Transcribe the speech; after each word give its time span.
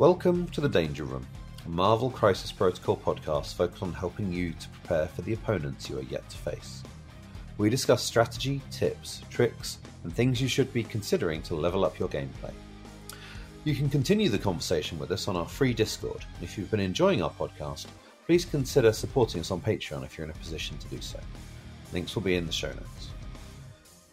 Welcome 0.00 0.48
to 0.52 0.62
the 0.62 0.68
Danger 0.70 1.04
Room, 1.04 1.26
a 1.66 1.68
Marvel 1.68 2.08
Crisis 2.08 2.50
Protocol 2.50 2.96
podcast 2.96 3.52
focused 3.52 3.82
on 3.82 3.92
helping 3.92 4.32
you 4.32 4.54
to 4.54 4.68
prepare 4.70 5.08
for 5.08 5.20
the 5.20 5.34
opponents 5.34 5.90
you 5.90 5.98
are 5.98 6.04
yet 6.04 6.26
to 6.30 6.38
face. 6.38 6.82
We 7.58 7.68
discuss 7.68 8.02
strategy, 8.02 8.62
tips, 8.70 9.20
tricks, 9.28 9.76
and 10.02 10.10
things 10.10 10.40
you 10.40 10.48
should 10.48 10.72
be 10.72 10.84
considering 10.84 11.42
to 11.42 11.54
level 11.54 11.84
up 11.84 11.98
your 11.98 12.08
gameplay. 12.08 12.54
You 13.64 13.74
can 13.74 13.90
continue 13.90 14.30
the 14.30 14.38
conversation 14.38 14.98
with 14.98 15.10
us 15.10 15.28
on 15.28 15.36
our 15.36 15.46
free 15.46 15.74
Discord, 15.74 16.24
and 16.34 16.44
if 16.44 16.56
you've 16.56 16.70
been 16.70 16.80
enjoying 16.80 17.22
our 17.22 17.32
podcast, 17.32 17.84
please 18.24 18.46
consider 18.46 18.94
supporting 18.94 19.42
us 19.42 19.50
on 19.50 19.60
Patreon 19.60 20.02
if 20.02 20.16
you're 20.16 20.24
in 20.24 20.30
a 20.30 20.38
position 20.38 20.78
to 20.78 20.88
do 20.88 21.02
so. 21.02 21.20
Links 21.92 22.14
will 22.14 22.22
be 22.22 22.36
in 22.36 22.46
the 22.46 22.52
show 22.52 22.68
notes. 22.68 23.10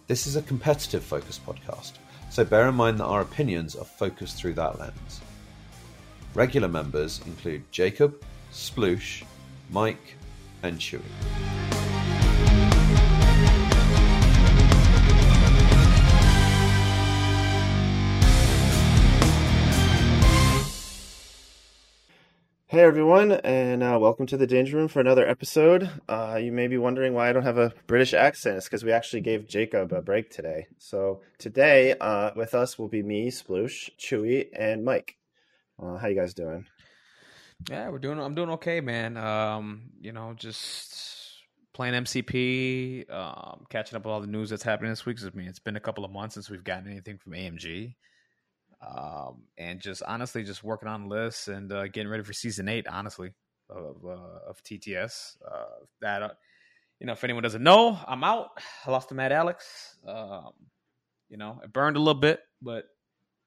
This 0.07 0.27
is 0.27 0.35
a 0.35 0.41
competitive 0.41 1.05
focused 1.05 1.45
podcast, 1.45 1.93
so 2.29 2.43
bear 2.43 2.67
in 2.67 2.75
mind 2.75 2.99
that 2.99 3.05
our 3.05 3.21
opinions 3.21 3.77
are 3.77 3.85
focused 3.85 4.35
through 4.35 4.55
that 4.55 4.79
lens. 4.79 5.21
Regular 6.37 6.67
members 6.67 7.19
include 7.25 7.63
Jacob, 7.71 8.23
Sploosh, 8.51 9.23
Mike, 9.71 10.13
and 10.61 10.77
Chewy. 10.77 11.01
Hey 22.67 22.81
everyone, 22.81 23.31
and 23.31 23.81
uh, 23.81 23.97
welcome 23.99 24.27
to 24.27 24.37
the 24.37 24.45
Danger 24.45 24.77
Room 24.77 24.87
for 24.87 24.99
another 24.99 25.27
episode. 25.27 25.89
Uh, 26.07 26.39
you 26.39 26.51
may 26.51 26.67
be 26.67 26.77
wondering 26.77 27.15
why 27.15 27.31
I 27.31 27.33
don't 27.33 27.41
have 27.41 27.57
a 27.57 27.73
British 27.87 28.13
accent. 28.13 28.57
It's 28.57 28.67
because 28.67 28.83
we 28.83 28.91
actually 28.91 29.21
gave 29.21 29.47
Jacob 29.47 29.91
a 29.91 30.03
break 30.03 30.29
today. 30.29 30.67
So 30.77 31.21
today, 31.39 31.95
uh, 31.99 32.29
with 32.35 32.53
us 32.53 32.77
will 32.77 32.89
be 32.89 33.01
me, 33.01 33.31
Sploosh, 33.31 33.89
Chewy, 33.97 34.49
and 34.53 34.85
Mike. 34.85 35.17
Uh, 35.81 35.97
how 35.97 36.07
you 36.07 36.15
guys 36.15 36.33
doing? 36.33 36.65
Yeah, 37.69 37.89
we're 37.89 37.99
doing. 37.99 38.19
I'm 38.19 38.35
doing 38.35 38.49
okay, 38.51 38.81
man. 38.81 39.17
Um, 39.17 39.91
you 39.99 40.11
know, 40.11 40.33
just 40.35 41.15
playing 41.73 41.93
MCP, 41.93 43.11
um, 43.11 43.65
catching 43.69 43.95
up 43.95 44.05
with 44.05 44.11
all 44.11 44.21
the 44.21 44.27
news 44.27 44.49
that's 44.49 44.63
happening 44.63 44.91
this 44.91 45.05
week. 45.05 45.17
I 45.23 45.35
mean, 45.35 45.47
it's 45.47 45.59
been 45.59 45.75
a 45.75 45.81
couple 45.81 46.05
of 46.05 46.11
months 46.11 46.35
since 46.35 46.49
we've 46.49 46.63
gotten 46.63 46.89
anything 46.89 47.17
from 47.17 47.33
AMG 47.33 47.95
um, 48.85 49.43
and 49.57 49.79
just 49.79 50.03
honestly 50.03 50.43
just 50.43 50.63
working 50.63 50.87
on 50.87 51.09
lists 51.09 51.47
and 51.47 51.71
uh, 51.71 51.87
getting 51.87 52.09
ready 52.09 52.23
for 52.23 52.33
season 52.33 52.67
eight. 52.67 52.87
Honestly, 52.87 53.31
of 53.69 53.97
uh, 54.05 54.49
of 54.49 54.63
TTS. 54.63 55.37
Uh, 55.45 55.65
that 56.01 56.23
uh, 56.23 56.29
you 56.99 57.07
know, 57.07 57.13
if 57.13 57.23
anyone 57.23 57.43
doesn't 57.43 57.63
know, 57.63 57.97
I'm 58.07 58.23
out. 58.23 58.49
I 58.85 58.91
lost 58.91 59.09
to 59.09 59.15
Mad 59.15 59.31
Alex. 59.31 59.97
Um, 60.07 60.51
you 61.29 61.37
know, 61.37 61.59
it 61.63 61.73
burned 61.73 61.97
a 61.97 61.99
little 61.99 62.19
bit, 62.19 62.39
but 62.61 62.85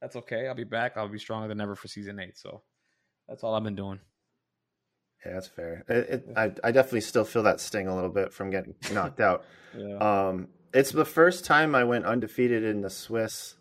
that's 0.01 0.17
okay. 0.17 0.49
I'll 0.49 0.55
be 0.55 0.65
back. 0.65 0.97
I'll 0.97 1.09
be 1.09 1.19
stronger 1.19 1.49
than 1.49 1.61
ever 1.61 1.75
for 1.75 1.89
season 1.89 2.19
eight. 2.21 2.39
So 2.39 2.63
that's 3.29 3.43
all 3.45 3.55
I've 3.55 3.65
been 3.65 3.75
doing. 3.77 4.01
Yeah, 5.25 5.35
that's 5.35 5.49
fair. 5.49 5.85
It, 5.89 6.09
it, 6.09 6.27
I 6.37 6.45
I 6.65 6.73
definitely 6.73 7.03
still 7.03 7.25
feel 7.25 7.43
that 7.43 7.61
sting 7.61 7.89
a 7.89 7.95
little 7.95 8.11
bit 8.11 8.33
from 8.33 8.51
getting 8.51 8.75
knocked 8.93 9.21
out. 9.21 9.45
yeah. 9.77 9.97
Um, 10.29 10.49
it's 10.73 10.93
the 10.93 11.05
first 11.05 11.45
time 11.45 11.75
I 11.75 11.85
went 11.85 12.07
undefeated 12.07 12.63
in 12.63 12.81
the 12.81 12.91
Swiss 12.91 13.57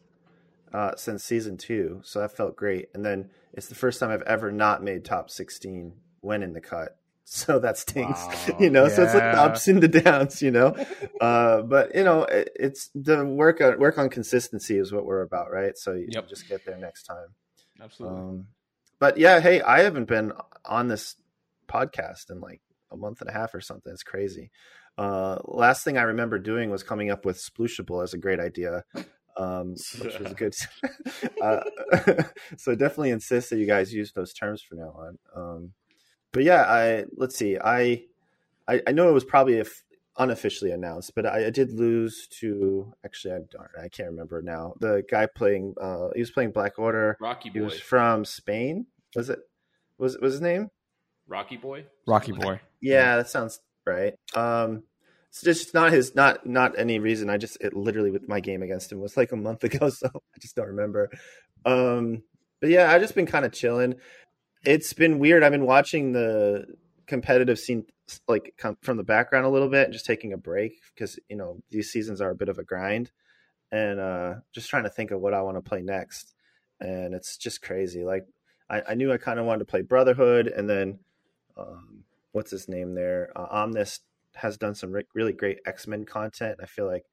uh, 0.71 0.95
since 0.95 1.23
season 1.23 1.57
two, 1.57 2.01
so 2.03 2.19
that 2.19 2.37
felt 2.37 2.55
great. 2.55 2.89
And 2.93 3.03
then 3.03 3.31
it's 3.51 3.67
the 3.67 3.75
first 3.75 3.99
time 3.99 4.11
I've 4.11 4.21
ever 4.21 4.51
not 4.51 4.83
made 4.83 5.03
top 5.03 5.29
sixteen 5.29 5.93
when 6.21 6.43
in 6.43 6.53
the 6.53 6.61
cut, 6.61 6.98
so 7.31 7.59
that 7.59 7.77
stings, 7.77 8.17
wow. 8.17 8.57
you 8.59 8.69
know. 8.69 8.85
Yeah. 8.85 8.95
So 8.95 9.03
it's 9.03 9.13
like 9.13 9.33
the 9.33 9.41
ups 9.41 9.67
and 9.67 9.81
the 9.81 9.87
downs, 9.87 10.41
you 10.41 10.51
know. 10.51 10.75
uh, 11.21 11.61
but 11.61 11.95
you 11.95 12.03
know, 12.03 12.23
it, 12.23 12.49
it's 12.55 12.89
the 12.95 13.25
work 13.25 13.61
on 13.61 13.79
work 13.79 13.97
on 13.97 14.09
consistency 14.09 14.77
is 14.77 14.91
what 14.91 15.05
we're 15.05 15.21
about, 15.21 15.51
right? 15.51 15.77
So 15.77 15.93
you 15.93 16.07
yep. 16.09 16.27
just 16.27 16.47
get 16.47 16.65
there 16.65 16.77
next 16.77 17.03
time. 17.03 17.27
Absolutely. 17.81 18.19
Um, 18.19 18.47
but 18.99 19.17
yeah, 19.17 19.39
hey, 19.39 19.61
I 19.61 19.81
haven't 19.81 20.05
been 20.05 20.33
on 20.65 20.87
this 20.87 21.15
podcast 21.67 22.29
in 22.29 22.41
like 22.41 22.61
a 22.91 22.97
month 22.97 23.21
and 23.21 23.29
a 23.29 23.33
half 23.33 23.53
or 23.53 23.61
something. 23.61 23.93
It's 23.93 24.03
crazy. 24.03 24.51
Uh, 24.97 25.37
last 25.45 25.85
thing 25.85 25.97
I 25.97 26.01
remember 26.01 26.39
doing 26.39 26.71
was 26.71 26.83
coming 26.83 27.09
up 27.09 27.25
with 27.25 27.37
Splooshable 27.37 28.03
as 28.03 28.13
a 28.13 28.17
great 28.17 28.39
idea 28.39 28.83
um, 29.39 29.75
which 30.01 30.19
was 30.19 30.33
good. 30.33 30.55
uh, 31.41 31.61
so 32.57 32.75
definitely 32.75 33.11
insist 33.11 33.49
that 33.49 33.57
you 33.57 33.65
guys 33.65 33.93
use 33.93 34.11
those 34.11 34.33
terms 34.33 34.61
from 34.61 34.79
now 34.79 34.95
on. 34.97 35.17
Um, 35.35 35.71
but 36.31 36.43
yeah, 36.43 36.63
I 36.63 37.05
let's 37.15 37.35
see. 37.35 37.57
I 37.57 38.03
I, 38.67 38.81
I 38.87 38.91
know 38.91 39.09
it 39.09 39.13
was 39.13 39.25
probably 39.25 39.55
if 39.55 39.83
unofficially 40.17 40.71
announced, 40.71 41.15
but 41.15 41.25
I, 41.25 41.47
I, 41.47 41.49
did 41.49 41.71
lose 41.71 42.27
to 42.39 42.93
actually 43.05 43.35
I 43.35 43.39
darn 43.49 43.69
I 43.81 43.87
can't 43.87 44.09
remember 44.09 44.41
now. 44.41 44.73
The 44.79 45.03
guy 45.09 45.27
playing 45.27 45.75
uh, 45.79 46.09
he 46.13 46.19
was 46.19 46.31
playing 46.31 46.51
Black 46.51 46.77
Order. 46.77 47.17
Rocky 47.19 47.49
Boy. 47.49 47.53
He 47.53 47.61
was 47.61 47.79
from 47.79 48.25
Spain. 48.25 48.85
Was 49.15 49.29
it? 49.29 49.39
Was 49.97 50.17
was 50.17 50.33
his 50.33 50.41
name? 50.41 50.69
Rocky 51.27 51.57
Boy. 51.57 51.85
Rocky 52.05 52.33
Boy. 52.33 52.59
Yeah, 52.81 53.17
that 53.17 53.29
sounds 53.29 53.59
right. 53.85 54.13
Um, 54.35 54.83
it's 55.29 55.41
just 55.41 55.73
not 55.73 55.91
his 55.91 56.15
not 56.15 56.45
not 56.45 56.77
any 56.77 56.99
reason. 56.99 57.29
I 57.29 57.37
just 57.37 57.57
it 57.61 57.73
literally 57.73 58.11
with 58.11 58.27
my 58.27 58.39
game 58.39 58.63
against 58.63 58.91
him 58.91 58.99
was 58.99 59.15
like 59.15 59.31
a 59.31 59.37
month 59.37 59.63
ago, 59.63 59.89
so 59.89 60.07
I 60.07 60.39
just 60.39 60.55
don't 60.55 60.67
remember. 60.67 61.09
Um, 61.65 62.23
but 62.59 62.69
yeah, 62.69 62.91
I've 62.91 63.01
just 63.01 63.15
been 63.15 63.25
kind 63.25 63.45
of 63.45 63.53
chilling. 63.53 63.95
It's 64.65 64.93
been 64.93 65.19
weird. 65.19 65.43
I've 65.43 65.51
been 65.51 65.65
watching 65.65 66.11
the 66.11 66.65
competitive 67.07 67.57
scene 67.57 67.85
like 68.27 68.53
from 68.81 68.97
the 68.97 69.03
background 69.03 69.45
a 69.45 69.49
little 69.49 69.69
bit 69.69 69.85
and 69.85 69.93
just 69.93 70.05
taking 70.05 70.33
a 70.33 70.37
break 70.37 70.73
because 70.93 71.19
you 71.29 71.35
know 71.35 71.57
these 71.69 71.91
seasons 71.91 72.21
are 72.21 72.31
a 72.31 72.35
bit 72.35 72.49
of 72.49 72.57
a 72.57 72.63
grind 72.63 73.11
and 73.71 73.99
uh 73.99 74.35
just 74.51 74.69
trying 74.69 74.83
to 74.83 74.89
think 74.89 75.11
of 75.11 75.21
what 75.21 75.33
I 75.33 75.41
want 75.41 75.57
to 75.57 75.61
play 75.61 75.81
next. 75.81 76.33
And 76.79 77.13
it's 77.13 77.37
just 77.37 77.61
crazy. 77.61 78.03
Like 78.03 78.25
I, 78.69 78.81
I 78.89 78.93
knew 78.95 79.11
I 79.11 79.17
kind 79.17 79.39
of 79.39 79.45
wanted 79.45 79.59
to 79.59 79.65
play 79.65 79.81
Brotherhood 79.81 80.47
and 80.47 80.69
then 80.69 80.99
um, 81.57 82.03
what's 82.31 82.51
his 82.51 82.67
name 82.69 82.95
there? 82.95 83.31
Uh, 83.35 83.47
Omnis 83.49 83.99
has 84.35 84.57
done 84.57 84.75
some 84.75 84.91
re- 84.91 85.03
really 85.13 85.33
great 85.33 85.59
X 85.65 85.87
Men 85.87 86.05
content. 86.05 86.59
I 86.61 86.65
feel 86.65 86.87
like, 86.87 87.05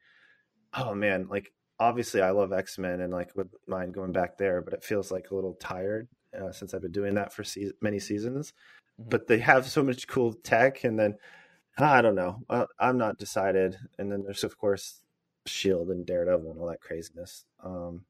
oh 0.74 0.94
man, 0.94 1.26
like 1.28 1.52
obviously 1.78 2.22
I 2.22 2.30
love 2.30 2.52
X 2.52 2.78
Men 2.78 3.00
and 3.00 3.12
like 3.12 3.34
would 3.36 3.50
mind 3.66 3.94
going 3.94 4.12
back 4.12 4.38
there, 4.38 4.60
but 4.60 4.74
it 4.74 4.84
feels 4.84 5.10
like 5.10 5.30
a 5.30 5.34
little 5.34 5.54
tired 5.54 6.08
uh, 6.38 6.52
since 6.52 6.74
I've 6.74 6.82
been 6.82 6.92
doing 6.92 7.14
that 7.14 7.32
for 7.32 7.44
se- 7.44 7.72
many 7.80 7.98
seasons. 7.98 8.52
Mm-hmm. 9.00 9.10
But 9.10 9.26
they 9.26 9.38
have 9.38 9.66
so 9.66 9.82
much 9.82 10.06
cool 10.06 10.32
tech, 10.32 10.84
and 10.84 10.98
then 10.98 11.16
I 11.78 12.00
don't 12.00 12.14
know, 12.14 12.42
uh, 12.48 12.66
I'm 12.78 12.98
not 12.98 13.18
decided. 13.18 13.76
And 13.98 14.10
then 14.10 14.22
there's 14.24 14.44
of 14.44 14.58
course 14.58 15.02
Shield 15.46 15.90
and 15.90 16.06
Daredevil 16.06 16.50
and 16.50 16.60
all 16.60 16.68
that 16.68 16.80
craziness. 16.80 17.44
Um, 17.62 18.04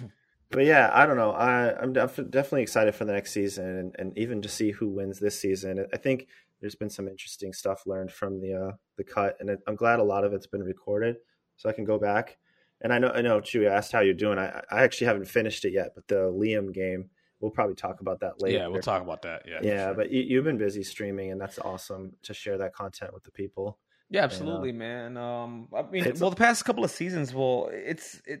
but 0.50 0.64
yeah, 0.64 0.90
I 0.92 1.06
don't 1.06 1.16
know. 1.16 1.32
I, 1.32 1.82
am 1.82 1.92
def- 1.92 2.30
definitely 2.30 2.62
excited 2.62 2.94
for 2.94 3.04
the 3.04 3.12
next 3.12 3.32
season 3.32 3.78
and, 3.78 3.96
and 3.98 4.18
even 4.18 4.42
to 4.42 4.48
see 4.48 4.70
who 4.72 4.88
wins 4.88 5.18
this 5.18 5.38
season. 5.38 5.86
I 5.92 5.96
think 5.96 6.28
there's 6.60 6.74
been 6.74 6.90
some 6.90 7.08
interesting 7.08 7.52
stuff 7.52 7.86
learned 7.86 8.12
from 8.12 8.40
the 8.40 8.54
uh, 8.54 8.72
the 8.96 9.04
cut, 9.04 9.36
and 9.40 9.48
it, 9.48 9.60
I'm 9.66 9.76
glad 9.76 9.98
a 9.98 10.04
lot 10.04 10.24
of 10.24 10.32
it's 10.32 10.46
been 10.46 10.62
recorded, 10.62 11.16
so 11.56 11.68
I 11.68 11.72
can 11.72 11.84
go 11.84 11.98
back. 11.98 12.38
And 12.82 12.92
I 12.92 12.98
know, 12.98 13.10
I 13.10 13.20
know, 13.20 13.40
Chewy 13.40 13.68
asked 13.68 13.92
how 13.92 14.00
you're 14.00 14.14
doing. 14.14 14.38
I, 14.38 14.62
I 14.70 14.82
actually 14.82 15.06
haven't 15.06 15.26
finished 15.26 15.64
it 15.64 15.72
yet, 15.72 15.92
but 15.94 16.08
the 16.08 16.32
Liam 16.32 16.72
game, 16.72 17.10
we'll 17.40 17.50
probably 17.50 17.74
talk 17.74 18.00
about 18.00 18.20
that 18.20 18.40
later. 18.40 18.58
Yeah, 18.58 18.66
we'll 18.68 18.82
talk 18.82 19.02
about 19.02 19.22
that. 19.22 19.42
Yeah, 19.46 19.60
yeah. 19.62 19.86
Sure. 19.86 19.94
But 19.94 20.10
you, 20.10 20.36
have 20.36 20.44
been 20.44 20.58
busy 20.58 20.82
streaming, 20.82 21.30
and 21.30 21.40
that's 21.40 21.58
awesome 21.58 22.12
to 22.22 22.34
share 22.34 22.58
that 22.58 22.74
content 22.74 23.12
with 23.12 23.24
the 23.24 23.30
people. 23.30 23.78
Yeah, 24.10 24.24
absolutely, 24.24 24.70
and, 24.70 24.82
uh, 24.82 24.84
man. 24.84 25.16
Um, 25.16 25.68
I 25.76 25.82
mean, 25.82 26.12
well, 26.18 26.30
the 26.30 26.36
past 26.36 26.64
couple 26.64 26.84
of 26.84 26.90
seasons, 26.90 27.32
well, 27.32 27.70
it's 27.72 28.20
it 28.26 28.40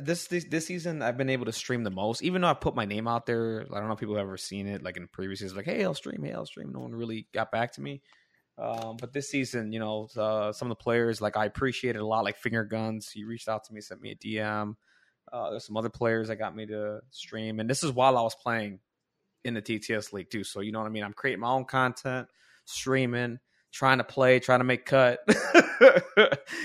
this, 0.00 0.26
this 0.26 0.44
this 0.44 0.66
season 0.66 1.02
I've 1.02 1.16
been 1.16 1.30
able 1.30 1.46
to 1.46 1.52
stream 1.52 1.84
the 1.84 1.90
most, 1.90 2.22
even 2.22 2.42
though 2.42 2.48
I 2.48 2.54
put 2.54 2.74
my 2.74 2.84
name 2.84 3.06
out 3.06 3.26
there. 3.26 3.64
I 3.72 3.78
don't 3.78 3.86
know 3.86 3.94
if 3.94 4.00
people 4.00 4.16
have 4.16 4.22
ever 4.22 4.36
seen 4.36 4.66
it, 4.66 4.82
like 4.82 4.96
in 4.96 5.06
previous 5.08 5.40
years, 5.40 5.54
like, 5.54 5.66
hey, 5.66 5.84
I'll 5.84 5.94
stream, 5.94 6.22
hey, 6.22 6.32
I'll 6.32 6.46
stream. 6.46 6.72
No 6.72 6.80
one 6.80 6.94
really 6.94 7.28
got 7.32 7.52
back 7.52 7.72
to 7.74 7.80
me. 7.80 8.02
Um, 8.58 8.96
but 9.00 9.12
this 9.12 9.30
season, 9.30 9.72
you 9.72 9.78
know, 9.78 10.08
uh, 10.16 10.52
some 10.52 10.68
of 10.70 10.76
the 10.76 10.82
players 10.82 11.20
like 11.20 11.36
I 11.36 11.44
appreciated 11.44 12.00
a 12.00 12.06
lot, 12.06 12.24
like 12.24 12.36
Finger 12.36 12.64
Guns. 12.64 13.08
He 13.08 13.24
reached 13.24 13.48
out 13.48 13.64
to 13.64 13.72
me, 13.72 13.80
sent 13.80 14.00
me 14.00 14.10
a 14.10 14.16
DM. 14.16 14.74
Uh, 15.32 15.50
there's 15.50 15.64
some 15.64 15.76
other 15.76 15.88
players 15.88 16.28
that 16.28 16.36
got 16.36 16.54
me 16.54 16.66
to 16.66 17.00
stream, 17.10 17.60
and 17.60 17.68
this 17.68 17.82
is 17.82 17.92
while 17.92 18.16
I 18.16 18.22
was 18.22 18.34
playing 18.34 18.80
in 19.44 19.54
the 19.54 19.62
TTS 19.62 20.12
league 20.12 20.30
too. 20.30 20.44
So 20.44 20.60
you 20.60 20.72
know 20.72 20.80
what 20.80 20.86
I 20.86 20.90
mean. 20.90 21.04
I'm 21.04 21.12
creating 21.12 21.40
my 21.40 21.50
own 21.50 21.64
content, 21.64 22.28
streaming, 22.64 23.38
trying 23.72 23.98
to 23.98 24.04
play, 24.04 24.40
trying 24.40 24.60
to 24.60 24.64
make 24.64 24.86
cut. 24.86 25.20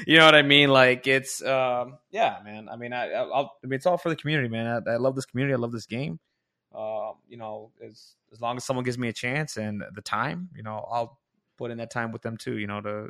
you 0.07 0.18
know 0.18 0.25
what 0.25 0.36
I 0.36 0.42
mean? 0.42 0.69
Like 0.69 1.07
it's, 1.07 1.44
um, 1.44 1.98
yeah, 2.12 2.38
man. 2.44 2.69
I 2.69 2.75
mean, 2.75 2.94
I, 2.94 3.12
I'll, 3.12 3.54
I 3.63 3.68
mean, 3.68 3.77
it's 3.77 3.86
all 3.86 3.98
for 3.98 4.10
the 4.10 4.15
community, 4.15 4.50
man. 4.50 4.83
I, 4.88 4.92
I 4.92 4.95
love 4.98 5.15
this 5.15 5.25
community. 5.25 5.54
I 5.54 5.57
love 5.57 5.71
this 5.71 5.86
game. 5.86 6.19
Uh, 6.74 7.12
you 7.27 7.38
know, 7.38 7.71
as 7.86 8.15
as 8.31 8.42
long 8.42 8.57
as 8.57 8.65
someone 8.65 8.83
gives 8.83 8.98
me 8.98 9.07
a 9.07 9.13
chance 9.13 9.57
and 9.57 9.83
the 9.94 10.01
time, 10.01 10.50
you 10.56 10.63
know, 10.63 10.86
I'll 10.89 11.19
put 11.57 11.69
in 11.69 11.77
that 11.77 11.92
time 11.92 12.12
with 12.12 12.24
them 12.24 12.36
too. 12.38 12.57
You 12.57 12.68
know, 12.68 12.81
to 12.81 13.10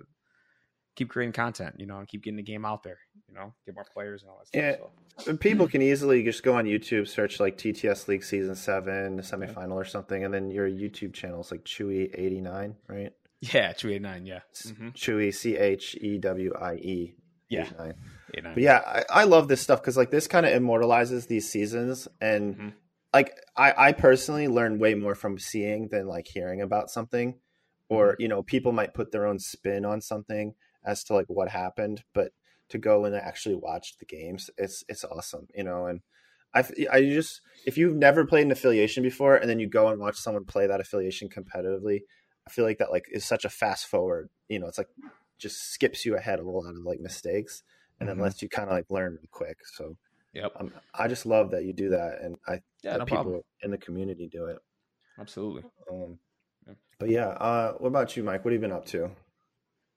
keep 0.95 1.09
creating 1.09 1.33
content, 1.33 1.75
you 1.77 1.85
know, 1.85 1.99
and 1.99 2.07
keep 2.07 2.23
getting 2.23 2.37
the 2.37 2.43
game 2.43 2.65
out 2.65 2.83
there, 2.83 2.99
you 3.27 3.33
know, 3.33 3.53
get 3.65 3.75
more 3.75 3.85
players 3.93 4.21
and 4.21 4.29
all 4.29 4.39
that 4.39 4.57
yeah. 4.57 4.75
stuff. 4.75 4.89
So. 5.19 5.37
People 5.37 5.67
can 5.67 5.81
easily 5.81 6.23
just 6.23 6.43
go 6.43 6.55
on 6.55 6.65
YouTube, 6.65 7.07
search 7.07 7.39
like 7.39 7.57
TTS 7.57 8.07
League 8.07 8.23
Season 8.23 8.55
7, 8.55 9.17
the 9.17 9.21
semifinal 9.21 9.73
or 9.73 9.85
something, 9.85 10.23
and 10.23 10.33
then 10.33 10.49
your 10.49 10.67
YouTube 10.67 11.13
channel 11.13 11.41
is 11.41 11.51
like 11.51 11.63
Chewy89, 11.63 12.75
right? 12.87 13.13
Yeah, 13.41 13.73
Chewy89, 13.73 14.25
Yeah, 14.25 14.39
mm-hmm. 14.55 14.89
Chewy 14.89 15.33
C 15.33 15.57
H 15.57 15.95
E 15.99 16.17
W 16.17 16.53
I 16.59 16.75
E. 16.75 17.15
Yeah, 17.49 17.67
but 18.31 18.57
yeah, 18.57 18.81
I, 18.83 19.03
I 19.09 19.23
love 19.25 19.47
this 19.47 19.61
stuff 19.61 19.79
because 19.79 19.97
like 19.97 20.09
this 20.09 20.25
kind 20.27 20.45
of 20.45 20.53
immortalizes 20.53 21.27
these 21.27 21.51
seasons, 21.51 22.07
and 22.19 22.55
mm-hmm. 22.55 22.69
like 23.13 23.35
I, 23.55 23.73
I 23.89 23.91
personally 23.91 24.47
learn 24.47 24.79
way 24.79 24.95
more 24.95 25.13
from 25.13 25.37
seeing 25.37 25.89
than 25.89 26.07
like 26.07 26.25
hearing 26.25 26.61
about 26.61 26.89
something 26.89 27.35
or 27.89 28.15
you 28.19 28.27
know 28.27 28.43
people 28.43 28.71
might 28.71 28.93
put 28.93 29.11
their 29.11 29.25
own 29.25 29.39
spin 29.39 29.85
on 29.85 30.01
something 30.01 30.53
as 30.85 31.03
to 31.03 31.13
like 31.13 31.25
what 31.27 31.49
happened 31.49 32.03
but 32.13 32.31
to 32.69 32.77
go 32.77 33.05
and 33.05 33.15
actually 33.15 33.55
watch 33.55 33.97
the 33.99 34.05
games 34.05 34.49
it's 34.57 34.83
it's 34.87 35.03
awesome 35.03 35.47
you 35.55 35.63
know 35.63 35.85
and 35.85 36.01
i 36.53 36.63
i 36.91 37.01
just 37.01 37.41
if 37.65 37.77
you've 37.77 37.95
never 37.95 38.25
played 38.25 38.45
an 38.45 38.51
affiliation 38.51 39.03
before 39.03 39.35
and 39.35 39.49
then 39.49 39.59
you 39.59 39.67
go 39.67 39.89
and 39.89 39.99
watch 39.99 40.17
someone 40.17 40.45
play 40.45 40.67
that 40.67 40.81
affiliation 40.81 41.29
competitively 41.29 42.01
i 42.47 42.49
feel 42.49 42.65
like 42.65 42.77
that 42.77 42.91
like 42.91 43.05
is 43.11 43.25
such 43.25 43.45
a 43.45 43.49
fast 43.49 43.87
forward 43.87 44.29
you 44.49 44.59
know 44.59 44.67
it's 44.67 44.77
like 44.77 44.89
just 45.37 45.71
skips 45.71 46.05
you 46.05 46.15
ahead 46.15 46.39
a 46.39 46.43
whole 46.43 46.63
lot 46.63 46.75
of 46.75 46.85
like 46.85 46.99
mistakes 46.99 47.63
and 47.99 48.07
then 48.07 48.15
mm-hmm. 48.15 48.23
lets 48.23 48.41
you 48.41 48.49
kind 48.49 48.69
of 48.69 48.73
like 48.73 48.89
learn 48.89 49.17
quick 49.31 49.57
so 49.65 49.97
Yep. 50.33 50.51
Um, 50.59 50.73
I 50.93 51.07
just 51.07 51.25
love 51.25 51.51
that 51.51 51.63
you 51.63 51.73
do 51.73 51.89
that, 51.89 52.19
and 52.21 52.37
I 52.47 52.61
yeah, 52.83 52.97
no 52.97 53.05
people 53.05 53.23
problem. 53.23 53.41
in 53.61 53.71
the 53.71 53.77
community 53.77 54.27
do 54.27 54.45
it. 54.45 54.57
Absolutely. 55.19 55.63
Um, 55.91 56.17
but 56.97 57.09
yeah, 57.09 57.27
uh, 57.27 57.73
what 57.73 57.89
about 57.89 58.17
you, 58.17 58.23
Mike? 58.23 58.43
What 58.43 58.51
have 58.51 58.61
you 58.61 58.67
been 58.67 58.75
up 58.75 58.85
to? 58.87 59.11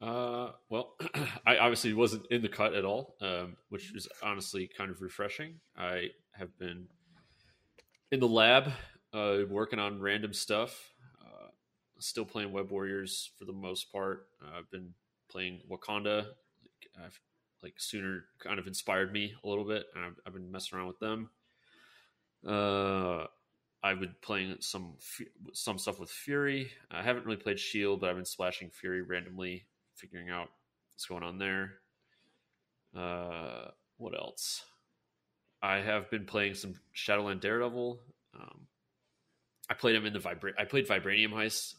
Uh, 0.01 0.51
well, 0.69 0.95
I 1.47 1.57
obviously 1.59 1.95
wasn't 1.95 2.27
in 2.31 2.43
the 2.43 2.49
cut 2.49 2.75
at 2.75 2.85
all, 2.85 3.17
um, 3.21 3.57
which 3.71 3.95
is 3.95 4.09
honestly 4.23 4.69
kind 4.77 4.91
of 4.91 5.01
refreshing. 5.01 5.55
I 5.77 6.09
have 6.33 6.57
been 6.59 6.87
in 8.13 8.21
the 8.21 8.29
lab, 8.29 8.71
uh, 9.13 9.39
working 9.49 9.79
on 9.79 10.01
random 10.01 10.33
stuff. 10.33 10.93
Uh, 11.21 11.49
still 11.99 12.25
playing 12.25 12.53
Web 12.53 12.71
Warriors 12.71 13.31
for 13.39 13.47
the 13.47 13.53
most 13.53 13.91
part. 13.91 14.29
Uh, 14.43 14.59
I've 14.59 14.71
been 14.71 14.93
playing 15.31 15.61
Wakanda. 15.71 16.27
I've 17.03 17.19
like 17.63 17.75
sooner 17.79 18.25
kind 18.39 18.59
of 18.59 18.67
inspired 18.67 19.13
me 19.13 19.35
a 19.43 19.49
little 19.49 19.65
bit, 19.65 19.87
and 19.95 20.05
I've, 20.05 20.21
I've 20.27 20.33
been 20.35 20.53
messing 20.53 20.79
around 20.79 20.89
with 20.89 20.99
them. 21.01 21.31
Uh, 22.47 23.27
I've 23.83 24.01
been 24.01 24.15
playing 24.21 24.57
some 24.61 24.95
some 25.53 25.79
stuff 25.79 25.99
with 25.99 26.11
Fury. 26.11 26.71
I 26.91 27.03
haven't 27.03 27.25
really 27.25 27.39
played 27.39 27.59
Shield, 27.59 28.01
but 28.01 28.11
I've 28.11 28.17
been 28.17 28.25
splashing 28.25 28.71
Fury 28.71 29.03
randomly, 29.03 29.67
figuring 29.97 30.31
out 30.31 30.49
what's 30.93 31.07
going 31.07 31.23
on 31.23 31.39
there. 31.39 31.73
Uh, 32.97 33.71
what 33.99 34.15
else? 34.15 34.63
I 35.63 35.79
have 35.79 36.11
been 36.11 36.27
playing 36.27 36.55
some 36.55 36.75
Shadowland 36.93 37.41
Daredevil. 37.41 38.01
Um, 38.39 38.67
I 39.69 39.75
played 39.75 39.97
him 39.97 40.07
in 40.07 40.13
the 40.13 40.19
Vibra- 40.21 40.55
I 40.59 40.65
played 40.65 40.87
Vibranium 40.87 41.33
Heist 41.33 41.75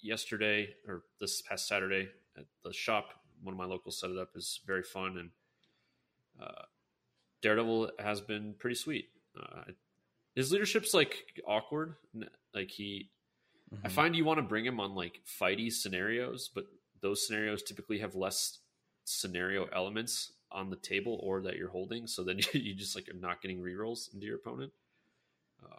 yesterday 0.00 0.68
or 0.86 1.02
this 1.20 1.42
past 1.42 1.66
Saturday 1.66 2.08
at 2.38 2.44
the 2.62 2.72
shop 2.72 3.10
one 3.42 3.52
of 3.52 3.58
my 3.58 3.64
locals 3.64 4.00
set 4.00 4.10
it 4.10 4.18
up 4.18 4.30
is 4.34 4.60
very 4.66 4.82
fun 4.82 5.16
and 5.18 5.30
uh, 6.40 6.62
Daredevil 7.42 7.92
has 7.98 8.20
been 8.20 8.54
pretty 8.58 8.76
sweet. 8.76 9.08
Uh, 9.38 9.62
his 10.34 10.52
leadership's 10.52 10.92
like 10.92 11.16
awkward. 11.46 11.94
Like 12.54 12.70
he, 12.70 13.10
mm-hmm. 13.72 13.86
I 13.86 13.88
find 13.88 14.16
you 14.16 14.24
want 14.24 14.38
to 14.38 14.42
bring 14.42 14.66
him 14.66 14.80
on 14.80 14.94
like 14.94 15.20
fighty 15.40 15.72
scenarios, 15.72 16.50
but 16.54 16.64
those 17.00 17.26
scenarios 17.26 17.62
typically 17.62 17.98
have 17.98 18.14
less 18.14 18.58
scenario 19.04 19.66
elements 19.74 20.32
on 20.50 20.70
the 20.70 20.76
table 20.76 21.20
or 21.22 21.42
that 21.42 21.56
you're 21.56 21.68
holding. 21.68 22.06
So 22.06 22.22
then 22.22 22.40
you 22.52 22.74
just 22.74 22.94
like 22.94 23.08
are 23.08 23.18
not 23.18 23.42
getting 23.42 23.60
rerolls 23.60 24.12
into 24.12 24.26
your 24.26 24.36
opponent. 24.36 24.72
Um, 25.64 25.78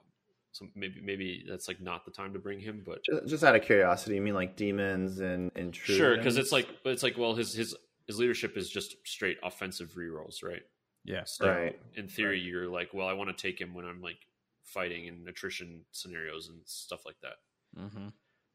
so 0.52 0.68
maybe 0.76 1.02
maybe 1.02 1.46
that's 1.48 1.68
like 1.68 1.82
not 1.82 2.06
the 2.06 2.12
time 2.12 2.34
to 2.34 2.40
bring 2.40 2.60
him. 2.60 2.84
But 2.86 3.04
just, 3.04 3.28
just 3.28 3.44
out 3.44 3.56
of 3.56 3.62
curiosity, 3.64 4.16
you 4.16 4.22
mean 4.22 4.34
like 4.34 4.56
demons 4.56 5.20
and 5.20 5.52
and 5.56 5.76
sure? 5.76 6.18
Because 6.18 6.38
it's 6.38 6.52
like 6.52 6.68
it's 6.86 7.04
like 7.04 7.18
well, 7.18 7.36
his 7.36 7.54
his 7.54 7.76
his 8.08 8.18
leadership 8.18 8.58
is 8.58 8.70
just 8.70 8.96
straight 9.06 9.38
offensive 9.44 9.94
rerolls, 9.96 10.44
right? 10.44 10.64
Yeah. 11.04 11.24
So 11.26 11.50
right. 11.50 11.80
In 11.96 12.08
theory, 12.08 12.38
right. 12.38 12.46
you're 12.46 12.68
like, 12.68 12.94
well, 12.94 13.08
I 13.08 13.14
want 13.14 13.36
to 13.36 13.42
take 13.42 13.60
him 13.60 13.74
when 13.74 13.86
I'm 13.86 14.02
like 14.02 14.20
fighting 14.64 15.06
in 15.06 15.26
attrition 15.28 15.82
scenarios 15.92 16.50
and 16.50 16.60
stuff 16.66 17.06
like 17.06 17.16
that. 17.22 17.36
Mm-hmm. 17.80 18.08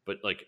But 0.05 0.19
like, 0.23 0.45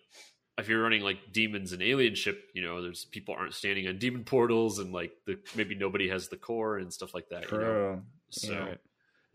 if 0.59 0.69
you're 0.69 0.83
running 0.83 1.03
like 1.03 1.33
demons 1.33 1.73
and 1.73 1.83
alien 1.83 2.15
ship, 2.15 2.51
you 2.55 2.63
know, 2.63 2.83
there's 2.83 3.05
people 3.05 3.35
aren't 3.37 3.55
standing 3.55 3.89
on 3.89 3.99
demon 3.99 4.25
portals 4.25 4.79
and 4.79 4.93
like 4.93 5.13
the 5.27 5.39
maybe 5.57 5.75
nobody 5.75 6.09
has 6.09 6.29
the 6.29 6.37
core 6.37 6.79
and 6.79 6.93
stuff 6.93 7.15
like 7.15 7.29
that. 7.31 7.45
True. 7.45 7.59
You 7.59 7.67
know? 7.67 8.03
So. 8.31 8.53
Yeah. 8.53 8.75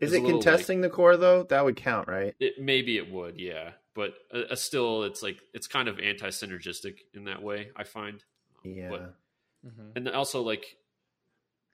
Is 0.00 0.14
it 0.14 0.24
contesting 0.24 0.80
like, 0.80 0.90
the 0.90 0.96
core 0.96 1.16
though? 1.18 1.42
That 1.42 1.64
would 1.64 1.76
count, 1.76 2.08
right? 2.08 2.34
It, 2.40 2.54
maybe 2.58 2.96
it 2.96 3.12
would, 3.12 3.38
yeah. 3.38 3.72
But 3.94 4.14
uh, 4.32 4.52
uh, 4.52 4.54
still, 4.54 5.02
it's 5.02 5.22
like 5.22 5.38
it's 5.52 5.66
kind 5.66 5.88
of 5.88 6.00
anti-synergistic 6.00 7.00
in 7.12 7.24
that 7.24 7.42
way. 7.42 7.68
I 7.76 7.84
find. 7.84 8.24
Yeah. 8.64 8.88
But, 8.88 9.14
mm-hmm. 9.66 9.90
And 9.96 10.08
also, 10.08 10.40
like, 10.40 10.64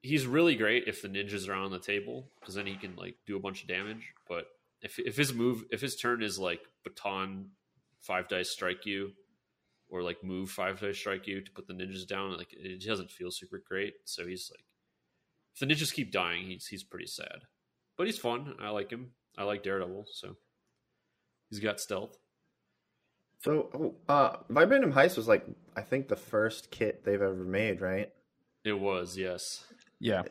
he's 0.02 0.26
really 0.26 0.56
great 0.56 0.84
if 0.88 1.02
the 1.02 1.08
ninjas 1.08 1.48
are 1.48 1.54
on 1.54 1.70
the 1.70 1.78
table 1.78 2.28
because 2.40 2.54
then 2.54 2.66
he 2.66 2.74
can 2.74 2.96
like 2.96 3.16
do 3.26 3.36
a 3.36 3.40
bunch 3.40 3.62
of 3.62 3.68
damage. 3.68 4.12
But 4.28 4.46
if 4.82 4.98
if 4.98 5.16
his 5.16 5.32
move, 5.32 5.64
if 5.70 5.80
his 5.80 5.94
turn 5.94 6.22
is 6.22 6.36
like 6.36 6.60
baton 6.82 7.50
five 8.00 8.28
dice 8.28 8.50
strike 8.50 8.86
you, 8.86 9.12
or 9.88 10.02
like 10.02 10.24
move 10.24 10.50
five 10.50 10.80
to 10.80 10.92
strike 10.94 11.26
you 11.26 11.40
to 11.40 11.50
put 11.52 11.66
the 11.66 11.74
ninjas 11.74 12.06
down, 12.06 12.36
like 12.36 12.52
it 12.52 12.84
doesn't 12.84 13.10
feel 13.10 13.30
super 13.30 13.62
great. 13.66 13.94
So 14.04 14.26
he's 14.26 14.50
like, 14.52 14.64
if 15.54 15.60
the 15.60 15.66
ninjas 15.66 15.92
keep 15.92 16.12
dying, 16.12 16.46
he's 16.46 16.66
he's 16.66 16.84
pretty 16.84 17.06
sad 17.06 17.42
but 17.96 18.06
he's 18.06 18.18
fun. 18.18 18.54
I 18.60 18.70
like 18.70 18.90
him. 18.90 19.12
I 19.36 19.44
like 19.44 19.62
Daredevil, 19.62 20.06
so 20.12 20.36
he's 21.50 21.60
got 21.60 21.80
stealth. 21.80 22.16
So, 23.42 23.68
oh, 23.74 24.12
uh, 24.12 24.36
Vibranium 24.50 24.92
Heist 24.92 25.16
was 25.16 25.28
like 25.28 25.46
I 25.76 25.82
think 25.82 26.08
the 26.08 26.16
first 26.16 26.70
kit 26.70 27.04
they've 27.04 27.20
ever 27.20 27.44
made, 27.44 27.80
right? 27.80 28.10
It 28.64 28.78
was, 28.78 29.16
yes. 29.16 29.64
Yeah. 30.00 30.22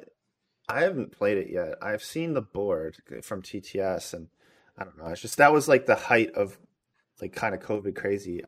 I 0.68 0.82
haven't 0.82 1.12
played 1.12 1.38
it 1.38 1.50
yet. 1.52 1.76
I've 1.82 2.04
seen 2.04 2.34
the 2.34 2.42
board 2.42 2.98
from 3.22 3.44
TTS, 3.44 4.14
and 4.14 4.28
I 4.78 4.84
don't 4.84 4.98
know. 4.98 5.08
It's 5.08 5.22
just 5.22 5.38
that 5.38 5.54
was 5.54 5.68
like 5.68 5.86
the 5.86 5.96
height 5.96 6.32
of 6.32 6.58
like 7.22 7.34
kind 7.34 7.54
of 7.54 7.62
COVID 7.62 7.96
crazy. 7.96 8.42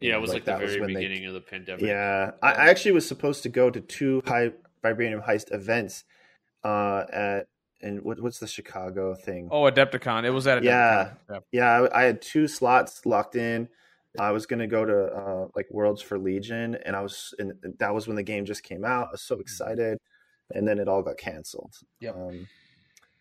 Yeah, 0.00 0.16
it 0.16 0.20
was 0.20 0.32
like, 0.32 0.46
like 0.46 0.60
the 0.60 0.66
very 0.66 0.86
beginning 0.86 1.22
they, 1.22 1.26
of 1.26 1.34
the 1.34 1.40
pandemic. 1.40 1.82
Yeah, 1.82 2.32
I, 2.42 2.52
I, 2.52 2.68
actually 2.68 2.92
was 2.92 3.06
supposed 3.06 3.42
to 3.42 3.48
go 3.48 3.68
to 3.68 3.80
two 3.80 4.22
high 4.26 4.52
Vibranium 4.84 5.26
Heist 5.26 5.52
events 5.52 6.04
uh, 6.64 7.04
at 7.12 7.48
and 7.80 8.02
what, 8.02 8.20
what's 8.20 8.38
the 8.38 8.46
Chicago 8.46 9.14
thing? 9.14 9.48
Oh, 9.50 9.62
Adepticon. 9.62 10.24
It 10.24 10.30
was 10.30 10.46
at 10.46 10.62
Adepticon. 10.62 10.64
Yeah, 10.64 11.12
yeah. 11.30 11.38
yeah 11.52 11.80
I, 11.92 12.00
I, 12.00 12.04
had 12.04 12.20
two 12.20 12.48
slots 12.48 13.06
locked 13.06 13.36
in. 13.36 13.68
I 14.18 14.32
was 14.32 14.46
gonna 14.46 14.66
go 14.66 14.84
to 14.84 15.06
uh, 15.06 15.48
like 15.54 15.66
Worlds 15.70 16.02
for 16.02 16.18
Legion, 16.18 16.76
and 16.84 16.96
I 16.96 17.02
was, 17.02 17.34
and 17.38 17.52
that 17.78 17.94
was 17.94 18.06
when 18.06 18.16
the 18.16 18.22
game 18.22 18.44
just 18.44 18.62
came 18.62 18.84
out. 18.84 19.08
I 19.08 19.10
was 19.12 19.22
so 19.22 19.34
mm-hmm. 19.34 19.42
excited, 19.42 19.98
and 20.52 20.66
then 20.66 20.78
it 20.78 20.88
all 20.88 21.02
got 21.02 21.18
canceled. 21.18 21.74
Yeah. 22.00 22.10
Um, 22.10 22.48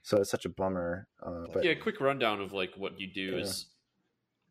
so 0.01 0.17
it's 0.17 0.31
such 0.31 0.45
a 0.45 0.49
bummer. 0.49 1.07
Uh, 1.21 1.45
but 1.53 1.63
yeah, 1.63 1.73
quick 1.75 1.99
rundown 1.99 2.39
of 2.39 2.53
like 2.53 2.71
what 2.77 2.99
you 2.99 3.07
do 3.07 3.31
yeah. 3.31 3.41
is 3.43 3.65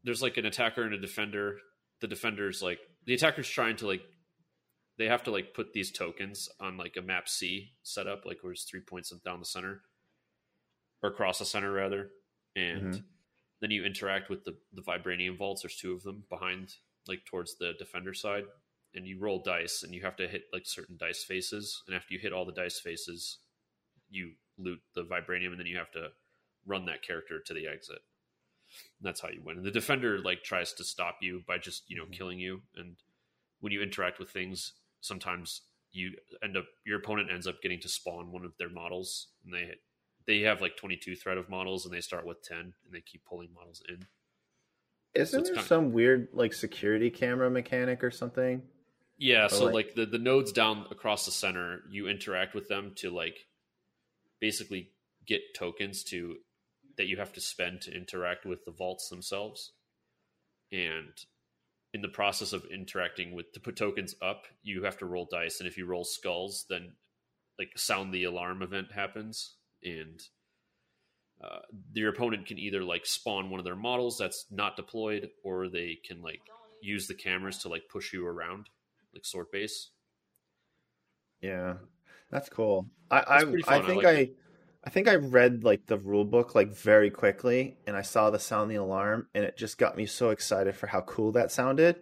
there's 0.05 0.23
like 0.23 0.37
an 0.37 0.47
attacker 0.47 0.83
and 0.83 0.95
a 0.95 1.01
defender. 1.01 1.59
The 2.01 2.09
defender's 2.09 2.63
like 2.63 2.81
the 3.05 3.15
attacker's 3.15 3.49
trying 3.49 3.77
to 3.77 3.87
like 3.87 4.03
they 4.99 5.07
have 5.07 5.23
to 5.25 5.31
like 5.31 5.55
put 5.55 5.73
these 5.73 5.93
tokens 5.93 6.49
on 6.61 6.77
like 6.77 6.97
a 6.97 7.03
map 7.03 7.29
C 7.29 7.73
setup, 7.83 8.25
like 8.25 8.43
where 8.43 8.51
there's 8.51 8.65
three 8.65 8.81
points 8.81 9.13
down 9.25 9.41
the 9.41 9.47
center 9.47 9.83
or 11.03 11.11
across 11.11 11.39
the 11.39 11.45
center 11.45 11.71
rather, 11.71 12.11
and 12.55 12.95
mm-hmm. 12.95 13.01
then 13.61 13.71
you 13.71 13.85
interact 13.85 14.31
with 14.31 14.45
the 14.45 14.57
the 14.73 14.83
vibranium 14.83 15.37
vaults. 15.37 15.63
There's 15.63 15.77
two 15.77 15.93
of 15.93 16.03
them 16.03 16.25
behind, 16.31 16.75
like 17.07 17.25
towards 17.27 17.57
the 17.57 17.73
defender 17.79 18.15
side, 18.15 18.45
and 18.95 19.07
you 19.07 19.19
roll 19.21 19.43
dice, 19.43 19.83
and 19.83 19.95
you 19.95 20.03
have 20.03 20.17
to 20.17 20.29
hit 20.29 20.45
like 20.53 20.67
certain 20.67 20.97
dice 20.99 21.25
faces, 21.25 21.83
and 21.87 21.95
after 21.95 22.15
you 22.15 22.21
hit 22.21 22.33
all 22.33 22.47
the 22.47 22.53
dice 22.53 22.81
faces, 22.81 23.39
you 24.09 24.33
loot 24.59 24.81
the 24.95 25.05
vibranium, 25.05 25.51
and 25.51 25.59
then 25.59 25.67
you 25.67 25.77
have 25.77 25.93
to 25.93 26.09
run 26.67 26.87
that 26.87 27.03
character 27.03 27.41
to 27.45 27.55
the 27.55 27.67
exit. 27.67 27.99
And 28.99 29.07
that's 29.07 29.21
how 29.21 29.29
you 29.29 29.43
win. 29.45 29.59
And 29.59 29.67
the 29.67 29.71
defender 29.71 30.19
like 30.19 30.43
tries 30.43 30.73
to 30.75 30.85
stop 30.85 31.19
you 31.21 31.43
by 31.47 31.59
just 31.59 31.85
you 31.89 31.97
know 31.97 32.05
mm-hmm. 32.05 32.13
killing 32.13 32.39
you, 32.39 32.63
and 32.77 32.97
when 33.61 33.73
you 33.73 33.83
interact 33.83 34.19
with 34.19 34.31
things, 34.31 34.73
sometimes 35.01 35.63
you 35.93 36.13
end 36.43 36.57
up 36.57 36.67
your 36.85 36.99
opponent 36.99 37.31
ends 37.33 37.47
up 37.47 37.63
getting 37.63 37.81
to 37.81 37.89
spawn 37.89 38.33
one 38.33 38.45
of 38.45 38.53
their 38.59 38.71
models, 38.71 39.29
and 39.45 39.55
they 39.55 39.75
they 40.27 40.41
have 40.41 40.61
like 40.61 40.77
22 40.77 41.17
threat 41.17 41.39
of 41.39 41.49
models 41.49 41.85
and 41.85 41.95
they 41.95 42.01
start 42.01 42.27
with 42.27 42.43
10 42.43 42.59
and 42.59 42.75
they 42.93 43.01
keep 43.01 43.25
pulling 43.25 43.49
models 43.55 43.83
in. 43.89 44.07
Isn't 45.15 45.47
so 45.47 45.55
there 45.55 45.63
some 45.63 45.87
of... 45.87 45.93
weird 45.93 46.29
like 46.33 46.53
security 46.53 47.11
camera 47.11 47.49
mechanic 47.49 48.05
or 48.05 48.11
something? 48.11 48.63
Yeah, 49.19 49.47
or 49.47 49.49
so 49.49 49.65
like... 49.67 49.75
like 49.75 49.95
the 49.95 50.07
the 50.07 50.19
nodes 50.19 50.53
down 50.53 50.87
across 50.91 51.25
the 51.25 51.31
center, 51.31 51.81
you 51.89 52.09
interact 52.09 52.55
with 52.55 52.69
them 52.69 52.93
to 52.97 53.11
like 53.11 53.47
basically 54.41 54.91
get 55.27 55.41
tokens 55.55 56.05
to 56.05 56.37
that 56.97 57.07
you 57.07 57.17
have 57.17 57.33
to 57.35 57.41
spend 57.41 57.83
to 57.83 57.95
interact 57.95 58.47
with 58.47 58.65
the 58.65 58.71
vaults 58.71 59.09
themselves. 59.09 59.73
And 60.73 61.13
in 61.95 62.03
the 62.03 62.09
process 62.09 62.53
of 62.53 62.65
interacting 62.67 63.35
with 63.35 63.53
to 63.53 63.61
put 63.61 63.77
tokens 63.77 64.15
up, 64.21 64.45
you 64.63 64.85
have 64.85 64.99
to 64.99 65.07
roll 65.07 65.29
dice, 65.31 65.61
and 65.61 65.69
if 65.69 65.79
you 65.79 65.87
roll 65.87 66.05
skulls, 66.05 66.67
then 66.69 66.93
like 67.59 67.71
sound 67.77 68.13
the 68.13 68.25
alarm 68.25 68.63
event 68.63 68.93
happens, 68.93 69.55
and 69.83 70.21
uh, 71.43 71.61
your 71.95 72.11
opponent 72.11 72.47
can 72.47 72.59
either 72.59 72.83
like 72.83 73.07
spawn 73.07 73.51
one 73.51 73.61
of 73.61 73.65
their 73.65 73.77
models 73.77 74.19
that's 74.19 74.47
not 74.51 74.77
deployed, 74.77 75.31
or 75.45 75.69
they 75.69 75.99
can 76.07 76.23
like 76.23 76.41
use 76.83 77.07
the 77.07 77.15
cameras 77.15 77.59
to 77.59 77.69
like 77.69 77.85
push 77.91 78.13
you 78.13 78.27
around, 78.27 78.69
like 79.15 79.25
sword 79.25 79.47
base. 79.51 79.91
Yeah, 81.41 81.75
that's 82.31 82.49
cool. 82.49 82.87
I 83.11 83.21
I, 83.21 83.37
I, 83.69 83.81
think 83.81 84.05
I, 84.05 84.11
I, 84.11 84.31
I 84.87 84.91
think 84.91 85.09
I 85.09 85.17
read 85.17 85.65
like 85.65 85.87
the 85.87 85.99
rule 85.99 86.25
book 86.25 86.55
like 86.55 86.73
very 86.73 87.11
quickly, 87.11 87.77
and 87.89 87.97
I 87.97 88.03
saw 88.03 88.31
the 88.31 88.39
sound 88.39 88.71
the 88.71 88.77
alarm, 88.77 89.27
and 89.35 89.45
it 89.45 89.57
just 89.57 89.79
got 89.79 89.97
me 89.97 90.07
so 90.07 90.31
excited 90.31 90.77
for 90.77 90.87
how 90.87 91.01
cool 91.01 91.33
that 91.33 91.51
sounded. 91.51 91.97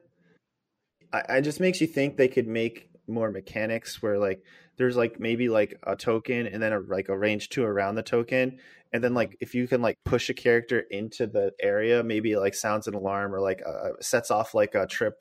I, 1.10 1.38
it 1.38 1.42
just 1.42 1.60
makes 1.60 1.80
you 1.80 1.86
think 1.86 2.16
they 2.16 2.28
could 2.28 2.46
make 2.46 2.90
more 3.06 3.30
mechanics 3.30 4.02
where 4.02 4.18
like 4.18 4.42
there's 4.76 4.96
like 4.96 5.18
maybe 5.20 5.48
like 5.48 5.78
a 5.86 5.96
token 5.96 6.46
and 6.46 6.62
then 6.62 6.72
a, 6.72 6.80
like 6.80 7.08
a 7.08 7.16
range 7.16 7.48
two 7.48 7.64
around 7.64 7.94
the 7.94 8.02
token 8.02 8.58
and 8.92 9.04
then 9.04 9.12
like 9.12 9.36
if 9.40 9.54
you 9.54 9.68
can 9.68 9.82
like 9.82 9.98
push 10.04 10.30
a 10.30 10.34
character 10.34 10.80
into 10.90 11.26
the 11.26 11.52
area 11.60 12.02
maybe 12.02 12.34
like 12.36 12.54
sounds 12.54 12.86
an 12.86 12.94
alarm 12.94 13.34
or 13.34 13.40
like 13.40 13.60
uh, 13.66 13.90
sets 14.00 14.30
off 14.30 14.54
like 14.54 14.74
a 14.74 14.86
trip 14.86 15.14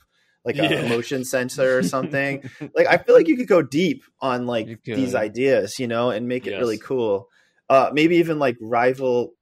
like 0.45 0.57
a 0.57 0.63
yeah. 0.63 0.87
motion 0.87 1.25
sensor 1.25 1.77
or 1.77 1.83
something 1.83 2.49
like 2.75 2.87
i 2.87 2.97
feel 2.97 3.15
like 3.15 3.27
you 3.27 3.35
could 3.35 3.47
go 3.47 3.61
deep 3.61 4.03
on 4.21 4.45
like 4.45 4.81
these 4.85 5.13
ideas 5.13 5.77
you 5.77 5.87
know 5.87 6.09
and 6.09 6.27
make 6.27 6.47
it 6.47 6.51
yes. 6.51 6.59
really 6.59 6.77
cool 6.77 7.27
uh 7.69 7.89
maybe 7.93 8.17
even 8.17 8.39
like 8.39 8.57
rival 8.61 9.33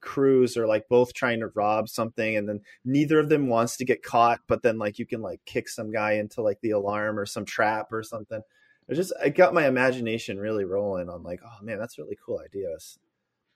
crews 0.00 0.56
are 0.56 0.66
like 0.66 0.86
both 0.88 1.14
trying 1.14 1.40
to 1.40 1.48
rob 1.54 1.88
something 1.88 2.36
and 2.36 2.46
then 2.46 2.60
neither 2.84 3.18
of 3.18 3.30
them 3.30 3.48
wants 3.48 3.78
to 3.78 3.86
get 3.86 4.02
caught 4.02 4.38
but 4.46 4.62
then 4.62 4.78
like 4.78 4.98
you 4.98 5.06
can 5.06 5.22
like 5.22 5.40
kick 5.46 5.66
some 5.68 5.90
guy 5.90 6.12
into 6.12 6.42
like 6.42 6.60
the 6.60 6.70
alarm 6.70 7.18
or 7.18 7.24
some 7.24 7.44
trap 7.44 7.90
or 7.90 8.02
something 8.02 8.42
it 8.88 8.94
just 8.94 9.12
I 9.22 9.30
got 9.30 9.54
my 9.54 9.66
imagination 9.66 10.38
really 10.38 10.64
rolling 10.64 11.08
on 11.08 11.22
like, 11.22 11.40
oh 11.44 11.64
man, 11.64 11.78
that's 11.78 11.98
really 11.98 12.18
cool 12.24 12.40
ideas. 12.44 12.98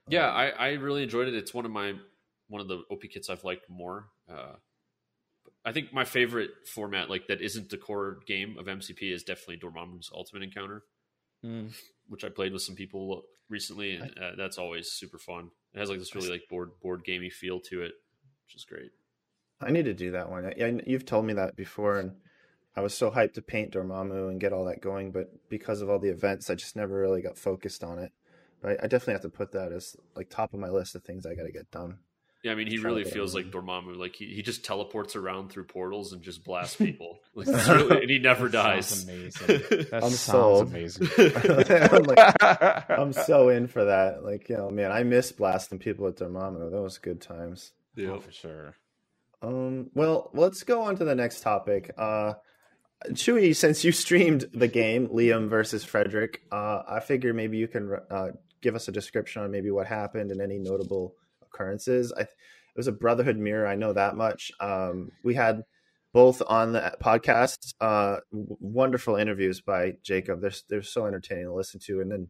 Yeah, 0.09 0.29
um, 0.29 0.37
I, 0.37 0.51
I 0.51 0.69
really 0.75 1.03
enjoyed 1.03 1.29
it. 1.29 1.35
It's 1.35 1.53
one 1.53 1.67
of 1.67 1.71
my 1.71 1.95
one 2.49 2.61
of 2.63 2.69
the 2.69 2.83
OP 2.91 3.03
kits 3.11 3.29
I've 3.29 3.45
liked 3.45 3.69
more. 3.69 4.07
Uh, 4.31 4.55
I 5.65 5.73
think 5.73 5.93
my 5.93 6.05
favorite 6.05 6.51
format, 6.67 7.11
like 7.11 7.27
that 7.27 7.43
isn't 7.43 7.69
the 7.69 7.77
core 7.77 8.21
game 8.27 8.57
of 8.59 8.67
MCP, 8.67 9.13
is 9.13 9.23
definitely 9.23 9.59
Dormammu's 9.59 10.11
Ultimate 10.15 10.45
Encounter, 10.45 10.83
mm. 11.45 11.75
which 12.09 12.25
I 12.25 12.31
played 12.31 12.55
with 12.55 12.63
some 12.63 12.75
people 12.75 13.25
recently, 13.49 13.97
and 13.97 14.19
uh, 14.19 14.33
that's 14.37 14.59
always 14.59 14.91
super 14.91 15.19
fun. 15.19 15.51
It 15.75 15.79
has 15.79 15.91
like 15.91 15.99
this 15.99 16.15
really 16.15 16.31
like 16.31 16.49
board 16.49 16.71
board 16.83 17.05
gamey 17.05 17.31
feel 17.31 17.61
to 17.61 17.83
it, 17.83 17.93
which 18.47 18.57
is 18.57 18.65
great. 18.65 18.91
I 19.61 19.71
need 19.71 19.87
to 19.87 19.95
do 19.95 20.13
that 20.13 20.31
one. 20.31 20.53
Yeah, 20.57 20.79
you've 20.87 21.07
told 21.07 21.25
me 21.25 21.33
that 21.35 21.57
before, 21.57 21.99
and 21.99 22.13
I 22.77 22.81
was 22.81 22.95
so 22.95 23.11
hyped 23.11 23.35
to 23.35 23.43
paint 23.43 23.73
Dormammu 23.73 24.31
and 24.31 24.41
get 24.41 24.53
all 24.53 24.65
that 24.67 24.81
going, 24.81 25.11
but 25.11 25.49
because 25.49 25.81
of 25.83 25.91
all 25.91 25.99
the 25.99 26.11
events, 26.11 26.49
I 26.49 26.55
just 26.55 26.77
never 26.77 27.01
really 27.01 27.23
got 27.23 27.37
focused 27.37 27.83
on 27.83 27.99
it. 27.99 28.13
But 28.63 28.71
I, 28.71 28.85
I 28.85 28.87
definitely 28.87 29.15
have 29.15 29.23
to 29.23 29.29
put 29.29 29.53
that 29.53 29.73
as 29.73 29.97
like 30.15 30.31
top 30.31 30.55
of 30.55 30.61
my 30.61 30.69
list 30.69 30.95
of 30.95 31.03
things 31.03 31.27
I 31.27 31.35
got 31.35 31.45
to 31.45 31.53
get 31.53 31.71
done. 31.71 31.99
Yeah, 32.45 32.53
I 32.53 32.55
mean, 32.55 32.69
he 32.69 32.79
really 32.79 33.03
feels 33.03 33.35
like 33.35 33.51
Dormammu. 33.51 33.97
Like 33.97 34.15
he, 34.15 34.27
he 34.27 34.43
just 34.43 34.65
teleports 34.65 35.17
around 35.17 35.51
through 35.51 35.65
portals 35.65 36.13
and 36.13 36.23
just 36.23 36.45
blasts 36.45 36.77
people. 36.79 37.19
like, 37.35 37.49
really, 37.49 38.03
and 38.03 38.11
he 38.11 38.19
never 38.19 38.49
dies. 38.49 39.05
amazing. 39.05 39.47
That 39.47 39.89
I'm 39.93 40.01
sounds 40.11 40.21
sold. 40.21 40.69
amazing. 40.69 41.09
I'm, 41.19 42.03
like, 42.05 42.91
I'm 42.91 43.13
so 43.13 43.49
in 43.49 43.67
for 43.67 43.87
that. 43.87 44.23
Like, 44.25 44.49
you 44.49 44.57
know, 44.57 44.71
man, 44.71 44.93
I 44.93 45.03
miss 45.03 45.33
blasting 45.33 45.79
people 45.81 46.05
with 46.05 46.19
Dormammu. 46.19 46.71
Those 46.71 46.99
good 46.99 47.21
times. 47.21 47.73
Yeah, 47.97 48.11
oh, 48.11 48.21
for 48.21 48.31
sure. 48.31 48.77
Um, 49.43 49.91
well, 49.95 50.31
let's 50.33 50.63
go 50.63 50.83
on 50.83 50.97
to 50.97 51.05
the 51.05 51.15
next 51.17 51.41
topic. 51.41 51.93
Uh, 51.99 52.35
Chewy, 53.11 53.55
since 53.55 53.85
you 53.85 53.93
streamed 53.93 54.47
the 54.53 54.69
game 54.69 55.09
Liam 55.09 55.49
versus 55.49 55.85
Frederick, 55.85 56.43
uh, 56.51 56.83
I 56.89 57.01
figure 57.01 57.33
maybe 57.33 57.57
you 57.59 57.69
can 57.69 57.97
uh, 58.11 58.29
give 58.61 58.75
us 58.75 58.89
a 58.89 58.93
description 58.93 59.43
on 59.43 59.51
maybe 59.51 59.71
what 59.71 59.87
happened 59.87 60.31
and 60.31 60.41
any 60.41 60.59
notable 60.59 61.15
occurrences. 61.59 62.13
I, 62.17 62.23
it 62.23 62.29
was 62.77 62.87
a 62.87 62.93
Brotherhood 62.93 63.37
mirror. 63.37 63.67
I 63.67 63.75
know 63.75 63.93
that 63.93 64.17
much. 64.17 64.53
Um, 64.61 65.11
we 65.25 65.35
had 65.35 65.63
both 66.15 66.43
on 66.47 66.73
the 66.73 66.97
podcast 67.03 67.75
uh, 67.81 68.19
wonderful 68.31 69.17
interviews 69.17 69.61
by 69.61 69.95
Jacob. 70.05 70.41
They're 70.41 70.53
they're 70.69 70.83
so 70.83 71.07
entertaining 71.07 71.47
to 71.47 71.55
listen 71.55 71.81
to, 71.87 72.01
and 72.01 72.11
then 72.11 72.29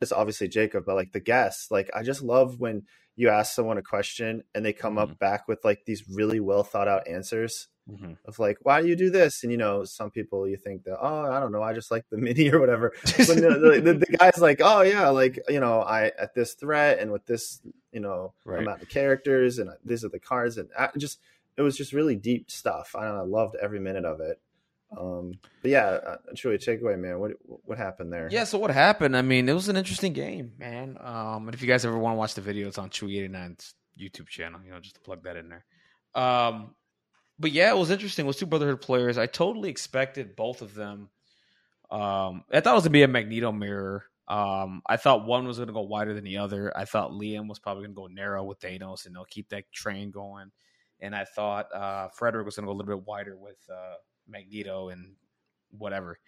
it's 0.00 0.12
obviously 0.12 0.48
Jacob, 0.48 0.84
but 0.86 0.94
like 0.94 1.12
the 1.12 1.20
guests, 1.20 1.70
like 1.70 1.90
I 1.94 2.02
just 2.02 2.22
love 2.22 2.60
when 2.60 2.84
you 3.16 3.30
ask 3.30 3.54
someone 3.54 3.78
a 3.78 3.82
question 3.82 4.42
and 4.54 4.64
they 4.64 4.72
come 4.72 4.96
mm-hmm. 4.96 5.12
up 5.12 5.18
back 5.18 5.48
with 5.48 5.64
like 5.64 5.84
these 5.86 6.04
really 6.08 6.40
well 6.40 6.62
thought 6.62 6.88
out 6.88 7.08
answers 7.08 7.68
mm-hmm. 7.90 8.12
of 8.26 8.38
like, 8.38 8.58
why 8.62 8.82
do 8.82 8.88
you 8.88 8.96
do 8.96 9.10
this? 9.10 9.42
And 9.42 9.50
you 9.50 9.58
know, 9.58 9.84
some 9.84 10.10
people 10.10 10.46
you 10.46 10.56
think 10.56 10.84
that, 10.84 10.98
oh, 11.00 11.32
I 11.32 11.40
don't 11.40 11.52
know, 11.52 11.62
I 11.62 11.72
just 11.72 11.90
like 11.90 12.04
the 12.10 12.16
mini 12.18 12.50
or 12.50 12.60
whatever. 12.60 12.92
But 13.02 13.26
the, 13.26 13.80
the, 13.82 13.94
the, 13.94 14.16
guy's 14.18 14.38
like, 14.38 14.60
oh 14.62 14.82
yeah, 14.82 15.08
like 15.08 15.38
you 15.48 15.60
know, 15.60 15.80
I 15.80 16.12
at 16.18 16.34
this 16.34 16.54
threat 16.54 16.98
and 16.98 17.10
with 17.10 17.26
this, 17.26 17.60
you 17.92 18.00
know, 18.00 18.34
right. 18.44 18.62
amount 18.62 18.82
of 18.82 18.88
characters 18.88 19.58
and 19.58 19.70
these 19.84 20.04
are 20.04 20.10
the 20.10 20.20
cards 20.20 20.58
and 20.58 20.68
I 20.78 20.90
just 20.96 21.18
it 21.56 21.62
was 21.62 21.76
just 21.76 21.92
really 21.92 22.16
deep 22.16 22.50
stuff. 22.50 22.94
I, 22.94 23.06
I 23.06 23.22
loved 23.22 23.56
every 23.60 23.80
minute 23.80 24.04
of 24.04 24.20
it. 24.20 24.40
Um, 24.96 25.32
but 25.62 25.70
yeah, 25.70 25.86
uh, 25.86 26.16
truly 26.36 26.58
takeaway, 26.58 26.98
man. 26.98 27.18
What 27.18 27.32
what 27.64 27.78
happened 27.78 28.12
there? 28.12 28.28
Yeah, 28.30 28.44
so 28.44 28.58
what 28.58 28.70
happened? 28.70 29.16
I 29.16 29.22
mean, 29.22 29.48
it 29.48 29.52
was 29.52 29.68
an 29.68 29.76
interesting 29.76 30.12
game, 30.12 30.52
man. 30.58 30.96
Um, 31.00 31.48
and 31.48 31.54
if 31.54 31.60
you 31.60 31.68
guys 31.68 31.84
ever 31.84 31.98
want 31.98 32.14
to 32.14 32.18
watch 32.18 32.34
the 32.34 32.40
video, 32.40 32.68
it's 32.68 32.78
on 32.78 32.90
Chewy 32.90 33.28
89's 33.28 33.74
YouTube 34.00 34.28
channel. 34.28 34.60
You 34.64 34.70
know, 34.70 34.80
just 34.80 34.94
to 34.94 35.00
plug 35.00 35.24
that 35.24 35.36
in 35.36 35.48
there. 35.48 35.64
Um, 36.14 36.74
but 37.38 37.52
yeah, 37.52 37.70
it 37.70 37.76
was 37.76 37.90
interesting. 37.90 38.24
It 38.24 38.28
was 38.28 38.36
two 38.36 38.46
Brotherhood 38.46 38.80
players. 38.80 39.18
I 39.18 39.26
totally 39.26 39.70
expected 39.70 40.36
both 40.36 40.62
of 40.62 40.74
them. 40.74 41.10
Um, 41.90 42.44
I 42.52 42.60
thought 42.60 42.72
it 42.72 42.74
was 42.74 42.84
gonna 42.84 42.90
be 42.90 43.02
a 43.02 43.08
Magneto 43.08 43.52
mirror. 43.52 44.04
Um, 44.28 44.82
I 44.86 44.96
thought 44.96 45.26
one 45.26 45.46
was 45.46 45.58
gonna 45.58 45.72
go 45.72 45.82
wider 45.82 46.14
than 46.14 46.24
the 46.24 46.38
other. 46.38 46.76
I 46.76 46.84
thought 46.84 47.10
Liam 47.12 47.48
was 47.48 47.58
probably 47.58 47.84
gonna 47.84 47.94
go 47.94 48.06
narrow 48.06 48.44
with 48.44 48.60
Thanos 48.60 49.06
and 49.06 49.14
they'll 49.14 49.24
keep 49.24 49.48
that 49.50 49.70
train 49.72 50.10
going. 50.10 50.50
And 51.00 51.14
I 51.14 51.24
thought 51.24 51.72
uh, 51.72 52.08
Frederick 52.08 52.46
was 52.46 52.56
gonna 52.56 52.66
go 52.66 52.72
a 52.72 52.76
little 52.76 52.96
bit 52.96 53.06
wider 53.06 53.36
with 53.36 53.58
uh, 53.70 53.96
Magneto 54.28 54.88
and 54.88 55.14
whatever. 55.76 56.18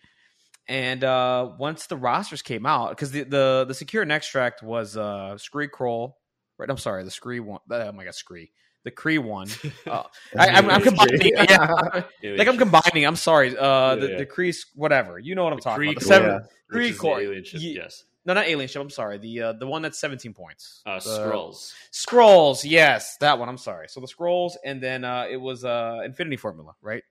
And 0.68 1.02
uh, 1.02 1.52
once 1.58 1.86
the 1.86 1.96
rosters 1.96 2.42
came 2.42 2.66
out, 2.66 2.90
because 2.90 3.10
the, 3.10 3.22
the 3.22 3.64
the 3.66 3.74
secure 3.74 4.02
and 4.02 4.12
extract 4.12 4.62
was 4.62 4.96
uh, 4.96 5.38
Scree 5.38 5.68
Kroll, 5.68 6.18
right? 6.58 6.68
I'm 6.68 6.76
sorry, 6.76 7.04
the 7.04 7.10
Scree 7.10 7.40
one. 7.40 7.60
Oh 7.70 7.92
my 7.92 8.04
god, 8.04 8.14
Scree 8.14 8.50
the 8.84 8.90
Cree 8.90 9.18
one. 9.18 9.48
Uh, 9.86 10.02
I, 10.38 10.48
am 10.48 10.82
combining. 10.82 11.32
Yeah, 11.34 12.02
like 12.36 12.46
I'm 12.46 12.58
combining. 12.58 13.06
I'm 13.06 13.16
sorry. 13.16 13.56
Uh, 13.56 13.96
the, 13.96 14.10
yeah. 14.10 14.18
the 14.18 14.26
Kree, 14.26 14.54
whatever. 14.74 15.18
You 15.18 15.34
know 15.34 15.44
what 15.44 15.54
I'm 15.54 15.58
the 15.58 15.62
talking 15.62 15.84
Kree 15.84 15.92
about. 15.92 16.00
The 16.00 16.06
seven 16.06 16.44
yeah. 16.74 16.92
Core. 16.92 17.20
Alien 17.20 17.44
ship, 17.44 17.60
yes. 17.62 18.04
No, 18.26 18.34
not 18.34 18.46
alien 18.46 18.68
ship. 18.68 18.82
I'm 18.82 18.90
sorry. 18.90 19.16
The 19.16 19.40
uh, 19.40 19.52
the 19.54 19.66
one 19.66 19.80
that's 19.80 19.98
17 19.98 20.34
points. 20.34 20.82
Uh, 20.84 21.00
Scrolls. 21.00 21.72
Skrulls. 21.90 22.64
Yes, 22.64 23.16
that 23.20 23.38
one. 23.38 23.48
I'm 23.48 23.56
sorry. 23.56 23.88
So 23.88 24.00
the 24.00 24.08
scrolls, 24.08 24.58
and 24.62 24.82
then 24.82 25.04
uh, 25.04 25.26
it 25.30 25.38
was 25.38 25.64
uh, 25.64 26.00
Infinity 26.04 26.36
Formula, 26.36 26.74
right? 26.82 27.02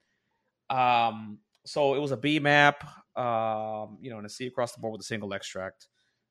Um, 0.70 1.40
so 1.66 1.96
it 1.96 2.00
was 2.00 2.12
a 2.12 2.18
B 2.18 2.40
map. 2.40 2.84
Um, 3.16 3.98
you 4.00 4.12
know, 4.12 4.18
and 4.18 4.26
a 4.28 4.30
C 4.30 4.46
across 4.46 4.74
the 4.74 4.80
board 4.80 4.92
with 4.94 5.02
a 5.02 5.06
single 5.06 5.34
extract. 5.34 5.88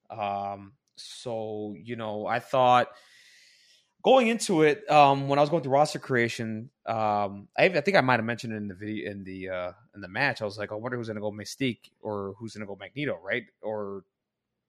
Um, 0.08 0.72
so 0.96 1.74
you 1.82 1.96
know, 1.96 2.26
I 2.26 2.38
thought 2.38 2.88
going 4.06 4.28
into 4.28 4.62
it, 4.62 4.88
um, 4.88 5.26
when 5.26 5.36
I 5.36 5.42
was 5.42 5.50
going 5.50 5.64
through 5.64 5.72
roster 5.72 5.98
creation, 5.98 6.70
um, 6.86 7.48
I, 7.58 7.64
I, 7.64 7.80
think 7.80 7.96
I 7.96 8.00
might 8.02 8.20
have 8.20 8.24
mentioned 8.24 8.52
it 8.52 8.56
in 8.56 8.68
the 8.68 8.74
video 8.74 9.10
in 9.10 9.24
the 9.24 9.48
uh, 9.48 9.72
in 9.96 10.00
the 10.00 10.06
match. 10.06 10.40
I 10.40 10.44
was 10.44 10.56
like, 10.56 10.70
I 10.70 10.76
wonder 10.76 10.96
who's 10.96 11.08
going 11.08 11.16
to 11.16 11.20
go 11.20 11.32
Mystique 11.32 11.90
or 12.00 12.34
who's 12.38 12.54
going 12.54 12.60
to 12.60 12.68
go 12.68 12.76
Magneto, 12.78 13.18
right? 13.20 13.42
Or 13.62 14.04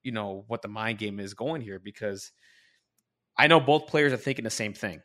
you 0.02 0.12
know 0.12 0.44
what 0.48 0.64
the 0.64 0.68
mind 0.68 0.98
game 0.98 1.20
is 1.20 1.36
going 1.36 1.62
here 1.62 1.78
because 1.78 2.32
I 3.38 3.46
know 3.46 3.60
both 3.60 3.86
players 3.86 4.12
are 4.12 4.18
thinking 4.18 4.44
the 4.44 4.50
same 4.50 4.74
thing, 4.74 5.04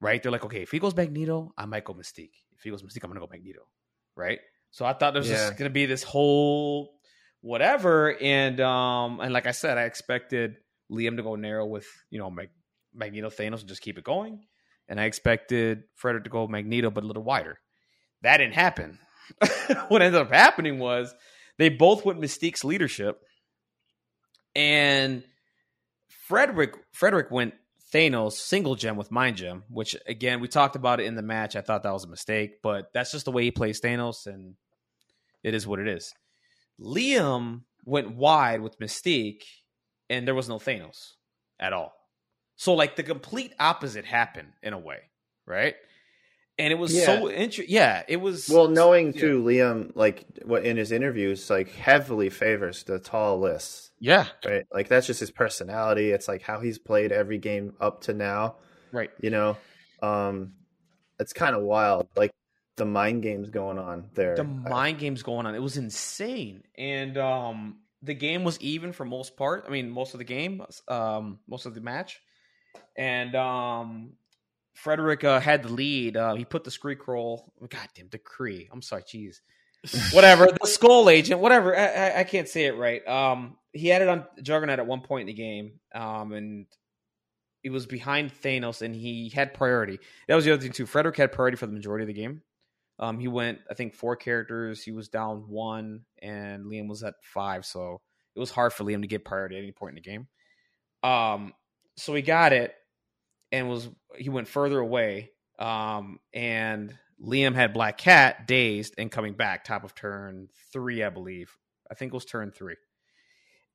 right? 0.00 0.22
They're 0.22 0.32
like, 0.32 0.46
okay, 0.46 0.62
if 0.62 0.70
he 0.70 0.78
goes 0.78 0.96
Magneto, 0.96 1.52
I 1.58 1.66
might 1.66 1.84
go 1.84 1.92
Mystique. 1.92 2.32
If 2.56 2.62
he 2.62 2.70
goes 2.70 2.82
Mystique, 2.82 3.04
I'm 3.04 3.10
going 3.10 3.20
to 3.20 3.26
go 3.26 3.30
Magneto, 3.30 3.66
right? 4.16 4.38
So 4.70 4.84
I 4.84 4.92
thought 4.92 5.12
there 5.12 5.22
was 5.22 5.30
yeah. 5.30 5.50
going 5.50 5.64
to 5.64 5.70
be 5.70 5.86
this 5.86 6.02
whole 6.02 6.94
whatever, 7.40 8.16
and 8.20 8.60
um, 8.60 9.20
and 9.20 9.32
like 9.32 9.46
I 9.46 9.52
said, 9.52 9.78
I 9.78 9.82
expected 9.82 10.56
Liam 10.90 11.16
to 11.16 11.22
go 11.22 11.36
narrow 11.36 11.66
with 11.66 11.86
you 12.10 12.18
know 12.18 12.30
Mag- 12.30 12.50
Magneto 12.92 13.30
Thanos 13.30 13.60
and 13.60 13.68
just 13.68 13.82
keep 13.82 13.98
it 13.98 14.04
going. 14.04 14.44
And 14.88 15.00
I 15.00 15.04
expected 15.04 15.84
Frederick 15.94 16.24
to 16.24 16.30
go 16.30 16.46
Magneto, 16.46 16.90
but 16.90 17.04
a 17.04 17.06
little 17.06 17.22
wider. 17.22 17.58
That 18.22 18.38
didn't 18.38 18.54
happen. 18.54 18.98
what 19.88 20.02
ended 20.02 20.20
up 20.20 20.30
happening 20.30 20.78
was 20.78 21.14
they 21.58 21.68
both 21.68 22.04
went 22.04 22.20
Mystique's 22.20 22.64
leadership, 22.64 23.20
and 24.54 25.22
Frederick 26.26 26.74
Frederick 26.92 27.30
went 27.30 27.54
Thanos 27.94 28.32
single 28.32 28.74
gem 28.74 28.96
with 28.96 29.12
Mind 29.12 29.36
Gem, 29.36 29.62
which 29.68 29.94
again 30.06 30.40
we 30.40 30.48
talked 30.48 30.74
about 30.74 30.98
it 30.98 31.06
in 31.06 31.14
the 31.14 31.22
match. 31.22 31.54
I 31.54 31.60
thought 31.60 31.84
that 31.84 31.92
was 31.92 32.04
a 32.04 32.08
mistake, 32.08 32.60
but 32.60 32.90
that's 32.92 33.12
just 33.12 33.24
the 33.24 33.32
way 33.32 33.44
he 33.44 33.52
plays 33.52 33.80
Thanos, 33.80 34.26
and 34.26 34.54
it 35.44 35.54
is 35.54 35.66
what 35.66 35.78
it 35.78 35.86
is. 35.86 36.12
Liam 36.80 37.62
went 37.84 38.16
wide 38.16 38.60
with 38.62 38.80
Mystique, 38.80 39.44
and 40.10 40.26
there 40.26 40.34
was 40.34 40.48
no 40.48 40.56
Thanos 40.56 41.12
at 41.60 41.72
all. 41.72 41.92
So 42.56 42.74
like 42.74 42.96
the 42.96 43.04
complete 43.04 43.54
opposite 43.60 44.04
happened 44.04 44.52
in 44.60 44.72
a 44.72 44.78
way, 44.78 44.98
right? 45.46 45.76
And 46.58 46.72
it 46.72 46.76
was 46.76 46.94
yeah. 46.94 47.04
so 47.04 47.30
interesting. 47.30 47.74
Yeah, 47.74 48.02
it 48.08 48.16
was. 48.16 48.48
Well, 48.48 48.68
knowing 48.68 49.12
yeah. 49.12 49.20
too, 49.20 49.42
Liam, 49.42 49.92
like 49.94 50.24
what 50.44 50.64
in 50.64 50.76
his 50.76 50.92
interviews, 50.92 51.48
like 51.50 51.70
heavily 51.70 52.30
favors 52.30 52.82
the 52.84 52.98
tall 52.98 53.40
lists. 53.40 53.90
Yeah, 54.04 54.26
right. 54.44 54.66
Like 54.70 54.88
that's 54.88 55.06
just 55.06 55.20
his 55.20 55.30
personality. 55.30 56.10
It's 56.10 56.28
like 56.28 56.42
how 56.42 56.60
he's 56.60 56.78
played 56.78 57.10
every 57.10 57.38
game 57.38 57.72
up 57.80 58.02
to 58.02 58.12
now. 58.12 58.56
Right. 58.92 59.10
You 59.18 59.30
know, 59.30 59.56
um, 60.02 60.52
it's 61.18 61.32
kind 61.32 61.56
of 61.56 61.62
wild. 61.62 62.08
Like 62.14 62.30
the 62.76 62.84
mind 62.84 63.22
games 63.22 63.48
going 63.48 63.78
on 63.78 64.10
there. 64.12 64.36
The 64.36 64.44
mind 64.44 64.98
games 64.98 65.22
going 65.22 65.46
on. 65.46 65.54
It 65.54 65.62
was 65.62 65.78
insane, 65.78 66.64
and 66.76 67.16
um, 67.16 67.78
the 68.02 68.12
game 68.12 68.44
was 68.44 68.60
even 68.60 68.92
for 68.92 69.06
most 69.06 69.38
part. 69.38 69.64
I 69.66 69.70
mean, 69.70 69.90
most 69.90 70.12
of 70.12 70.18
the 70.18 70.24
game, 70.24 70.62
um, 70.86 71.38
most 71.48 71.64
of 71.64 71.74
the 71.74 71.80
match, 71.80 72.20
and 72.98 73.34
um, 73.34 74.12
Frederick 74.74 75.24
uh, 75.24 75.40
had 75.40 75.62
the 75.62 75.72
lead. 75.72 76.18
Uh, 76.18 76.34
he 76.34 76.44
put 76.44 76.64
the 76.64 76.70
Skreek 76.70 77.06
roll. 77.06 77.54
Goddamn 77.58 78.08
decree. 78.08 78.68
I'm 78.70 78.82
sorry, 78.82 79.04
jeez. 79.04 79.36
Whatever 80.12 80.46
the 80.46 80.66
skull 80.66 81.10
agent, 81.10 81.40
whatever. 81.40 81.76
I, 81.76 81.86
I, 81.86 82.20
I, 82.20 82.24
can't 82.24 82.48
say 82.48 82.66
it 82.66 82.76
right. 82.76 83.06
Um, 83.06 83.56
he 83.72 83.88
had 83.88 84.02
it 84.02 84.08
on 84.08 84.24
Juggernaut 84.42 84.78
at 84.78 84.86
one 84.86 85.00
point 85.00 85.22
in 85.22 85.26
the 85.26 85.34
game, 85.34 85.80
um, 85.94 86.32
and 86.32 86.66
he 87.62 87.70
was 87.70 87.86
behind 87.86 88.32
Thanos, 88.42 88.82
and 88.82 88.94
he 88.94 89.30
had 89.30 89.54
priority. 89.54 89.98
That 90.28 90.36
was 90.36 90.44
the 90.44 90.52
other 90.52 90.62
thing 90.62 90.72
too. 90.72 90.86
Frederick 90.86 91.16
had 91.16 91.32
priority 91.32 91.56
for 91.56 91.66
the 91.66 91.72
majority 91.72 92.04
of 92.04 92.08
the 92.08 92.14
game. 92.14 92.42
Um, 92.98 93.18
he 93.18 93.28
went, 93.28 93.58
I 93.70 93.74
think, 93.74 93.94
four 93.94 94.16
characters. 94.16 94.82
He 94.82 94.92
was 94.92 95.08
down 95.08 95.48
one, 95.48 96.02
and 96.22 96.66
Liam 96.66 96.88
was 96.88 97.02
at 97.02 97.14
five. 97.22 97.66
So 97.66 98.00
it 98.36 98.40
was 98.40 98.50
hard 98.50 98.72
for 98.72 98.84
Liam 98.84 99.02
to 99.02 99.08
get 99.08 99.24
priority 99.24 99.56
at 99.56 99.62
any 99.62 99.72
point 99.72 99.96
in 99.98 100.02
the 100.02 100.10
game. 100.10 100.28
Um, 101.02 101.52
so 101.96 102.14
he 102.14 102.22
got 102.22 102.52
it, 102.52 102.74
and 103.50 103.68
was 103.68 103.88
he 104.16 104.30
went 104.30 104.48
further 104.48 104.78
away. 104.78 105.30
Um, 105.58 106.18
and 106.32 106.96
Liam 107.22 107.54
had 107.54 107.72
Black 107.72 107.98
Cat 107.98 108.46
dazed 108.46 108.94
and 108.98 109.10
coming 109.10 109.34
back 109.34 109.64
top 109.64 109.84
of 109.84 109.94
turn 109.94 110.48
three, 110.72 111.02
I 111.02 111.10
believe. 111.10 111.56
I 111.90 111.94
think 111.94 112.12
it 112.12 112.14
was 112.14 112.24
turn 112.24 112.50
three. 112.50 112.76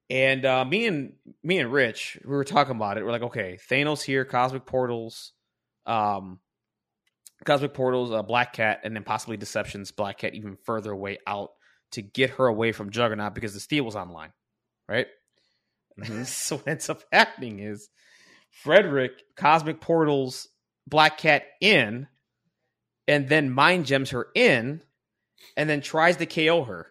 And 0.10 0.44
uh, 0.46 0.66
me 0.66 0.88
and 0.88 1.14
me 1.44 1.60
and 1.60 1.72
Rich, 1.72 2.20
we 2.24 2.32
were 2.32 2.44
talking 2.44 2.76
about 2.76 2.98
it. 2.98 3.06
We're 3.06 3.12
like, 3.12 3.24
okay, 3.24 3.60
Thanos 3.70 4.02
here, 4.02 4.26
Cosmic 4.26 4.66
Portals, 4.66 5.34
um, 5.86 6.40
Cosmic 7.46 7.74
Portals, 7.74 8.12
uh, 8.12 8.24
Black 8.24 8.54
Cat, 8.54 8.82
and 8.84 8.96
then 8.96 9.04
possibly 9.04 9.38
Deceptions, 9.38 9.92
Black 9.92 10.18
Cat 10.18 10.34
even 10.34 10.58
further 10.64 10.92
away 10.92 11.20
out 11.28 11.52
to 11.92 12.02
get 12.02 12.32
her 12.32 12.48
away 12.48 12.72
from 12.72 12.90
Juggernaut 12.90 13.36
because 13.36 13.54
the 13.54 13.60
steel 13.60 13.84
was 13.84 13.96
online, 13.96 14.32
right? 14.88 15.08
Mm-hmm. 16.00 16.24
so 16.26 16.58
what 16.58 16.68
ends 16.68 16.90
up 16.90 17.04
happening 17.12 17.60
is 17.60 17.90
Frederick 18.50 19.12
Cosmic 19.36 19.80
Portals 19.80 20.48
Black 20.88 21.20
Cat 21.20 21.44
in, 21.62 22.08
and 23.10 23.28
then 23.28 23.50
mind 23.50 23.86
gems 23.86 24.12
her 24.12 24.28
in, 24.36 24.82
and 25.58 25.70
then 25.70 25.82
tries 25.82 26.18
to 26.18 26.26
KO 26.26 26.64
her. 26.64 26.88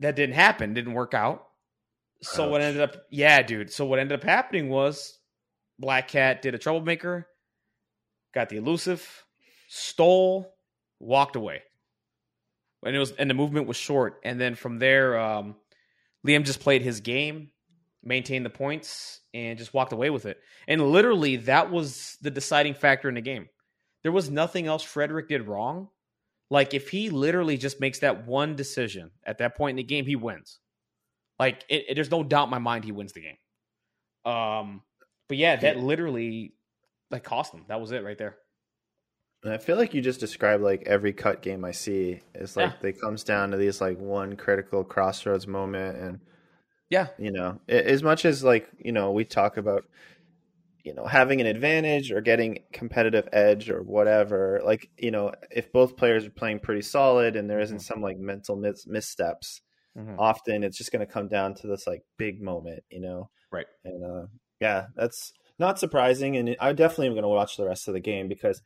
That 0.00 0.16
didn't 0.16 0.34
happen. 0.34 0.74
Didn't 0.74 0.94
work 0.94 1.14
out. 1.14 1.46
So 2.22 2.44
Ouch. 2.44 2.50
what 2.50 2.60
ended 2.60 2.82
up? 2.82 2.96
Yeah, 3.10 3.42
dude. 3.42 3.72
So 3.72 3.86
what 3.86 3.98
ended 4.00 4.18
up 4.18 4.24
happening 4.24 4.68
was 4.68 5.18
Black 5.78 6.08
Cat 6.08 6.42
did 6.42 6.54
a 6.54 6.58
troublemaker 6.58 7.28
got 8.32 8.48
the 8.48 8.56
elusive, 8.56 9.24
stole, 9.68 10.54
walked 10.98 11.36
away. 11.36 11.62
And 12.84 12.96
it 12.96 12.98
was 12.98 13.12
and 13.12 13.30
the 13.30 13.34
movement 13.34 13.68
was 13.68 13.76
short. 13.76 14.20
And 14.24 14.40
then 14.40 14.54
from 14.54 14.78
there, 14.78 15.18
um, 15.18 15.56
Liam 16.26 16.44
just 16.44 16.60
played 16.60 16.82
his 16.82 17.00
game, 17.00 17.50
maintained 18.02 18.44
the 18.44 18.50
points, 18.50 19.20
and 19.32 19.58
just 19.58 19.72
walked 19.72 19.92
away 19.92 20.10
with 20.10 20.26
it. 20.26 20.38
And 20.66 20.90
literally, 20.90 21.36
that 21.36 21.70
was 21.70 22.16
the 22.22 22.30
deciding 22.30 22.74
factor 22.74 23.08
in 23.08 23.14
the 23.14 23.20
game. 23.20 23.48
There 24.02 24.12
was 24.12 24.30
nothing 24.30 24.66
else 24.66 24.82
Frederick 24.82 25.28
did 25.28 25.46
wrong. 25.46 25.88
Like 26.50 26.74
if 26.74 26.90
he 26.90 27.10
literally 27.10 27.56
just 27.56 27.80
makes 27.80 28.00
that 28.00 28.26
one 28.26 28.56
decision 28.56 29.10
at 29.24 29.38
that 29.38 29.56
point 29.56 29.70
in 29.70 29.76
the 29.76 29.82
game, 29.84 30.06
he 30.06 30.16
wins. 30.16 30.58
Like 31.38 31.64
it, 31.68 31.84
it, 31.88 31.94
there's 31.94 32.10
no 32.10 32.22
doubt 32.22 32.44
in 32.44 32.50
my 32.50 32.58
mind 32.58 32.84
he 32.84 32.92
wins 32.92 33.12
the 33.12 33.22
game. 33.22 34.32
Um, 34.32 34.82
but 35.28 35.38
yeah, 35.38 35.56
that 35.56 35.78
literally 35.78 36.54
like 37.10 37.24
cost 37.24 37.54
him. 37.54 37.64
That 37.68 37.80
was 37.80 37.90
it 37.92 38.04
right 38.04 38.18
there. 38.18 38.36
I 39.44 39.58
feel 39.58 39.76
like 39.76 39.92
you 39.92 40.00
just 40.00 40.20
described 40.20 40.62
like 40.62 40.84
every 40.86 41.12
cut 41.12 41.42
game 41.42 41.64
I 41.64 41.72
see. 41.72 42.20
It's 42.34 42.56
like 42.56 42.74
yeah. 42.80 42.90
it 42.90 43.00
comes 43.00 43.24
down 43.24 43.50
to 43.50 43.56
these 43.56 43.80
like 43.80 43.98
one 43.98 44.36
critical 44.36 44.84
crossroads 44.84 45.48
moment, 45.48 45.98
and 45.98 46.20
yeah, 46.90 47.08
you 47.18 47.32
know, 47.32 47.58
as 47.68 48.04
much 48.04 48.24
as 48.24 48.44
like 48.44 48.68
you 48.78 48.92
know 48.92 49.10
we 49.10 49.24
talk 49.24 49.56
about 49.56 49.84
you 50.84 50.94
know 50.94 51.06
having 51.06 51.40
an 51.40 51.46
advantage 51.46 52.10
or 52.10 52.20
getting 52.20 52.58
competitive 52.72 53.28
edge 53.32 53.70
or 53.70 53.82
whatever 53.82 54.60
like 54.64 54.88
you 54.98 55.10
know 55.10 55.32
if 55.50 55.72
both 55.72 55.96
players 55.96 56.26
are 56.26 56.30
playing 56.30 56.58
pretty 56.58 56.82
solid 56.82 57.36
and 57.36 57.48
there 57.48 57.60
isn't 57.60 57.78
mm-hmm. 57.78 57.94
some 57.94 58.02
like 58.02 58.18
mental 58.18 58.56
mis- 58.56 58.86
missteps 58.86 59.60
mm-hmm. 59.96 60.18
often 60.18 60.64
it's 60.64 60.78
just 60.78 60.92
going 60.92 61.04
to 61.04 61.12
come 61.12 61.28
down 61.28 61.54
to 61.54 61.66
this 61.66 61.86
like 61.86 62.02
big 62.18 62.42
moment 62.42 62.82
you 62.90 63.00
know 63.00 63.30
right 63.50 63.66
and 63.84 64.04
uh 64.04 64.26
yeah 64.60 64.86
that's 64.96 65.32
not 65.62 65.78
surprising, 65.78 66.36
and 66.36 66.56
I 66.60 66.72
definitely 66.72 67.06
am 67.06 67.12
going 67.14 67.22
to 67.22 67.28
watch 67.28 67.56
the 67.56 67.66
rest 67.66 67.88
of 67.88 67.94
the 67.94 68.00
game 68.00 68.28
because 68.28 68.60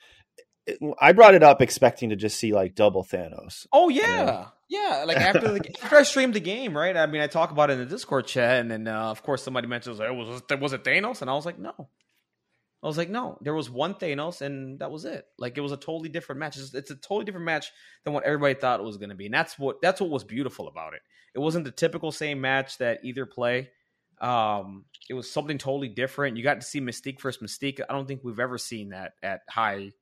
it, 0.66 0.78
I 1.00 1.12
brought 1.12 1.34
it 1.34 1.42
up 1.42 1.62
expecting 1.62 2.10
to 2.10 2.16
just 2.16 2.38
see 2.38 2.52
like 2.52 2.74
double 2.74 3.04
Thanos. 3.04 3.66
Oh 3.72 3.88
yeah, 3.88 4.46
yeah. 4.68 5.04
Like 5.06 5.16
after 5.18 5.52
the 5.52 5.74
after 5.82 5.96
I 5.96 6.02
streamed 6.02 6.34
the 6.34 6.40
game, 6.40 6.76
right? 6.76 6.96
I 6.96 7.06
mean, 7.06 7.20
I 7.20 7.28
talk 7.28 7.52
about 7.52 7.70
it 7.70 7.74
in 7.74 7.78
the 7.80 7.86
Discord 7.86 8.26
chat, 8.26 8.60
and 8.60 8.70
then 8.70 8.88
uh, 8.88 9.10
of 9.10 9.22
course 9.22 9.42
somebody 9.42 9.68
mentions, 9.68 10.00
"Oh, 10.00 10.12
was 10.12 10.42
was 10.58 10.72
it 10.72 10.84
Thanos?" 10.84 11.20
And 11.22 11.30
I 11.30 11.34
was 11.34 11.46
like, 11.46 11.58
"No." 11.58 11.88
I 12.82 12.86
was 12.86 12.98
like, 12.98 13.08
no, 13.08 13.38
there 13.40 13.54
was 13.54 13.70
one 13.70 13.94
Thanos, 13.94 14.42
and 14.42 14.78
that 14.80 14.90
was 14.90 15.04
it. 15.04 15.26
Like 15.38 15.56
it 15.56 15.60
was 15.60 15.72
a 15.72 15.76
totally 15.76 16.08
different 16.08 16.38
match. 16.38 16.56
It's, 16.56 16.74
it's 16.74 16.90
a 16.90 16.96
totally 16.96 17.24
different 17.24 17.46
match 17.46 17.72
than 18.04 18.12
what 18.12 18.24
everybody 18.24 18.54
thought 18.54 18.80
it 18.80 18.84
was 18.84 18.98
going 18.98 19.08
to 19.08 19.16
be, 19.16 19.26
and 19.26 19.34
that's 19.34 19.58
what 19.58 19.80
that's 19.80 20.00
what 20.00 20.10
was 20.10 20.24
beautiful 20.24 20.68
about 20.68 20.94
it. 20.94 21.00
It 21.34 21.38
wasn't 21.38 21.64
the 21.64 21.70
typical 21.70 22.12
same 22.12 22.40
match 22.40 22.78
that 22.78 23.00
either 23.02 23.26
play. 23.26 23.70
Um, 24.20 24.84
it 25.10 25.14
was 25.14 25.30
something 25.30 25.58
totally 25.58 25.88
different. 25.88 26.36
You 26.36 26.42
got 26.42 26.60
to 26.60 26.66
see 26.66 26.80
Mystique 26.80 27.20
versus 27.20 27.42
Mystique. 27.42 27.80
I 27.88 27.92
don't 27.92 28.06
think 28.06 28.22
we've 28.24 28.40
ever 28.40 28.58
seen 28.58 28.90
that 28.90 29.12
at 29.22 29.40
high, 29.48 29.92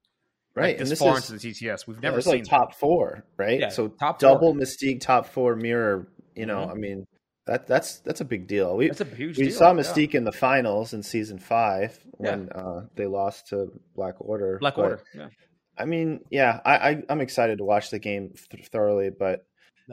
right? 0.55 0.79
Like 0.79 0.89
this 0.89 0.99
far 0.99 1.19
is, 1.19 1.31
into 1.31 1.43
the 1.43 1.53
TTS. 1.53 1.87
We've 1.87 2.03
never 2.03 2.19
yeah, 2.19 2.23
seen 2.23 2.33
like 2.33 2.45
top 2.45 2.75
four, 2.75 3.25
right? 3.37 3.61
Yeah, 3.61 3.69
so 3.71 3.89
top 3.89 4.19
double 4.19 4.53
four. 4.53 4.61
Mystique, 4.61 5.01
top 5.01 5.27
four 5.27 5.57
mirror. 5.57 6.09
You 6.35 6.47
know, 6.47 6.59
mm-hmm. 6.59 6.71
I 6.71 6.75
mean 6.75 7.07
that 7.47 7.67
that's 7.67 7.99
that's 8.01 8.21
a 8.21 8.25
big 8.25 8.47
deal. 8.47 8.77
We 8.77 8.89
that's 8.89 9.01
a 9.01 9.05
huge. 9.05 9.39
We 9.39 9.49
deal. 9.49 9.55
saw 9.55 9.73
Mystique 9.73 10.15
yeah. 10.15 10.19
in 10.19 10.25
the 10.25 10.33
finals 10.33 10.95
in 10.95 11.03
season 11.03 11.39
five 11.39 11.99
when 12.13 12.49
yeah. 12.51 12.61
uh, 12.61 12.87
they 12.97 13.07
lost 13.07 13.49
to 13.49 13.71
Black 13.95 14.15
Order. 14.19 14.59
Black 14.59 14.77
but, 14.77 14.83
Order. 14.83 15.03
Yeah. 15.15 15.29
I 15.77 15.85
mean, 15.87 16.21
yeah, 16.31 16.61
I, 16.65 16.77
I 16.77 17.03
am 17.09 17.21
excited 17.21 17.59
to 17.59 17.65
watch 17.65 17.91
the 17.91 17.99
game 17.99 18.33
th- 18.51 18.69
thoroughly, 18.69 19.11
but 19.11 19.45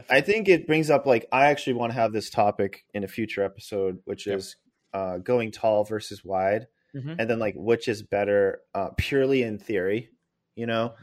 I 0.09 0.21
think 0.21 0.47
it 0.47 0.67
brings 0.67 0.89
up 0.89 1.05
like 1.05 1.25
I 1.31 1.47
actually 1.47 1.73
want 1.73 1.91
to 1.91 1.99
have 1.99 2.13
this 2.13 2.29
topic 2.29 2.85
in 2.93 3.03
a 3.03 3.07
future 3.07 3.43
episode, 3.43 3.99
which 4.05 4.27
yep. 4.27 4.37
is 4.37 4.55
uh, 4.93 5.17
going 5.17 5.51
tall 5.51 5.83
versus 5.83 6.23
wide, 6.23 6.67
mm-hmm. 6.95 7.15
and 7.19 7.29
then 7.29 7.39
like 7.39 7.55
which 7.57 7.87
is 7.87 8.01
better 8.01 8.61
uh, 8.73 8.89
purely 8.97 9.43
in 9.43 9.57
theory, 9.57 10.09
you 10.55 10.67
know. 10.67 10.93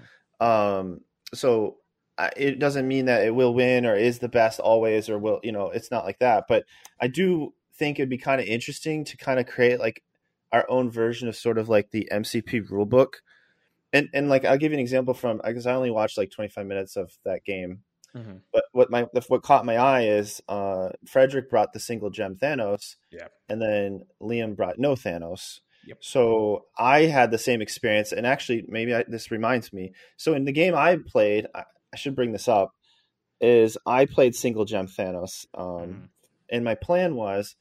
Mm-hmm. 0.41 0.47
Um, 0.47 1.01
so 1.35 1.77
it 2.37 2.59
doesn't 2.59 2.89
mean 2.89 3.07
that 3.07 3.25
it 3.25 3.35
will 3.35 3.55
win 3.55 3.87
or 3.87 3.95
is 3.95 4.19
the 4.19 4.29
best 4.29 4.61
always 4.61 5.09
or 5.09 5.19
will 5.19 5.41
you 5.43 5.53
know 5.53 5.71
it's 5.71 5.91
not 5.91 6.05
like 6.05 6.19
that. 6.19 6.45
But 6.49 6.65
I 7.01 7.09
do 7.09 7.55
think 7.75 7.99
it'd 7.99 8.09
be 8.09 8.19
kind 8.19 8.41
of 8.41 8.47
interesting 8.47 9.05
to 9.05 9.17
kind 9.17 9.39
of 9.39 9.47
create 9.47 9.79
like 9.79 10.03
our 10.53 10.67
own 10.69 10.91
version 10.91 11.29
of 11.29 11.37
sort 11.37 11.59
of 11.59 11.69
like 11.69 11.91
the 11.91 12.09
MCP 12.13 12.69
rulebook. 12.71 13.15
And 13.93 14.09
and 14.13 14.29
like 14.29 14.45
I'll 14.45 14.59
give 14.59 14.73
you 14.73 14.79
an 14.79 14.83
example 14.83 15.15
from 15.15 15.41
because 15.45 15.67
I 15.67 15.75
only 15.75 15.91
watched 15.91 16.19
like 16.19 16.31
25 16.31 16.67
minutes 16.67 16.97
of 16.97 17.17
that 17.25 17.45
game 17.45 17.83
Mm-hmm. 18.17 18.37
But 18.53 18.65
what 18.73 18.91
my 18.91 19.07
what 19.29 19.43
caught 19.43 19.67
my 19.67 19.77
eye 19.77 20.03
is 20.03 20.43
uh, 20.49 20.91
Frederick 21.07 21.51
brought 21.51 21.73
the 21.73 21.81
single 21.81 22.11
gem 22.11 22.37
Thanos, 22.37 22.97
yeah, 23.11 23.29
and 23.49 23.61
then 23.61 24.05
Liam 24.21 24.57
brought 24.57 24.79
no 24.79 24.95
Thanos. 24.95 25.61
Yep. 25.87 25.99
So 26.01 26.67
I 26.77 27.03
had 27.03 27.31
the 27.31 27.39
same 27.39 27.63
experience, 27.63 28.13
and 28.13 28.27
actually, 28.27 28.65
maybe 28.69 28.95
I, 28.95 29.05
this 29.07 29.31
reminds 29.31 29.73
me. 29.73 29.93
So 30.17 30.35
in 30.35 30.45
the 30.45 30.53
game 30.53 30.75
I 30.75 30.97
played, 30.97 31.47
I, 31.55 31.65
I, 31.92 31.96
should 31.96 32.16
bring 32.16 32.33
this 32.33 32.48
up. 32.48 32.72
Is 33.40 33.79
I 33.87 34.05
played 34.07 34.35
single 34.35 34.64
gem 34.64 34.88
Thanos, 34.88 35.46
um, 35.55 35.66
mm-hmm. 35.66 36.05
and 36.51 36.64
my 36.64 36.74
plan 36.74 37.14
was 37.14 37.55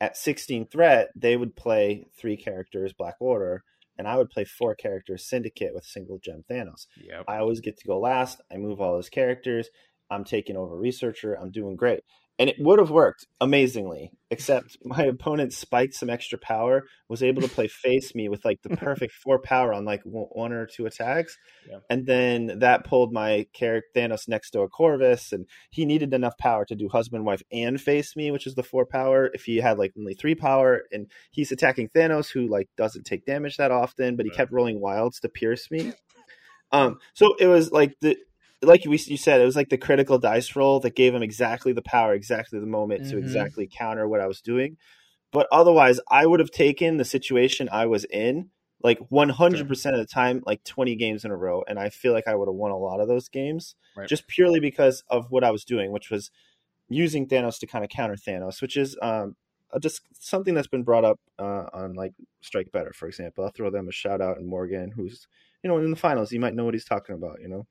at 0.00 0.16
16 0.16 0.66
threat 0.66 1.10
they 1.14 1.36
would 1.36 1.54
play 1.54 2.06
three 2.16 2.36
characters 2.36 2.92
Black 2.92 3.16
Order, 3.20 3.64
and 3.98 4.06
I 4.06 4.16
would 4.16 4.30
play 4.30 4.44
four 4.44 4.74
characters 4.74 5.26
Syndicate 5.28 5.74
with 5.74 5.84
single 5.84 6.18
gem 6.18 6.44
Thanos. 6.50 6.86
Yep. 6.96 7.24
I 7.26 7.38
always 7.38 7.60
get 7.60 7.78
to 7.78 7.86
go 7.86 7.98
last. 7.98 8.40
I 8.52 8.56
move 8.56 8.80
all 8.80 8.94
those 8.94 9.08
characters. 9.08 9.68
I'm 10.10 10.24
taking 10.24 10.56
over 10.56 10.76
researcher. 10.76 11.34
I'm 11.34 11.50
doing 11.50 11.74
great 11.74 12.04
and 12.42 12.50
it 12.50 12.56
would 12.58 12.80
have 12.80 12.90
worked 12.90 13.24
amazingly 13.40 14.10
except 14.28 14.76
my 14.84 15.04
opponent 15.04 15.52
spiked 15.52 15.94
some 15.94 16.10
extra 16.10 16.36
power 16.36 16.82
was 17.08 17.22
able 17.22 17.40
to 17.40 17.46
play 17.46 17.68
face 17.68 18.16
me 18.16 18.28
with 18.28 18.44
like 18.44 18.60
the 18.62 18.76
perfect 18.76 19.12
four 19.12 19.38
power 19.38 19.72
on 19.72 19.84
like 19.84 20.00
one 20.02 20.52
or 20.52 20.66
two 20.66 20.84
attacks 20.84 21.38
yeah. 21.70 21.78
and 21.88 22.04
then 22.04 22.58
that 22.58 22.84
pulled 22.84 23.12
my 23.12 23.46
character 23.52 23.88
thanos 23.94 24.26
next 24.26 24.50
to 24.50 24.60
a 24.60 24.68
corvus 24.68 25.32
and 25.32 25.46
he 25.70 25.84
needed 25.84 26.12
enough 26.12 26.36
power 26.36 26.64
to 26.64 26.74
do 26.74 26.88
husband 26.88 27.24
wife 27.24 27.44
and 27.52 27.80
face 27.80 28.16
me 28.16 28.32
which 28.32 28.48
is 28.48 28.56
the 28.56 28.62
four 28.64 28.84
power 28.84 29.30
if 29.34 29.44
he 29.44 29.58
had 29.58 29.78
like 29.78 29.92
only 29.96 30.14
three 30.14 30.34
power 30.34 30.82
and 30.90 31.06
he's 31.30 31.52
attacking 31.52 31.88
thanos 31.90 32.28
who 32.28 32.48
like 32.48 32.68
doesn't 32.76 33.04
take 33.04 33.24
damage 33.24 33.56
that 33.56 33.70
often 33.70 34.16
but 34.16 34.26
he 34.26 34.30
right. 34.30 34.36
kept 34.36 34.52
rolling 34.52 34.80
wilds 34.80 35.20
to 35.20 35.28
pierce 35.28 35.70
me 35.70 35.92
um 36.72 36.98
so 37.14 37.36
it 37.38 37.46
was 37.46 37.70
like 37.70 37.94
the 38.00 38.16
like 38.62 38.84
we, 38.86 38.98
you 38.98 39.16
said, 39.16 39.40
it 39.40 39.44
was 39.44 39.56
like 39.56 39.68
the 39.68 39.78
critical 39.78 40.18
dice 40.18 40.54
roll 40.54 40.80
that 40.80 40.94
gave 40.94 41.14
him 41.14 41.22
exactly 41.22 41.72
the 41.72 41.82
power, 41.82 42.14
exactly 42.14 42.60
the 42.60 42.66
moment 42.66 43.02
mm-hmm. 43.02 43.12
to 43.12 43.18
exactly 43.18 43.68
counter 43.70 44.08
what 44.08 44.20
I 44.20 44.26
was 44.26 44.40
doing. 44.40 44.76
But 45.32 45.48
otherwise, 45.50 45.98
I 46.10 46.26
would 46.26 46.40
have 46.40 46.50
taken 46.50 46.98
the 46.98 47.04
situation 47.04 47.68
I 47.72 47.86
was 47.86 48.04
in 48.04 48.50
like 48.82 48.98
100% 49.10 49.56
sure. 49.56 49.92
of 49.92 49.98
the 49.98 50.06
time, 50.06 50.42
like 50.44 50.62
20 50.64 50.96
games 50.96 51.24
in 51.24 51.30
a 51.30 51.36
row. 51.36 51.62
And 51.66 51.78
I 51.78 51.88
feel 51.88 52.12
like 52.12 52.28
I 52.28 52.34
would 52.34 52.48
have 52.48 52.54
won 52.54 52.70
a 52.70 52.76
lot 52.76 53.00
of 53.00 53.08
those 53.08 53.28
games 53.28 53.74
right. 53.96 54.08
just 54.08 54.26
purely 54.26 54.60
because 54.60 55.04
of 55.08 55.30
what 55.30 55.44
I 55.44 55.50
was 55.50 55.64
doing, 55.64 55.92
which 55.92 56.10
was 56.10 56.30
using 56.88 57.28
Thanos 57.28 57.58
to 57.60 57.66
kind 57.66 57.84
of 57.84 57.90
counter 57.90 58.16
Thanos, 58.16 58.60
which 58.60 58.76
is 58.76 58.96
um, 59.00 59.36
just 59.80 60.02
something 60.12 60.54
that's 60.54 60.68
been 60.68 60.82
brought 60.82 61.04
up 61.04 61.20
uh, 61.38 61.66
on 61.72 61.94
like 61.94 62.12
Strike 62.40 62.72
Better, 62.72 62.92
for 62.92 63.06
example. 63.06 63.44
I'll 63.44 63.50
throw 63.50 63.70
them 63.70 63.88
a 63.88 63.92
shout 63.92 64.20
out 64.20 64.38
and 64.38 64.46
Morgan, 64.46 64.90
who's 64.90 65.26
you 65.62 65.70
know 65.70 65.78
in 65.78 65.90
the 65.90 65.96
finals, 65.96 66.32
you 66.32 66.40
might 66.40 66.54
know 66.54 66.64
what 66.64 66.74
he's 66.74 66.84
talking 66.84 67.14
about, 67.14 67.40
you 67.40 67.48
know. 67.48 67.66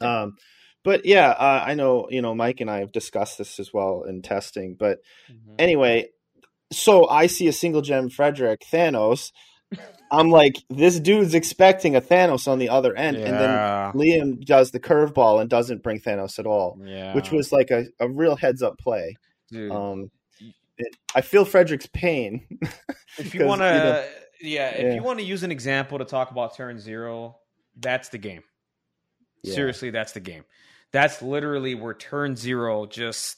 Um, 0.00 0.36
but 0.82 1.04
yeah, 1.04 1.28
uh, 1.28 1.64
I 1.66 1.74
know 1.74 2.08
you 2.10 2.22
know 2.22 2.34
Mike 2.34 2.60
and 2.60 2.70
I 2.70 2.78
have 2.78 2.92
discussed 2.92 3.38
this 3.38 3.58
as 3.60 3.72
well 3.72 4.04
in 4.04 4.22
testing. 4.22 4.76
But 4.78 4.98
mm-hmm. 5.30 5.54
anyway, 5.58 6.08
so 6.72 7.08
I 7.08 7.26
see 7.26 7.48
a 7.48 7.52
single 7.52 7.82
gem 7.82 8.08
Frederick 8.08 8.62
Thanos. 8.72 9.32
I'm 10.12 10.30
like, 10.30 10.56
this 10.68 10.98
dude's 10.98 11.34
expecting 11.34 11.94
a 11.94 12.00
Thanos 12.00 12.48
on 12.48 12.58
the 12.58 12.70
other 12.70 12.96
end, 12.96 13.16
yeah. 13.16 13.26
and 13.26 13.38
then 13.38 14.00
Liam 14.00 14.44
does 14.44 14.72
the 14.72 14.80
curveball 14.80 15.40
and 15.40 15.48
doesn't 15.48 15.84
bring 15.84 16.00
Thanos 16.00 16.40
at 16.40 16.46
all, 16.46 16.76
yeah. 16.84 17.14
which 17.14 17.30
was 17.30 17.52
like 17.52 17.70
a, 17.70 17.84
a 18.00 18.08
real 18.08 18.34
heads 18.34 18.62
up 18.62 18.76
play. 18.78 19.14
Dude. 19.52 19.70
Um, 19.70 20.10
it, 20.78 20.96
I 21.14 21.20
feel 21.20 21.44
Frederick's 21.44 21.88
pain. 21.92 22.46
if 23.18 23.34
you 23.34 23.44
want 23.44 23.60
to, 23.60 23.68
you 23.68 23.78
know, 23.78 24.04
yeah, 24.40 24.68
if 24.70 24.82
yeah. 24.82 24.94
you 24.94 25.02
want 25.02 25.20
to 25.20 25.24
use 25.24 25.44
an 25.44 25.52
example 25.52 25.98
to 25.98 26.04
talk 26.04 26.32
about 26.32 26.56
turn 26.56 26.80
zero, 26.80 27.36
that's 27.78 28.08
the 28.08 28.18
game. 28.18 28.42
Yeah. 29.42 29.54
Seriously, 29.54 29.90
that's 29.90 30.12
the 30.12 30.20
game. 30.20 30.44
That's 30.92 31.22
literally 31.22 31.74
where 31.74 31.94
turn 31.94 32.36
zero 32.36 32.86
just 32.86 33.36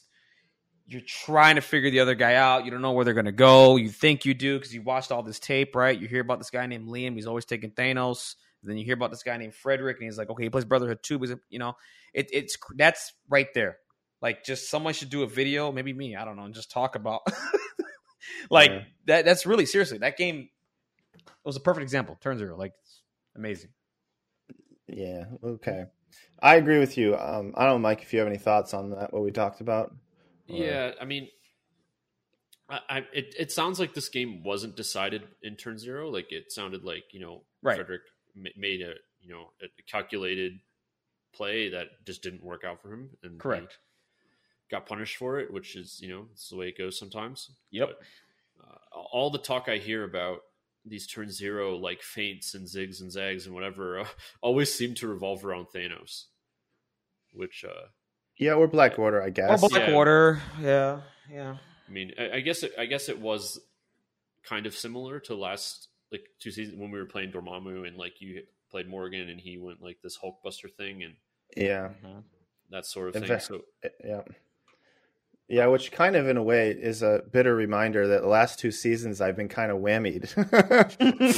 you're 0.87 1.01
trying 1.01 1.55
to 1.55 1.61
figure 1.61 1.91
the 1.91 2.01
other 2.01 2.15
guy 2.15 2.35
out. 2.35 2.65
You 2.65 2.71
don't 2.71 2.83
know 2.83 2.93
where 2.93 3.05
they're 3.05 3.15
going 3.15 3.27
to 3.27 3.33
go. 3.33 3.77
You 3.77 3.89
think 3.89 4.25
you 4.25 4.35
do 4.35 4.59
because 4.59 4.75
you 4.75 4.83
watched 4.83 5.13
all 5.13 5.23
this 5.23 5.39
tape, 5.39 5.75
right? 5.75 5.99
You 5.99 6.09
hear 6.09 6.21
about 6.21 6.39
this 6.39 6.51
guy 6.51 6.67
named 6.67 6.89
Liam. 6.89 7.15
He's 7.15 7.27
always 7.27 7.45
taking 7.45 7.71
Thanos. 7.71 8.35
then 8.63 8.77
you 8.77 8.85
hear 8.85 8.95
about 8.95 9.11
this 9.11 9.23
guy 9.23 9.37
named 9.37 9.55
Frederick, 9.55 9.99
and 9.99 10.05
he's 10.05 10.19
like, 10.19 10.31
okay, 10.31 10.45
he 10.45 10.51
plays 10.51 10.65
Brotherhood 10.65 11.03
too. 11.03 11.19
But 11.19 11.39
you 11.49 11.59
know, 11.59 11.77
it, 12.13 12.29
it's 12.33 12.57
that's 12.77 13.13
right 13.29 13.49
there. 13.55 13.79
Like, 14.21 14.45
just 14.45 14.71
someone 14.71 14.95
should 14.95 15.11
do 15.11 15.23
a 15.23 15.27
video, 15.27 15.73
maybe 15.73 15.93
me, 15.93 16.15
I 16.15 16.25
don't 16.25 16.37
know, 16.37 16.45
and 16.45 16.55
just 16.55 16.71
talk 16.71 16.95
about 16.95 17.23
like 18.51 18.71
yeah. 18.71 18.83
that. 19.07 19.25
That's 19.25 19.47
really 19.47 19.67
seriously 19.67 19.99
that 19.99 20.17
game. 20.17 20.49
It 21.15 21.23
was 21.45 21.57
a 21.57 21.61
perfect 21.61 21.83
example. 21.83 22.17
Turn 22.21 22.39
zero, 22.39 22.57
like 22.57 22.73
amazing. 23.37 23.71
Yeah. 24.89 25.25
Okay. 25.43 25.85
I 26.41 26.57
agree 26.57 26.79
with 26.79 26.99
you. 26.99 27.17
Um, 27.17 27.55
I 27.57 27.65
don't 27.65 27.75
know, 27.75 27.79
Mike, 27.79 28.03
if 28.03 28.13
you 28.13 28.19
have 28.19 28.29
any 28.29 28.39
thoughts 28.39 28.75
on 28.75 28.91
that, 28.91 29.13
what 29.13 29.23
we 29.23 29.31
talked 29.31 29.61
about. 29.61 29.95
Yeah, 30.47 30.93
I 31.01 31.05
mean, 31.05 31.29
I, 32.69 32.81
I, 32.89 32.99
it 33.15 33.35
it 33.39 33.53
sounds 33.53 33.81
like 33.81 33.95
this 33.95 34.09
game 34.09 34.43
wasn't 34.43 34.77
decided 34.77 35.23
in 35.43 35.57
turn 35.57 35.79
zero. 35.79 36.11
Like 36.11 36.33
it 36.33 36.53
sounded 36.53 36.85
like 36.85 37.05
you 37.13 37.21
know 37.21 37.43
right. 37.63 37.77
Frederick 37.77 38.03
made 38.35 38.83
a 38.83 38.95
you 39.21 39.31
know 39.31 39.51
a 39.63 39.83
calculated 39.91 40.59
play 41.33 41.71
that 41.71 41.87
just 42.05 42.23
didn't 42.23 42.45
work 42.45 42.65
out 42.65 42.83
for 42.83 42.93
him, 42.93 43.11
and 43.23 43.39
correct 43.39 43.79
got 44.73 44.87
punished 44.87 45.17
for 45.17 45.39
it, 45.39 45.53
which 45.53 45.77
is 45.77 46.01
you 46.03 46.09
know 46.09 46.27
it's 46.33 46.49
the 46.49 46.57
way 46.57 46.69
it 46.69 46.79
goes 46.79 46.99
sometimes. 46.99 47.51
Yep. 47.71 47.89
But, 47.89 48.67
uh, 48.67 49.03
all 49.13 49.31
the 49.31 49.39
talk 49.39 49.69
I 49.69 49.77
hear 49.77 50.03
about 50.03 50.41
these 50.85 51.07
turn 51.07 51.31
zero 51.31 51.77
like 51.77 52.03
feints 52.03 52.55
and 52.55 52.67
zigs 52.67 53.01
and 53.01 53.11
zags 53.11 53.47
and 53.47 53.55
whatever 53.55 54.01
uh, 54.01 54.07
always 54.41 54.73
seem 54.73 54.95
to 54.95 55.09
revolve 55.09 55.45
around 55.45 55.67
Thanos, 55.75 56.25
which 57.33 57.65
uh 57.65 57.89
yeah, 58.39 58.55
or 58.55 58.67
Black 58.67 58.99
Order, 58.99 59.23
I 59.23 59.31
guess. 59.31 59.63
Or 59.63 59.69
Black 59.69 59.91
Order, 59.91 60.41
yeah, 60.61 61.01
yeah. 61.31 61.57
I 61.87 61.93
mean, 61.93 62.13
I, 62.19 62.37
I 62.37 62.41
guess 62.41 62.63
it, 62.63 62.73
I 62.79 62.87
guess 62.87 63.09
it 63.09 63.21
was 63.21 63.61
kind 64.43 64.67
of 64.67 64.75
similar 64.75 65.21
to 65.21 65.35
last 65.35 65.89
like 66.11 66.25
two 66.41 66.51
seasons 66.51 66.79
when 66.79 66.91
we 66.91 66.99
were 66.99 67.07
playing 67.07 67.31
Dormammu 67.31 67.87
and 67.87 67.97
like 67.97 68.21
you 68.21 68.43
played 68.71 68.89
Morgan 68.89 69.29
and 69.29 69.41
he 69.41 69.59
went 69.59 69.83
like 69.83 69.99
this 70.03 70.19
Hulkbuster 70.19 70.73
thing 70.77 71.03
and 71.03 71.15
yeah, 71.57 71.91
that 72.71 72.87
sort 72.87 73.15
of 73.15 73.27
thing. 73.27 73.39
so 73.39 73.63
yeah, 74.05 74.23
yeah, 75.53 75.67
which 75.67 75.93
kind 75.93 76.17
of 76.17 76.29
in 76.29 76.39
a 76.39 76.43
way 76.43 76.71
is 76.71 77.03
a 77.03 77.21
bitter 77.31 77.55
reminder 77.55 78.09
that 78.09 78.23
the 78.23 78.29
last 78.29 78.59
two 78.59 78.71
seasons 78.71 79.21
I've 79.21 79.37
been 79.37 79.51
kind 79.51 79.71
of 79.71 79.79
whammied. 79.79 80.33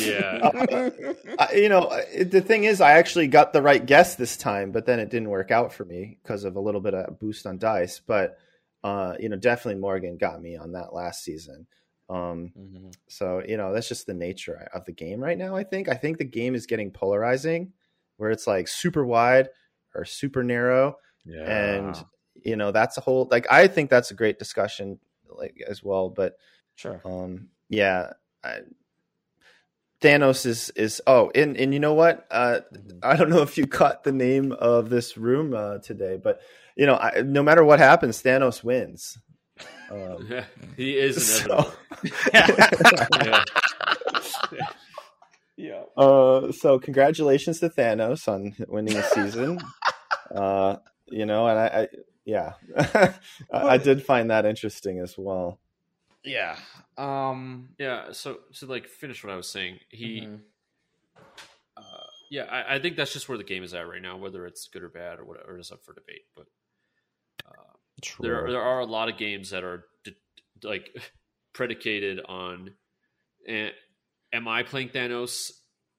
yeah. 0.07 1.11
Uh, 1.37 1.49
you 1.53 1.69
know, 1.69 1.91
the 2.23 2.41
thing 2.41 2.63
is, 2.63 2.81
I 2.81 2.93
actually 2.93 3.27
got 3.27 3.53
the 3.53 3.61
right 3.61 3.85
guess 3.85 4.15
this 4.15 4.37
time, 4.37 4.71
but 4.71 4.87
then 4.87 5.01
it 5.01 5.11
didn't 5.11 5.31
work 5.31 5.51
out 5.51 5.73
for 5.73 5.85
me 5.85 6.17
because 6.23 6.45
of 6.45 6.55
a 6.55 6.61
little 6.61 6.81
bit 6.81 6.95
of 6.95 7.19
boost 7.19 7.45
on 7.45 7.59
dice. 7.59 8.01
But, 8.07 8.39
uh, 8.85 9.15
you 9.19 9.29
know, 9.29 9.37
definitely 9.37 9.81
Morgan 9.81 10.17
got 10.17 10.41
me 10.41 10.57
on 10.57 10.73
that 10.73 10.95
last 10.95 11.25
season. 11.25 11.67
Um, 12.09 12.53
mm-hmm. 12.57 12.91
So, 13.09 13.43
you 13.45 13.57
know, 13.57 13.73
that's 13.73 13.89
just 13.89 14.07
the 14.07 14.15
nature 14.15 14.69
of 14.73 14.85
the 14.85 14.93
game 14.93 15.21
right 15.21 15.37
now, 15.37 15.57
I 15.57 15.65
think. 15.65 15.89
I 15.89 15.95
think 15.95 16.19
the 16.19 16.25
game 16.25 16.55
is 16.55 16.67
getting 16.67 16.93
polarizing 16.93 17.73
where 18.19 18.31
it's 18.31 18.47
like 18.47 18.69
super 18.69 19.05
wide 19.05 19.49
or 19.93 20.05
super 20.05 20.45
narrow. 20.45 20.99
Yeah. 21.25 21.75
And 21.75 22.05
you 22.45 22.57
know 22.57 22.73
that's 22.73 22.97
a 22.99 23.01
whole 23.01 23.29
like 23.31 23.47
i 23.51 23.67
think 23.67 23.91
that's 23.91 24.11
a 24.11 24.15
great 24.15 24.39
discussion 24.39 24.99
like 25.29 25.63
as 25.69 25.83
well 25.83 26.09
but 26.09 26.37
sure 26.77 27.01
um 27.05 27.49
yeah 27.69 28.13
I, 28.43 28.59
thanos 30.01 30.47
is 30.47 30.71
is 30.71 31.03
oh 31.07 31.31
and 31.35 31.57
and 31.57 31.73
you 31.73 31.81
know 31.81 31.95
what 31.95 32.27
uh 32.31 32.61
mm-hmm. 32.73 32.99
i 33.03 33.17
don't 33.17 33.31
know 33.31 33.43
if 33.43 33.57
you 33.57 33.67
caught 33.67 34.05
the 34.05 34.13
name 34.13 34.53
of 34.53 34.91
this 34.91 35.17
room 35.17 35.55
uh 35.55 35.79
today 35.79 36.19
but 36.23 36.41
you 36.77 36.87
know 36.87 36.97
I, 36.97 37.23
no 37.23 37.43
matter 37.43 37.65
what 37.65 37.79
happens 37.79 38.23
thanos 38.23 38.63
wins 38.63 39.19
um, 39.91 40.29
he 40.77 40.97
is 40.97 41.43
so, 41.43 41.73
yeah. 42.35 43.45
yeah. 45.57 45.83
Uh, 45.97 46.53
so 46.53 46.79
congratulations 46.79 47.61
to 47.61 47.69
Thanos 47.69 48.27
on 48.29 48.55
winning 48.69 48.95
the 48.95 49.03
season. 49.03 49.61
uh, 50.35 50.77
you 51.07 51.27
know, 51.27 51.47
and 51.47 51.59
I, 51.59 51.67
I 51.67 51.89
yeah, 52.25 52.53
I 53.53 53.79
did 53.79 54.05
find 54.05 54.31
that 54.31 54.47
interesting 54.47 54.99
as 54.99 55.17
well. 55.17 55.59
Yeah. 56.25 56.57
Um. 56.97 57.71
Yeah. 57.79 58.13
So 58.13 58.39
so 58.53 58.67
like 58.67 58.89
finish 58.89 59.23
what 59.23 59.33
I 59.33 59.37
was 59.37 59.49
saying. 59.49 59.79
He. 59.91 60.23
Mm-hmm. 60.23 60.37
Uh, 61.77 62.07
yeah, 62.31 62.45
I, 62.45 62.77
I, 62.77 62.79
think 62.79 62.97
that's 62.97 63.13
just 63.13 63.29
where 63.29 63.37
the 63.37 63.45
game 63.45 63.63
is 63.63 63.75
at 63.75 63.89
right 63.89 64.01
now. 64.01 64.17
Whether 64.17 64.47
it's 64.47 64.69
good 64.69 64.83
or 64.83 64.89
bad 64.89 65.19
or 65.19 65.25
whatever 65.25 65.59
is 65.59 65.71
up 65.71 65.85
for 65.85 65.93
debate. 65.93 66.23
But 66.35 66.47
uh, 67.47 68.21
there 68.21 68.51
there 68.51 68.63
are 68.63 68.81
a 68.81 68.87
lot 68.87 69.09
of 69.09 69.19
games 69.19 69.51
that 69.51 69.65
are 69.65 69.85
d- 70.05 70.17
like 70.63 70.97
predicated 71.53 72.21
on. 72.27 72.71
Eh, 73.47 73.71
am 74.33 74.49
I 74.49 74.63
playing 74.63 74.89
Thanos 74.89 75.51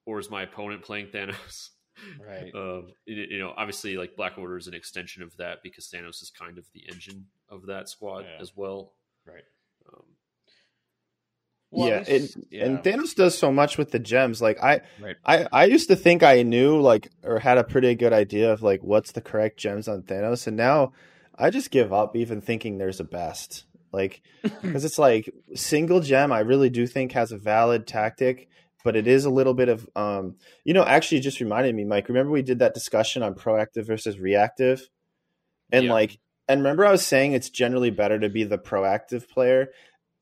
or 0.06 0.20
is 0.20 0.32
my 0.32 0.44
opponent 0.44 0.82
playing 0.82 1.08
Thanos? 1.08 1.70
Right. 2.26 2.52
Um, 2.54 2.94
you 3.06 3.40
know, 3.40 3.54
obviously, 3.56 3.98
like 3.98 4.16
Black 4.16 4.38
Order 4.38 4.58
is 4.58 4.68
an 4.68 4.74
extension 4.74 5.24
of 5.24 5.36
that 5.38 5.64
because 5.64 5.88
Thanos 5.88 6.22
is 6.22 6.32
kind 6.38 6.58
of 6.58 6.66
the 6.74 6.84
engine 6.90 7.28
of 7.50 7.68
that 7.68 7.90
squad 7.90 8.26
yeah. 8.26 8.42
as 8.42 8.56
well. 8.56 8.94
Right. 9.26 9.44
Um, 9.92 10.04
well, 11.72 11.90
yeah, 11.90 12.04
it, 12.08 12.36
yeah, 12.50 12.66
and 12.66 12.80
Thanos 12.80 13.16
does 13.16 13.38
so 13.38 13.52
much 13.52 13.78
with 13.78 13.92
the 13.92 14.00
gems. 14.00 14.42
Like 14.42 14.62
I, 14.64 14.82
right. 15.00 15.16
I, 15.26 15.48
I 15.52 15.66
used 15.66 15.90
to 15.90 15.96
think 15.96 16.24
I 16.24 16.44
knew 16.44 16.80
like 16.80 17.10
or 17.24 17.40
had 17.40 17.58
a 17.58 17.64
pretty 17.64 17.96
good 17.96 18.14
idea 18.14 18.52
of 18.52 18.62
like 18.62 18.82
what's 18.82 19.12
the 19.12 19.22
correct 19.22 19.58
gems 19.58 19.88
on 19.88 20.04
Thanos, 20.04 20.48
and 20.48 20.56
now 20.56 20.94
I 21.38 21.50
just 21.50 21.72
give 21.72 21.92
up 21.92 22.16
even 22.16 22.42
thinking 22.42 22.78
there's 22.78 23.00
a 23.00 23.06
best. 23.06 23.66
Like 23.92 24.22
because 24.62 24.86
it's 24.86 25.00
like 25.00 25.30
single 25.56 26.00
gem, 26.00 26.32
I 26.32 26.40
really 26.40 26.70
do 26.70 26.88
think 26.88 27.12
has 27.12 27.32
a 27.32 27.38
valid 27.38 27.88
tactic 27.88 28.50
but 28.86 28.96
it 28.96 29.08
is 29.08 29.26
a 29.26 29.30
little 29.30 29.56
bit 29.56 29.68
of 29.68 29.90
um, 29.96 30.36
you 30.64 30.74
know 30.74 30.86
actually 30.86 31.20
just 31.20 31.42
reminded 31.42 31.76
me 31.76 31.84
mike 31.84 32.08
remember 32.08 32.32
we 32.32 32.44
did 32.44 32.60
that 32.60 32.74
discussion 32.74 33.22
on 33.24 33.34
proactive 33.34 33.86
versus 33.86 34.18
reactive 34.18 34.88
and 35.72 35.86
yeah. 35.86 35.92
like 35.92 36.20
and 36.48 36.62
remember 36.62 36.86
i 36.86 36.92
was 36.92 37.06
saying 37.06 37.34
it's 37.34 37.50
generally 37.50 37.90
better 37.90 38.20
to 38.20 38.30
be 38.30 38.44
the 38.44 38.58
proactive 38.58 39.28
player 39.28 39.70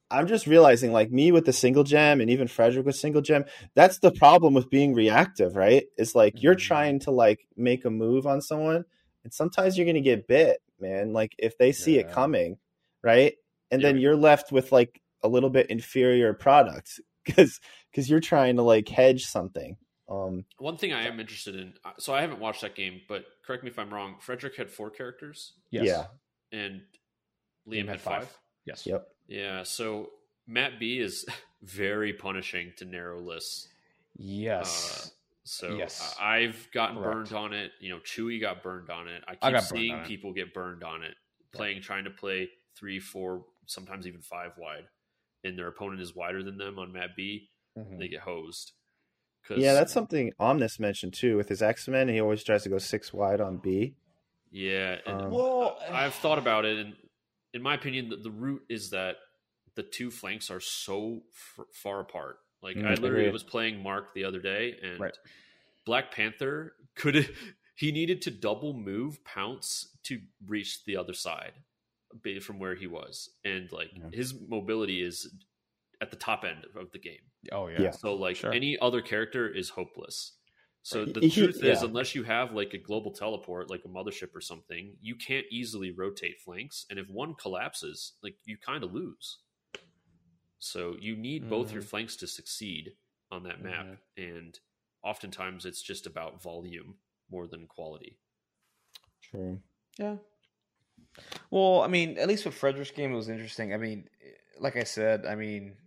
i'm 0.09 0.25
just 0.25 0.47
realizing 0.47 0.91
like 0.93 1.11
me 1.11 1.31
with 1.31 1.45
the 1.45 1.53
single 1.53 1.83
gem 1.83 2.21
and 2.21 2.31
even 2.31 2.47
frederick 2.47 2.85
with 2.85 2.95
single 2.95 3.21
gem 3.21 3.43
that's 3.75 3.99
the 3.99 4.11
problem 4.11 4.53
with 4.53 4.69
being 4.69 4.93
reactive 4.93 5.55
right 5.55 5.83
it's 5.97 6.15
like 6.15 6.33
mm-hmm. 6.33 6.43
you're 6.43 6.55
trying 6.55 6.99
to 6.99 7.11
like 7.11 7.45
make 7.57 7.83
a 7.85 7.89
move 7.89 8.25
on 8.25 8.41
someone 8.41 8.85
and 9.25 9.33
sometimes 9.33 9.77
you're 9.77 9.85
gonna 9.85 10.01
get 10.01 10.27
bit 10.27 10.59
man 10.79 11.11
like 11.11 11.35
if 11.37 11.57
they 11.57 11.73
see 11.73 11.95
yeah. 11.95 12.01
it 12.01 12.11
coming 12.11 12.57
right 13.03 13.33
and 13.69 13.81
yeah. 13.81 13.89
then 13.89 13.99
you're 13.99 14.15
left 14.15 14.51
with 14.51 14.71
like 14.71 15.01
a 15.21 15.27
little 15.27 15.49
bit 15.49 15.69
inferior 15.69 16.33
product 16.33 17.01
because 17.25 17.59
because 17.93 18.09
you're 18.09 18.19
trying 18.19 18.55
to 18.55 18.63
like 18.63 18.89
hedge 18.89 19.23
something. 19.23 19.77
Um, 20.09 20.45
One 20.57 20.77
thing 20.77 20.93
I 20.93 21.07
am 21.07 21.19
interested 21.19 21.55
in, 21.55 21.73
uh, 21.85 21.91
so 21.97 22.13
I 22.13 22.21
haven't 22.21 22.39
watched 22.39 22.61
that 22.61 22.75
game, 22.75 23.01
but 23.07 23.25
correct 23.45 23.63
me 23.63 23.69
if 23.69 23.79
I'm 23.79 23.93
wrong. 23.93 24.15
Frederick 24.19 24.57
had 24.57 24.69
four 24.69 24.89
characters. 24.89 25.53
Yes. 25.71 25.85
Yeah. 25.85 26.05
And 26.51 26.81
Liam, 27.67 27.85
Liam 27.85 27.87
had 27.89 28.01
five. 28.01 28.23
five. 28.23 28.37
Yes. 28.65 28.85
Yep. 28.85 29.07
Yeah. 29.27 29.63
So 29.63 30.09
Map 30.47 30.73
B 30.79 30.99
is 30.99 31.25
very 31.61 32.13
punishing 32.13 32.73
to 32.77 32.85
narrow 32.85 33.21
lists. 33.21 33.67
Yes. 34.15 35.07
Uh, 35.07 35.09
so 35.45 35.75
yes. 35.75 36.15
I've 36.19 36.67
gotten 36.73 36.97
Correct. 36.97 37.29
burned 37.29 37.33
on 37.33 37.53
it. 37.53 37.71
You 37.79 37.91
know, 37.91 37.99
Chewy 37.99 38.39
got 38.39 38.63
burned 38.63 38.89
on 38.89 39.07
it. 39.07 39.23
I 39.27 39.33
keep 39.33 39.43
I 39.43 39.59
seeing 39.59 40.03
people 40.03 40.33
get 40.33 40.53
burned 40.53 40.83
on 40.83 41.03
it, 41.03 41.15
playing, 41.53 41.81
trying 41.81 42.05
to 42.05 42.09
play 42.09 42.49
three, 42.77 42.99
four, 42.99 43.45
sometimes 43.65 44.07
even 44.07 44.21
five 44.21 44.51
wide, 44.57 44.85
and 45.43 45.57
their 45.57 45.67
opponent 45.67 46.01
is 46.01 46.15
wider 46.15 46.43
than 46.43 46.57
them 46.57 46.79
on 46.79 46.93
Map 46.93 47.11
B 47.15 47.49
mm-hmm. 47.77 47.97
they 47.97 48.07
get 48.07 48.21
hosed. 48.21 48.73
Yeah, 49.49 49.73
that's 49.73 49.91
something 49.91 50.31
Omnis 50.39 50.79
mentioned 50.79 51.13
too 51.13 51.35
with 51.35 51.49
his 51.49 51.61
X 51.61 51.87
Men. 51.87 52.07
He 52.07 52.21
always 52.21 52.43
tries 52.43 52.63
to 52.63 52.69
go 52.69 52.77
six 52.77 53.11
wide 53.13 53.41
on 53.41 53.57
B. 53.57 53.95
Yeah, 54.51 54.97
um, 55.05 55.31
well, 55.31 55.79
I've 55.91 56.13
thought 56.13 56.37
about 56.37 56.63
it, 56.63 56.77
and 56.77 56.93
in 57.53 57.61
my 57.61 57.73
opinion, 57.73 58.09
the, 58.09 58.17
the 58.17 58.31
root 58.31 58.61
is 58.69 58.91
that 58.91 59.17
the 59.75 59.83
two 59.83 60.11
flanks 60.11 60.49
are 60.49 60.59
so 60.59 61.23
f- 61.31 61.65
far 61.73 61.99
apart. 61.99 62.37
Like 62.61 62.77
Mm, 62.77 62.85
I 62.85 62.93
literally 62.93 63.29
was 63.31 63.43
playing 63.43 63.81
Mark 63.83 64.13
the 64.13 64.23
other 64.23 64.39
day, 64.39 64.77
and 64.81 64.99
Right. 64.99 65.17
Black 65.85 66.11
Panther 66.13 66.75
could 66.95 67.35
he 67.75 67.91
needed 67.91 68.21
to 68.23 68.31
double 68.31 68.73
move 68.73 69.23
pounce 69.25 69.89
to 70.03 70.21
reach 70.45 70.85
the 70.85 70.95
other 70.95 71.13
side 71.13 71.53
from 72.41 72.59
where 72.59 72.75
he 72.75 72.87
was, 72.87 73.29
and 73.43 73.71
like 73.71 73.89
Yeah. 73.93 74.09
his 74.13 74.33
mobility 74.47 75.01
is 75.03 75.33
at 76.03 76.11
the 76.11 76.17
top 76.17 76.43
end 76.43 76.65
of 76.75 76.91
the 76.91 76.99
game. 76.99 77.23
Oh 77.51 77.67
yeah. 77.67 77.81
Yeah. 77.83 77.91
So 77.91 78.13
like 78.15 78.35
Sure. 78.35 78.53
any 78.53 78.77
other 78.79 79.01
character 79.01 79.47
is 79.49 79.69
hopeless. 79.69 80.33
So 80.83 81.05
the 81.05 81.21
He- 81.21 81.29
truth 81.31 81.63
is, 81.63 81.81
yeah. 81.81 81.87
unless 81.87 82.13
you 82.13 82.23
have 82.23 82.51
like 82.53 82.73
a 82.73 82.77
global 82.77 83.11
teleport, 83.13 83.69
like 83.69 83.85
a 83.85 83.87
mothership 83.87 84.35
or 84.35 84.41
something, 84.41 84.97
you 85.01 85.15
can't 85.15 85.45
easily 85.49 85.91
rotate 85.91 86.41
flanks. 86.41 86.85
And 86.89 86.99
if 86.99 87.07
one 87.09 87.35
collapses, 87.35 88.13
like 88.21 88.35
you 88.43 88.57
kind 88.57 88.83
of 88.83 88.93
lose. 88.93 89.39
So 90.59 90.95
you 90.99 91.15
need 91.15 91.49
both 91.49 91.71
your 91.71 91.81
Mhm. 91.81 91.87
flanks 91.87 92.15
to 92.17 92.27
succeed 92.27 92.97
on 93.31 93.43
that 93.43 93.61
map, 93.61 93.97
and 94.17 94.59
oftentimes 95.03 95.65
it's 95.65 95.81
just 95.81 96.05
about 96.05 96.41
volume 96.41 96.99
more 97.29 97.47
than 97.47 97.65
quality. 97.67 98.19
True. 99.21 99.61
Yeah. 99.97 100.17
Well, 101.49 101.81
I 101.81 101.87
mean, 101.87 102.17
at 102.17 102.27
least 102.27 102.45
with 102.45 102.55
Frederick's 102.55 102.91
game, 102.91 103.11
it 103.13 103.15
was 103.15 103.29
interesting. 103.29 103.73
I 103.73 103.77
mean, 103.77 104.09
like 104.59 104.75
I 104.75 104.83
said, 104.83 105.25
I 105.25 105.35
mean, 105.35 105.77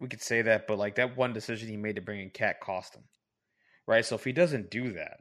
we 0.00 0.08
could 0.08 0.22
say 0.22 0.42
that, 0.42 0.66
but 0.66 0.78
like 0.78 0.96
that 0.96 1.16
one 1.16 1.32
decision 1.32 1.68
he 1.68 1.76
made 1.76 1.96
to 1.96 2.02
bring 2.02 2.20
in 2.20 2.30
Cat 2.30 2.60
cost 2.60 2.94
him, 2.94 3.04
right? 3.86 4.04
So 4.04 4.14
if 4.14 4.24
he 4.24 4.32
doesn't 4.32 4.70
do 4.70 4.92
that, 4.92 5.20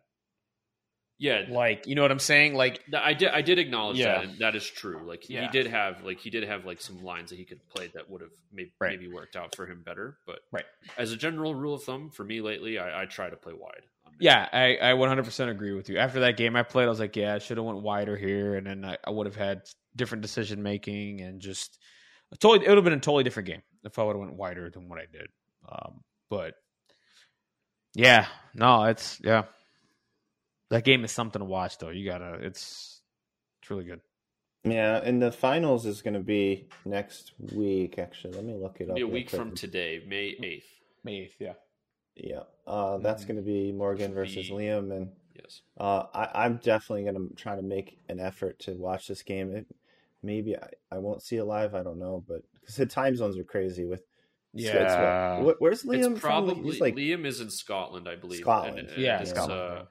Yeah, 1.20 1.46
like 1.50 1.88
you 1.88 1.96
know 1.96 2.04
what 2.04 2.12
I'm 2.12 2.20
saying, 2.20 2.54
like 2.54 2.80
I 2.94 3.14
did. 3.14 3.30
I 3.30 3.42
did 3.42 3.58
acknowledge 3.58 3.98
Yeah. 3.98 4.20
that, 4.20 4.24
and 4.26 4.40
that 4.40 4.56
is 4.56 4.70
true. 4.70 5.02
Like 5.04 5.24
he 5.24 5.48
did 5.48 5.66
have, 5.66 6.04
like 6.04 6.20
he 6.20 6.30
did 6.30 6.44
have, 6.44 6.64
like 6.64 6.80
some 6.80 7.04
lines 7.04 7.32
that 7.32 7.38
he 7.38 7.46
could 7.46 7.68
play 7.70 7.90
that 7.96 8.08
would 8.10 8.22
have 8.22 8.30
maybe, 8.52 8.72
Right. 8.80 8.92
maybe 8.92 9.08
worked 9.12 9.36
out 9.36 9.56
for 9.56 9.66
him 9.66 9.82
better. 9.84 10.20
But 10.28 10.40
Right. 10.52 10.66
as 10.96 11.12
a 11.12 11.18
general 11.18 11.56
rule 11.56 11.74
of 11.74 11.84
thumb, 11.84 12.12
for 12.12 12.24
me 12.24 12.42
lately, 12.42 12.78
I, 12.78 13.02
I 13.02 13.06
try 13.06 13.32
to 13.32 13.36
play 13.36 13.54
wide. 13.54 13.82
yeah, 14.20 14.48
I, 14.54 14.78
I 14.78 14.94
100% 14.94 15.50
agree 15.50 15.74
with 15.74 15.90
you. 15.90 15.98
After 15.98 16.20
that 16.20 16.38
game 16.38 16.56
I 16.56 16.62
played, 16.62 16.86
I 16.86 16.90
was 16.90 17.00
like, 17.00 17.16
yeah, 17.16 17.34
I 17.34 17.40
should 17.40 17.58
have 17.58 17.66
went 17.66 17.82
wider 17.82 18.16
here, 18.16 18.56
and 18.56 18.68
then 18.68 18.86
I, 18.86 18.98
I 19.04 19.10
would 19.10 19.26
have 19.26 19.36
had 19.36 19.64
different 19.96 20.22
decision 20.22 20.62
making 20.62 21.22
and 21.22 21.42
just 21.42 21.80
a 22.32 22.38
totally. 22.38 22.66
It 22.66 22.70
would 22.70 22.78
have 22.78 22.84
been 22.84 22.94
a 22.94 23.00
totally 23.00 23.24
different 23.24 23.48
game 23.48 23.64
if 23.88 23.98
I 24.00 24.04
would 24.04 24.16
have 24.16 24.20
went 24.22 24.36
wider 24.36 24.70
than 24.70 24.88
what 24.90 25.00
I 25.00 25.06
did. 25.12 25.28
Um, 25.68 26.02
but 26.30 26.54
yeah, 27.96 28.28
no, 28.54 28.84
it's 28.86 29.20
yeah. 29.24 29.44
That 30.70 30.84
game 30.84 31.04
is 31.04 31.12
something 31.12 31.40
to 31.40 31.46
watch, 31.46 31.78
though. 31.80 31.90
You 31.90 32.06
gotta. 32.10 32.34
It's 32.42 33.02
it's 33.62 33.70
really 33.72 33.86
good. 33.86 34.02
Yeah, 34.64 34.98
and 34.98 35.22
the 35.22 35.32
finals 35.32 35.86
is 35.86 36.02
going 36.02 36.16
to 36.16 36.20
be 36.20 36.68
next 36.84 37.32
week. 37.54 37.98
Actually, 37.98 38.34
let 38.34 38.44
me 38.44 38.54
look 38.54 38.78
it 38.80 38.84
It'll 38.84 38.92
up. 38.92 38.96
be 38.98 39.02
a 39.02 39.08
week 39.08 39.30
quick. 39.30 39.40
from 39.42 39.56
today, 39.56 40.04
May 40.06 40.36
eighth. 40.44 40.68
May 41.04 41.20
eighth, 41.22 41.36
yeah. 41.40 41.54
Yeah, 42.16 42.42
uh, 42.66 42.98
that's 42.98 43.24
Mhm. 43.24 43.28
going 43.28 43.36
to 43.38 43.44
be 43.44 43.72
Morgan 43.72 44.14
versus 44.14 44.48
Be- 44.50 44.54
Liam, 44.56 44.92
and 44.92 45.12
Yes. 45.36 45.62
uh, 45.80 46.08
I, 46.14 46.44
I'm 46.46 46.58
definitely 46.58 47.04
going 47.04 47.30
to 47.30 47.36
try 47.36 47.56
to 47.56 47.62
make 47.62 48.00
an 48.10 48.20
effort 48.20 48.58
to 48.62 48.74
watch 48.74 49.08
this 49.08 49.22
game. 49.24 49.56
It, 49.56 49.68
maybe 50.28 50.56
I, 50.56 50.70
I 50.92 50.98
won't 51.00 51.24
see 51.24 51.38
it 51.38 51.46
live. 51.46 51.74
I 51.74 51.82
don't 51.82 51.98
know, 52.00 52.24
but 52.28 52.42
because 52.60 52.76
the 52.76 52.86
time 52.86 53.16
zones 53.16 53.38
are 53.38 53.44
crazy 53.44 53.86
with. 53.86 54.02
it's- 54.54 54.66
it's 54.74 54.74
what- 54.74 54.92
Yeah. 54.92 55.40
what- 55.42 55.62
where's 55.62 55.84
Liam 55.84 55.96
it's 55.98 56.08
from? 56.08 56.20
probably 56.20 56.72
He's 56.72 56.82
like 56.82 56.96
Liam 56.96 57.26
is 57.26 57.42
in 57.42 57.50
Scotland, 57.50 58.08
I 58.08 58.16
believe. 58.16 58.42
Scotland. 58.42 58.80
And- 58.80 58.90
and 58.90 59.02
Yeah, 59.02 59.24
Scotland. 59.24 59.62
Uh, 59.80 59.86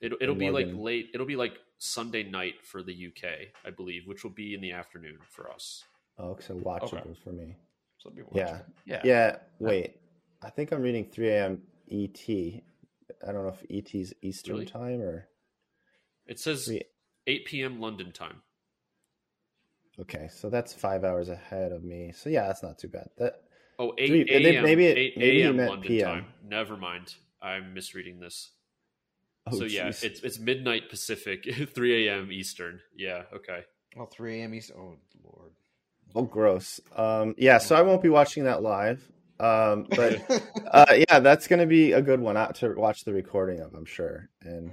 it'll 0.00 0.18
it'll 0.20 0.34
be 0.34 0.50
like 0.50 0.68
late. 0.72 1.10
It'll 1.14 1.26
be 1.26 1.36
like 1.36 1.54
Sunday 1.78 2.22
night 2.22 2.54
for 2.64 2.82
the 2.82 2.92
UK, 3.08 3.52
I 3.64 3.70
believe, 3.70 4.06
which 4.06 4.22
will 4.24 4.30
be 4.30 4.54
in 4.54 4.60
the 4.60 4.72
afternoon 4.72 5.18
for 5.28 5.50
us. 5.50 5.84
oh, 6.18 6.36
so 6.40 6.54
watchable 6.58 7.00
Okay. 7.06 7.14
for 7.24 7.32
me. 7.32 7.56
So 7.98 8.10
it'll 8.10 8.16
be 8.32 8.38
Yeah. 8.38 8.58
watchable. 8.58 8.72
yeah, 8.86 9.02
Yeah, 9.04 9.38
wait. 9.58 9.96
I 10.42 10.50
think 10.50 10.70
I'm 10.72 10.82
reading 10.82 11.04
3 11.10 11.28
a.m. 11.30 11.62
ET. 11.88 12.62
I 13.26 13.32
don't 13.32 13.42
know 13.44 13.48
if 13.48 13.64
ET 13.70 13.94
is 14.00 14.14
Eastern 14.22 14.54
Really? 14.54 14.66
time 14.66 15.00
or 15.00 15.28
It 16.26 16.38
says 16.38 16.66
Three- 16.66 16.82
8 17.26 17.44
p.m. 17.46 17.80
London 17.80 18.12
time. 18.12 18.42
Okay. 20.00 20.28
So 20.32 20.48
that's 20.50 20.72
five 20.72 21.04
hours 21.04 21.28
ahead 21.28 21.72
of 21.72 21.82
me. 21.84 22.12
So 22.14 22.28
yeah, 22.30 22.46
that's 22.46 22.62
not 22.62 22.78
too 22.78 22.88
bad. 22.88 23.08
That 23.18 23.34
Oh, 23.78 23.94
8 23.98 24.06
Three- 24.08 24.26
a.m. 24.54 24.64
maybe 24.64 24.86
it- 24.86 24.98
8 24.98 25.16
maybe 25.18 25.36
he 25.38 25.42
a.m. 25.42 25.56
meant 25.56 25.70
London 25.70 25.88
PM. 25.88 26.06
time. 26.06 26.26
Never 26.46 26.76
mind. 26.76 27.14
I'm 27.40 27.74
misreading 27.74 28.20
this. 28.20 28.50
oh, 29.50 29.58
so 29.58 29.64
yeah, 29.64 29.88
it's 29.88 30.02
it's 30.04 30.38
midnight 30.38 30.88
Pacific, 30.88 31.52
3 31.74 32.06
a.m. 32.08 32.30
Eastern. 32.30 32.80
Yeah, 32.96 33.22
okay. 33.34 33.64
Oh, 33.98 34.06
3 34.06 34.40
a.m. 34.40 34.54
East. 34.54 34.70
Oh, 34.76 34.94
Lord. 35.24 35.50
oh 36.14 36.22
gross. 36.22 36.80
Um, 36.94 37.34
yeah, 37.38 37.58
so 37.58 37.74
I 37.74 37.82
won't 37.82 38.02
be 38.02 38.08
watching 38.08 38.44
that 38.44 38.62
live. 38.62 39.02
Um, 39.40 39.86
but 39.96 40.20
uh, 40.70 40.94
yeah, 41.08 41.18
that's 41.18 41.48
gonna 41.48 41.66
be 41.66 41.92
a 41.92 42.02
good 42.02 42.20
one 42.20 42.36
out 42.36 42.54
to 42.56 42.72
watch 42.74 43.04
the 43.04 43.12
recording 43.12 43.60
of. 43.60 43.74
I'm 43.74 43.86
sure, 43.86 44.28
and 44.42 44.70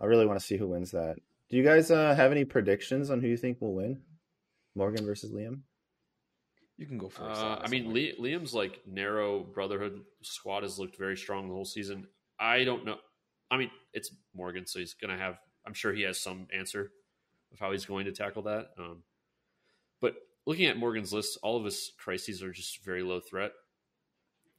I 0.00 0.04
really 0.04 0.26
want 0.26 0.38
to 0.38 0.44
see 0.46 0.56
who 0.58 0.68
wins 0.68 0.92
that. 0.92 1.16
Do 1.50 1.56
you 1.56 1.64
guys 1.64 1.90
uh, 1.90 2.14
have 2.14 2.30
any 2.30 2.44
predictions 2.44 3.10
on 3.10 3.20
who 3.20 3.26
you 3.26 3.36
think 3.38 3.60
will 3.60 3.74
win? 3.74 4.02
Morgan 4.74 5.04
versus 5.04 5.32
Liam. 5.32 5.60
you 6.76 6.86
can 6.86 6.98
go 6.98 7.08
first. 7.08 7.40
Uh, 7.40 7.58
I 7.62 7.68
mean, 7.68 7.92
Li- 7.92 8.14
Liam's 8.20 8.54
like 8.54 8.80
narrow 8.86 9.40
Brotherhood 9.40 10.02
squad 10.22 10.62
has 10.62 10.78
looked 10.78 10.96
very 10.96 11.16
strong 11.16 11.48
the 11.48 11.54
whole 11.54 11.64
season. 11.64 12.06
I 12.38 12.64
don't 12.64 12.84
know. 12.84 12.96
I 13.50 13.56
mean, 13.56 13.70
it's 13.92 14.10
Morgan, 14.34 14.66
so 14.66 14.78
he's 14.78 14.94
gonna 14.94 15.16
have. 15.18 15.38
I'm 15.66 15.74
sure 15.74 15.92
he 15.92 16.02
has 16.02 16.20
some 16.20 16.46
answer 16.56 16.92
of 17.52 17.58
how 17.58 17.72
he's 17.72 17.84
going 17.86 18.04
to 18.06 18.12
tackle 18.12 18.42
that. 18.42 18.68
Um, 18.78 19.02
but 20.00 20.14
looking 20.46 20.66
at 20.66 20.76
Morgan's 20.76 21.12
list, 21.12 21.38
all 21.42 21.56
of 21.56 21.64
his 21.64 21.92
crises 21.98 22.42
are 22.42 22.52
just 22.52 22.84
very 22.84 23.02
low 23.02 23.20
threat, 23.20 23.52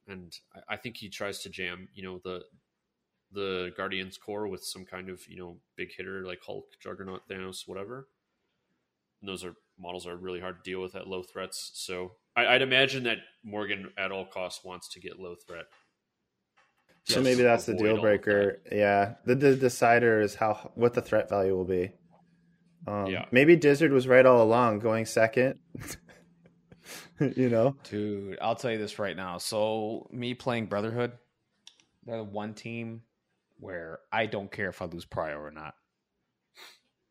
and 0.07 0.35
I, 0.53 0.73
I 0.73 0.77
think 0.77 0.97
he 0.97 1.07
tries 1.09 1.39
to 1.43 1.49
jam, 1.49 1.87
you 1.93 2.03
know, 2.03 2.19
the 2.23 2.43
the 3.31 3.71
Guardians 3.77 4.17
core 4.17 4.47
with 4.47 4.63
some 4.63 4.85
kind 4.85 5.07
of 5.09 5.21
you 5.27 5.37
know 5.37 5.57
big 5.77 5.89
hitter 5.95 6.25
like 6.25 6.39
Hulk, 6.45 6.65
Juggernaut, 6.81 7.29
Thanos, 7.29 7.67
whatever. 7.67 8.07
And 9.21 9.29
those 9.29 9.43
are 9.43 9.53
models 9.79 10.05
are 10.05 10.15
really 10.15 10.39
hard 10.39 10.63
to 10.63 10.69
deal 10.69 10.81
with 10.81 10.95
at 10.95 11.07
low 11.07 11.23
threats. 11.23 11.71
So 11.73 12.13
I, 12.35 12.47
I'd 12.47 12.61
imagine 12.61 13.03
that 13.03 13.17
Morgan 13.43 13.91
at 13.97 14.11
all 14.11 14.25
costs 14.25 14.63
wants 14.63 14.89
to 14.89 14.99
get 14.99 15.19
low 15.19 15.35
threat. 15.35 15.65
So 17.05 17.21
maybe 17.21 17.41
that's 17.41 17.65
the 17.65 17.73
deal 17.73 17.99
breaker. 17.99 18.61
Yeah, 18.71 19.15
the, 19.25 19.33
the 19.33 19.55
decider 19.55 20.21
is 20.21 20.35
how 20.35 20.71
what 20.75 20.93
the 20.93 21.01
threat 21.01 21.27
value 21.29 21.55
will 21.55 21.65
be. 21.65 21.91
Um, 22.87 23.07
Yeah. 23.07 23.25
Maybe 23.31 23.57
Dizzard 23.57 23.91
was 23.91 24.07
right 24.07 24.25
all 24.25 24.43
along, 24.43 24.79
going 24.79 25.05
second. 25.05 25.59
you 27.19 27.49
know, 27.49 27.75
Dude, 27.89 28.37
I'll 28.41 28.55
tell 28.55 28.71
you 28.71 28.77
this 28.77 28.99
right 28.99 29.15
now. 29.15 29.37
So, 29.37 30.07
me 30.11 30.33
playing 30.33 30.67
Brotherhood, 30.67 31.13
they're 32.05 32.17
the 32.17 32.23
one 32.23 32.53
team 32.53 33.01
where 33.59 33.99
I 34.11 34.25
don't 34.25 34.51
care 34.51 34.69
if 34.69 34.81
I 34.81 34.85
lose 34.85 35.05
Prio 35.05 35.39
or 35.39 35.51
not. 35.51 35.73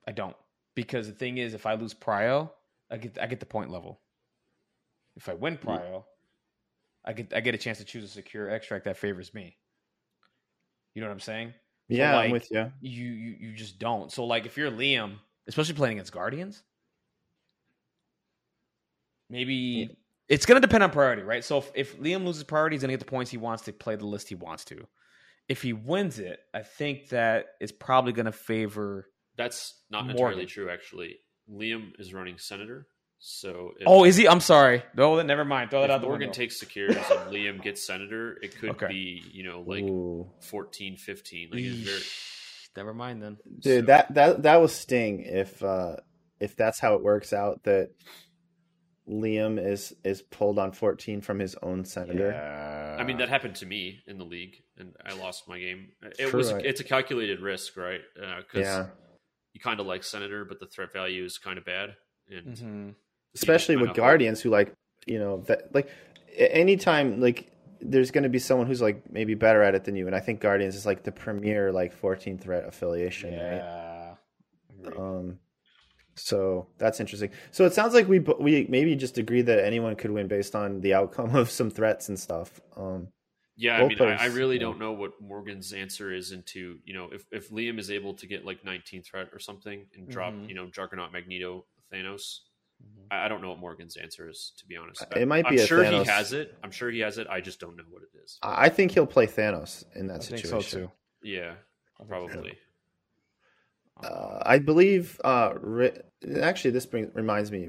I 0.07 0.13
don't. 0.13 0.37
Because 0.75 1.07
the 1.07 1.13
thing 1.13 1.39
is, 1.39 1.55
if 1.55 1.67
I 1.67 1.75
lose 1.75 1.93
Prio, 1.93 2.51
I 2.91 2.97
get 2.97 3.19
I 3.21 3.27
get 3.27 3.41
the 3.41 3.47
point 3.47 3.71
level. 3.71 4.01
If 5.17 5.29
I 5.29 5.35
win 5.35 5.59
Prio, 5.59 6.05
I 7.05 7.13
get 7.13 7.33
I 7.35 7.41
get 7.41 7.55
a 7.55 7.59
chance 7.59 7.79
to 7.79 7.85
choose 7.85 8.05
a 8.05 8.09
secure 8.09 8.49
extract 8.49 8.85
that 8.85 8.97
favors 8.97 9.35
me. 9.35 9.57
You 10.95 11.03
know 11.03 11.09
what 11.09 11.15
I'm 11.15 11.21
saying? 11.21 11.55
yeah, 11.89 12.17
like- 12.17 12.27
I'm 12.27 12.31
with 12.31 12.51
you. 12.51 12.71
You 12.81 13.07
you 13.07 13.37
you 13.41 13.53
just 13.55 13.79
don't. 13.79 14.13
So 14.13 14.25
like 14.25 14.47
if 14.47 14.57
you're 14.57 14.71
Liam, 14.71 15.17
especially 15.47 15.75
playing 15.75 15.95
against 15.97 16.13
Guardians, 16.13 16.63
maybe 19.31 19.97
it's 20.29 20.47
gonna 20.47 20.61
depend 20.61 20.85
on 20.85 20.91
priority, 20.91 21.23
right? 21.23 21.43
So 21.45 21.59
if, 21.59 21.71
if 21.75 21.99
Liam 21.99 22.25
loses 22.25 22.45
priority, 22.45 22.77
he's 22.77 22.83
gonna 22.83 22.93
get 22.93 23.01
the 23.01 23.07
points 23.07 23.31
he 23.31 23.39
wants 23.39 23.65
to 23.65 23.73
play 23.73 23.97
the 23.97 24.07
list 24.07 24.29
he 24.29 24.35
wants 24.35 24.65
to. 24.67 24.87
If 25.49 25.63
he 25.63 25.73
wins 25.73 26.19
it, 26.19 26.41
I 26.53 26.63
think 26.63 27.09
that 27.09 27.47
is 27.61 27.73
probably 27.73 28.13
gonna 28.13 28.33
favor. 28.33 29.09
That's 29.37 29.75
not 29.91 30.05
Morgan. 30.05 30.17
entirely 30.17 30.47
true, 30.47 30.71
actually. 30.71 31.21
Liam 31.53 31.93
is 31.99 32.13
running 32.15 32.39
Senator, 32.39 32.87
so 33.19 33.73
if, 33.79 33.85
Oh, 33.87 34.05
is 34.05 34.17
he? 34.17 34.29
I'm 34.29 34.41
sorry. 34.41 34.83
No, 34.97 35.17
then 35.17 35.27
never 35.27 35.45
mind. 35.45 35.71
Throw 35.71 35.81
that 35.81 35.91
if 35.91 35.97
out 35.97 36.01
the 36.03 36.07
Morgan 36.09 36.29
window. 36.29 36.35
takes 36.39 36.59
secures 36.61 36.95
and 36.97 37.05
Liam 37.33 37.63
gets 37.63 37.87
Senator, 37.87 38.39
it 38.43 38.57
could 38.59 38.71
Okay. 38.71 38.89
be 38.89 39.23
you 39.33 39.45
know 39.45 39.63
like 39.67 39.83
Ooh. 39.85 40.31
14, 40.43 40.97
15. 40.97 41.51
Like 41.51 41.61
it's 41.63 41.77
very, 41.89 42.03
Never 42.77 42.95
mind 42.95 43.23
then. 43.23 43.39
Dude, 43.61 43.81
so- 43.85 43.87
that 43.87 44.15
that 44.15 44.43
that 44.43 44.57
was 44.61 44.75
sting 44.75 45.23
if 45.25 45.63
uh 45.65 45.97
if 46.39 46.55
that's 46.55 46.79
how 46.79 46.95
it 46.95 47.03
works 47.03 47.33
out 47.33 47.65
that 47.65 47.91
Liam 49.09 49.59
is 49.65 49.95
is 50.05 50.21
pulled 50.21 50.59
on 50.59 50.73
14 50.73 51.23
from 51.23 51.39
his 51.39 51.57
own 51.63 51.85
senator. 51.87 52.31
Yeah. 52.31 52.97
I 53.01 53.05
mean, 53.05 53.17
that 53.19 53.29
happened 53.31 53.55
to 53.57 53.67
me 53.67 54.01
in 54.07 54.19
the 54.19 54.25
league, 54.25 54.57
and 54.77 54.95
I 55.05 55.15
lost 55.15 55.49
my 55.49 55.59
game. 55.59 55.93
It 56.03 56.29
True, 56.29 56.39
was 56.39 56.53
right. 56.53 56.65
it's 56.65 56.81
a 56.81 56.85
calculated 56.85 57.41
risk, 57.41 57.77
right? 57.77 58.01
Because 58.15 58.67
Yeah. 58.67 58.87
You 59.59 59.63
kind 59.63 59.81
of 59.81 59.87
like 59.87 60.05
Senator, 60.05 60.45
but 60.45 60.61
the 60.61 60.67
threat 60.67 60.93
value 60.93 61.25
is 61.25 61.39
kind 61.39 61.59
of 61.59 61.65
bad, 61.65 61.97
and 62.31 62.57
Mhm. 62.57 62.95
Especially 63.35 63.75
kinda 63.75 63.83
with 63.83 63.89
hope- 63.91 63.97
guardians 63.97 64.41
who 64.43 64.51
like, 64.51 64.73
you 65.07 65.19
know, 65.19 65.43
that 65.49 65.75
like 65.75 65.89
a- 66.37 66.55
anytime 66.55 67.21
like 67.21 67.51
there's 67.81 68.11
going 68.11 68.25
to 68.25 68.29
be 68.29 68.39
someone 68.41 68.67
who's 68.67 68.83
like 68.83 69.09
maybe 69.13 69.35
better 69.35 69.63
at 69.63 69.75
it 69.75 69.85
than 69.85 69.95
you 69.95 70.07
and 70.07 70.17
I 70.17 70.21
think 70.21 70.41
guardians 70.41 70.75
is 70.75 70.85
like 70.85 71.05
the 71.05 71.13
premier 71.13 71.71
like 71.73 71.93
14 71.93 72.37
threat 72.39 72.65
affiliation, 72.67 73.31
right? 73.33 73.57
Yeah. 73.57 74.15
Agreed. 74.81 74.99
Um 74.99 75.39
So 76.17 76.67
that's 76.79 76.99
interesting. 76.99 77.31
So 77.53 77.65
it 77.65 77.75
sounds 77.75 77.95
like 77.95 78.09
we 78.09 78.19
we 78.19 78.67
maybe 78.69 78.97
just 78.97 79.19
agree 79.19 79.43
that 79.43 79.65
anyone 79.65 79.95
could 79.95 80.11
win 80.11 80.27
based 80.27 80.57
on 80.57 80.81
the 80.81 80.95
outcome 80.95 81.37
of 81.37 81.51
some 81.51 81.71
threats 81.71 82.09
and 82.09 82.19
stuff. 82.19 82.61
Um, 82.77 83.09
yeah, 83.59 83.79
I 83.79 83.89
mean, 83.89 84.01
I, 84.01 84.15
I, 84.15 84.27
really 84.27 84.55
yeah. 84.55 84.63
don't 84.63 84.79
know 84.79 84.93
what 84.93 85.21
Morgan's 85.21 85.73
answer 85.73 86.13
is 86.15 86.31
into 86.31 86.79
you 86.85 86.95
know 86.95 87.09
if 87.13 87.27
if 87.33 87.51
Liam 87.51 87.79
is 87.81 87.91
able 87.91 88.15
to 88.15 88.27
get 88.27 88.45
like 88.45 88.65
19 88.65 89.03
threat 89.03 89.29
or 89.33 89.41
something 89.41 89.85
and 89.97 90.09
drop 90.09 90.33
mm-hmm. 90.33 90.49
you 90.49 90.55
know 90.55 90.67
Juggernaut, 90.67 91.13
Magneto, 91.13 91.65
Thanos. 91.93 92.41
Mm-hmm. 92.81 93.07
I, 93.11 93.25
I, 93.25 93.29
don't 93.29 93.43
know 93.43 93.49
what 93.49 93.59
Morgan's 93.59 93.97
answer 93.97 94.31
is 94.31 94.53
to 94.59 94.67
be 94.67 94.77
honest. 94.77 95.05
It 95.17 95.27
might 95.27 95.49
be. 95.49 95.61
I'm 95.61 95.67
sure 95.67 95.83
Thanos. 95.83 96.05
he 96.05 96.09
has 96.09 96.33
it. 96.33 96.57
I'm 96.63 96.71
sure 96.71 96.89
he 96.89 97.01
has 97.01 97.19
it. 97.19 97.27
I 97.29 97.41
just 97.41 97.59
don't 97.59 97.77
know 97.77 97.83
what 97.91 98.03
it 98.03 98.17
is. 98.23 98.39
I 98.45 98.69
think 98.69 98.93
he'll 98.93 99.07
play 99.07 99.27
Thanos 99.27 99.85
in 99.97 100.07
that 100.07 100.21
I 100.21 100.37
situation. 100.37 100.83
so 100.85 100.93
Yeah, 101.21 101.55
probably. 102.07 102.57
Uh, 104.03 104.39
I 104.43 104.59
believe. 104.59 105.21
Uh, 105.25 105.55
actually, 106.41 106.71
this 106.71 106.87
brings, 106.87 107.15
reminds 107.15 107.51
me. 107.51 107.69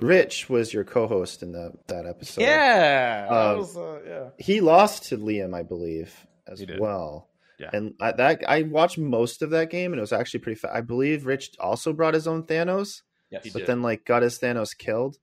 Rich 0.00 0.48
was 0.48 0.72
your 0.72 0.84
co-host 0.84 1.42
in 1.42 1.52
the, 1.52 1.72
that 1.86 2.06
episode. 2.06 2.42
Yeah, 2.42 3.26
um, 3.30 3.58
was, 3.58 3.76
uh, 3.76 4.00
yeah. 4.06 4.28
He 4.38 4.60
lost 4.60 5.04
to 5.08 5.18
Liam, 5.18 5.54
I 5.54 5.62
believe, 5.62 6.14
as 6.46 6.64
well. 6.78 7.28
Yeah, 7.58 7.70
and 7.72 7.94
I, 8.00 8.12
that 8.12 8.44
I 8.48 8.62
watched 8.62 8.98
most 8.98 9.42
of 9.42 9.50
that 9.50 9.70
game, 9.70 9.92
and 9.92 9.98
it 9.98 10.02
was 10.02 10.12
actually 10.12 10.40
pretty. 10.40 10.60
Fa- 10.60 10.74
I 10.74 10.80
believe 10.80 11.26
Rich 11.26 11.52
also 11.58 11.92
brought 11.92 12.14
his 12.14 12.28
own 12.28 12.44
Thanos. 12.44 13.02
Yes, 13.30 13.48
but 13.52 13.66
then 13.66 13.82
like 13.82 14.04
got 14.04 14.22
his 14.22 14.38
Thanos 14.38 14.76
killed. 14.76 15.16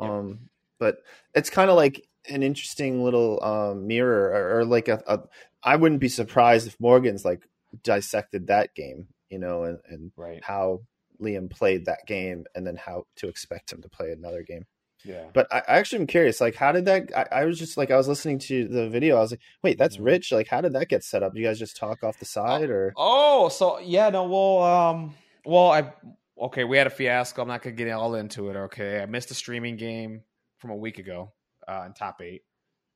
Yeah. 0.00 0.18
Um, 0.18 0.50
but 0.78 0.98
it's 1.34 1.50
kind 1.50 1.70
of 1.70 1.76
like 1.76 2.06
an 2.28 2.42
interesting 2.42 3.02
little 3.02 3.42
um, 3.42 3.86
mirror, 3.86 4.30
or, 4.30 4.58
or 4.58 4.64
like 4.64 4.88
a, 4.88 5.02
a. 5.06 5.20
I 5.62 5.76
wouldn't 5.76 6.00
be 6.00 6.08
surprised 6.08 6.66
if 6.66 6.78
Morgan's 6.78 7.24
like 7.24 7.42
dissected 7.82 8.46
that 8.46 8.74
game 8.74 9.08
you 9.30 9.38
know, 9.38 9.64
and, 9.64 9.78
and 9.88 10.12
right. 10.16 10.42
how 10.42 10.80
Liam 11.20 11.50
played 11.50 11.86
that 11.86 12.06
game 12.06 12.44
and 12.54 12.66
then 12.66 12.76
how 12.76 13.04
to 13.16 13.28
expect 13.28 13.72
him 13.72 13.82
to 13.82 13.88
play 13.88 14.12
another 14.12 14.42
game. 14.42 14.64
Yeah. 15.04 15.26
But 15.32 15.46
I, 15.52 15.58
I 15.58 15.78
actually 15.78 16.00
am 16.00 16.06
curious, 16.06 16.40
like, 16.40 16.56
how 16.56 16.72
did 16.72 16.84
that? 16.86 17.10
I, 17.16 17.40
I, 17.40 17.44
was 17.44 17.58
just 17.58 17.76
like, 17.76 17.90
I 17.90 17.96
was 17.96 18.08
listening 18.08 18.38
to 18.40 18.66
the 18.66 18.88
video. 18.88 19.16
I 19.16 19.20
was 19.20 19.30
like, 19.30 19.40
wait, 19.62 19.78
that's 19.78 19.96
mm-hmm. 19.96 20.04
Rich. 20.04 20.32
Like, 20.32 20.48
how 20.48 20.60
did 20.60 20.72
that 20.72 20.88
get 20.88 21.04
set 21.04 21.22
up? 21.22 21.36
You 21.36 21.44
guys 21.44 21.58
just 21.58 21.76
talk 21.76 22.02
off 22.02 22.18
the 22.18 22.24
side, 22.24 22.70
or? 22.70 22.92
Oh, 22.96 23.48
so 23.48 23.78
yeah, 23.78 24.10
no, 24.10 24.24
well, 24.24 24.62
um, 24.62 25.14
well, 25.44 25.70
I 25.70 25.92
okay, 26.40 26.64
we 26.64 26.76
had 26.76 26.86
a 26.86 26.90
fiasco. 26.90 27.42
I'm 27.42 27.48
not 27.48 27.62
gonna 27.62 27.76
get 27.76 27.90
all 27.90 28.14
into 28.16 28.50
it. 28.50 28.56
Okay, 28.56 29.00
I 29.00 29.06
missed 29.06 29.30
a 29.30 29.34
streaming 29.34 29.76
game 29.76 30.22
from 30.58 30.70
a 30.70 30.76
week 30.76 30.98
ago 30.98 31.32
uh, 31.68 31.84
in 31.86 31.92
top 31.92 32.20
eight. 32.20 32.42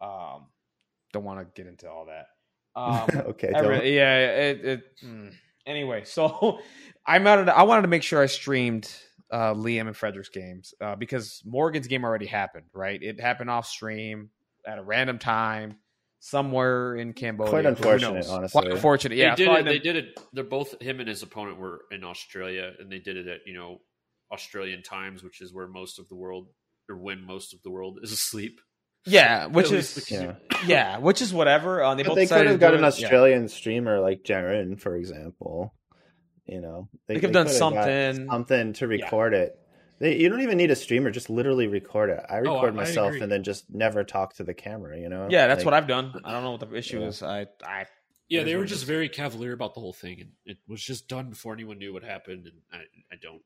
Um, 0.01 0.47
don't 1.12 1.25
want 1.25 1.38
to 1.38 1.62
get 1.62 1.68
into 1.68 1.88
all 1.90 2.07
that. 2.07 2.27
Um, 2.75 3.07
okay, 3.27 3.51
yeah, 3.95 4.18
it, 4.18 4.64
it 4.64 4.83
mm 5.05 5.31
anyway, 5.66 6.05
so 6.05 6.61
I 7.07 7.18
wanted 7.18 7.46
to, 7.46 7.57
I 7.57 7.62
wanted 7.62 7.83
to 7.83 7.88
make 7.88 8.03
sure 8.03 8.22
I 8.22 8.27
streamed 8.27 8.90
uh, 9.31 9.55
Liam 9.55 9.87
and 9.87 9.96
Frederick's 9.96 10.29
games 10.29 10.75
uh, 10.81 10.96
because 10.96 11.42
Morgan's 11.44 11.87
game 11.87 12.05
already 12.05 12.27
happened. 12.27 12.66
Right, 12.72 13.03
it 13.03 13.20
happened 13.20 13.51
off 13.51 13.66
stream 13.66 14.31
at 14.66 14.79
a 14.79 14.83
random 14.83 15.18
time 15.18 15.77
somewhere 16.20 16.94
in 16.94 17.12
Cambodia. 17.12 17.51
Quite 17.51 17.66
unfortunate, 17.66 18.27
honestly. 18.29 18.61
Quite 18.61 18.72
unfortunate. 18.72 19.18
Yeah, 19.18 19.35
they 19.35 19.44
did 19.44 19.59
it. 19.59 19.64
They 19.64 19.79
did 19.79 19.96
it. 19.96 20.20
They're 20.33 20.44
both 20.44 20.81
him 20.81 21.01
and 21.01 21.09
his 21.09 21.22
opponent 21.22 21.59
were 21.59 21.83
in 21.90 22.05
Australia, 22.05 22.72
and 22.79 22.90
they 22.90 23.01
did 23.01 23.16
it 23.16 23.27
at 23.27 23.40
you 23.46 23.55
know 23.55 23.81
Australian 24.33 24.83
times, 24.83 25.22
which 25.22 25.40
is 25.40 25.53
where 25.53 25.66
most 25.66 25.98
of 25.98 26.09
the 26.09 26.14
world 26.14 26.48
or 26.88 26.96
when 26.96 27.25
most 27.25 27.53
of 27.53 27.62
the 27.62 27.70
world 27.70 27.98
is 28.03 28.12
asleep. 28.12 28.61
Yeah, 29.05 29.47
which 29.47 29.73
is 29.73 30.11
yeah. 30.11 30.35
yeah. 30.67 30.99
which 30.99 31.23
is 31.23 31.35
whatever. 31.35 31.83
Uh, 31.83 31.95
they, 31.95 32.03
they 32.05 32.27
could 32.27 32.47
have 32.47 32.61
got 32.61 32.75
an 32.75 32.85
Australian 32.85 33.43
yeah. 33.43 33.49
streamer 33.49 34.01
like 34.01 34.23
Jaren, 34.23 34.79
for 34.79 34.97
example. 34.97 35.75
You 36.47 36.61
know, 36.61 36.88
they, 37.07 37.15
they 37.15 37.21
could 37.21 37.35
have 37.35 37.47
done 37.47 37.55
something, 37.55 38.29
something 38.29 38.73
to 38.75 38.87
record 38.87 39.33
yeah. 39.33 39.41
it. 39.41 39.59
They, 40.01 40.17
you 40.19 40.29
don't 40.29 40.43
even 40.43 40.59
need 40.59 40.71
a 40.71 40.77
streamer; 40.77 41.11
just 41.11 41.31
literally 41.31 41.69
record 41.69 42.11
it. 42.11 42.21
I 42.29 42.38
record 42.38 42.75
oh, 42.75 42.77
myself 42.77 43.15
and 43.21 43.31
then 43.31 43.45
just 43.45 43.67
never 43.71 44.03
talk 44.03 44.35
to 44.35 44.45
the 44.45 44.55
camera. 44.55 44.99
You 44.99 45.09
know? 45.09 45.29
Yeah, 45.31 45.47
that's 45.47 45.61
like, 45.61 45.67
what 45.67 45.75
I've 45.75 45.87
done. 45.87 46.12
I 46.25 46.33
don't 46.33 46.43
know 46.43 46.53
what 46.53 46.61
the 46.61 46.75
issue 46.77 47.01
yeah. 47.01 47.07
is. 47.07 47.23
I, 47.23 47.47
I 47.65 47.87
yeah, 48.29 48.45
they 48.45 48.57
were 48.57 48.65
just 48.65 48.85
very 48.85 49.09
cavalier 49.09 49.53
about 49.53 49.75
the 49.75 49.81
whole 49.81 49.93
thing, 49.93 50.21
and 50.21 50.31
it 50.47 50.59
was 50.67 50.83
just 50.83 51.07
done 51.07 51.29
before 51.29 51.53
anyone 51.53 51.79
knew 51.79 51.93
what 51.93 52.03
happened. 52.03 52.47
And 52.47 52.55
I, 52.73 52.77
I 53.12 53.17
don't, 53.21 53.43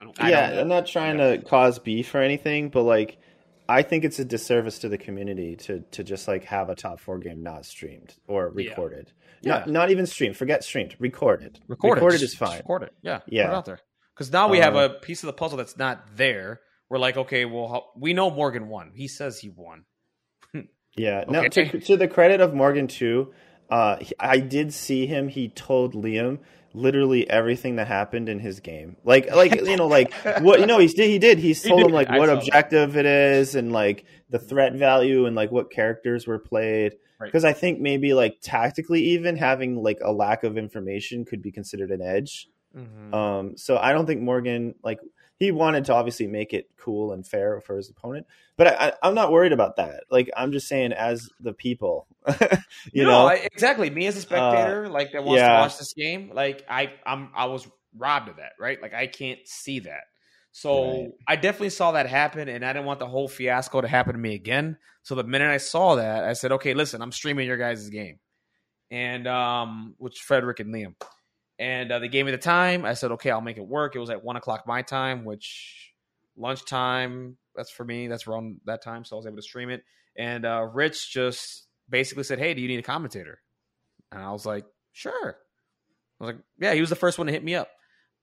I 0.00 0.04
don't. 0.04 0.18
Yeah, 0.18 0.46
I 0.46 0.50
don't, 0.50 0.58
I'm 0.60 0.68
not 0.68 0.86
trying 0.86 1.18
to 1.18 1.42
cause 1.46 1.78
beef 1.78 2.14
or 2.14 2.22
anything, 2.22 2.70
but 2.70 2.82
like 2.82 3.18
I 3.68 3.82
think 3.82 4.04
it's 4.04 4.18
a 4.18 4.24
disservice 4.24 4.78
to 4.80 4.88
the 4.88 4.96
community 4.96 5.56
to 5.56 5.80
to 5.90 6.02
just 6.02 6.26
like 6.26 6.44
have 6.44 6.70
a 6.70 6.74
top 6.74 7.00
four 7.00 7.18
game 7.18 7.42
not 7.42 7.66
streamed 7.66 8.14
or 8.26 8.48
recorded. 8.48 9.12
Yeah. 9.42 9.58
Not, 9.58 9.68
not 9.68 9.90
even 9.90 10.06
streamed. 10.06 10.36
Forget 10.36 10.64
streamed. 10.64 10.96
Recorded. 10.98 11.60
Recorded. 11.68 12.00
Recorded 12.00 12.22
is 12.22 12.34
fine. 12.34 12.58
record 12.58 12.84
it. 12.84 12.94
Yeah. 13.02 13.20
Yeah. 13.26 13.46
Put 13.46 13.52
it 13.52 13.56
out 13.56 13.64
there. 13.66 13.80
Because 14.14 14.32
now 14.32 14.48
we 14.48 14.58
have 14.58 14.74
um, 14.74 14.82
a 14.82 14.88
piece 14.94 15.22
of 15.22 15.28
the 15.28 15.32
puzzle 15.32 15.58
that's 15.58 15.76
not 15.76 16.16
there. 16.16 16.60
We're 16.88 16.98
like, 16.98 17.16
okay, 17.16 17.44
well, 17.44 17.92
we 17.96 18.14
know 18.14 18.30
Morgan 18.30 18.68
won. 18.68 18.92
He 18.94 19.06
says 19.06 19.38
he 19.38 19.50
won. 19.50 19.84
yeah. 20.96 21.24
okay. 21.28 21.30
No. 21.30 21.48
To, 21.48 21.80
to 21.80 21.96
the 21.96 22.08
credit 22.08 22.40
of 22.40 22.54
Morgan 22.54 22.88
too, 22.88 23.32
uh, 23.70 23.98
I 24.18 24.40
did 24.40 24.72
see 24.72 25.06
him. 25.06 25.28
He 25.28 25.48
told 25.48 25.94
Liam 25.94 26.38
literally 26.74 27.28
everything 27.28 27.76
that 27.76 27.86
happened 27.86 28.28
in 28.28 28.38
his 28.38 28.60
game. 28.60 28.96
Like 29.04 29.34
like 29.34 29.54
you 29.54 29.76
know 29.76 29.86
like 29.86 30.12
what 30.40 30.60
you 30.60 30.66
know 30.66 30.78
he 30.78 30.86
did 30.86 31.08
he 31.08 31.18
did 31.18 31.38
he's 31.38 31.62
told 31.62 31.80
he 31.80 31.86
him 31.86 31.92
like 31.92 32.10
what 32.10 32.28
objective 32.28 32.92
that. 32.92 33.00
it 33.00 33.06
is 33.06 33.54
and 33.54 33.72
like 33.72 34.04
the 34.30 34.38
threat 34.38 34.74
value 34.74 35.26
and 35.26 35.34
like 35.34 35.50
what 35.50 35.70
characters 35.70 36.26
were 36.26 36.38
played 36.38 36.94
because 37.20 37.44
right. 37.44 37.50
I 37.50 37.58
think 37.58 37.80
maybe 37.80 38.14
like 38.14 38.38
tactically 38.40 39.02
even 39.02 39.36
having 39.36 39.76
like 39.76 39.98
a 40.02 40.12
lack 40.12 40.44
of 40.44 40.56
information 40.56 41.24
could 41.24 41.42
be 41.42 41.50
considered 41.50 41.90
an 41.90 42.02
edge. 42.02 42.48
Mm-hmm. 42.76 43.14
Um 43.14 43.56
so 43.56 43.78
I 43.78 43.92
don't 43.92 44.06
think 44.06 44.20
Morgan 44.20 44.74
like 44.82 45.00
he 45.38 45.52
wanted 45.52 45.84
to 45.84 45.94
obviously 45.94 46.26
make 46.26 46.52
it 46.52 46.68
cool 46.76 47.12
and 47.12 47.26
fair 47.26 47.60
for 47.60 47.76
his 47.76 47.88
opponent, 47.88 48.26
but 48.56 48.66
I, 48.66 48.92
am 49.02 49.14
not 49.14 49.30
worried 49.30 49.52
about 49.52 49.76
that. 49.76 50.04
Like 50.10 50.28
I'm 50.36 50.50
just 50.50 50.66
saying, 50.66 50.92
as 50.92 51.28
the 51.40 51.52
people, 51.52 52.08
you 52.92 53.04
no, 53.04 53.10
know, 53.10 53.26
I, 53.26 53.34
exactly. 53.34 53.88
Me 53.88 54.06
as 54.06 54.16
a 54.16 54.20
spectator, 54.20 54.86
uh, 54.86 54.90
like 54.90 55.12
that 55.12 55.22
wants 55.24 55.40
yeah. 55.40 55.48
to 55.48 55.62
watch 55.62 55.78
this 55.78 55.94
game, 55.94 56.32
like 56.34 56.64
I, 56.68 56.92
I'm, 57.06 57.30
I 57.36 57.46
was 57.46 57.68
robbed 57.96 58.28
of 58.28 58.36
that, 58.36 58.52
right? 58.58 58.82
Like 58.82 58.94
I 58.94 59.06
can't 59.06 59.38
see 59.44 59.80
that. 59.80 60.04
So 60.50 60.90
right. 60.90 61.10
I 61.28 61.36
definitely 61.36 61.70
saw 61.70 61.92
that 61.92 62.08
happen, 62.08 62.48
and 62.48 62.64
I 62.64 62.72
didn't 62.72 62.86
want 62.86 62.98
the 62.98 63.06
whole 63.06 63.28
fiasco 63.28 63.80
to 63.80 63.86
happen 63.86 64.14
to 64.14 64.18
me 64.18 64.34
again. 64.34 64.76
So 65.02 65.14
the 65.14 65.22
minute 65.22 65.50
I 65.50 65.58
saw 65.58 65.96
that, 65.96 66.24
I 66.24 66.32
said, 66.32 66.50
"Okay, 66.52 66.74
listen, 66.74 67.00
I'm 67.00 67.12
streaming 67.12 67.46
your 67.46 67.58
guys' 67.58 67.88
game," 67.90 68.18
and 68.90 69.28
um, 69.28 69.94
which 69.98 70.18
Frederick 70.20 70.58
and 70.58 70.74
Liam 70.74 70.94
and 71.58 71.90
uh, 71.90 71.98
they 71.98 72.08
gave 72.08 72.24
me 72.24 72.30
the 72.30 72.38
time. 72.38 72.84
I 72.84 72.94
said, 72.94 73.12
okay, 73.12 73.30
I'll 73.30 73.40
make 73.40 73.58
it 73.58 73.66
work. 73.66 73.96
It 73.96 73.98
was 73.98 74.10
at 74.10 74.22
one 74.22 74.36
o'clock 74.36 74.66
my 74.66 74.82
time, 74.82 75.24
which 75.24 75.92
lunchtime. 76.36 77.36
That's 77.54 77.70
for 77.70 77.84
me. 77.84 78.06
That's 78.08 78.26
around 78.26 78.60
that 78.66 78.82
time, 78.82 79.04
so 79.04 79.16
I 79.16 79.18
was 79.18 79.26
able 79.26 79.36
to 79.36 79.42
stream 79.42 79.70
it. 79.70 79.82
And 80.16 80.44
uh, 80.44 80.68
Rich 80.72 81.10
just 81.12 81.66
basically 81.88 82.24
said, 82.24 82.38
"Hey, 82.38 82.54
do 82.54 82.60
you 82.60 82.68
need 82.68 82.78
a 82.78 82.82
commentator?" 82.82 83.40
And 84.12 84.22
I 84.22 84.30
was 84.30 84.46
like, 84.46 84.64
"Sure." 84.92 85.36
I 86.20 86.24
was 86.24 86.34
like, 86.34 86.42
"Yeah." 86.60 86.74
He 86.74 86.80
was 86.80 86.90
the 86.90 86.96
first 86.96 87.18
one 87.18 87.26
to 87.26 87.32
hit 87.32 87.42
me 87.42 87.54
up. 87.56 87.68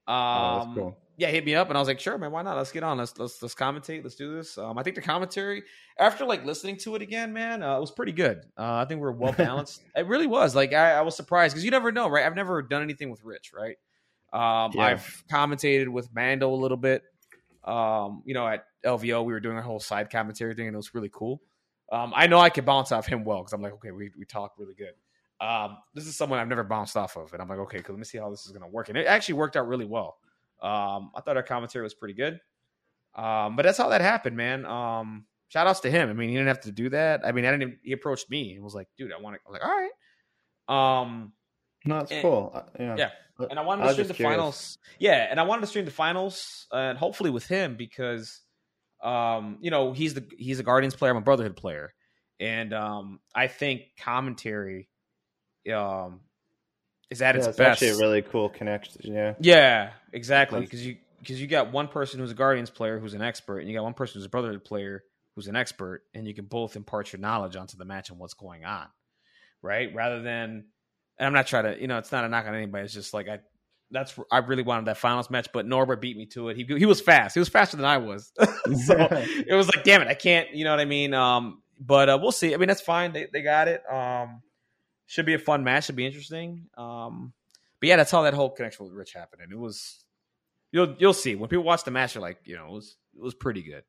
Um, 0.08 0.15
oh, 0.15 0.71
cool 0.74 0.98
yeah, 1.17 1.30
hit 1.30 1.45
me 1.45 1.56
up, 1.56 1.69
and 1.69 1.78
I 1.78 1.82
was 1.82 1.88
like, 1.88 1.99
sure, 1.99 2.17
man, 2.17 2.32
why 2.32 2.41
not? 2.41 2.58
Let's 2.58 2.71
get 2.71 2.84
on. 2.84 2.97
Let's 2.97 3.17
let's 3.17 3.41
let's 3.41 3.56
commentate. 3.56 4.04
Let's 4.04 4.15
do 4.15 4.36
this. 4.36 4.58
Um, 4.58 4.78
I 4.78 4.84
think 4.84 4.95
the 4.95 5.01
commentary 5.01 5.63
after 5.97 6.25
like 6.25 6.43
listening 6.43 6.78
to 6.80 6.95
it 6.95 7.01
again, 7.01 7.32
man, 7.32 7.63
uh, 7.63 7.78
it 7.78 7.82
was 7.82 7.91
pretty 7.91 8.12
good. 8.12 8.41
Uh, 8.58 8.75
I 8.75 8.86
think 8.86 9.01
we 9.01 9.08
are 9.08 9.12
well 9.12 9.32
balanced. 9.38 9.82
it 9.95 10.08
really 10.08 10.28
was. 10.28 10.56
Like 10.56 10.73
I, 10.73 10.91
I 10.91 11.01
was 11.01 11.15
surprised 11.15 11.54
because 11.54 11.63
you 11.63 11.71
never 11.71 11.91
know, 11.91 12.10
right? 12.10 12.25
I've 12.25 12.36
never 12.36 12.62
done 12.62 12.82
anything 12.82 13.10
with 13.10 13.23
Rich, 13.23 13.51
right? 13.54 13.78
Um, 14.34 14.71
yeah. 14.73 14.84
I've 14.84 15.23
commentated 15.32 15.88
with 15.88 16.13
Mando 16.13 16.54
a 16.54 16.56
little 16.56 16.78
bit. 16.78 17.04
Um, 17.63 18.21
you 18.25 18.34
know, 18.34 18.47
at 18.47 18.65
LVO, 18.86 19.23
we 19.23 19.34
were 19.34 19.39
doing 19.39 19.58
a 19.58 19.62
whole 19.62 19.80
side 19.80 20.10
commentary 20.10 20.54
thing, 20.54 20.67
and 20.67 20.73
it 20.73 20.78
was 20.78 20.94
really 20.94 21.10
cool. 21.12 21.42
Um, 21.92 22.13
I 22.15 22.27
know 22.27 22.40
I 22.40 22.50
could 22.50 22.65
bounce 22.65 22.92
off 22.92 23.08
him 23.08 23.23
well 23.23 23.40
because 23.40 23.54
I'm 23.54 23.62
like, 23.62 23.73
okay, 23.73 23.92
we 23.92 24.12
we 24.17 24.25
talk 24.25 24.54
really 24.58 24.75
good. 24.75 24.94
Um, 25.40 25.77
this 25.94 26.08
is 26.08 26.15
someone 26.15 26.40
I've 26.40 26.48
never 26.48 26.63
bounced 26.63 26.98
off 26.98 27.15
of, 27.15 27.31
and 27.33 27.42
I'm 27.42 27.48
like, 27.48 27.60
okay, 27.60 27.81
cool. 27.81 27.96
Let 27.96 28.00
me 28.00 28.06
see 28.06 28.17
how 28.17 28.29
this 28.29 28.46
is 28.46 28.52
going 28.52 28.63
to 28.63 28.67
work, 28.67 28.90
and 28.90 28.98
it 28.98 29.08
actually 29.08 29.35
worked 29.35 29.56
out 29.56 29.67
really 29.67 29.85
well. 29.85 30.17
Um, 30.66 31.12
I 31.13 31.22
thought 31.22 31.38
our 31.38 31.44
commentary 31.44 31.84
was 31.84 31.94
pretty 31.94 32.16
good. 32.16 32.40
Um, 33.13 33.56
but 33.56 33.63
that's 33.63 33.78
how 33.78 33.90
that 33.90 34.02
happened, 34.02 34.36
man. 34.36 34.66
Um, 34.66 35.26
shout 35.50 35.68
outs 35.68 35.82
to 35.82 35.92
him. 35.92 36.10
I 36.10 36.13
mean, 36.13 36.30
he 36.30 36.36
didn't 36.36 36.48
have 36.48 36.62
to 36.62 36.72
do 36.72 36.90
that. 36.90 37.22
I 37.24 37.32
mean, 37.32 37.46
I 37.46 37.52
didn't 37.52 37.62
even, 37.62 37.80
he 37.84 37.92
approached 37.92 38.30
me 38.30 38.56
and 38.56 38.63
was 38.63 38.74
like, 38.74 38.88
dude, 38.98 39.13
I 39.13 39.22
want 39.22 39.36
to, 39.36 39.42
I 39.46 39.50
was 39.50 39.60
like, 39.60 39.66
all 39.66 39.78
right. 40.68 41.02
Um, 41.02 41.34
no, 41.86 42.00
it's 42.00 42.12
cool. 42.22 42.60
Yeah. 42.80 42.96
Yeah. 42.98 43.10
And 43.50 43.60
I 43.60 43.62
wanted 43.62 43.84
to 43.84 43.92
stream 43.94 44.08
the 44.08 44.13
curious. 44.16 44.36
finals. 44.36 44.78
Yeah. 44.98 45.28
And 45.30 45.40
I 45.40 45.44
wanted 45.44 45.62
to 45.62 45.68
stream 45.68 45.86
the 45.86 45.92
finals 45.92 46.68
uh, 46.74 46.78
and 46.78 46.98
hopefully 46.98 47.30
with 47.30 47.46
him 47.46 47.76
because, 47.76 48.42
um, 49.04 49.60
you 49.62 49.70
know, 49.70 49.94
he's 49.94 50.16
the, 50.16 50.26
he's 50.38 50.60
a 50.60 50.63
Guardians 50.63 50.96
player. 50.96 51.12
I'm 51.12 51.18
a 51.18 51.22
Brotherhood 51.22 51.56
player. 51.56 51.94
And, 52.40 52.74
um, 52.74 53.20
I 53.36 53.48
think 53.48 53.84
commentary, 54.00 54.90
um, 55.74 56.22
is 57.10 57.21
at 57.21 57.35
yeah, 57.35 57.39
its 57.39 57.47
it's 57.47 57.58
best. 57.58 57.83
Actually, 57.83 57.97
a 57.97 57.97
really 57.97 58.21
cool 58.21 58.49
connection. 58.49 59.01
Yeah. 59.03 59.33
Yeah, 59.39 59.91
exactly. 60.13 60.62
Because 60.62 60.85
you 60.85 60.97
because 61.19 61.41
you 61.41 61.47
got 61.47 61.71
one 61.71 61.87
person 61.87 62.19
who's 62.19 62.31
a 62.31 62.35
Guardians 62.35 62.69
player 62.69 62.99
who's 62.99 63.13
an 63.13 63.21
expert, 63.21 63.60
and 63.60 63.69
you 63.69 63.75
got 63.75 63.83
one 63.83 63.93
person 63.93 64.19
who's 64.19 64.25
a 64.25 64.29
Brotherhood 64.29 64.63
player 64.63 65.03
who's 65.35 65.47
an 65.47 65.56
expert, 65.56 66.03
and 66.13 66.27
you 66.27 66.33
can 66.33 66.45
both 66.45 66.75
impart 66.75 67.12
your 67.12 67.19
knowledge 67.19 67.56
onto 67.56 67.77
the 67.77 67.85
match 67.85 68.10
and 68.10 68.19
what's 68.19 68.33
going 68.33 68.63
on, 68.63 68.87
right? 69.62 69.93
Rather 69.93 70.21
than, 70.21 70.65
and 71.17 71.27
I'm 71.27 71.33
not 71.33 71.47
trying 71.47 71.65
to, 71.65 71.81
you 71.81 71.87
know, 71.87 71.97
it's 71.97 72.12
not 72.12 72.25
a 72.25 72.29
knock 72.29 72.45
on 72.45 72.56
anybody. 72.56 72.85
It's 72.85 72.93
just 72.93 73.13
like 73.13 73.27
I, 73.27 73.39
that's 73.91 74.17
I 74.31 74.39
really 74.39 74.63
wanted 74.63 74.85
that 74.85 74.97
finals 74.97 75.29
match, 75.29 75.47
but 75.53 75.65
Norbert 75.65 76.01
beat 76.01 76.17
me 76.17 76.25
to 76.27 76.49
it. 76.49 76.58
He 76.58 76.63
he 76.63 76.85
was 76.85 77.01
fast. 77.01 77.33
He 77.33 77.39
was 77.39 77.49
faster 77.49 77.77
than 77.77 77.85
I 77.85 77.97
was. 77.97 78.31
so 78.39 78.95
it 79.12 79.56
was 79.56 79.67
like, 79.67 79.83
damn 79.83 80.01
it, 80.01 80.08
I 80.08 80.15
can't. 80.15 80.53
You 80.53 80.63
know 80.63 80.71
what 80.71 80.79
I 80.79 80.85
mean? 80.85 81.13
Um, 81.13 81.62
but 81.79 82.10
uh, 82.10 82.17
we'll 82.21 82.31
see. 82.31 82.53
I 82.53 82.58
mean, 82.58 82.67
that's 82.67 82.81
fine. 82.81 83.13
They 83.13 83.27
they 83.31 83.41
got 83.41 83.67
it. 83.67 83.83
Um, 83.91 84.41
should 85.08 85.25
be 85.25 85.33
a 85.33 85.39
fun 85.39 85.63
match. 85.63 85.85
Should 85.85 85.95
be 85.95 86.06
interesting. 86.06 86.67
Um, 86.77 87.33
but 87.79 87.89
yeah, 87.89 87.95
that's 87.97 88.12
how 88.12 88.23
that 88.23 88.33
whole 88.33 88.49
connection 88.49 88.85
with 88.85 88.93
Rich 88.93 89.13
happened, 89.13 89.41
and 89.41 89.51
it 89.51 89.58
was. 89.58 90.03
You'll 90.71 90.95
you'll 90.97 91.13
see 91.13 91.35
when 91.35 91.49
people 91.49 91.63
watch 91.63 91.83
the 91.83 91.91
match. 91.91 92.13
They're 92.13 92.21
like, 92.21 92.39
you 92.43 92.56
know, 92.56 92.67
it 92.67 92.71
was 92.71 92.97
it 93.15 93.21
was 93.21 93.33
pretty 93.33 93.63
good. 93.63 93.83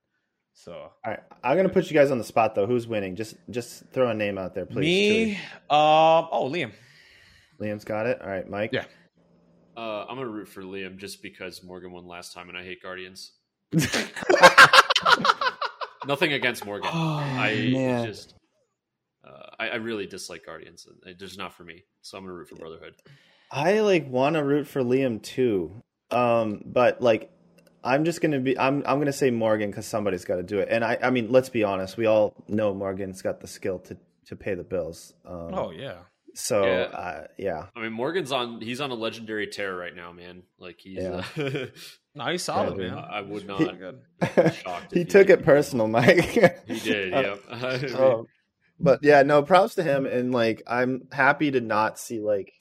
So 0.54 0.72
all 0.72 0.92
right, 1.04 1.20
I'm 1.42 1.56
gonna 1.56 1.68
put 1.68 1.90
you 1.90 1.94
guys 1.94 2.10
on 2.10 2.18
the 2.18 2.24
spot 2.24 2.54
though. 2.54 2.66
Who's 2.66 2.86
winning? 2.86 3.16
Just 3.16 3.34
just 3.50 3.84
throw 3.92 4.08
a 4.08 4.14
name 4.14 4.38
out 4.38 4.54
there, 4.54 4.66
please. 4.66 4.84
Me. 4.84 5.34
Um. 5.68 6.28
Oh, 6.30 6.48
Liam. 6.52 6.72
Liam's 7.60 7.84
got 7.84 8.06
it. 8.06 8.20
All 8.22 8.28
right, 8.28 8.48
Mike. 8.48 8.70
Yeah. 8.72 8.84
Uh, 9.76 10.06
I'm 10.08 10.16
gonna 10.16 10.28
root 10.28 10.48
for 10.48 10.62
Liam 10.62 10.96
just 10.96 11.22
because 11.22 11.62
Morgan 11.62 11.92
won 11.92 12.06
last 12.06 12.32
time, 12.32 12.48
and 12.48 12.56
I 12.56 12.62
hate 12.64 12.82
Guardians. 12.82 13.32
Nothing 16.06 16.32
against 16.32 16.64
Morgan. 16.64 16.88
Oh, 16.92 17.16
I 17.18 17.70
man. 17.72 18.06
just, 18.06 18.32
uh, 18.32 18.36
I, 19.58 19.68
I 19.70 19.74
really 19.76 20.06
dislike 20.06 20.44
Guardians. 20.46 20.86
It's 21.04 21.18
just 21.20 21.38
not 21.38 21.52
for 21.54 21.64
me. 21.64 21.84
So 22.02 22.18
I'm 22.18 22.24
gonna 22.24 22.34
root 22.34 22.48
for 22.48 22.56
Brotherhood. 22.56 22.94
I 23.50 23.80
like 23.80 24.08
want 24.08 24.34
to 24.36 24.44
root 24.44 24.66
for 24.66 24.82
Liam 24.82 25.22
too, 25.22 25.82
um, 26.10 26.62
but 26.66 27.00
like 27.00 27.30
I'm 27.84 28.04
just 28.04 28.20
gonna 28.20 28.40
be 28.40 28.58
I'm 28.58 28.82
I'm 28.86 28.98
gonna 28.98 29.12
say 29.12 29.30
Morgan 29.30 29.70
because 29.70 29.86
somebody's 29.86 30.24
got 30.24 30.36
to 30.36 30.42
do 30.42 30.58
it. 30.58 30.68
And 30.70 30.84
I 30.84 30.98
I 31.02 31.10
mean 31.10 31.30
let's 31.30 31.48
be 31.48 31.62
honest, 31.64 31.96
we 31.96 32.06
all 32.06 32.34
know 32.48 32.74
Morgan's 32.74 33.22
got 33.22 33.40
the 33.40 33.46
skill 33.46 33.78
to 33.80 33.96
to 34.26 34.36
pay 34.36 34.54
the 34.54 34.64
bills. 34.64 35.14
Um, 35.24 35.54
Oh 35.54 35.70
yeah. 35.70 35.98
so 36.34 36.64
Yeah. 36.64 36.82
Uh, 36.92 37.26
yeah, 37.38 37.66
I 37.76 37.80
mean, 37.80 37.92
Morgan's 37.92 38.32
on. 38.32 38.60
He's 38.60 38.80
on 38.80 38.90
a 38.90 38.94
legendary 38.94 39.46
tear 39.46 39.76
right 39.76 39.94
now, 39.94 40.10
man. 40.12 40.42
Like 40.58 40.80
he's. 40.80 41.02
Yeah. 41.02 41.24
Uh, 41.36 41.66
No, 42.16 42.24
he's 42.28 42.44
solid, 42.44 42.78
Yeah, 42.80 42.94
man. 42.94 43.04
I 43.10 43.20
would 43.20 43.46
not. 43.46 43.60
He's 43.60 43.72
good. 43.78 44.54
shocked 44.54 44.86
he 44.94 45.00
he 45.00 45.04
took 45.04 45.26
did. 45.26 45.40
it 45.40 45.44
personal, 45.44 45.86
Mike. 45.86 46.24
He 46.66 46.80
did. 46.80 47.12
Uh, 47.12 47.36
Yep. 47.50 47.94
um, 48.00 48.26
but 48.78 49.00
yeah, 49.02 49.22
no, 49.22 49.42
props 49.42 49.74
to 49.76 49.82
him, 49.82 50.06
and 50.06 50.32
like 50.32 50.62
I'm 50.66 51.08
happy 51.12 51.50
to 51.50 51.60
not 51.60 51.98
see 51.98 52.20
like 52.20 52.52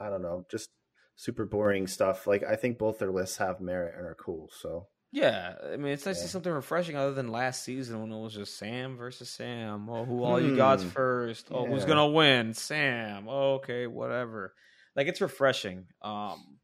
I 0.00 0.10
don't 0.10 0.22
know, 0.22 0.44
just 0.50 0.70
super 1.16 1.44
boring 1.46 1.86
stuff. 1.86 2.26
Like 2.26 2.42
I 2.44 2.56
think 2.56 2.78
both 2.78 2.98
their 2.98 3.10
lists 3.10 3.38
have 3.38 3.60
merit 3.60 3.94
and 3.96 4.06
are 4.06 4.16
cool. 4.16 4.50
So 4.60 4.88
Yeah, 5.10 5.54
I 5.72 5.76
mean, 5.76 5.92
it's 5.92 6.06
nice 6.06 6.16
to 6.18 6.22
see 6.22 6.28
something 6.28 6.52
refreshing 6.52 6.96
other 6.96 7.14
than 7.14 7.28
last 7.28 7.64
season 7.64 8.00
when 8.00 8.12
it 8.12 8.22
was 8.22 8.34
just 8.34 8.58
Sam 8.58 8.96
versus 8.96 9.30
Sam. 9.30 9.88
Oh, 9.88 10.04
who 10.04 10.22
all 10.22 10.40
you 10.40 10.54
gods 10.56 10.82
Hmm. 10.82 10.88
first? 10.90 11.48
Oh, 11.50 11.66
who's 11.66 11.84
gonna 11.84 12.08
win? 12.08 12.54
Sam. 12.54 13.26
Oh, 13.28 13.54
okay, 13.54 13.86
whatever. 13.86 14.54
Like 14.94 15.06
it's 15.06 15.20
refreshing. 15.20 15.86
Um, 16.02 16.58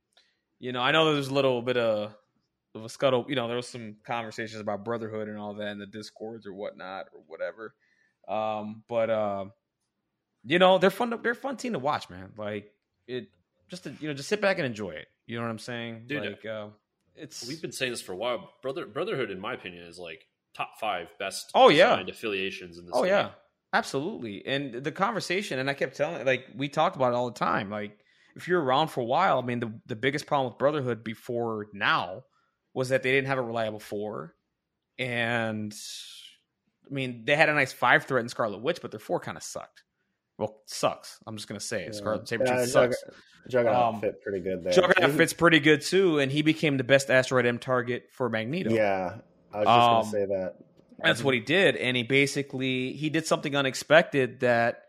you 0.59 0.73
know, 0.73 0.81
I 0.81 0.93
know 0.93 1.13
there's 1.13 1.29
a 1.29 1.35
little 1.35 1.63
bit 1.63 1.77
of 1.77 2.15
of 2.75 2.85
a 2.85 2.89
scuttle. 2.89 3.25
You 3.29 3.37
know, 3.37 3.47
there 3.49 3.57
was 3.57 3.69
some 3.69 3.97
conversations 4.07 4.61
about 4.61 4.85
brotherhood 4.85 5.29
and 5.29 5.39
all 5.39 5.55
that 5.55 5.69
in 5.69 5.79
the 5.79 5.87
discords 5.87 6.47
or 6.47 6.55
whatnot 6.55 7.07
or 7.15 7.23
whatever. 7.27 7.75
Um, 8.29 8.83
but 8.89 9.11
uh, 9.11 9.47
you 10.45 10.59
know, 10.59 10.79
they're 10.79 10.91
fun. 10.91 11.11
To, 11.11 11.17
they're 11.17 11.33
a 11.33 11.37
fun 11.37 11.57
team 11.57 11.73
to 11.73 11.79
watch, 11.79 12.11
man. 12.11 12.33
Like 12.37 12.73
it, 13.07 13.29
just 13.69 13.85
to 13.85 13.95
you 14.01 14.09
know, 14.09 14.15
just 14.15 14.29
sit 14.29 14.41
back 14.41 14.59
and 14.59 14.67
enjoy 14.67 14.91
it. 14.91 15.07
You 15.27 15.37
know 15.37 15.43
what 15.43 15.51
I'm 15.51 15.59
saying? 15.59 16.05
Dude, 16.07 16.25
like 16.25 16.47
uh, 16.47 16.69
it's 17.17 17.47
We've 17.47 17.63
been 17.63 17.73
saying 17.73 17.93
this 17.93 18.03
for 18.03 18.13
a 18.13 18.17
while. 18.17 18.53
Brother 18.63 18.87
Brotherhood, 18.87 19.31
in 19.31 19.41
my 19.41 19.55
opinion, 19.55 19.87
is 19.87 19.99
like 19.99 20.27
top 20.55 20.79
five 20.79 21.09
best. 21.19 21.51
Oh, 21.55 21.69
yeah. 21.69 21.91
designed 21.91 22.09
affiliations 22.11 22.79
in 22.79 22.87
this. 22.87 22.95
Oh 22.95 23.03
game. 23.03 23.11
yeah, 23.11 23.31
absolutely. 23.73 24.45
And 24.47 24.75
the 24.75 24.93
conversation, 24.93 25.59
and 25.59 25.71
I 25.71 25.75
kept 25.75 25.97
telling, 25.97 26.25
like 26.27 26.47
we 26.57 26.69
talked 26.69 26.97
about 26.97 27.13
it 27.13 27.15
all 27.15 27.31
the 27.31 27.39
time. 27.39 27.71
Like 27.71 27.99
if 28.37 28.49
you're 28.49 28.63
around 28.63 28.89
for 28.89 29.01
a 29.01 29.05
while, 29.05 29.39
I 29.39 29.43
mean, 29.43 29.61
the 29.61 29.73
the 29.87 29.97
biggest 29.97 30.27
problem 30.27 30.51
with 30.51 30.59
Brotherhood 30.59 31.05
before 31.05 31.69
now 31.73 32.25
was 32.73 32.89
that 32.89 33.03
they 33.03 33.13
didn't 33.13 33.29
have 33.29 33.39
a 33.39 33.43
reliable 33.43 33.81
four, 33.81 34.35
and 34.99 35.75
I 36.91 36.95
mean 36.95 37.25
they 37.25 37.37
had 37.37 37.49
a 37.49 37.55
nice 37.55 37.73
five 37.73 38.05
threat 38.05 38.23
in 38.23 38.29
Scarlet 38.29 38.59
Witch, 38.61 38.81
but 38.83 38.91
their 38.91 39.01
four 39.01 39.21
kind 39.21 39.37
of 39.37 39.43
sucked. 39.43 39.83
Well, 40.39 40.61
sucks. 40.67 41.19
I'm 41.27 41.37
just 41.37 41.49
gonna 41.49 41.61
say 41.61 41.85
it. 41.85 41.95
Scarlet 41.95 42.29
Saber 42.29 42.45
Yeah, 42.47 42.65
sucks. 42.67 42.97
Juggernaut 43.49 43.95
Um, 43.95 44.01
fit 44.01 44.23
pretty 44.23 44.41
good 44.41 44.65
there. 44.65 44.73
Juggernaut 44.73 45.13
fits 45.13 45.33
pretty 45.33 45.61
good 45.61 45.83
too, 45.83 46.19
and 46.19 46.33
he 46.33 46.43
became 46.43 46.77
the 46.77 46.85
best 46.85 47.11
asteroid 47.11 47.47
M 47.47 47.59
target 47.59 48.09
for 48.11 48.29
Magneto. 48.29 48.71
Yeah, 48.71 49.19
I 49.53 49.59
was 49.59 49.67
just 49.67 49.69
Um, 49.69 49.91
gonna 49.91 50.05
say 50.11 50.25
that. 50.27 50.55
That's 51.03 51.23
what 51.23 51.35
he 51.35 51.41
did, 51.41 51.77
and 51.77 51.97
he 51.97 52.03
basically 52.03 52.93
he 52.93 53.11
did 53.11 53.27
something 53.27 53.55
unexpected 53.55 54.41
that 54.41 54.83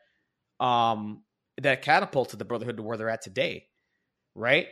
um 0.59 1.23
that 1.61 1.81
catapulted 1.81 2.39
the 2.39 2.45
Brotherhood 2.45 2.77
to 2.77 2.83
where 2.83 2.97
they're 2.97 3.09
at 3.09 3.21
today, 3.21 3.67
right? 4.33 4.67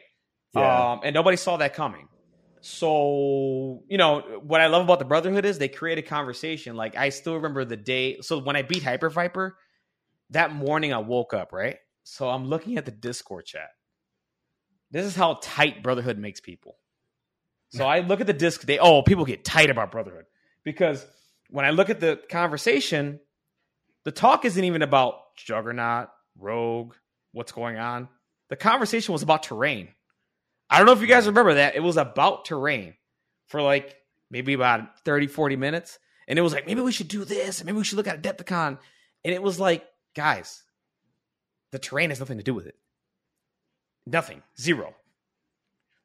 Yeah. 0.54 0.92
Um, 0.94 1.02
and 1.04 1.14
nobody 1.14 1.38
saw 1.38 1.58
that 1.58 1.74
coming. 1.74 2.08
So 2.66 3.84
you 3.90 3.98
know 3.98 4.22
what 4.42 4.62
I 4.62 4.68
love 4.68 4.86
about 4.86 5.00
the 5.00 5.06
Brotherhood 5.06 5.44
is 5.44 5.58
they 5.58 5.68
create 5.68 5.98
a 5.98 6.02
conversation. 6.02 6.78
Like 6.78 6.96
I 6.96 7.10
still 7.10 7.36
remember 7.36 7.66
the 7.66 7.76
day. 7.76 8.22
So 8.22 8.40
when 8.40 8.56
I 8.56 8.62
beat 8.62 8.84
Hyper 8.84 9.10
Viper, 9.10 9.58
that 10.30 10.54
morning 10.54 10.94
I 10.94 11.00
woke 11.00 11.34
up 11.34 11.52
right. 11.52 11.76
So 12.06 12.30
I'm 12.30 12.46
looking 12.46 12.78
at 12.78 12.86
the 12.86 12.92
Discord 12.92 13.48
chat. 13.48 13.68
This 14.92 15.06
is 15.06 15.14
how 15.14 15.40
tight 15.42 15.84
Brotherhood 15.84 16.18
makes 16.18 16.40
people. 16.40 16.78
So 17.74 17.86
I 17.86 18.00
look 18.00 18.22
at 18.22 18.28
the 18.28 18.34
disc. 18.34 18.62
They 18.62 18.80
oh 18.80 19.02
people 19.02 19.26
get 19.26 19.44
tight 19.44 19.70
about 19.70 19.92
Brotherhood 19.92 20.26
because 20.64 21.06
when 21.50 21.66
I 21.66 21.72
look 21.72 21.90
at 21.90 22.00
the 22.00 22.18
conversation, 22.30 23.20
the 24.06 24.12
talk 24.12 24.46
isn't 24.46 24.64
even 24.64 24.84
about 24.84 25.16
Juggernaut, 25.36 26.08
Rogue, 26.40 26.94
what's 27.34 27.52
going 27.52 27.78
on. 27.78 28.08
The 28.50 28.56
conversation 28.56 29.12
was 29.12 29.22
about 29.22 29.44
terrain. 29.44 29.90
I 30.70 30.78
don't 30.78 30.86
know 30.86 30.94
if 30.94 31.02
you 31.02 31.08
guys 31.08 31.28
remember 31.28 31.56
that. 31.56 31.76
It 31.76 31.82
was 31.82 31.98
about 31.98 32.46
to 32.46 32.56
rain 32.56 32.96
for 33.48 33.62
like 33.62 33.96
maybe 34.32 34.54
about 34.54 35.00
30, 35.06 35.28
40 35.28 35.56
minutes. 35.56 36.00
And 36.28 36.40
it 36.40 36.42
was 36.42 36.54
like, 36.54 36.66
maybe 36.66 36.82
we 36.82 36.92
should 36.92 37.08
do 37.08 37.26
this. 37.26 37.60
and 37.60 37.66
Maybe 37.66 37.78
we 37.78 37.84
should 37.84 37.98
look 37.98 38.08
at 38.08 38.22
Adepticon. 38.22 38.80
And 39.24 39.34
it 39.34 39.44
was 39.44 39.60
like, 39.60 39.86
guys, 40.16 40.64
the 41.72 41.80
terrain 41.80 42.10
has 42.10 42.20
nothing 42.20 42.38
to 42.38 42.44
do 42.44 42.54
with 42.54 42.66
it. 42.66 42.76
Nothing. 44.06 44.42
Zero. 44.60 44.96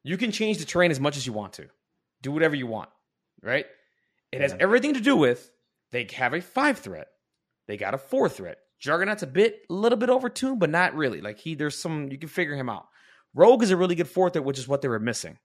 You 0.03 0.17
can 0.17 0.31
change 0.31 0.57
the 0.57 0.65
terrain 0.65 0.91
as 0.91 0.99
much 0.99 1.17
as 1.17 1.25
you 1.25 1.33
want 1.33 1.53
to. 1.53 1.67
Do 2.21 2.31
whatever 2.31 2.55
you 2.55 2.67
want. 2.67 2.89
Right? 3.41 3.65
It 4.31 4.41
has 4.41 4.55
everything 4.59 4.93
to 4.93 4.99
do 4.99 5.15
with 5.15 5.51
they 5.91 6.07
have 6.13 6.33
a 6.33 6.41
five 6.41 6.77
threat. 6.77 7.07
They 7.67 7.77
got 7.77 7.93
a 7.93 7.97
four 7.97 8.29
threat. 8.29 8.57
Juggernaut's 8.79 9.23
a 9.23 9.27
bit, 9.27 9.61
a 9.69 9.73
little 9.73 9.97
bit 9.97 10.09
over 10.09 10.29
overtuned, 10.29 10.59
but 10.59 10.69
not 10.69 10.95
really. 10.95 11.21
Like 11.21 11.39
he, 11.39 11.55
there's 11.55 11.77
some 11.77 12.11
you 12.11 12.17
can 12.17 12.29
figure 12.29 12.55
him 12.55 12.69
out. 12.69 12.87
Rogue 13.33 13.63
is 13.63 13.71
a 13.71 13.77
really 13.77 13.95
good 13.95 14.09
four 14.09 14.29
threat, 14.29 14.45
which 14.45 14.59
is 14.59 14.67
what 14.67 14.81
they 14.81 14.87
were 14.87 14.99
missing. 14.99 15.37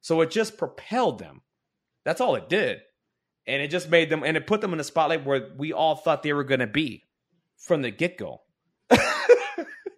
So 0.00 0.20
it 0.20 0.30
just 0.30 0.58
propelled 0.58 1.18
them. 1.18 1.42
That's 2.04 2.20
all 2.20 2.36
it 2.36 2.48
did, 2.48 2.80
and 3.46 3.62
it 3.62 3.68
just 3.68 3.90
made 3.90 4.10
them, 4.10 4.22
and 4.22 4.36
it 4.36 4.46
put 4.46 4.60
them 4.60 4.72
in 4.72 4.80
a 4.80 4.84
spotlight 4.84 5.24
where 5.24 5.48
we 5.56 5.72
all 5.72 5.96
thought 5.96 6.22
they 6.22 6.32
were 6.32 6.44
going 6.44 6.60
to 6.60 6.66
be 6.66 7.04
from 7.56 7.82
the 7.82 7.90
get 7.90 8.16
go. 8.16 8.42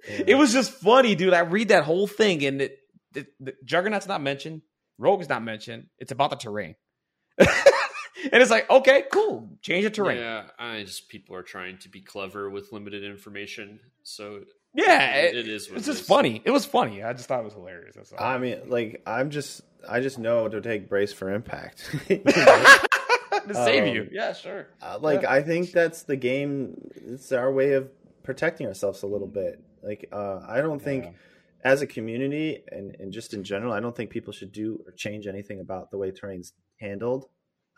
It 0.08 0.36
was 0.36 0.52
just 0.52 0.72
funny, 0.72 1.14
dude. 1.14 1.34
I 1.34 1.40
read 1.40 1.68
that 1.68 1.84
whole 1.84 2.06
thing, 2.06 2.44
and 2.44 2.62
it, 2.62 2.78
the, 3.12 3.26
the 3.40 3.54
Juggernaut's 3.64 4.08
not 4.08 4.22
mentioned. 4.22 4.62
Rogue 4.96 5.20
is 5.20 5.28
not 5.28 5.42
mentioned. 5.44 5.88
It's 5.98 6.12
about 6.12 6.30
the 6.30 6.36
terrain. 6.36 6.76
and 7.38 7.46
it's 8.32 8.50
like, 8.50 8.68
okay, 8.70 9.04
cool. 9.12 9.58
Change 9.60 9.84
the 9.84 9.90
terrain. 9.90 10.18
Yeah, 10.18 10.44
I 10.58 10.82
just 10.82 11.08
people 11.08 11.36
are 11.36 11.42
trying 11.42 11.78
to 11.78 11.88
be 11.88 12.00
clever 12.00 12.48
with 12.48 12.72
limited 12.72 13.04
information, 13.04 13.80
so 14.02 14.40
Yeah, 14.74 15.16
it- 15.16 15.34
it- 15.34 15.46
it 15.46 15.48
is. 15.48 15.68
What 15.68 15.78
it's 15.78 15.86
just 15.86 16.02
is. 16.02 16.06
funny. 16.06 16.42
It 16.44 16.50
was 16.50 16.64
funny. 16.64 17.02
I 17.02 17.12
just 17.12 17.26
thought 17.28 17.40
it 17.40 17.44
was 17.44 17.54
hilarious. 17.54 17.96
That's 17.96 18.12
all. 18.12 18.22
I 18.24 18.38
mean, 18.38 18.60
like 18.68 19.02
I'm 19.06 19.30
just 19.30 19.62
I 19.88 20.00
just 20.00 20.18
know 20.18 20.48
to 20.48 20.60
take 20.60 20.88
brace 20.88 21.12
for 21.12 21.32
impact. 21.32 21.90
To 23.46 23.54
save 23.54 23.84
um, 23.84 23.94
you. 23.94 24.08
Yeah, 24.12 24.32
sure. 24.34 24.66
Uh, 24.82 24.98
like 25.00 25.22
Yeah. 25.22 25.32
I 25.32 25.42
think 25.42 25.72
that's 25.72 26.02
the 26.02 26.16
game. 26.16 26.90
It's 27.06 27.32
our 27.32 27.50
way 27.50 27.72
of 27.74 27.88
protecting 28.22 28.66
ourselves 28.66 29.02
a 29.02 29.06
little 29.06 29.26
bit. 29.28 29.62
Like 29.82 30.08
uh, 30.12 30.40
I 30.46 30.60
don't 30.60 30.82
think, 30.82 31.04
Yeah. 31.04 31.10
as 31.64 31.80
a 31.80 31.86
community 31.86 32.62
and, 32.70 32.94
and 32.98 33.10
just 33.12 33.32
in 33.32 33.44
general, 33.44 33.72
I 33.72 33.80
don't 33.80 33.96
think 33.96 34.10
people 34.10 34.32
should 34.34 34.52
do 34.52 34.82
or 34.86 34.92
change 34.92 35.26
anything 35.26 35.60
about 35.60 35.90
the 35.90 35.96
way 35.98 36.10
terrain's 36.10 36.52
handled. 36.80 37.26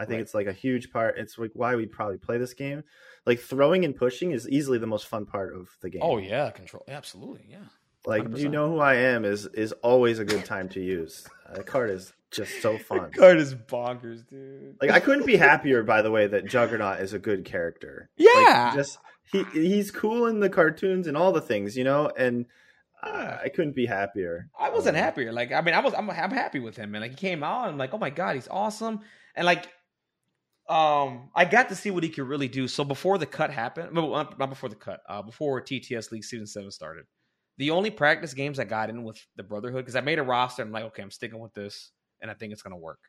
I 0.01 0.05
think 0.07 0.17
Right. 0.17 0.21
it's 0.23 0.35
like 0.35 0.47
a 0.47 0.53
huge 0.53 0.91
part. 0.91 1.19
It's 1.19 1.39
like 1.39 1.51
why 1.55 1.77
we 1.77 1.87
probably 1.87 2.17
play 2.19 2.39
this 2.39 2.55
game. 2.55 2.83
Like 3.27 3.39
throwing 3.41 3.85
and 3.85 3.95
pushing 3.95 4.31
is 4.33 4.49
easily 4.49 4.79
the 4.79 4.87
most 4.87 5.07
fun 5.07 5.27
part 5.27 5.55
of 5.55 5.69
the 5.83 5.91
game. 5.91 6.01
Oh 6.03 6.17
yeah, 6.19 6.51
control. 6.51 6.85
Absolutely, 6.89 7.47
yeah. 7.51 7.59
like 8.07 8.33
do 8.33 8.41
you 8.41 8.49
know 8.49 8.69
who 8.71 8.79
I 8.81 8.95
am 8.95 9.25
is 9.25 9.47
is 9.47 9.73
always 9.83 10.19
a 10.19 10.25
good 10.25 10.45
time 10.47 10.69
to 10.71 10.81
use. 10.81 11.27
Uh, 11.49 11.55
the 11.59 11.63
card 11.65 11.91
is 11.91 12.13
just 12.31 12.63
so 12.63 12.79
fun. 12.89 13.11
Card 13.13 13.39
is 13.39 13.55
bonkers, 13.55 14.27
dude. 14.27 14.77
Like 14.81 14.91
I 14.91 15.01
couldn't 15.01 15.27
be 15.27 15.37
happier, 15.37 15.83
by 15.83 16.01
the 16.03 16.11
way, 16.11 16.27
that 16.29 16.47
Juggernaut 16.47 17.01
is 17.01 17.13
a 17.13 17.19
good 17.19 17.45
character. 17.45 18.09
Yeah. 18.17 18.69
like, 18.69 18.75
just 18.75 18.99
he 19.31 19.45
he's 19.53 19.91
cool 19.91 20.27
in 20.27 20.41
the 20.41 20.49
cartoons 20.49 21.07
and 21.09 21.17
all 21.17 21.31
the 21.33 21.41
things, 21.43 21.77
you 21.77 21.85
know. 21.85 22.11
And 22.17 22.47
uh, 23.03 23.39
I 23.45 23.49
couldn't 23.51 23.75
be 23.77 23.87
happier. 23.87 24.49
I 24.59 24.71
wasn't 24.71 24.97
Um, 24.97 25.03
happier. 25.03 25.33
Like, 25.33 25.53
I 25.53 25.61
mean, 25.61 25.75
I 25.75 25.81
was. 25.81 25.95
I'm, 25.95 26.09
I'm 26.11 26.31
happy 26.31 26.59
with 26.61 26.77
him, 26.77 26.91
man. 26.91 27.01
Like, 27.03 27.13
he 27.13 27.17
came 27.17 27.43
out, 27.43 27.65
and 27.65 27.73
I'm 27.73 27.79
like, 27.79 27.95
oh 27.95 27.99
my 27.99 28.11
god, 28.11 28.35
he's 28.37 28.49
awesome. 28.51 29.01
And 29.35 29.47
like, 29.47 29.69
um, 30.71 31.31
I 31.35 31.45
got 31.45 31.69
to 31.71 31.75
see 31.75 31.91
what 31.91 32.05
he 32.05 32.09
could 32.09 32.29
really 32.29 32.47
do. 32.47 32.69
So 32.69 32.85
before 32.85 33.19
the 33.19 33.27
cut 33.27 33.51
happened, 33.51 33.93
not 33.93 34.49
before 34.49 34.69
the 34.69 34.77
cut, 34.77 35.01
uh, 35.09 35.21
before 35.21 35.61
TTS 35.61 36.13
League 36.13 36.25
season 36.25 36.47
seven 36.47 36.71
started, 36.71 37.07
the 37.59 37.71
only 37.71 37.91
practice 37.91 38.33
games 38.35 38.61
I 38.61 38.65
got 38.65 38.89
in 38.89 39.03
with 39.03 39.19
the 39.37 39.43
Brotherhood 39.43 39.85
because 39.85 39.97
I 39.97 40.01
made 40.01 40.21
a 40.21 40.23
roster. 40.23 40.63
I'm 40.63 40.71
like, 40.71 40.85
okay, 40.85 41.03
I'm 41.03 41.11
sticking 41.11 41.41
with 41.41 41.53
this, 41.55 41.91
and 42.23 42.31
I 42.31 42.35
think 42.35 42.53
it's 42.53 42.63
gonna 42.63 42.77
work. 42.77 43.01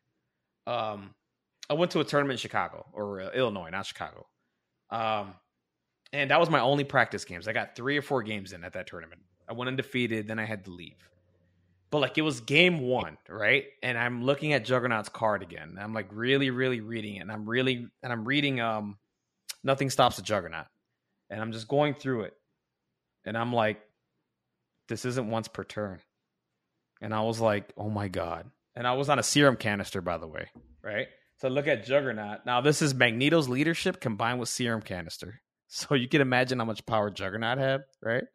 Um, 0.66 1.14
I 1.70 1.74
went 1.74 1.92
to 1.92 2.00
a 2.00 2.04
tournament 2.04 2.34
in 2.34 2.42
Chicago 2.42 2.86
or 2.94 3.22
uh, 3.22 3.30
Illinois, 3.32 3.70
not 3.70 3.86
Chicago. 3.86 4.28
Um, 4.90 5.36
and 6.12 6.32
that 6.32 6.40
was 6.40 6.50
my 6.50 6.60
only 6.60 6.84
practice 6.84 7.24
games. 7.24 7.48
I 7.48 7.54
got 7.54 7.76
three 7.76 7.98
or 7.98 8.02
four 8.02 8.24
games 8.24 8.54
in 8.54 8.64
at 8.64 8.74
that 8.74 8.88
tournament. 8.88 9.22
I 9.48 9.54
went 9.54 9.70
undefeated, 9.70 10.28
then 10.28 10.40
I 10.40 10.46
had 10.46 10.66
to 10.66 10.72
leave. 10.72 10.98
But 11.92 12.00
like 12.00 12.18
it 12.18 12.22
was 12.22 12.40
game 12.40 12.80
one, 12.80 13.18
right? 13.28 13.66
And 13.84 13.98
I'm 13.98 14.24
looking 14.24 14.54
at 14.54 14.64
Juggernaut's 14.64 15.10
card 15.10 15.44
again. 15.44 15.78
I'm 15.80 15.94
like 15.94 16.08
really, 16.12 16.50
really 16.50 16.80
reading 16.80 17.18
it. 17.18 17.20
And 17.20 17.32
I'm 17.32 17.48
really 17.48 17.88
and 18.02 18.12
I'm 18.14 18.26
reading 18.26 18.62
um 18.62 18.98
Nothing 19.64 19.90
Stops 19.90 20.18
a 20.18 20.22
Juggernaut. 20.22 20.66
And 21.30 21.42
I'm 21.42 21.52
just 21.52 21.68
going 21.68 21.94
through 21.94 22.22
it. 22.24 22.34
And 23.26 23.38
I'm 23.38 23.54
like, 23.54 23.82
this 24.88 25.06
isn't 25.06 25.30
once 25.30 25.48
per 25.48 25.64
turn. 25.64 26.00
And 27.02 27.14
I 27.14 27.22
was 27.22 27.40
like, 27.40 27.72
oh 27.78 27.90
my 27.90 28.08
God. 28.08 28.50
And 28.76 28.88
I 28.88 28.94
was 28.94 29.10
on 29.10 29.20
a 29.20 29.24
serum 29.24 29.58
canister, 29.58 30.02
by 30.02 30.18
the 30.18 30.28
way, 30.28 30.48
right? 30.82 31.08
So 31.38 31.50
look 31.50 31.68
at 31.68 31.86
Juggernaut. 31.86 32.46
Now 32.46 32.62
this 32.62 32.82
is 32.82 32.94
Magneto's 32.94 33.50
leadership 33.50 34.00
combined 34.00 34.40
with 34.40 34.50
serum 34.50 34.82
canister. 34.82 35.42
So 35.74 35.96
you 35.96 36.10
can 36.10 36.20
imagine 36.20 36.60
how 36.60 36.66
much 36.66 36.86
power 36.86 37.10
Juggernaut 37.10 37.58
had, 37.58 37.84
right? 38.04 38.26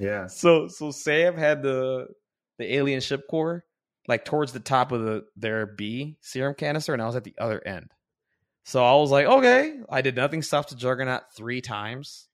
Yeah. 0.00 0.26
So 0.26 0.66
so 0.66 0.90
Sam 0.90 1.36
had 1.36 1.62
the 1.62 2.08
the 2.60 2.74
alien 2.74 3.00
ship 3.00 3.26
core 3.28 3.64
like 4.08 4.24
towards 4.24 4.52
the 4.52 4.60
top 4.60 4.92
of 4.92 5.02
the 5.02 5.24
their 5.36 5.66
B 5.66 6.16
serum 6.20 6.54
canister, 6.54 6.92
and 6.92 7.02
I 7.02 7.06
was 7.06 7.16
at 7.16 7.24
the 7.24 7.34
other 7.38 7.64
end. 7.66 7.90
So 8.64 8.84
I 8.84 8.94
was 8.96 9.10
like, 9.10 9.26
okay, 9.26 9.80
I 9.88 10.02
did 10.02 10.16
nothing 10.16 10.42
stuff 10.42 10.66
to 10.68 10.76
Juggernaut 10.76 11.22
three 11.36 11.60
times, 11.60 12.28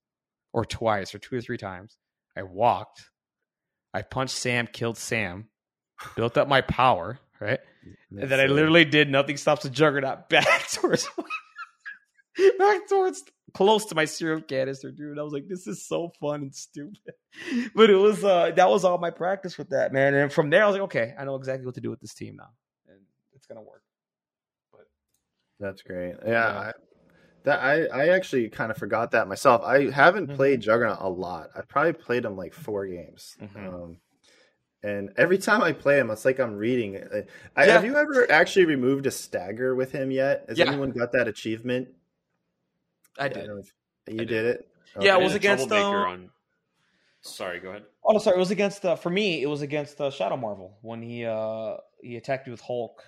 or 0.53 0.65
twice, 0.65 1.15
or 1.15 1.19
two 1.19 1.37
or 1.37 1.41
three 1.41 1.59
times. 1.59 1.97
I 2.37 2.43
walked, 2.43 3.11
I 3.95 4.03
punched 4.03 4.37
Sam, 4.37 4.67
killed 4.67 4.99
Sam, 4.99 5.49
built 6.17 6.37
up 6.37 6.49
my 6.49 6.61
power, 6.61 7.19
right? 7.41 7.61
and 8.11 8.29
then 8.29 8.41
I 8.41 8.47
literally 8.47 8.85
did 8.85 9.11
nothing 9.11 9.37
stops 9.37 9.63
the 9.63 9.71
Juggernaut 9.71 10.29
back 10.29 10.71
towards 10.71 11.09
back 12.59 12.89
towards 12.89 13.23
close 13.57 13.87
to 13.87 13.95
my 13.95 14.05
serum 14.05 14.43
canister, 14.43 14.91
dude. 14.91 15.19
I 15.19 15.23
was 15.23 15.33
like, 15.33 15.49
this 15.49 15.67
is 15.67 15.83
so 15.83 16.13
fun 16.21 16.43
and 16.43 16.55
stupid. 16.55 17.15
But 17.75 17.91
it 17.91 17.97
was 17.97 18.25
uh 18.25 18.53
that 18.57 18.69
was 18.69 18.85
all 18.85 18.99
my 18.99 19.11
practice 19.11 19.59
with 19.59 19.71
that, 19.71 19.93
man. 19.93 20.15
And 20.15 20.33
from 20.33 20.51
there 20.51 20.63
I 20.63 20.67
was 20.67 20.75
like, 20.75 20.83
okay, 20.85 21.15
I 21.19 21.25
know 21.25 21.35
exactly 21.37 21.67
what 21.67 21.75
to 21.75 21.81
do 21.81 21.91
with 21.91 22.01
this 22.01 22.15
team 22.15 22.37
now. 22.37 22.49
And 22.89 22.99
it's 23.35 23.47
gonna 23.47 23.63
work. 23.63 23.83
But 24.73 24.87
that's 25.61 25.83
great. 25.83 26.17
Yeah. 26.25 26.31
yeah. 26.31 26.59
I, 26.59 26.73
that 27.45 27.61
I, 27.61 27.87
I 27.87 28.09
actually 28.09 28.49
kind 28.49 28.71
of 28.71 28.77
forgot 28.77 29.13
that 29.13 29.29
myself. 29.29 29.63
I 29.63 29.91
haven't 29.91 30.27
mm-hmm. 30.27 30.37
played 30.37 30.61
Juggernaut 30.61 30.99
a 31.01 31.09
lot. 31.09 31.51
I 31.55 31.61
probably 31.61 31.93
played 31.93 32.25
him 32.25 32.37
like 32.37 32.55
four 32.55 32.87
games. 32.87 33.37
Mm-hmm. 33.41 33.69
Um, 33.69 33.97
and 34.83 35.11
every 35.17 35.39
time 35.39 35.63
I 35.63 35.73
play 35.73 35.99
him, 35.99 36.11
it's 36.11 36.25
like 36.25 36.39
I'm 36.39 36.57
reading. 36.57 36.97
I, 37.57 37.67
yeah. 37.67 37.73
Have 37.73 37.85
you 37.85 37.97
ever 37.97 38.31
actually 38.31 38.65
removed 38.65 39.07
a 39.07 39.11
stagger 39.11 39.75
with 39.75 39.93
him 39.93 40.11
yet? 40.11 40.47
Has 40.49 40.59
yeah. 40.59 40.67
anyone 40.67 40.91
got 40.91 41.13
that 41.13 41.29
achievement? 41.29 41.89
I 43.19 43.29
did. 43.29 43.47
you 43.47 43.63
I 44.09 44.17
did. 44.17 44.29
did. 44.29 44.47
it. 44.47 44.69
Okay. 44.97 45.07
Yeah, 45.07 45.19
it 45.19 45.23
was 45.23 45.35
against 45.35 45.71
uh, 45.71 45.77
on. 45.77 46.31
Sorry, 47.21 47.61
go 47.61 47.71
ahead. 47.71 47.85
Oh 48.05 48.19
sorry. 48.19 48.37
It 48.37 48.41
was 48.41 48.51
against 48.51 48.85
uh, 48.85 48.97
for 48.97 49.11
me. 49.11 49.43
It 49.43 49.47
was 49.47 49.63
against 49.63 50.01
uh, 50.01 50.11
Shadow 50.11 50.37
Marvel 50.37 50.79
when 50.83 51.03
he 51.03 51.25
uh 51.25 51.77
he 52.01 52.17
attacked 52.17 52.47
me 52.47 52.53
with 52.53 52.61
Hulk 52.61 53.03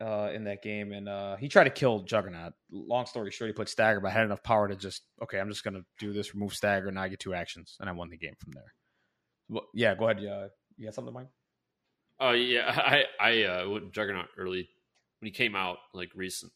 uh 0.00 0.30
in 0.34 0.44
that 0.44 0.62
game, 0.62 0.92
and 0.92 1.08
uh 1.08 1.36
he 1.36 1.48
tried 1.48 1.64
to 1.64 1.70
kill 1.70 2.00
Juggernaut. 2.00 2.52
Long 2.70 3.06
story 3.06 3.30
short, 3.30 3.48
he 3.48 3.52
put 3.52 3.68
Stagger, 3.68 4.00
but 4.00 4.08
I 4.08 4.10
had 4.10 4.24
enough 4.24 4.42
power 4.42 4.68
to 4.68 4.76
just 4.76 5.02
okay. 5.22 5.38
I'm 5.38 5.48
just 5.48 5.64
gonna 5.64 5.84
do 5.98 6.12
this, 6.12 6.34
remove 6.34 6.54
Stagger, 6.54 6.88
and 6.88 6.98
I 6.98 7.08
get 7.08 7.20
two 7.20 7.34
actions, 7.34 7.76
and 7.80 7.88
I 7.88 7.92
won 7.92 8.10
the 8.10 8.18
game 8.18 8.34
from 8.38 8.52
there. 8.52 8.74
Well, 9.48 9.66
yeah, 9.72 9.94
go 9.94 10.08
ahead. 10.08 10.22
Yeah, 10.22 10.48
you 10.76 10.86
got 10.86 10.94
something, 10.94 11.14
Mike? 11.14 11.28
Oh 12.20 12.32
yeah, 12.32 12.66
I 12.76 13.04
I 13.20 13.42
uh, 13.44 13.68
went 13.68 13.92
Juggernaut 13.92 14.26
early 14.36 14.68
when 15.20 15.26
he 15.26 15.30
came 15.30 15.54
out, 15.54 15.78
like 15.92 16.10
recent 16.14 16.52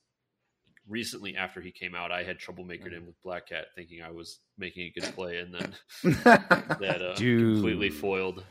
recently 0.88 1.36
after 1.36 1.60
he 1.60 1.70
came 1.70 1.94
out, 1.94 2.10
I 2.10 2.22
had 2.22 2.38
trouble 2.38 2.64
making 2.64 2.92
him 2.92 3.06
with 3.06 3.20
Black 3.22 3.48
Cat, 3.48 3.66
thinking 3.74 4.02
I 4.02 4.10
was 4.10 4.40
making 4.56 4.84
a 4.84 5.00
good 5.00 5.12
play, 5.14 5.38
and 5.38 5.54
then 5.54 5.74
that 6.24 7.02
uh, 7.02 7.14
completely 7.16 7.90
foiled. 7.90 8.44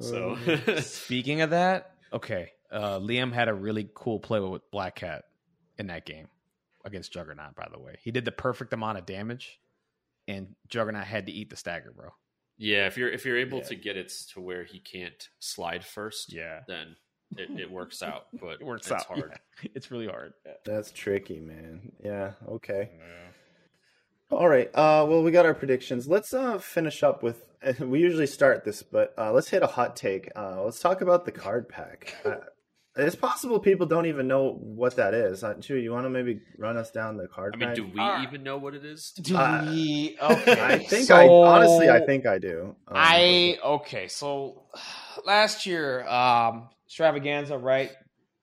So 0.00 0.36
speaking 0.80 1.40
of 1.40 1.50
that, 1.50 1.94
okay, 2.12 2.50
uh, 2.70 2.98
Liam 3.00 3.32
had 3.32 3.48
a 3.48 3.54
really 3.54 3.88
cool 3.94 4.20
play 4.20 4.40
with 4.40 4.62
Black 4.70 4.96
Cat 4.96 5.24
in 5.78 5.88
that 5.88 6.06
game 6.06 6.28
against 6.84 7.12
Juggernaut. 7.12 7.56
By 7.56 7.68
the 7.72 7.80
way, 7.80 7.96
he 8.02 8.10
did 8.10 8.24
the 8.24 8.32
perfect 8.32 8.72
amount 8.72 8.98
of 8.98 9.06
damage, 9.06 9.58
and 10.28 10.54
Juggernaut 10.68 11.04
had 11.04 11.26
to 11.26 11.32
eat 11.32 11.50
the 11.50 11.56
stagger, 11.56 11.92
bro. 11.94 12.10
Yeah, 12.56 12.86
if 12.86 12.96
you're 12.96 13.10
if 13.10 13.24
you're 13.24 13.38
able 13.38 13.58
yeah. 13.58 13.64
to 13.64 13.74
get 13.74 13.96
it 13.96 14.12
to 14.34 14.40
where 14.40 14.64
he 14.64 14.80
can't 14.80 15.28
slide 15.40 15.84
first, 15.84 16.32
yeah, 16.32 16.60
then 16.68 16.96
it, 17.36 17.60
it 17.60 17.70
works 17.70 18.02
out, 18.02 18.26
but 18.40 18.60
it 18.60 18.64
works 18.64 18.90
out 18.90 19.04
hard. 19.04 19.30
Yeah. 19.30 19.70
It's 19.74 19.90
really 19.90 20.06
hard. 20.06 20.32
Yeah. 20.46 20.52
That's 20.64 20.90
tricky, 20.90 21.38
man. 21.38 21.92
Yeah. 22.02 22.32
Okay. 22.48 22.88
Yeah. 22.96 24.36
All 24.36 24.48
right. 24.48 24.68
Uh, 24.68 25.04
well, 25.06 25.22
we 25.22 25.32
got 25.32 25.44
our 25.44 25.54
predictions. 25.54 26.08
Let's 26.08 26.32
uh, 26.32 26.58
finish 26.58 27.02
up 27.02 27.22
with. 27.22 27.44
We 27.78 28.00
usually 28.00 28.26
start 28.26 28.64
this, 28.64 28.82
but 28.82 29.12
uh, 29.18 29.32
let's 29.32 29.50
hit 29.50 29.62
a 29.62 29.66
hot 29.66 29.94
take. 29.94 30.30
Uh, 30.34 30.62
let's 30.64 30.80
talk 30.80 31.02
about 31.02 31.26
the 31.26 31.32
card 31.32 31.68
pack. 31.68 32.14
Uh, 32.24 32.36
it's 32.96 33.14
possible 33.14 33.60
people 33.60 33.86
don't 33.86 34.06
even 34.06 34.26
know 34.26 34.56
what 34.60 34.96
that 34.96 35.14
is. 35.14 35.44
Uh, 35.44 35.54
Chewy, 35.54 35.82
you 35.82 35.92
want 35.92 36.06
to 36.06 36.10
maybe 36.10 36.40
run 36.58 36.76
us 36.76 36.90
down 36.90 37.16
the 37.16 37.28
card? 37.28 37.54
I 37.54 37.58
mean, 37.58 37.68
pack? 37.68 37.76
do 37.76 37.86
we 37.86 38.00
uh, 38.00 38.22
even 38.22 38.42
know 38.42 38.58
what 38.58 38.74
it 38.74 38.84
is? 38.84 39.12
Do 39.12 39.36
uh, 39.36 39.66
we? 39.70 40.16
Okay, 40.20 40.60
I 40.60 40.78
think 40.78 41.06
so, 41.06 41.14
I 41.14 41.28
honestly, 41.28 41.88
I 41.88 42.00
think 42.00 42.26
I 42.26 42.38
do. 42.38 42.74
Um, 42.88 42.96
I 42.96 43.58
okay. 43.64 44.08
So 44.08 44.64
last 45.24 45.66
year, 45.66 46.06
um, 46.08 46.68
extravaganza, 46.90 47.56
right? 47.56 47.92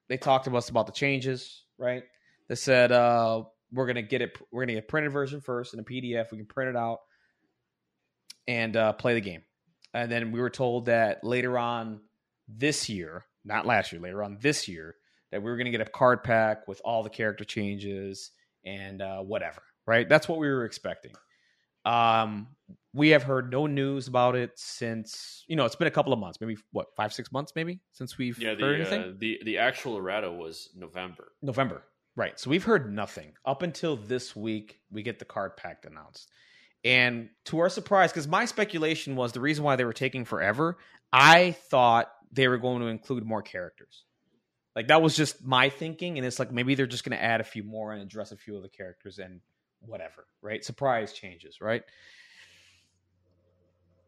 They 0.08 0.16
talked 0.16 0.46
to 0.46 0.56
us 0.56 0.70
about 0.70 0.86
the 0.86 0.94
changes, 0.94 1.66
right? 1.78 2.04
They 2.48 2.56
said 2.56 2.94
uh, 2.94 3.44
we're 3.74 3.88
gonna 3.88 4.02
get 4.02 4.22
it. 4.22 4.38
We're 4.52 4.64
gonna 4.64 4.76
get 4.76 4.86
a 4.86 4.88
printed 4.88 5.12
version 5.12 5.42
first 5.42 5.74
in 5.74 5.82
a 5.82 5.84
PDF. 5.84 6.32
We 6.32 6.38
can 6.38 6.48
print 6.48 6.70
it 6.70 6.78
out 6.78 7.00
and 8.48 8.78
uh, 8.78 8.94
play 8.94 9.16
the 9.16 9.22
game. 9.22 9.42
And 9.94 10.10
then 10.10 10.32
we 10.32 10.40
were 10.40 10.50
told 10.50 10.86
that 10.86 11.26
later 11.26 11.58
on 11.58 12.00
this 12.48 12.88
year, 12.88 13.26
not 13.44 13.66
last 13.66 13.92
year, 13.92 14.00
later 14.00 14.24
on 14.24 14.38
this 14.40 14.70
year, 14.70 14.96
that 15.32 15.44
we 15.44 15.52
were 15.52 15.58
to 15.58 15.70
get 15.70 15.82
a 15.82 15.86
card 15.86 16.24
pack 16.24 16.70
with 16.70 16.82
all 16.86 17.04
the 17.04 17.10
character 17.10 17.44
changes 17.44 18.32
and 18.66 19.02
uh, 19.02 19.20
whatever. 19.20 19.62
Right? 19.86 20.08
That's 20.08 20.30
what 20.30 20.40
we 20.40 20.48
were 20.48 20.64
expecting. 20.64 21.12
Um, 21.84 22.48
we 22.98 23.10
have 23.10 23.22
heard 23.22 23.52
no 23.52 23.68
news 23.68 24.08
about 24.08 24.36
it 24.36 24.52
since 24.56 25.46
you 25.48 25.56
know 25.56 25.66
it's 25.66 25.76
been 25.76 25.88
a 25.88 25.92
couple 25.92 26.12
of 26.12 26.20
months, 26.20 26.42
maybe 26.42 26.58
what 26.72 26.88
five 26.96 27.14
six 27.14 27.32
months, 27.32 27.54
maybe 27.56 27.80
since 27.92 28.18
we've 28.18 28.40
yeah, 28.40 28.56
the, 28.56 28.62
heard 28.62 28.82
anything. 28.82 29.02
Uh, 29.02 29.14
the 29.18 29.40
the 29.46 29.60
actual 29.60 29.98
errata 29.98 30.32
was 30.32 30.70
November. 30.76 31.32
November, 31.42 31.84
right? 32.16 32.40
So 32.40 32.50
we've 32.50 32.64
heard 32.64 32.92
nothing 32.92 33.34
up 33.46 33.62
until 33.62 33.96
this 33.96 34.36
week. 34.36 34.80
We 34.92 35.04
get 35.04 35.20
the 35.20 35.26
card 35.26 35.56
pack 35.56 35.86
announced, 35.86 36.32
and 36.84 37.30
to 37.46 37.60
our 37.60 37.70
surprise, 37.70 38.12
because 38.12 38.28
my 38.28 38.46
speculation 38.46 39.16
was 39.16 39.32
the 39.32 39.42
reason 39.42 39.64
why 39.64 39.76
they 39.76 39.86
were 39.86 39.94
taking 39.94 40.26
forever. 40.26 40.78
I 41.14 41.52
thought 41.70 42.12
they 42.32 42.48
were 42.48 42.58
going 42.58 42.82
to 42.82 42.88
include 42.88 43.24
more 43.24 43.44
characters. 43.44 44.06
Like 44.76 44.88
that 44.88 45.04
was 45.04 45.16
just 45.16 45.46
my 45.46 45.70
thinking, 45.70 46.18
and 46.18 46.26
it's 46.26 46.40
like 46.40 46.52
maybe 46.52 46.74
they're 46.74 46.88
just 46.88 47.04
going 47.04 47.18
to 47.18 47.24
add 47.24 47.42
a 47.42 47.46
few 47.46 47.64
more 47.64 47.94
and 47.94 48.02
address 48.02 48.32
a 48.32 48.38
few 48.38 48.58
of 48.58 48.64
the 48.64 48.70
characters 48.70 49.20
and 49.20 49.42
whatever, 49.82 50.26
right? 50.42 50.66
Surprise 50.66 51.14
changes, 51.14 51.62
right? 51.62 51.84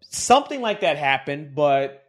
Something 0.02 0.62
like 0.62 0.82
that 0.82 0.98
happened, 0.98 1.56
but 1.56 2.06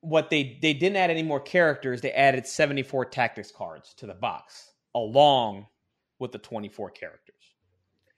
what 0.00 0.30
they 0.30 0.58
they 0.62 0.72
didn't 0.74 0.96
add 0.96 1.10
any 1.10 1.22
more 1.22 1.40
characters. 1.40 2.00
They 2.00 2.12
added 2.12 2.46
74 2.46 3.06
tactics 3.06 3.50
cards 3.50 3.94
to 3.94 4.06
the 4.06 4.14
box 4.14 4.72
along 4.94 5.66
with 6.18 6.32
the 6.32 6.38
24 6.38 6.90
characters 6.90 7.34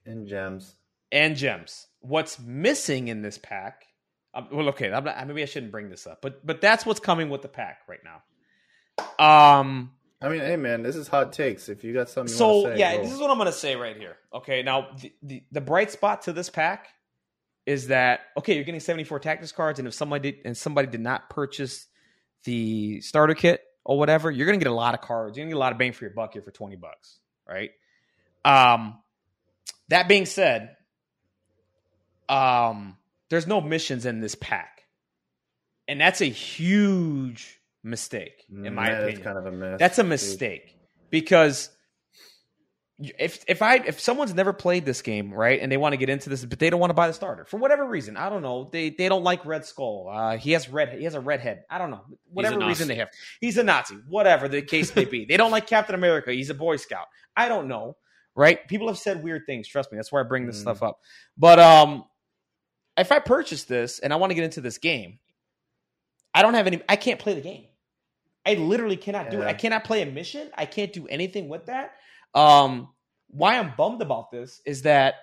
and 0.04 0.26
gems. 0.26 0.74
And 1.10 1.36
gems. 1.36 1.86
What's 2.00 2.38
missing 2.38 3.08
in 3.08 3.22
this 3.22 3.38
pack? 3.38 3.86
Um, 4.34 4.48
well, 4.52 4.68
okay, 4.68 4.88
not, 4.88 5.04
maybe 5.26 5.42
I 5.42 5.46
shouldn't 5.46 5.72
bring 5.72 5.88
this 5.88 6.06
up, 6.06 6.20
but 6.20 6.44
but 6.46 6.60
that's 6.60 6.84
what's 6.84 7.00
coming 7.00 7.30
with 7.30 7.42
the 7.42 7.48
pack 7.48 7.80
right 7.88 8.00
now. 8.04 8.22
Um, 9.18 9.92
I 10.20 10.28
mean, 10.28 10.40
hey 10.40 10.56
man, 10.56 10.82
this 10.82 10.96
is 10.96 11.08
hot 11.08 11.32
takes. 11.32 11.68
If 11.68 11.84
you 11.84 11.94
got 11.94 12.10
something, 12.10 12.36
you 12.36 12.44
want 12.44 12.64
to 12.64 12.70
so 12.70 12.74
say, 12.74 12.78
yeah, 12.78 12.96
this 12.98 13.12
is 13.12 13.18
what 13.18 13.30
I'm 13.30 13.38
gonna 13.38 13.52
say 13.52 13.76
right 13.76 13.96
here. 13.96 14.16
Okay, 14.34 14.62
now 14.62 14.88
the, 15.00 15.12
the, 15.22 15.42
the 15.50 15.60
bright 15.60 15.90
spot 15.90 16.22
to 16.22 16.32
this 16.32 16.50
pack 16.50 16.88
is 17.68 17.88
that 17.88 18.20
okay, 18.38 18.54
you're 18.54 18.64
getting 18.64 18.80
74 18.80 19.20
tactics 19.20 19.52
cards, 19.52 19.78
and 19.78 19.86
if 19.86 19.92
somebody 19.92 20.32
did, 20.32 20.40
and 20.46 20.56
somebody 20.56 20.88
did 20.88 21.02
not 21.02 21.28
purchase 21.28 21.86
the 22.44 23.02
starter 23.02 23.34
kit 23.34 23.60
or 23.84 23.98
whatever, 23.98 24.30
you're 24.30 24.46
gonna 24.46 24.56
get 24.56 24.68
a 24.68 24.72
lot 24.72 24.94
of 24.94 25.02
cards. 25.02 25.36
You're 25.36 25.44
gonna 25.44 25.52
get 25.52 25.58
a 25.58 25.60
lot 25.60 25.72
of 25.72 25.78
bang 25.78 25.92
for 25.92 26.04
your 26.04 26.14
buck 26.14 26.32
here 26.32 26.40
for 26.40 26.50
20 26.50 26.76
bucks, 26.76 27.18
right? 27.46 27.70
Um, 28.42 28.98
that 29.88 30.08
being 30.08 30.24
said, 30.24 30.76
um, 32.30 32.96
there's 33.28 33.46
no 33.46 33.60
missions 33.60 34.06
in 34.06 34.20
this 34.20 34.34
pack, 34.34 34.84
and 35.86 36.00
that's 36.00 36.22
a 36.22 36.30
huge 36.30 37.60
mistake, 37.82 38.46
in 38.48 38.74
my 38.74 38.88
yeah, 38.88 38.96
opinion. 38.96 39.14
That's 39.14 39.24
kind 39.26 39.46
of 39.46 39.62
a 39.74 39.76
That's 39.76 39.98
a 39.98 40.04
mistake 40.04 40.68
dude. 40.68 40.74
because 41.10 41.68
if 43.00 43.44
if 43.46 43.62
I 43.62 43.76
if 43.76 44.00
someone's 44.00 44.34
never 44.34 44.52
played 44.52 44.84
this 44.84 45.02
game, 45.02 45.32
right, 45.32 45.60
and 45.60 45.70
they 45.70 45.76
want 45.76 45.92
to 45.92 45.96
get 45.96 46.08
into 46.08 46.28
this, 46.28 46.44
but 46.44 46.58
they 46.58 46.68
don't 46.68 46.80
want 46.80 46.90
to 46.90 46.94
buy 46.94 47.06
the 47.06 47.12
starter 47.12 47.44
for 47.44 47.56
whatever 47.56 47.84
reason, 47.84 48.16
I 48.16 48.28
don't 48.28 48.42
know. 48.42 48.68
They 48.72 48.90
they 48.90 49.08
don't 49.08 49.22
like 49.22 49.46
Red 49.46 49.64
Skull. 49.64 50.08
Uh, 50.12 50.36
he 50.36 50.52
has 50.52 50.68
red. 50.68 50.98
He 50.98 51.04
has 51.04 51.14
a 51.14 51.20
red 51.20 51.40
head. 51.40 51.64
I 51.70 51.78
don't 51.78 51.90
know. 51.90 52.02
Whatever 52.32 52.58
reason 52.58 52.88
they 52.88 52.96
have, 52.96 53.08
he's 53.40 53.56
a 53.56 53.62
Nazi. 53.62 53.96
Whatever 54.08 54.48
the 54.48 54.62
case 54.62 54.94
may 54.96 55.04
be, 55.04 55.24
they 55.26 55.36
don't 55.36 55.52
like 55.52 55.68
Captain 55.68 55.94
America. 55.94 56.32
He's 56.32 56.50
a 56.50 56.54
Boy 56.54 56.76
Scout. 56.76 57.06
I 57.36 57.48
don't 57.48 57.68
know. 57.68 57.96
Right? 58.34 58.66
People 58.68 58.88
have 58.88 58.98
said 58.98 59.22
weird 59.22 59.46
things. 59.46 59.66
Trust 59.66 59.90
me. 59.90 59.96
That's 59.96 60.12
why 60.12 60.20
I 60.20 60.24
bring 60.24 60.46
this 60.46 60.58
mm. 60.58 60.62
stuff 60.62 60.82
up. 60.82 61.00
But 61.36 61.58
um, 61.58 62.04
if 62.96 63.10
I 63.10 63.18
purchase 63.20 63.64
this 63.64 63.98
and 63.98 64.12
I 64.12 64.16
want 64.16 64.30
to 64.30 64.34
get 64.34 64.44
into 64.44 64.60
this 64.60 64.78
game, 64.78 65.18
I 66.34 66.42
don't 66.42 66.54
have 66.54 66.66
any. 66.66 66.80
I 66.88 66.96
can't 66.96 67.20
play 67.20 67.34
the 67.34 67.40
game. 67.40 67.66
I 68.44 68.54
literally 68.54 68.96
cannot 68.96 69.26
yeah. 69.26 69.30
do 69.30 69.42
it. 69.42 69.46
I 69.46 69.54
cannot 69.54 69.84
play 69.84 70.02
a 70.02 70.06
mission. 70.06 70.50
I 70.56 70.66
can't 70.66 70.92
do 70.92 71.06
anything 71.06 71.48
with 71.48 71.66
that. 71.66 71.92
Um, 72.34 72.88
why 73.28 73.58
I'm 73.58 73.72
bummed 73.76 74.02
about 74.02 74.30
this 74.30 74.60
is 74.64 74.82
that, 74.82 75.14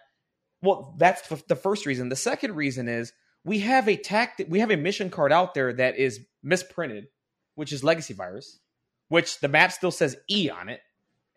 well, 0.61 0.95
that's 0.97 1.27
the 1.47 1.55
first 1.55 1.85
reason. 1.85 2.09
The 2.09 2.15
second 2.15 2.55
reason 2.55 2.87
is 2.87 3.13
we 3.43 3.59
have 3.59 3.87
a 3.87 3.95
tactic, 3.95 4.47
we 4.49 4.59
have 4.59 4.71
a 4.71 4.77
mission 4.77 5.09
card 5.09 5.31
out 5.31 5.53
there 5.53 5.73
that 5.73 5.97
is 5.97 6.19
misprinted, 6.43 7.07
which 7.55 7.71
is 7.71 7.83
Legacy 7.83 8.13
Virus, 8.13 8.59
which 9.09 9.39
the 9.39 9.47
map 9.47 9.71
still 9.71 9.91
says 9.91 10.17
E 10.29 10.49
on 10.49 10.69
it, 10.69 10.81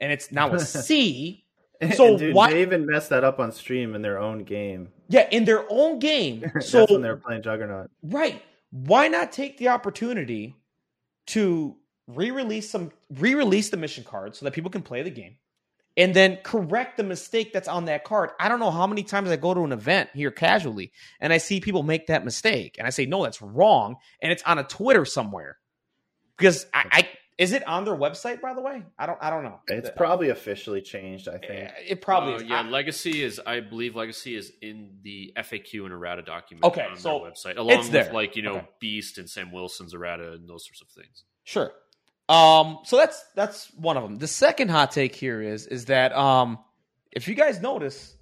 and 0.00 0.12
it's 0.12 0.32
now 0.32 0.52
a 0.52 0.58
C. 0.60 1.44
So 1.94 2.18
dude, 2.18 2.34
why 2.34 2.52
they 2.52 2.62
even 2.62 2.86
messed 2.86 3.10
that 3.10 3.22
up 3.22 3.38
on 3.38 3.52
stream 3.52 3.94
in 3.94 4.02
their 4.02 4.18
own 4.18 4.42
game? 4.42 4.88
Yeah, 5.08 5.28
in 5.30 5.44
their 5.44 5.64
own 5.70 6.00
game. 6.00 6.50
So 6.60 6.86
when 6.88 7.02
they 7.02 7.08
were 7.08 7.16
playing 7.16 7.42
Juggernaut, 7.42 7.90
right? 8.02 8.42
Why 8.70 9.08
not 9.08 9.32
take 9.32 9.58
the 9.58 9.68
opportunity 9.68 10.56
to 11.28 11.76
re-release 12.08 12.68
some 12.68 12.90
re-release 13.10 13.70
the 13.70 13.76
mission 13.76 14.02
card 14.02 14.34
so 14.34 14.44
that 14.44 14.52
people 14.52 14.70
can 14.70 14.82
play 14.82 15.02
the 15.02 15.10
game? 15.10 15.36
And 15.98 16.14
then 16.14 16.38
correct 16.44 16.96
the 16.96 17.02
mistake 17.02 17.52
that's 17.52 17.66
on 17.66 17.86
that 17.86 18.04
card. 18.04 18.30
I 18.38 18.48
don't 18.48 18.60
know 18.60 18.70
how 18.70 18.86
many 18.86 19.02
times 19.02 19.30
I 19.30 19.36
go 19.36 19.52
to 19.52 19.62
an 19.62 19.72
event 19.72 20.10
here 20.14 20.30
casually 20.30 20.92
and 21.20 21.32
I 21.32 21.38
see 21.38 21.60
people 21.60 21.82
make 21.82 22.06
that 22.06 22.24
mistake 22.24 22.76
and 22.78 22.86
I 22.86 22.90
say, 22.90 23.04
no, 23.04 23.24
that's 23.24 23.42
wrong. 23.42 23.96
And 24.22 24.30
it's 24.30 24.44
on 24.44 24.58
a 24.58 24.64
Twitter 24.64 25.04
somewhere. 25.04 25.58
Because 26.36 26.66
I, 26.72 26.84
I 26.92 27.08
is 27.36 27.52
it 27.52 27.66
on 27.66 27.84
their 27.84 27.96
website, 27.96 28.40
by 28.40 28.54
the 28.54 28.60
way? 28.60 28.84
I 28.96 29.06
don't. 29.06 29.18
I 29.20 29.30
don't 29.30 29.42
know. 29.42 29.60
It's 29.66 29.90
probably 29.96 30.28
officially 30.28 30.80
changed. 30.80 31.28
I 31.28 31.38
think 31.38 31.52
it, 31.52 31.72
it 31.88 32.02
probably 32.02 32.34
uh, 32.34 32.36
is. 32.36 32.42
Yeah, 32.44 32.60
I, 32.60 32.68
Legacy 32.68 33.22
is. 33.22 33.40
I 33.44 33.58
believe 33.60 33.96
Legacy 33.96 34.36
is 34.36 34.52
in 34.60 34.98
the 35.02 35.32
FAQ 35.36 35.84
and 35.84 35.92
errata 35.92 36.22
document. 36.22 36.64
Okay, 36.64 36.86
on 36.90 36.96
so 36.96 37.20
their 37.20 37.30
website, 37.30 37.56
along 37.56 37.78
with 37.78 37.90
there. 37.90 38.12
like 38.12 38.34
you 38.34 38.42
know 38.42 38.56
okay. 38.56 38.68
Beast 38.80 39.18
and 39.18 39.30
Sam 39.30 39.52
Wilson's 39.52 39.94
errata 39.94 40.32
and 40.32 40.48
those 40.48 40.64
sorts 40.64 40.80
of 40.80 40.88
things. 40.88 41.24
Sure. 41.44 41.72
Um, 42.28 42.80
so 42.84 42.96
that's 42.96 43.24
that's 43.34 43.70
one 43.74 43.96
of 43.96 44.02
them. 44.02 44.18
The 44.18 44.26
second 44.26 44.68
hot 44.68 44.92
take 44.92 45.14
here 45.14 45.40
is 45.40 45.66
is 45.66 45.86
that 45.86 46.12
um, 46.12 46.58
if 47.10 47.26
you 47.26 47.34
guys 47.34 47.60
notice, 47.60 48.14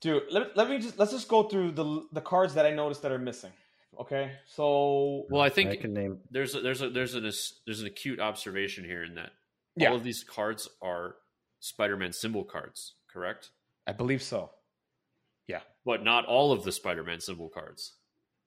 dude, 0.00 0.24
let, 0.30 0.56
let 0.56 0.68
me 0.68 0.78
just 0.78 0.98
let's 0.98 1.12
just 1.12 1.28
go 1.28 1.44
through 1.44 1.72
the 1.72 2.06
the 2.12 2.20
cards 2.20 2.54
that 2.54 2.66
I 2.66 2.72
noticed 2.72 3.02
that 3.02 3.12
are 3.12 3.18
missing. 3.18 3.52
Okay, 3.98 4.32
so 4.44 5.24
well, 5.30 5.40
I 5.40 5.48
think 5.48 5.70
I 5.70 5.76
can 5.76 5.94
name. 5.94 6.18
There's 6.30 6.54
a, 6.54 6.60
there's 6.60 6.82
a 6.82 6.90
there's 6.90 7.14
an 7.14 7.22
there's 7.22 7.80
an 7.80 7.86
acute 7.86 8.20
observation 8.20 8.84
here 8.84 9.02
in 9.02 9.14
that 9.14 9.30
yeah. 9.74 9.88
all 9.88 9.96
of 9.96 10.04
these 10.04 10.22
cards 10.22 10.68
are 10.82 11.16
Spider-Man 11.60 12.12
symbol 12.12 12.44
cards, 12.44 12.94
correct? 13.10 13.50
I 13.86 13.92
believe 13.92 14.22
so. 14.22 14.50
Yeah, 15.46 15.60
but 15.86 16.04
not 16.04 16.26
all 16.26 16.52
of 16.52 16.62
the 16.62 16.72
Spider-Man 16.72 17.20
symbol 17.20 17.48
cards. 17.48 17.94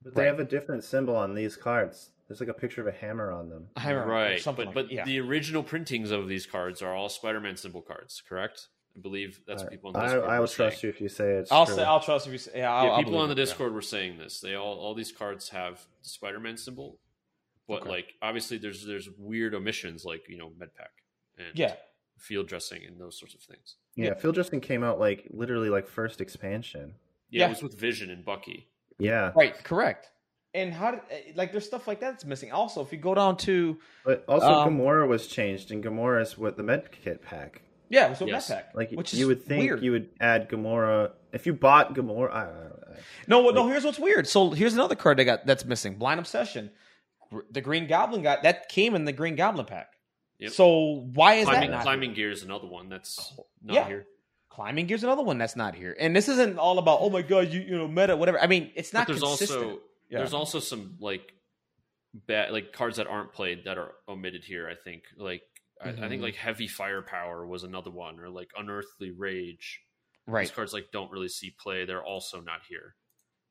But 0.04 0.14
they 0.14 0.22
right. 0.22 0.28
have 0.28 0.38
a 0.38 0.44
different 0.44 0.84
symbol 0.84 1.16
on 1.16 1.34
these 1.34 1.56
cards. 1.56 2.10
There's 2.30 2.38
like 2.38 2.48
a 2.48 2.54
picture 2.54 2.80
of 2.80 2.86
a 2.86 2.96
hammer 2.96 3.32
on 3.32 3.48
them. 3.48 3.66
Hammer, 3.76 4.06
right? 4.06 4.40
But 4.44 4.56
like, 4.56 4.72
but 4.72 4.92
yeah. 4.92 5.04
the 5.04 5.18
original 5.18 5.64
printings 5.64 6.12
of 6.12 6.28
these 6.28 6.46
cards 6.46 6.80
are 6.80 6.94
all 6.94 7.08
Spider-Man 7.08 7.56
symbol 7.56 7.82
cards, 7.82 8.22
correct? 8.28 8.68
I 8.96 9.00
believe 9.00 9.40
that's 9.48 9.64
what 9.64 9.72
people 9.72 9.90
on 9.92 10.00
Discord. 10.00 10.30
I, 10.30 10.36
I 10.36 10.38
will 10.38 10.46
trust 10.46 10.80
saying. 10.80 10.92
you 10.92 10.94
if 10.94 11.00
you 11.00 11.08
say 11.08 11.32
it. 11.32 11.48
I'll 11.50 11.66
true. 11.66 11.74
say 11.74 11.82
I'll 11.82 11.98
trust 11.98 12.28
if 12.28 12.32
you 12.32 12.38
say. 12.38 12.52
Yeah, 12.54 12.72
I'll, 12.72 12.84
yeah 12.84 12.90
I'll 12.92 12.98
people 12.98 13.18
on 13.18 13.30
the 13.30 13.32
it, 13.32 13.34
Discord 13.34 13.72
yeah. 13.72 13.74
were 13.74 13.82
saying 13.82 14.18
this. 14.18 14.38
They 14.38 14.54
all 14.54 14.78
all 14.78 14.94
these 14.94 15.10
cards 15.10 15.48
have 15.48 15.84
the 16.04 16.08
Spider-Man 16.08 16.56
symbol, 16.56 17.00
but 17.66 17.80
okay. 17.80 17.90
like 17.90 18.14
obviously 18.22 18.58
there's 18.58 18.86
there's 18.86 19.08
weird 19.18 19.56
omissions 19.56 20.04
like 20.04 20.28
you 20.28 20.38
know 20.38 20.50
medpack 20.50 20.94
and 21.36 21.58
yeah 21.58 21.74
field 22.16 22.46
dressing 22.46 22.84
and 22.86 23.00
those 23.00 23.18
sorts 23.18 23.34
of 23.34 23.40
things. 23.40 23.74
Yeah, 23.96 24.10
yeah. 24.10 24.14
field 24.14 24.36
dressing 24.36 24.60
came 24.60 24.84
out 24.84 25.00
like 25.00 25.26
literally 25.30 25.68
like 25.68 25.88
first 25.88 26.20
expansion. 26.20 26.94
Yeah, 27.28 27.40
yeah, 27.40 27.46
it 27.46 27.48
was 27.48 27.62
with 27.64 27.76
Vision 27.76 28.08
and 28.10 28.24
Bucky. 28.24 28.68
Yeah, 29.00 29.32
right, 29.34 29.52
correct. 29.64 30.10
And 30.52 30.72
how 30.72 30.90
did 30.92 31.00
eh, 31.10 31.32
like 31.36 31.52
there's 31.52 31.66
stuff 31.66 31.86
like 31.86 32.00
that 32.00 32.12
that's 32.12 32.24
missing. 32.24 32.50
Also, 32.50 32.80
if 32.80 32.92
you 32.92 32.98
go 32.98 33.14
down 33.14 33.36
to 33.38 33.78
but 34.04 34.24
also 34.26 34.46
um, 34.46 34.78
Gamora 34.78 35.06
was 35.06 35.26
changed, 35.26 35.70
and 35.70 35.82
Gamora 35.82 36.22
is 36.22 36.36
with 36.36 36.56
the 36.56 36.62
med 36.62 36.90
kit 36.90 37.22
pack. 37.22 37.62
Yeah, 37.88 38.06
it 38.06 38.10
was 38.10 38.20
with 38.20 38.28
yes. 38.30 38.48
med 38.48 38.58
pack. 38.58 38.74
Like 38.74 38.90
which 38.90 39.14
you 39.14 39.28
would 39.28 39.44
think 39.44 39.62
weird. 39.62 39.82
you 39.82 39.92
would 39.92 40.08
add 40.20 40.48
Gamora 40.48 41.12
if 41.32 41.46
you 41.46 41.52
bought 41.52 41.94
Gamora. 41.94 42.32
I, 42.32 42.40
I, 42.40 42.42
I, 42.42 42.46
no, 43.28 43.40
like, 43.40 43.54
no. 43.54 43.68
Here's 43.68 43.84
what's 43.84 43.98
weird. 43.98 44.26
So 44.26 44.50
here's 44.50 44.74
another 44.74 44.96
card 44.96 45.18
they 45.18 45.24
got 45.24 45.46
that's 45.46 45.64
missing. 45.64 45.96
Blind 45.96 46.18
Obsession. 46.18 46.70
The 47.52 47.60
Green 47.60 47.86
Goblin 47.86 48.22
got 48.22 48.42
that 48.42 48.68
came 48.68 48.96
in 48.96 49.04
the 49.04 49.12
Green 49.12 49.36
Goblin 49.36 49.66
pack. 49.66 49.92
Yep. 50.40 50.52
So 50.52 51.06
why 51.12 51.34
is 51.34 51.46
climbing, 51.46 51.70
that 51.70 51.76
not 51.76 51.82
climbing 51.82 52.14
gear 52.14 52.30
is 52.30 52.42
another 52.42 52.66
one 52.66 52.88
that's 52.88 53.34
not 53.62 53.74
yeah. 53.74 53.86
here. 53.86 54.06
Climbing 54.48 54.86
gear 54.86 54.96
is 54.96 55.04
another 55.04 55.22
one 55.22 55.38
that's 55.38 55.54
not 55.54 55.74
here. 55.74 55.94
And 56.00 56.16
this 56.16 56.28
isn't 56.28 56.58
all 56.58 56.78
about 56.78 56.98
oh 57.02 57.10
my 57.10 57.22
god 57.22 57.52
you 57.52 57.60
you 57.60 57.78
know 57.78 57.86
meta 57.86 58.16
whatever. 58.16 58.40
I 58.40 58.46
mean 58.46 58.72
it's 58.74 58.92
not. 58.92 59.06
But 59.06 59.12
there's 59.12 59.22
consistent. 59.22 59.64
also 59.64 59.80
yeah. 60.10 60.18
There's 60.18 60.34
also 60.34 60.60
some 60.60 60.96
like 61.00 61.32
bad 62.12 62.52
like 62.52 62.72
cards 62.72 62.96
that 62.96 63.06
aren't 63.06 63.32
played 63.32 63.64
that 63.64 63.78
are 63.78 63.92
omitted 64.08 64.44
here. 64.44 64.68
I 64.68 64.74
think 64.74 65.04
like 65.16 65.42
mm-hmm. 65.82 65.88
I, 65.88 65.92
I, 65.92 66.08
think 66.08 66.14
mm-hmm. 66.14 66.22
like 66.22 66.34
heavy 66.34 66.66
firepower 66.66 67.46
was 67.46 67.62
another 67.62 67.90
one, 67.90 68.18
or 68.18 68.28
like 68.28 68.50
unearthly 68.56 69.10
rage. 69.10 69.80
Right, 70.26 70.42
these 70.42 70.50
cards 70.50 70.72
like 70.72 70.86
don't 70.92 71.10
really 71.10 71.28
see 71.28 71.54
play. 71.58 71.84
They're 71.84 72.04
also 72.04 72.40
not 72.40 72.60
here. 72.68 72.94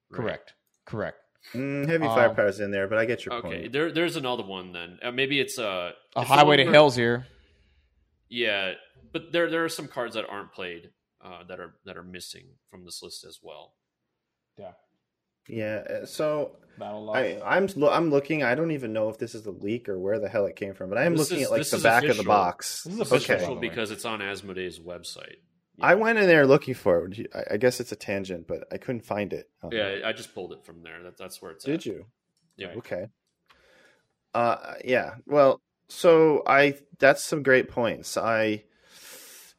Right? 0.09 0.17
Correct. 0.17 0.53
Correct. 0.85 1.17
Mm, 1.53 1.87
heavy 1.87 2.05
um, 2.05 2.15
firepower's 2.15 2.59
in 2.59 2.71
there, 2.71 2.87
but 2.87 2.97
I 2.97 3.05
get 3.05 3.25
your 3.25 3.35
okay, 3.35 3.61
point. 3.61 3.71
there 3.71 3.91
there's 3.91 4.17
another 4.17 4.43
one 4.43 4.73
then. 4.73 4.99
Uh, 5.01 5.11
maybe 5.11 5.39
it's 5.39 5.57
uh, 5.57 5.91
a 6.15 6.23
highway 6.23 6.57
to 6.57 6.65
hell's 6.65 6.95
here. 6.95 7.25
Yeah, 8.27 8.73
but 9.13 9.31
there 9.31 9.49
there 9.49 9.63
are 9.63 9.69
some 9.69 9.87
cards 9.87 10.15
that 10.15 10.25
aren't 10.29 10.51
played 10.51 10.91
uh, 11.23 11.43
that 11.47 11.59
are 11.59 11.75
that 11.85 11.97
are 11.97 12.03
missing 12.03 12.45
from 12.69 12.83
this 12.83 13.01
list 13.01 13.23
as 13.25 13.39
well. 13.41 13.73
Yeah. 14.57 14.73
Yeah, 15.49 15.83
uh, 15.89 16.05
so 16.05 16.57
I, 16.81 17.39
I'm 17.45 17.67
I'm 17.83 18.09
looking. 18.09 18.43
I 18.43 18.55
don't 18.55 18.71
even 18.71 18.93
know 18.93 19.09
if 19.09 19.17
this 19.17 19.35
is 19.35 19.45
a 19.45 19.51
leak 19.51 19.89
or 19.89 19.97
where 19.99 20.19
the 20.19 20.29
hell 20.29 20.45
it 20.45 20.55
came 20.55 20.73
from, 20.73 20.89
but 20.89 20.97
I 20.97 21.05
am 21.05 21.15
looking 21.15 21.39
is, 21.39 21.45
at 21.45 21.51
like 21.51 21.67
the 21.67 21.79
back 21.79 22.03
official. 22.03 22.11
of 22.11 22.17
the 22.17 22.23
box. 22.23 22.83
This 22.83 22.93
is 22.95 23.11
official 23.11 23.57
okay. 23.57 23.67
because 23.67 23.91
it's 23.91 24.05
on 24.05 24.21
Asmodee's 24.21 24.79
website. 24.79 25.37
Yeah. 25.77 25.87
I 25.87 25.95
went 25.95 26.19
in 26.19 26.27
there 26.27 26.45
looking 26.45 26.73
for 26.73 27.07
it. 27.07 27.31
I 27.49 27.57
guess 27.57 27.79
it's 27.79 27.91
a 27.91 27.95
tangent, 27.95 28.47
but 28.47 28.65
I 28.71 28.77
couldn't 28.77 29.05
find 29.05 29.33
it. 29.33 29.49
Uh-huh. 29.63 29.75
Yeah, 29.75 30.07
I 30.07 30.13
just 30.13 30.33
pulled 30.33 30.53
it 30.53 30.63
from 30.63 30.83
there. 30.83 31.03
That, 31.03 31.17
that's 31.17 31.41
where 31.41 31.51
it's. 31.51 31.65
At. 31.65 31.71
Did 31.71 31.79
at. 31.79 31.85
you? 31.85 32.05
Yeah. 32.57 32.67
Okay. 32.77 33.07
Uh, 34.33 34.75
yeah. 34.85 35.15
Well, 35.25 35.61
so 35.87 36.43
I 36.45 36.75
that's 36.99 37.23
some 37.23 37.43
great 37.43 37.69
points. 37.69 38.17
I 38.17 38.63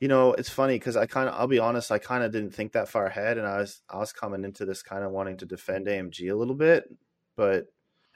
you 0.00 0.08
know, 0.08 0.32
it's 0.32 0.48
funny 0.48 0.74
because 0.74 0.96
I 0.96 1.06
kind 1.06 1.28
of, 1.28 1.34
I'll 1.38 1.46
be 1.46 1.58
honest, 1.58 1.92
I 1.92 1.98
kind 1.98 2.24
of 2.24 2.32
didn't 2.32 2.54
think 2.54 2.72
that 2.72 2.88
far 2.88 3.06
ahead, 3.06 3.38
and 3.38 3.46
I 3.46 3.58
was, 3.58 3.82
I 3.88 3.98
was 3.98 4.12
coming 4.12 4.44
into 4.44 4.64
this 4.64 4.82
kind 4.82 5.04
of 5.04 5.12
wanting 5.12 5.36
to 5.38 5.46
defend 5.46 5.86
AMG 5.86 6.30
a 6.30 6.34
little 6.34 6.54
bit, 6.54 6.84
but, 7.36 7.66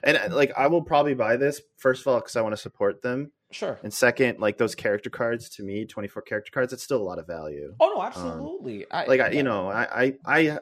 and 0.02 0.34
like, 0.34 0.52
I 0.56 0.66
will 0.66 0.82
probably 0.82 1.14
buy 1.14 1.36
this 1.36 1.60
first 1.76 2.02
of 2.02 2.08
all 2.08 2.20
because 2.20 2.36
I 2.36 2.42
want 2.42 2.54
to 2.54 2.60
support 2.60 3.02
them. 3.02 3.32
Sure. 3.50 3.78
And 3.82 3.92
second, 3.92 4.40
like 4.40 4.58
those 4.58 4.74
character 4.74 5.10
cards 5.10 5.48
to 5.50 5.62
me, 5.62 5.86
twenty 5.86 6.08
four 6.08 6.22
character 6.22 6.50
cards, 6.52 6.72
it's 6.72 6.82
still 6.82 7.00
a 7.00 7.04
lot 7.04 7.20
of 7.20 7.26
value. 7.26 7.74
Oh 7.78 7.92
no, 7.94 8.02
absolutely. 8.02 8.84
Um, 8.86 8.90
I, 8.90 9.04
like 9.06 9.20
I, 9.20 9.30
you 9.30 9.44
know, 9.44 9.68
I, 9.68 10.02
I, 10.02 10.14
I 10.26 10.58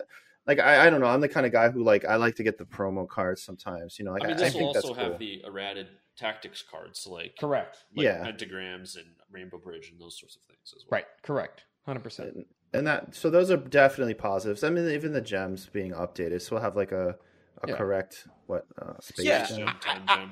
like 0.47 0.59
I, 0.61 0.87
I 0.87 0.91
don't 0.91 1.01
know. 1.01 1.07
I'm 1.07 1.23
the 1.23 1.29
kind 1.29 1.47
of 1.47 1.53
guy 1.53 1.70
who 1.70 1.83
like 1.83 2.05
I 2.05 2.16
like 2.16 2.37
to 2.37 2.43
get 2.43 2.59
the 2.59 2.64
promo 2.64 3.09
cards 3.09 3.43
sometimes. 3.43 3.99
You 3.99 4.05
know, 4.05 4.12
like, 4.12 4.25
I 4.25 4.29
mean, 4.29 4.37
this 4.37 4.55
I 4.55 4.59
will 4.59 4.73
think 4.73 4.85
also 4.85 4.89
that's 4.95 4.99
have 4.99 5.12
cool. 5.12 5.18
the 5.18 5.43
errated 5.47 5.89
tactics 6.23 6.62
cards, 6.70 7.07
like 7.07 7.37
correct, 7.39 7.79
like 7.97 8.05
yeah, 8.05 8.25
pentagrams 8.25 8.97
and 8.97 9.07
Rainbow 9.31 9.59
Bridge 9.59 9.91
and 9.91 10.01
those 10.01 10.18
sorts 10.18 10.37
of 10.37 10.43
things 10.43 10.73
as 10.77 10.85
well. 10.85 10.99
Right, 10.99 11.07
correct, 11.23 11.64
hundred 11.87 12.03
percent. 12.05 12.47
And 12.73 12.87
that 12.87 13.14
so 13.14 13.29
those 13.31 13.51
are 13.51 13.57
definitely 13.57 14.14
positives. 14.14 14.64
I 14.64 14.70
mean, 14.70 14.89
even 14.91 15.12
the 15.12 15.20
gems 15.20 15.66
being 15.66 15.93
updated, 15.93 16.41
so 16.43 16.57
we'll 16.57 16.62
have 16.62 16.77
like 16.77 16.93
a 16.93 17.16
a 17.62 17.68
Yeah. 17.68 17.77
correct 17.77 18.27
what 18.47 18.66
uh, 18.81 18.95
space 19.01 19.27
Yeah. 19.27 19.47
gem. 19.47 19.59
Gem, 19.59 19.75
time 19.81 20.07
gem. 20.09 20.31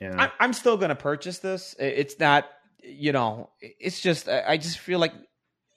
Yeah, 0.00 0.20
I, 0.22 0.30
I'm 0.44 0.52
still 0.52 0.76
going 0.76 0.90
to 0.90 0.94
purchase 0.94 1.38
this. 1.38 1.74
It's 1.78 2.18
not, 2.20 2.44
you 2.82 3.10
know, 3.12 3.50
it's 3.60 4.00
just 4.00 4.28
I 4.28 4.44
I 4.46 4.56
just 4.58 4.78
feel 4.78 4.98
like 5.00 5.12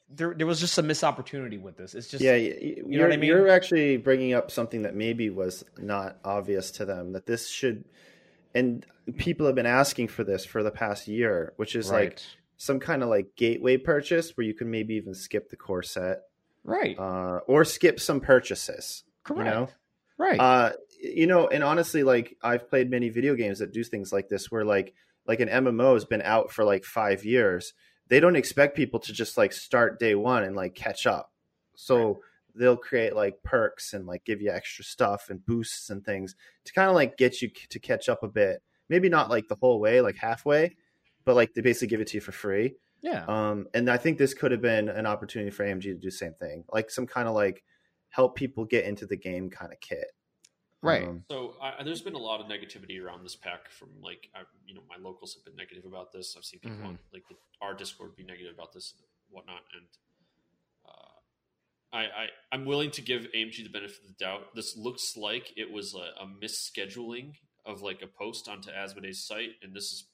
there 0.09 0.33
there 0.35 0.45
was 0.45 0.59
just 0.59 0.77
a 0.77 0.83
missed 0.83 1.03
opportunity 1.03 1.57
with 1.57 1.77
this. 1.77 1.95
It's 1.95 2.07
just 2.09 2.23
yeah, 2.23 2.33
y- 2.33 2.55
y- 2.61 2.75
know 2.81 2.83
you're, 2.89 3.07
what 3.07 3.13
I 3.13 3.17
mean? 3.17 3.27
you're 3.29 3.47
actually 3.49 3.97
bringing 3.97 4.33
up 4.33 4.51
something 4.51 4.81
that 4.83 4.93
maybe 4.95 5.29
was 5.29 5.63
not 5.77 6.17
obvious 6.23 6.69
to 6.71 6.85
them 6.85 7.13
that 7.13 7.25
this 7.25 7.47
should, 7.49 7.85
and 8.53 8.85
people 9.17 9.45
have 9.45 9.55
been 9.55 9.65
asking 9.65 10.07
for 10.09 10.23
this 10.23 10.45
for 10.45 10.63
the 10.63 10.71
past 10.71 11.07
year, 11.07 11.53
which 11.55 11.75
is 11.75 11.89
like 11.91 12.19
some 12.57 12.79
kind 12.79 13.01
of 13.03 13.09
like 13.09 13.35
gateway 13.35 13.77
purchase 13.77 14.35
where 14.37 14.45
you 14.45 14.53
can 14.53 14.69
maybe 14.69 14.95
even 14.95 15.13
skip 15.13 15.49
the 15.49 15.55
core 15.55 15.83
set, 15.83 16.21
right, 16.63 16.97
uh, 16.99 17.39
or 17.47 17.65
skip 17.65 17.99
some 17.99 18.19
purchases. 18.19 19.03
correct, 19.23 19.39
You 19.39 19.51
know, 19.51 19.69
right, 20.17 20.39
uh, 20.39 20.71
you 21.01 21.27
know, 21.27 21.47
and 21.47 21.63
honestly, 21.63 22.03
like 22.03 22.37
I've 22.43 22.69
played 22.69 22.89
many 22.89 23.09
video 23.09 23.35
games 23.35 23.59
that 23.59 23.73
do 23.73 23.83
things 23.83 24.11
like 24.13 24.29
this, 24.29 24.51
where 24.51 24.65
like 24.65 24.93
like 25.27 25.39
an 25.39 25.49
MMO 25.49 25.93
has 25.93 26.05
been 26.05 26.21
out 26.23 26.51
for 26.51 26.63
like 26.65 26.83
five 26.83 27.23
years. 27.25 27.73
they 28.07 28.19
don't 28.19 28.35
expect 28.35 28.75
people 28.75 28.99
to 28.99 29.13
just 29.13 29.37
like 29.37 29.53
start 29.53 29.99
day 29.99 30.15
one 30.15 30.43
and 30.43 30.55
like 30.55 30.75
catch 30.75 31.07
up. 31.07 31.31
So 31.75 32.21
they'll 32.55 32.77
create 32.77 33.15
like 33.15 33.41
perks 33.43 33.93
and 33.93 34.05
like 34.05 34.23
give 34.25 34.41
you 34.41 34.51
extra 34.51 34.83
stuff 34.83 35.27
and 35.29 35.45
boosts 35.45 35.89
and 35.89 36.03
things 36.05 36.35
to 36.65 36.73
kind 36.73 36.89
of 36.89 36.95
like 36.95 37.17
get 37.17 37.41
you 37.41 37.49
to 37.69 37.79
catch 37.79 38.09
up 38.09 38.23
a 38.23 38.27
bit. 38.27 38.61
Maybe 38.89 39.09
not 39.09 39.29
like 39.29 39.47
the 39.47 39.55
whole 39.55 39.79
way, 39.79 40.01
like 40.01 40.17
halfway, 40.17 40.75
but 41.25 41.35
like 41.35 41.53
they 41.53 41.61
basically 41.61 41.87
give 41.87 42.01
it 42.01 42.07
to 42.07 42.17
you 42.17 42.21
for 42.21 42.31
free. 42.33 42.75
Yeah. 43.01 43.25
Um, 43.27 43.67
and 43.73 43.89
I 43.89 43.97
think 43.97 44.17
this 44.17 44.33
could 44.33 44.51
have 44.51 44.61
been 44.61 44.89
an 44.89 45.05
opportunity 45.05 45.49
for 45.51 45.65
AMG 45.65 45.83
to 45.83 45.93
do 45.95 45.99
the 46.07 46.11
same 46.11 46.33
thing, 46.33 46.65
like 46.71 46.89
some 46.91 47.07
kind 47.07 47.27
of 47.27 47.33
like 47.33 47.63
help 48.09 48.35
people 48.35 48.65
get 48.65 48.85
into 48.85 49.05
the 49.07 49.15
game 49.17 49.49
kind 49.49 49.71
of 49.71 49.79
kit. 49.79 50.11
Right. 50.83 51.07
Um, 51.07 51.23
So 51.29 51.53
I, 51.61 51.83
there's 51.83 52.01
been 52.01 52.15
a 52.15 52.19
lot 52.19 52.41
of 52.41 52.47
negativity 52.47 53.01
around 53.01 53.23
this 53.23 53.35
pack 53.35 53.69
from 53.69 53.89
like 54.01 54.29
I, 54.35 54.41
you 54.65 54.73
know 54.73 54.81
my 54.89 54.97
locals 55.01 55.35
have 55.35 55.45
been 55.45 55.55
negative 55.55 55.85
about 55.85 56.11
this. 56.11 56.35
I've 56.37 56.43
seen 56.43 56.59
people 56.59 56.77
Mhm. 56.79 56.85
on 56.87 56.99
like 57.13 57.23
the, 57.29 57.35
our 57.61 57.73
Discord 57.75 58.15
be 58.15 58.23
negative 58.23 58.53
about 58.55 58.73
this 58.73 58.93
and 58.97 59.05
whatnot, 59.29 59.61
and 59.77 59.85
I, 61.93 61.99
I 61.99 62.27
I'm 62.51 62.65
willing 62.65 62.91
to 62.91 63.01
give 63.01 63.27
AMG 63.35 63.63
the 63.63 63.69
benefit 63.69 63.99
of 64.03 64.07
the 64.07 64.23
doubt. 64.23 64.55
This 64.55 64.77
looks 64.77 65.15
like 65.17 65.51
it 65.57 65.71
was 65.71 65.93
a, 65.93 66.23
a 66.23 66.27
misscheduling 66.41 67.33
of 67.65 67.81
like 67.81 68.01
a 68.01 68.07
post 68.07 68.47
onto 68.47 68.71
Asmodee's 68.71 69.23
site, 69.23 69.51
and 69.61 69.73
this 69.75 69.85
is 69.91 70.05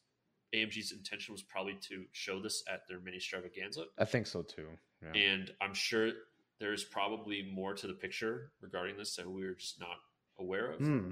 AMG's 0.55 0.91
intention 0.91 1.34
was 1.34 1.41
probably 1.43 1.78
to 1.89 2.05
show 2.13 2.41
this 2.41 2.63
at 2.71 2.88
their 2.88 2.99
mini 2.99 3.17
extravaganza, 3.17 3.86
I 3.97 4.05
think 4.05 4.28
so 4.28 4.41
too. 4.43 4.67
Yeah. 5.03 5.19
and 5.21 5.51
I'm 5.61 5.73
sure 5.73 6.11
there's 6.59 6.84
probably 6.84 7.43
more 7.53 7.73
to 7.75 7.86
the 7.86 7.93
picture 7.93 8.51
regarding 8.61 8.97
this 8.97 9.15
that 9.17 9.30
we 9.30 9.41
we're 9.43 9.53
just 9.53 9.80
not 9.80 9.97
aware 10.39 10.71
of. 10.71 10.80
hmm. 10.80 11.09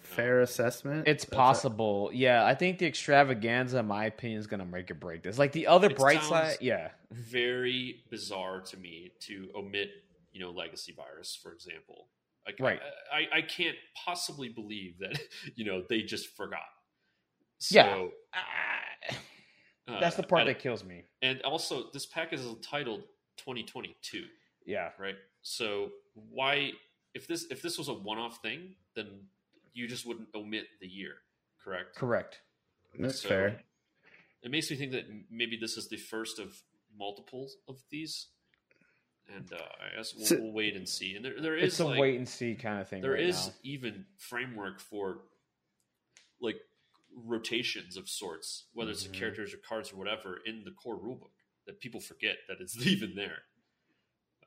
Fair 0.00 0.40
assessment. 0.40 1.06
It's 1.06 1.24
That's 1.24 1.32
a- 1.32 1.36
possible. 1.36 2.10
Yeah, 2.12 2.44
I 2.44 2.54
think 2.54 2.78
the 2.78 2.86
extravaganza, 2.86 3.78
in 3.80 3.86
my 3.86 4.06
opinion, 4.06 4.40
is 4.40 4.46
going 4.48 4.60
to 4.60 4.66
make 4.66 4.90
or 4.90 4.94
break 4.94 5.22
this. 5.22 5.38
Like 5.38 5.52
the 5.52 5.66
other 5.68 5.90
It 5.90 5.96
bright 5.96 6.22
side, 6.22 6.56
yeah. 6.60 6.88
very 7.12 8.02
bizarre 8.10 8.60
to 8.62 8.76
me 8.76 9.12
to 9.20 9.48
omit, 9.54 9.90
you 10.36 10.42
know, 10.44 10.50
legacy 10.50 10.92
virus, 10.92 11.38
for 11.42 11.52
example. 11.52 12.08
Like, 12.44 12.56
Right. 12.60 12.78
I, 13.12 13.16
I, 13.16 13.38
I 13.38 13.42
can't 13.42 13.76
possibly 14.04 14.50
believe 14.50 14.98
that, 15.00 15.18
you 15.56 15.64
know, 15.64 15.82
they 15.88 16.02
just 16.02 16.36
forgot. 16.36 16.60
Yeah. 17.70 17.94
So, 17.94 18.10
Ah, 18.34 19.16
uh, 19.88 20.00
That's 20.00 20.16
the 20.16 20.22
part 20.22 20.42
and, 20.42 20.50
that 20.50 20.58
kills 20.58 20.84
me. 20.84 21.04
and 21.22 21.40
also, 21.42 21.90
this 21.92 22.04
pack 22.06 22.32
is 22.32 22.42
titled 22.62 23.00
2022, 23.38 24.24
Yeah. 24.66 24.90
right? 24.98 25.14
So 25.42 25.90
why, 26.14 26.72
if 27.14 27.26
this 27.26 27.46
if 27.50 27.62
this 27.62 27.78
was 27.78 27.88
a 27.88 27.94
one 27.94 28.18
off 28.18 28.42
thing, 28.42 28.74
then 28.94 29.06
you 29.72 29.86
just 29.88 30.04
wouldn't 30.06 30.28
omit 30.34 30.66
the 30.80 30.86
year, 30.88 31.14
correct? 31.62 31.96
Correct. 31.96 32.40
That's 32.98 33.20
So, 33.22 33.28
fair. 33.28 33.60
It 34.42 34.50
makes 34.50 34.70
me 34.70 34.76
think 34.76 34.92
that 34.92 35.04
maybe 35.30 35.56
this 35.56 35.76
is 35.76 35.88
the 35.88 35.96
first 35.96 36.38
of 36.38 36.60
multiples 36.98 37.56
of 37.68 37.80
these, 37.90 38.28
and 39.34 39.52
uh, 39.52 39.56
I 39.56 39.96
guess 39.96 40.14
we'll, 40.14 40.26
So- 40.26 40.36
we'll 40.40 40.52
wait 40.52 40.76
and 40.76 40.88
see. 40.88 41.14
And 41.16 41.24
there, 41.24 41.40
there 41.40 41.56
is 41.56 41.72
It's 41.74 41.80
a 41.80 41.86
like, 41.86 41.98
wait 42.00 42.16
and 42.16 42.28
see 42.28 42.54
kind 42.54 42.80
of 42.80 42.88
thing. 42.88 43.02
there 43.02 43.12
right 43.12 43.20
is 43.22 43.46
now. 43.48 43.52
even 43.64 44.04
framework 44.18 44.80
for 44.80 45.22
like 46.40 46.56
rotations 47.24 47.96
of 47.96 48.08
sorts, 48.08 48.66
whether 48.72 48.90
it's 48.90 49.04
Mhm. 49.06 49.12
the 49.12 49.18
characters 49.18 49.54
or 49.54 49.58
cards 49.58 49.92
or 49.92 49.96
whatever, 49.96 50.38
in 50.44 50.64
the 50.64 50.70
core 50.70 50.98
rulebook 50.98 51.30
that 51.66 51.80
people 51.80 52.00
forget 52.00 52.36
that 52.48 52.58
it's 52.60 52.76
even 52.86 53.14
there. 53.14 53.38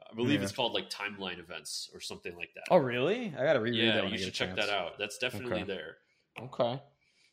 I 0.10 0.16
believe 0.16 0.40
Yeah. 0.40 0.44
it's 0.46 0.52
called 0.54 0.74
like 0.74 0.90
timeline 0.90 1.40
events 1.40 1.90
or 1.94 2.00
something 2.00 2.36
like 2.36 2.54
that. 2.56 2.64
Oh, 2.72 2.78
really? 2.78 3.28
I 3.38 3.44
got 3.44 3.54
to 3.54 3.60
reread 3.60 3.90
that. 3.90 4.04
yeah, 4.06 4.10
you 4.10 4.18
should 4.18 4.34
check 4.34 4.50
chance. 4.56 4.66
that 4.66 4.70
out. 4.74 4.98
That's 4.98 5.18
definitely 5.18 5.54
Okay. 5.62 5.64
there. 5.66 5.98
Okay. 6.40 6.82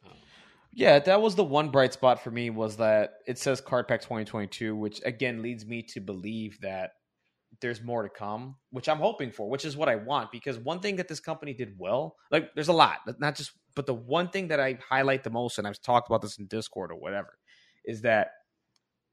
Um, 0.05 0.13
Yeah, 0.73 0.99
that 0.99 1.23
was 1.23 1.37
the 1.37 1.45
one 1.45 1.71
bright 1.71 1.93
spot 1.95 2.23
for 2.23 2.31
me 2.31 2.51
was 2.51 2.77
that 2.79 3.15
it 3.27 3.39
says 3.39 3.61
Card 3.63 3.89
Pack 3.89 4.03
2022, 4.03 4.75
which 4.77 5.01
again 5.05 5.41
leads 5.43 5.65
me 5.65 5.83
to 5.85 6.01
believe 6.01 6.61
that 6.61 6.95
there's 7.61 7.83
more 7.83 8.03
to 8.03 8.09
come, 8.09 8.57
which 8.71 8.89
I'm 8.89 8.99
hoping 8.99 9.31
for, 9.31 9.49
which 9.49 9.65
is 9.65 9.77
what 9.77 9.89
I 9.89 9.97
want. 9.97 10.33
Because 10.33 10.59
one 10.59 10.81
thing 10.81 10.97
that 10.97 11.09
this 11.09 11.21
company 11.21 11.55
did 11.55 11.75
well, 11.79 12.17
like 12.31 12.55
there's 12.55 12.69
a 12.69 12.73
lot, 12.73 12.99
not 13.19 13.37
just, 13.37 13.53
but 13.75 13.87
the 13.87 13.95
one 13.95 14.29
thing 14.29 14.49
that 14.49 14.61
I 14.61 14.79
highlight 14.89 15.25
the 15.25 15.31
most, 15.31 15.59
and 15.59 15.67
I've 15.67 15.81
talked 15.81 16.09
about 16.09 16.23
this 16.23 16.39
in 16.39 16.47
Discord 16.47 16.91
or 16.91 16.97
whatever, 16.97 17.39
is 17.85 18.03
that 18.03 18.29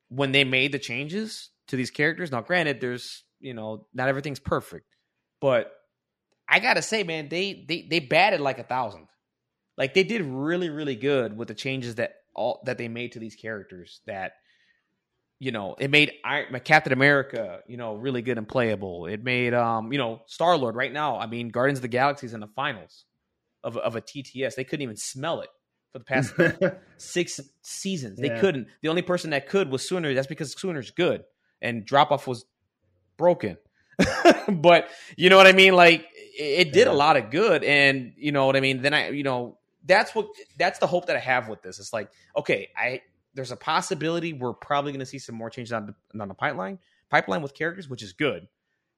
when 0.10 0.32
they 0.32 0.44
made 0.44 0.72
the 0.72 0.80
changes 0.80 1.50
to 1.68 1.76
these 1.76 1.92
characters, 1.92 2.32
now 2.32 2.42
granted, 2.42 2.82
there's 2.82 3.24
you 3.40 3.54
know 3.54 3.88
not 3.94 4.10
everything's 4.10 4.40
perfect, 4.40 4.96
but 5.42 5.72
I 6.48 6.60
gotta 6.60 6.82
say, 6.82 7.04
man, 7.04 7.30
they 7.30 7.66
they 7.68 7.88
they 7.90 8.00
batted 8.00 8.42
like 8.42 8.60
a 8.60 8.64
thousand. 8.64 9.08
Like 9.78 9.94
they 9.94 10.04
did 10.04 10.22
really, 10.22 10.70
really 10.70 10.96
good 10.96 11.36
with 11.36 11.48
the 11.48 11.56
changes 11.56 11.96
that 11.96 12.14
all 12.36 12.62
that 12.66 12.78
they 12.78 12.88
made 12.88 13.14
to 13.14 13.20
these 13.20 13.36
characters. 13.36 14.02
That 14.06 14.34
you 15.40 15.52
know, 15.52 15.76
it 15.78 15.90
made 15.90 16.14
Iron, 16.24 16.58
Captain 16.64 16.94
America, 16.94 17.60
you 17.68 17.78
know, 17.78 17.96
really 17.96 18.22
good 18.22 18.38
and 18.38 18.48
playable. 18.48 19.08
It 19.08 19.24
made 19.24 19.54
um, 19.54 19.92
you 19.92 19.98
know, 19.98 20.22
Star 20.26 20.58
Lord 20.58 20.76
right 20.76 20.92
now. 20.94 21.18
I 21.18 21.26
mean, 21.26 21.50
Guardians 21.50 21.80
of 21.80 21.84
the 21.84 21.88
Galaxy 21.90 22.26
is 22.28 22.34
in 22.34 22.40
the 22.40 22.48
finals 22.48 23.06
of 23.64 23.78
of 23.78 23.96
a 23.96 24.02
TTS. 24.02 24.56
They 24.56 24.64
couldn't 24.64 24.84
even 24.84 24.96
smell 24.98 25.42
it 25.42 25.50
for 25.92 26.00
the 26.00 26.06
past 26.06 26.34
six 26.98 27.40
seasons. 27.62 28.20
They 28.20 28.28
Yeah. 28.28 28.40
couldn't. 28.40 28.68
The 28.82 28.90
only 28.90 29.02
person 29.02 29.32
that 29.32 29.48
could 29.50 29.70
was 29.70 29.88
Sooner. 29.88 30.14
That's 30.14 30.28
because 30.28 30.54
Sooner's 30.60 30.92
good 30.92 31.24
and 31.62 31.86
drop 31.86 32.12
off 32.12 32.26
was 32.28 32.46
broken. 33.18 33.58
but 34.50 34.90
you 35.18 35.30
know 35.30 35.38
what 35.38 35.48
I 35.48 35.52
mean? 35.54 35.76
Like 35.76 36.02
it, 36.38 36.68
it 36.68 36.74
did 36.74 36.88
Yeah. 36.88 36.94
a 36.94 36.96
lot 36.96 37.18
of 37.18 37.30
good, 37.32 37.64
and 37.64 38.14
you 38.18 38.32
know 38.32 38.46
what 38.46 38.56
I 38.56 38.60
mean. 38.60 38.82
Then 38.82 38.94
I, 38.94 39.10
you 39.10 39.24
know, 39.24 39.58
that's 39.86 40.16
what 40.16 40.28
that's 40.58 40.80
the 40.80 40.88
hope 40.88 41.08
that 41.08 41.16
I 41.16 41.20
have 41.20 41.48
with 41.48 41.62
this. 41.62 41.80
It's 41.80 41.94
like 41.94 42.10
okay, 42.36 42.70
I 42.76 43.02
there's 43.34 43.52
a 43.52 43.56
possibility 43.56 44.34
we're 44.34 44.54
probably 44.54 44.92
going 44.92 45.00
to 45.00 45.06
see 45.06 45.20
some 45.20 45.36
more 45.36 45.50
changes 45.50 45.74
on 45.74 45.88
the, 45.88 46.22
on 46.22 46.28
the 46.28 46.34
pipeline 46.34 46.80
pipeline 47.10 47.42
with 47.42 47.54
characters, 47.54 47.88
which 47.90 48.02
is 48.04 48.14
good 48.14 48.48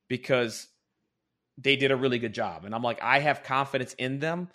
because 0.07 0.67
they 1.57 1.75
did 1.75 1.91
a 1.91 1.95
really 1.95 2.19
good 2.19 2.33
job, 2.33 2.65
and 2.65 2.75
I'm 2.75 2.83
like 2.83 3.01
I 3.01 3.19
have 3.19 3.43
confidence 3.43 3.93
in 3.93 4.19
them 4.19 4.49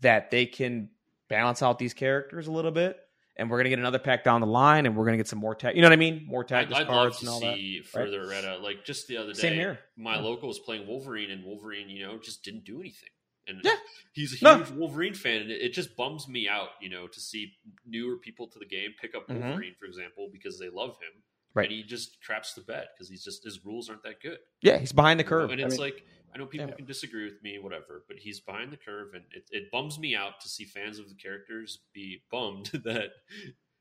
that 0.00 0.30
they 0.30 0.46
can 0.46 0.90
balance 1.28 1.62
out 1.62 1.78
these 1.78 1.94
characters 1.94 2.46
a 2.48 2.52
little 2.52 2.72
bit. 2.72 2.98
And 3.36 3.48
we're 3.48 3.58
gonna 3.58 3.70
get 3.70 3.78
another 3.78 3.98
pack 4.00 4.22
down 4.24 4.40
the 4.42 4.46
line, 4.46 4.84
and 4.84 4.94
we're 4.94 5.04
gonna 5.06 5.16
get 5.16 5.28
some 5.28 5.38
more 5.38 5.54
tag. 5.54 5.74
You 5.74 5.80
know 5.80 5.86
what 5.88 5.92
I 5.94 5.96
mean? 5.96 6.26
More 6.26 6.44
tag 6.44 6.66
I'd, 6.66 6.72
I'd 6.74 6.78
love 6.80 6.88
cards 6.88 7.18
to 7.20 7.26
and 7.26 7.28
all 7.30 7.40
that. 7.40 7.54
see 7.54 7.80
further 7.80 8.30
at 8.32 8.44
a 8.44 8.58
like 8.58 8.84
just 8.84 9.06
the 9.06 9.16
other 9.16 9.32
day. 9.32 9.38
Same 9.40 9.54
here. 9.54 9.78
My 9.96 10.16
Yeah. 10.16 10.22
local 10.22 10.48
was 10.48 10.58
playing 10.58 10.86
Wolverine, 10.86 11.30
and 11.30 11.44
Wolverine, 11.44 11.88
you 11.88 12.06
know, 12.06 12.18
just 12.18 12.42
didn't 12.44 12.64
do 12.64 12.80
anything. 12.80 13.08
And 13.46 13.60
Yeah. 13.64 13.76
he's 14.12 14.40
a 14.40 14.44
No. 14.44 14.56
huge 14.58 14.70
Wolverine 14.70 15.14
fan, 15.14 15.42
and 15.42 15.50
it, 15.50 15.72
just 15.72 15.96
bums 15.96 16.28
me 16.28 16.48
out, 16.48 16.70
you 16.80 16.88
know, 16.88 17.06
to 17.08 17.20
see 17.20 17.56
newer 17.86 18.16
people 18.18 18.46
to 18.48 18.58
the 18.58 18.66
game 18.66 18.94
pick 19.00 19.14
up 19.14 19.26
Mhm. 19.28 19.40
Wolverine, 19.42 19.74
for 19.78 19.86
example, 19.86 20.28
because 20.32 20.58
they 20.58 20.68
love 20.68 20.96
him, 21.00 21.22
Right. 21.52 21.64
And 21.68 21.72
he 21.72 21.82
just 21.82 22.20
traps 22.20 22.54
the 22.54 22.60
bed 22.60 22.86
because 22.94 23.08
he's 23.08 23.24
just 23.24 23.42
his 23.42 23.64
rules 23.64 23.90
aren't 23.90 24.04
that 24.04 24.20
good. 24.20 24.38
Yeah, 24.62 24.78
he's 24.78 24.92
behind 24.92 25.18
the 25.18 25.24
You 25.24 25.30
know, 25.30 25.36
curve. 25.36 25.50
and 25.50 25.60
I 25.60 25.64
it's 25.64 25.72
mean- 25.72 25.80
like 25.80 26.06
I 26.32 26.38
know 26.38 26.46
people 26.46 26.68
Yeah. 26.68 26.76
can 26.76 26.84
disagree 26.84 27.24
with 27.24 27.42
me, 27.42 27.58
whatever, 27.58 28.04
but 28.06 28.18
he's 28.18 28.38
behind 28.38 28.72
the 28.72 28.76
curve, 28.76 29.14
and 29.14 29.24
it, 29.32 29.48
it 29.50 29.68
bums 29.72 29.98
me 29.98 30.14
out 30.14 30.40
to 30.42 30.48
see 30.48 30.64
fans 30.64 31.00
of 31.00 31.08
the 31.08 31.16
characters 31.16 31.80
be 31.92 32.22
bummed 32.30 32.66
that 32.84 33.14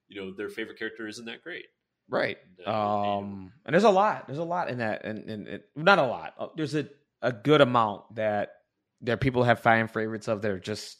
you 0.07 0.20
know 0.20 0.32
their 0.34 0.49
favorite 0.49 0.80
character 0.80 1.07
isn't 1.07 1.26
that 1.26 1.43
great. 1.43 1.68
Right. 2.07 2.39
And, 2.57 2.68
uh, 2.68 3.18
Um, 3.20 3.53
and 3.66 3.74
there's 3.76 3.84
a 3.84 3.91
lot. 3.91 4.26
There's 4.26 4.39
a 4.39 4.43
lot 4.43 4.70
in 4.72 4.80
that, 4.80 5.05
and, 5.05 5.30
and 5.30 5.47
it, 5.47 5.70
not 5.76 5.99
a 5.99 6.07
lot. 6.07 6.34
Uh, 6.39 6.47
There's 6.55 6.74
a, 6.74 6.89
a 7.22 7.32
good 7.32 7.62
amount 7.62 8.16
that 8.16 8.59
there 9.02 9.18
people 9.18 9.43
have 9.43 9.60
fan 9.60 9.88
favorites 9.88 10.28
of. 10.28 10.41
They're 10.41 10.60
just 10.60 10.97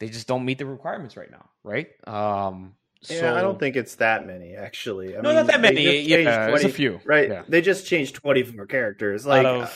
they 0.00 0.08
just 0.08 0.26
don't 0.26 0.44
meet 0.44 0.58
the 0.58 0.66
requirements 0.66 1.16
right 1.16 1.30
now, 1.30 1.48
right? 1.62 1.88
Um, 2.06 2.74
Yeah, 3.02 3.20
so, 3.20 3.36
I 3.36 3.42
don't 3.42 3.58
think 3.58 3.76
it's 3.76 3.96
that 3.96 4.26
many 4.26 4.54
actually. 4.54 5.16
I 5.16 5.20
no, 5.20 5.32
not 5.32 5.46
that 5.46 5.60
many. 5.60 6.00
Yeah, 6.00 6.16
changed 6.16 6.30
there's 6.30 6.64
a 6.64 6.68
few, 6.68 7.00
Right? 7.04 7.28
Yeah. 7.28 7.42
They 7.48 7.60
just 7.60 7.86
changed 7.86 8.14
twenty 8.16 8.42
four 8.42 8.66
characters. 8.66 9.24
Like, 9.24 9.46
Out 9.46 9.62
uh, 9.62 9.68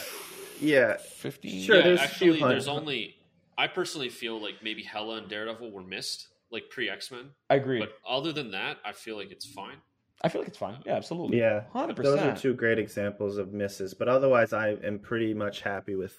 yeah, 0.61 0.97
fifty. 0.97 1.63
Sure, 1.63 1.77
yeah, 1.77 1.83
there's 1.83 2.01
a 2.01 2.03
actually, 2.03 2.39
few 2.39 2.49
there's 2.49 2.69
only. 2.69 3.17
I 3.57 3.69
personally 3.69 4.09
feel 4.09 4.43
like 4.43 4.55
maybe 4.63 4.83
Hela 4.83 5.19
and 5.19 5.29
Daredevil 5.29 5.71
were 5.71 5.83
missed, 5.83 6.29
like 6.51 6.71
pre 6.71 6.89
X 6.89 7.11
Men. 7.11 7.31
I 7.49 7.57
agree. 7.57 7.79
But 7.79 7.93
other 8.09 8.33
than 8.33 8.51
that, 8.51 8.79
I 8.85 8.93
feel 8.93 9.17
like 9.17 9.31
it's 9.31 9.47
fine. 9.47 9.77
I 10.23 10.29
feel 10.29 10.41
like 10.41 10.49
it's 10.49 10.59
fine. 10.59 10.79
Yeah, 10.87 10.95
absolutely. 10.95 11.39
yeah. 11.39 11.65
hundred 11.73 11.97
percent. 11.97 12.21
Those 12.21 12.27
are 12.27 12.37
two 12.37 12.55
great 12.55 12.79
examples 12.79 13.37
of 13.37 13.53
misses. 13.53 13.93
But 13.95 14.09
otherwise, 14.09 14.53
I 14.53 14.71
am 14.71 14.99
pretty 14.99 15.35
much 15.35 15.61
happy 15.61 15.95
with 15.95 16.17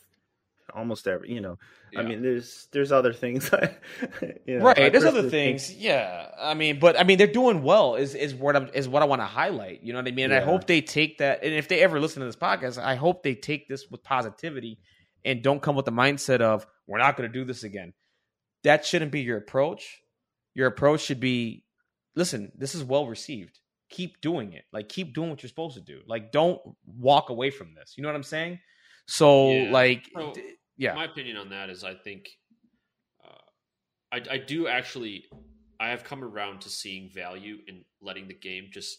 almost 0.75 1.07
every. 1.07 1.31
You 1.31 1.41
know, 1.41 1.57
I 1.97 2.03
mean, 2.03 2.21
there's 2.21 2.67
there's 2.71 2.91
other 2.91 3.13
things. 3.13 3.49
I, 3.53 3.75
you 4.45 4.59
know, 4.59 4.65
right 4.65 4.91
there's 4.91 5.03
other 5.05 5.23
personally 5.23 5.29
think- 5.29 5.59
things 5.61 5.75
yeah 5.75 6.29
i 6.39 6.53
mean 6.53 6.79
but 6.79 6.99
i 6.99 7.03
mean 7.03 7.17
they're 7.17 7.27
doing 7.27 7.63
well 7.63 7.95
is 7.95 8.13
is 8.15 8.33
what 8.35 8.55
i'm 8.55 8.69
is 8.73 8.87
what 8.87 9.01
i 9.01 9.05
want 9.05 9.21
to 9.21 9.25
highlight 9.25 9.81
you 9.83 9.93
know 9.93 9.99
what 9.99 10.07
i 10.07 10.11
mean? 10.11 10.25
And 10.25 10.33
i 10.33 10.41
hope 10.41 10.67
they 10.67 10.81
take 10.81 11.19
that 11.19 11.43
and 11.43 11.53
if 11.53 11.67
they 11.67 11.79
ever 11.81 11.99
listen 11.99 12.19
to 12.19 12.25
this 12.25 12.35
podcast 12.35 12.77
i 12.81 12.95
hope 12.95 13.23
they 13.23 13.33
take 13.35 13.67
this 13.69 13.89
with 13.89 14.03
positivity 14.03 14.79
and 15.23 15.41
don't 15.41 15.61
come 15.61 15.75
with 15.75 15.85
the 15.85 15.91
mindset 15.91 16.41
of 16.41 16.67
we're 16.87 16.97
not 16.99 17.15
going 17.17 17.31
to 17.31 17.33
do 17.33 17.45
this 17.45 17.63
again. 17.63 17.93
That 18.63 18.85
shouldn't 18.85 19.11
be 19.11 19.21
your 19.21 19.37
approach. 19.37 20.01
Your 20.53 20.67
approach 20.67 21.01
should 21.01 21.19
be 21.19 21.63
listen 22.15 22.51
this 22.57 22.75
is 22.75 22.83
well 22.83 23.07
received. 23.07 23.59
Keep 23.89 24.21
doing 24.21 24.53
it. 24.53 24.65
Like 24.73 24.89
keep 24.89 25.13
doing 25.15 25.29
what 25.29 25.41
you're 25.43 25.49
supposed 25.49 25.75
to 25.75 25.81
do. 25.81 26.01
Like 26.07 26.31
don't 26.31 26.59
walk 26.85 27.29
away 27.29 27.49
from 27.51 27.73
this. 27.75 27.93
You 27.95 28.03
know 28.03 28.09
what 28.09 28.15
i'm 28.15 28.23
saying? 28.23 28.59
So 29.07 29.51
Yeah. 29.51 29.71
like 29.71 30.05
So, 30.15 30.33
d- 30.33 30.41
yeah 30.77 30.93
My 30.93 31.05
opinion 31.05 31.37
on 31.37 31.49
that 31.49 31.69
is, 31.69 31.83
I 31.83 31.93
think, 31.93 32.27
uh, 33.23 33.45
I, 34.11 34.21
I 34.31 34.37
do 34.37 34.67
actually, 34.67 35.25
I 35.79 35.89
have 35.89 36.03
come 36.03 36.23
around 36.23 36.61
to 36.61 36.69
seeing 36.69 37.09
value 37.09 37.57
in 37.67 37.83
letting 38.01 38.27
the 38.27 38.33
game 38.33 38.69
just 38.71 38.97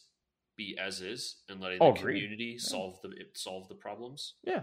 be 0.57 0.77
as 0.79 1.01
is 1.01 1.43
and 1.49 1.61
letting 1.61 1.79
Oh, 1.81 1.93
the 1.93 2.01
agreed. 2.01 2.14
community 2.22 2.53
Yeah. 2.59 2.68
solve 2.68 3.01
the 3.03 3.11
solve 3.35 3.68
the 3.68 3.74
problems. 3.74 4.35
Yeah, 4.43 4.62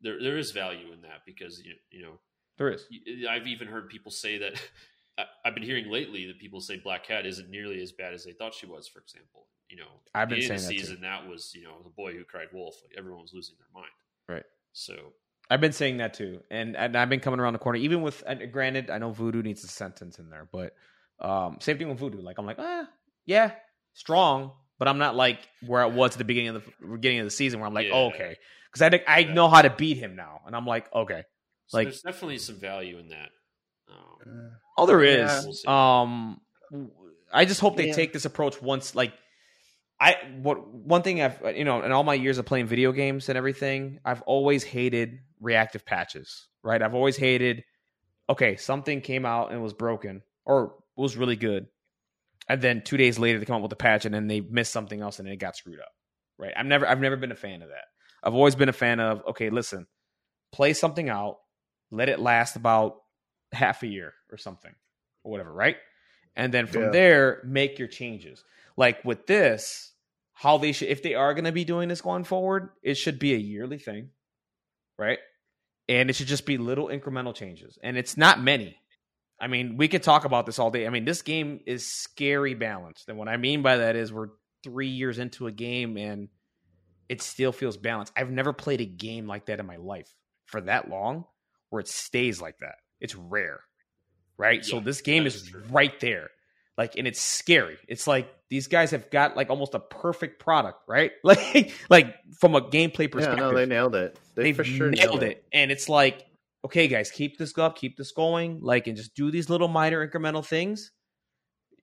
There 0.00 0.20
there 0.22 0.38
is 0.38 0.50
value 0.52 0.92
in 0.92 1.02
that 1.02 1.22
because 1.26 1.60
you 1.62 1.74
you 1.90 2.02
know 2.02 2.18
there 2.58 2.70
is. 2.70 2.86
I've 3.28 3.46
even 3.46 3.68
heard 3.68 3.88
people 3.90 4.10
say 4.10 4.38
that. 4.38 4.54
I've 5.46 5.54
been 5.54 5.62
hearing 5.62 5.90
lately 5.90 6.26
that 6.26 6.38
people 6.38 6.60
say 6.60 6.76
Black 6.78 7.06
Cat 7.06 7.24
isn't 7.24 7.48
nearly 7.48 7.80
as 7.80 7.92
bad 7.92 8.12
as 8.12 8.22
they 8.24 8.32
thought 8.32 8.52
she 8.52 8.66
was. 8.66 8.86
For 8.86 9.00
example, 9.00 9.46
you 9.70 9.76
know, 9.78 9.88
I've 10.14 10.28
been 10.28 10.40
saying 10.42 10.60
that 10.60 10.70
too. 10.70 10.78
season 10.78 11.00
that 11.02 11.26
was 11.26 11.52
you 11.54 11.64
know 11.64 11.82
the 11.84 11.88
boy 11.90 12.12
who 12.14 12.24
cried 12.24 12.48
wolf. 12.52 12.76
Like 12.82 12.94
everyone 12.98 13.22
was 13.22 13.32
losing 13.34 13.56
their 13.58 13.68
mind. 13.74 13.92
Right. 14.28 14.44
So 14.72 15.12
I've 15.48 15.60
been 15.60 15.72
saying 15.72 15.98
that 15.98 16.14
too, 16.14 16.40
and 16.50 16.76
and 16.76 16.96
I've 16.96 17.08
been 17.08 17.20
coming 17.20 17.38
around 17.40 17.52
the 17.52 17.58
corner. 17.60 17.78
Even 17.78 18.02
with, 18.02 18.22
and 18.26 18.50
granted, 18.52 18.90
I 18.90 18.98
know 18.98 19.10
Voodoo 19.12 19.42
needs 19.42 19.62
a 19.64 19.68
sentence 19.68 20.18
in 20.18 20.28
there, 20.30 20.48
but 20.50 20.74
um, 21.20 21.58
same 21.60 21.78
thing 21.78 21.88
with 21.88 21.98
Voodoo. 21.98 22.20
Like 22.20 22.38
I'm 22.38 22.46
like, 22.46 22.58
ah, 22.58 22.88
yeah, 23.26 23.52
strong, 23.92 24.52
but 24.78 24.88
I'm 24.88 24.98
not 24.98 25.14
like 25.14 25.38
where 25.66 25.80
I 25.82 25.86
was 25.86 26.12
at 26.12 26.18
the 26.18 26.24
beginning 26.24 26.56
of 26.56 26.64
the 26.80 26.86
beginning 26.96 27.20
of 27.20 27.26
the 27.26 27.30
season, 27.30 27.60
where 27.60 27.66
I'm 27.68 27.74
like, 27.74 27.86
Yeah. 27.86 27.94
oh, 27.94 28.06
okay, 28.08 28.36
because 28.72 28.82
I 28.82 29.02
I 29.06 29.24
know 29.24 29.48
how 29.48 29.62
to 29.62 29.70
beat 29.70 29.98
him 29.98 30.16
now, 30.16 30.40
and 30.46 30.56
I'm 30.56 30.66
like, 30.66 30.92
okay, 30.94 31.22
So 31.68 31.78
Like- 31.78 31.86
there's 31.88 32.02
definitely 32.02 32.38
some 32.38 32.60
value 32.60 32.98
in 32.98 33.08
that. 33.08 33.30
Um, 33.88 34.50
oh, 34.78 34.86
there 34.86 35.02
Yeah. 35.04 35.38
is. 35.46 35.64
Um, 35.66 36.40
I 37.32 37.44
just 37.44 37.60
hope 37.60 37.76
they 37.76 37.88
Yeah. 37.88 37.94
take 37.94 38.12
this 38.12 38.24
approach 38.24 38.60
once, 38.60 38.94
like. 38.94 39.12
I 39.98 40.16
what 40.42 40.68
one 40.68 41.02
thing 41.02 41.22
I've 41.22 41.40
you 41.56 41.64
know 41.64 41.82
in 41.82 41.92
all 41.92 42.04
my 42.04 42.14
years 42.14 42.38
of 42.38 42.44
playing 42.46 42.66
video 42.66 42.92
games 42.92 43.28
and 43.28 43.38
everything 43.38 44.00
I've 44.04 44.22
always 44.22 44.62
hated 44.62 45.20
reactive 45.40 45.84
patches 45.86 46.48
right? 46.62 46.82
I've 46.82 46.94
always 46.94 47.16
hated 47.16 47.64
okay 48.28 48.56
something 48.56 49.00
came 49.00 49.24
out 49.24 49.52
and 49.52 49.62
was 49.62 49.72
broken 49.72 50.22
or 50.44 50.74
was 50.96 51.16
really 51.16 51.36
good. 51.36 51.66
And 52.48 52.60
then 52.62 52.82
two 52.84 52.96
days 52.96 53.18
later 53.18 53.38
they 53.38 53.44
come 53.44 53.56
up 53.56 53.62
with 53.62 53.72
a 53.72 53.76
patch 53.76 54.04
and 54.04 54.14
then 54.14 54.26
they 54.26 54.40
missed 54.40 54.72
something 54.72 55.00
else 55.00 55.18
and 55.18 55.28
it 55.28 55.36
got 55.36 55.56
screwed 55.56 55.80
up 55.80 55.92
right? 56.38 56.52
I've 56.56 56.66
never 56.66 56.86
I've 56.86 57.00
never 57.00 57.16
been 57.16 57.32
a 57.32 57.36
fan 57.36 57.62
of 57.62 57.68
that. 57.68 57.84
I've 58.22 58.34
always 58.34 58.54
been 58.54 58.68
a 58.68 58.74
fan 58.74 59.00
of 59.00 59.22
okay 59.30 59.50
listen 59.50 59.86
play 60.52 60.72
something 60.74 61.08
out 61.08 61.38
let 61.90 62.08
it 62.08 62.18
last 62.20 62.56
about 62.56 62.96
half 63.52 63.82
a 63.82 63.86
year 63.86 64.12
or 64.30 64.36
something 64.36 64.74
or 65.24 65.32
whatever 65.32 65.52
right? 65.52 65.76
And 66.34 66.52
then 66.52 66.66
from 66.66 66.82
Yeah. 66.82 66.90
there 66.90 67.42
make 67.44 67.78
your 67.78 67.88
changes 67.88 68.44
like 68.76 69.04
with 69.04 69.26
this 69.26 69.92
how 70.34 70.58
they 70.58 70.72
should 70.72 70.88
if 70.88 71.02
they 71.02 71.14
are 71.14 71.34
going 71.34 71.44
to 71.44 71.52
be 71.52 71.64
doing 71.64 71.88
this 71.88 72.00
going 72.00 72.24
forward 72.24 72.70
it 72.82 72.96
should 72.96 73.18
be 73.18 73.34
a 73.34 73.38
yearly 73.38 73.78
thing 73.78 74.10
right? 74.98 75.18
And 75.88 76.10
it 76.10 76.14
should 76.14 76.26
just 76.26 76.46
be 76.46 76.58
little 76.58 76.88
incremental 76.88 77.34
changes. 77.34 77.78
And 77.82 77.96
it's 77.96 78.16
not 78.16 78.40
many. 78.40 78.76
I 79.38 79.48
mean 79.48 79.76
we 79.76 79.88
could 79.88 80.02
talk 80.02 80.24
about 80.24 80.46
this 80.46 80.58
all 80.58 80.70
day. 80.70 80.86
I 80.86 80.90
mean 80.90 81.04
this 81.04 81.22
game 81.22 81.60
is 81.66 81.86
scary 81.86 82.54
balanced. 82.54 83.08
And 83.08 83.18
what 83.18 83.28
i 83.28 83.36
mean 83.36 83.62
by 83.62 83.76
that 83.78 83.94
is 83.94 84.12
we're 84.12 84.28
three 84.64 84.88
years 84.88 85.18
into 85.18 85.46
a 85.46 85.52
game 85.52 85.96
and 85.96 86.28
it 87.08 87.22
still 87.22 87.52
feels 87.52 87.76
balanced. 87.76 88.12
I've 88.16 88.30
never 88.30 88.52
played 88.52 88.80
a 88.80 88.86
game 88.86 89.26
like 89.26 89.46
that 89.46 89.60
in 89.60 89.66
my 89.66 89.76
life 89.76 90.12
for 90.46 90.60
that 90.62 90.88
long 90.88 91.24
where 91.70 91.80
it 91.80 91.88
stays 91.88 92.40
like 92.40 92.58
that. 92.58 92.76
It's 93.00 93.14
rare 93.14 93.60
right? 94.38 94.64
So 94.64 94.80
this 94.80 95.00
game 95.00 95.26
is 95.26 95.36
is 95.36 95.48
true. 95.48 95.62
right 95.70 95.98
there 96.00 96.30
like 96.78 96.96
and 96.96 97.06
it's 97.06 97.20
scary 97.20 97.78
it's 97.88 98.06
like 98.06 98.32
these 98.48 98.68
guys 98.68 98.92
have 98.92 99.10
got 99.10 99.36
like 99.36 99.50
almost 99.50 99.74
a 99.74 99.80
perfect 99.80 100.38
product 100.38 100.78
right 100.86 101.12
like 101.24 101.72
like 101.90 102.14
from 102.38 102.54
a 102.54 102.60
gameplay 102.60 103.10
perspective. 103.10 103.38
yeah, 103.38 103.48
perspective 103.48 103.52
no, 103.52 103.54
they 103.56 103.66
nailed 103.66 103.94
it. 103.94 104.18
They 104.34 104.42
they've 104.44 104.56
for 104.56 104.64
sure 104.64 104.90
nailed 104.90 105.22
it. 105.22 105.44
And 105.52 105.70
it's 105.70 105.88
like, 105.88 106.26
okay, 106.64 106.88
guys, 106.88 107.10
keep 107.10 107.38
this 107.38 107.56
up, 107.58 107.76
keep 107.76 107.96
this 107.96 108.12
going, 108.12 108.60
like, 108.60 108.86
and 108.86 108.96
just 108.96 109.14
do 109.14 109.30
these 109.30 109.48
little 109.48 109.68
minor 109.68 110.06
incremental 110.06 110.44
things, 110.44 110.90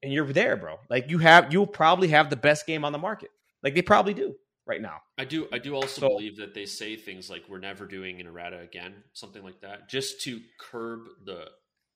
and 0.03 0.13
you're 0.13 0.31
there, 0.31 0.55
bro. 0.57 0.77
Like, 0.89 1.09
you 1.09 1.17
have, 1.19 1.51
you'll 1.51 1.67
probably 1.67 2.09
have 2.09 2.29
the 2.29 2.35
best 2.35 2.67
game 2.67 2.85
on 2.85 2.91
the 2.91 2.97
market. 2.99 3.29
Like, 3.63 3.73
they 3.75 3.81
probably 3.81 4.13
do 4.13 4.35
right 4.67 4.81
now. 4.81 4.97
I 5.17 5.25
do 5.25 5.47
I 5.51 5.57
do 5.57 5.75
also 5.75 6.01
So- 6.01 6.09
believe 6.09 6.37
that 6.37 6.53
they 6.53 6.65
say 6.65 6.95
things 6.95 7.29
like 7.29 7.43
we're 7.49 7.59
never 7.59 7.85
doing 7.85 8.19
an 8.21 8.27
errata 8.27 8.59
again, 8.59 8.93
something 9.13 9.43
like 9.43 9.61
that, 9.61 9.89
just 9.89 10.21
to 10.21 10.39
curb 10.59 11.01
the 11.25 11.45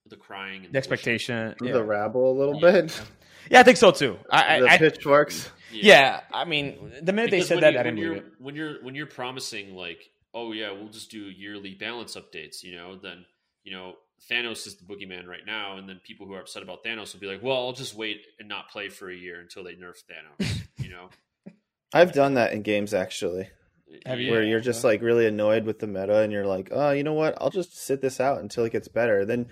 the 0.10 0.16
crying 0.16 0.66
and 0.66 0.74
The 0.74 0.78
expectation, 0.78 1.56
The 1.60 1.66
yeah. 1.68 1.78
rabble 1.78 2.32
a 2.32 2.36
little 2.38 2.60
Yeah. 2.62 2.82
bit. 2.82 3.02
yeah, 3.52 3.60
I 3.60 3.64
think 3.64 3.78
so 3.78 3.92
too. 3.92 4.18
I, 4.30 4.60
the 4.60 4.68
I, 4.70 4.74
I 4.74 4.78
pitchworks. 4.78 5.50
yeah, 5.72 6.22
I 6.34 6.46
mean, 6.46 6.92
the 7.02 7.14
minute 7.14 7.32
they 7.32 7.42
said 7.42 7.62
that, 7.62 7.74
you- 7.74 7.80
I 7.80 7.84
when 7.84 7.96
didn't 7.96 8.06
you're, 8.10 8.16
it. 8.18 8.26
When 8.40 8.56
you're 8.56 8.84
when 8.84 8.96
you're 8.96 9.06
promising 9.08 9.76
like, 9.76 10.10
oh 10.34 10.52
yeah, 10.52 10.72
we'll 10.72 10.90
just 10.90 11.12
do 11.12 11.20
yearly 11.20 11.74
balance 11.76 12.16
updates, 12.16 12.64
you 12.64 12.76
know, 12.76 12.96
then 12.98 13.26
you 13.64 13.72
know 13.72 13.94
Thanos 14.32 14.66
is 14.66 14.76
the 14.78 14.84
boogeyman 14.86 15.28
right 15.28 15.46
now, 15.46 15.78
and 15.78 15.88
then 15.88 16.00
people 16.04 16.26
who 16.26 16.34
are 16.34 16.40
upset 16.42 16.64
about 16.64 16.84
Thanos 16.84 17.14
will 17.14 17.20
be 17.20 17.28
like, 17.28 17.44
well, 17.44 17.58
I'll 17.68 17.74
just 17.74 17.96
wait 17.96 18.22
and 18.40 18.48
not 18.50 18.70
play 18.70 18.90
for 18.90 19.10
a 19.10 19.16
year 19.16 19.40
until 19.40 19.64
they 19.64 19.74
nerf 19.76 20.02
Thanos, 20.10 20.62
you 20.80 20.90
know. 20.90 21.10
I've 21.94 22.12
done 22.14 22.34
that 22.34 22.52
in 22.52 22.64
games 22.64 22.94
actually, 22.94 23.48
Have 24.06 24.20
you? 24.20 24.32
where 24.32 24.44
you're 24.44 24.60
just 24.60 24.84
like 24.84 25.02
really 25.02 25.26
annoyed 25.28 25.66
with 25.66 25.80
the 25.80 25.88
meta, 25.88 26.18
and 26.20 26.34
you're 26.34 26.46
like, 26.46 26.70
oh, 26.72 26.92
you 26.92 27.04
know 27.04 27.14
what? 27.14 27.38
I'll 27.40 27.50
just 27.52 27.78
sit 27.78 28.02
this 28.02 28.20
out 28.20 28.42
until 28.42 28.66
it 28.66 28.72
gets 28.74 28.88
better. 28.88 29.24
Then, 29.24 29.48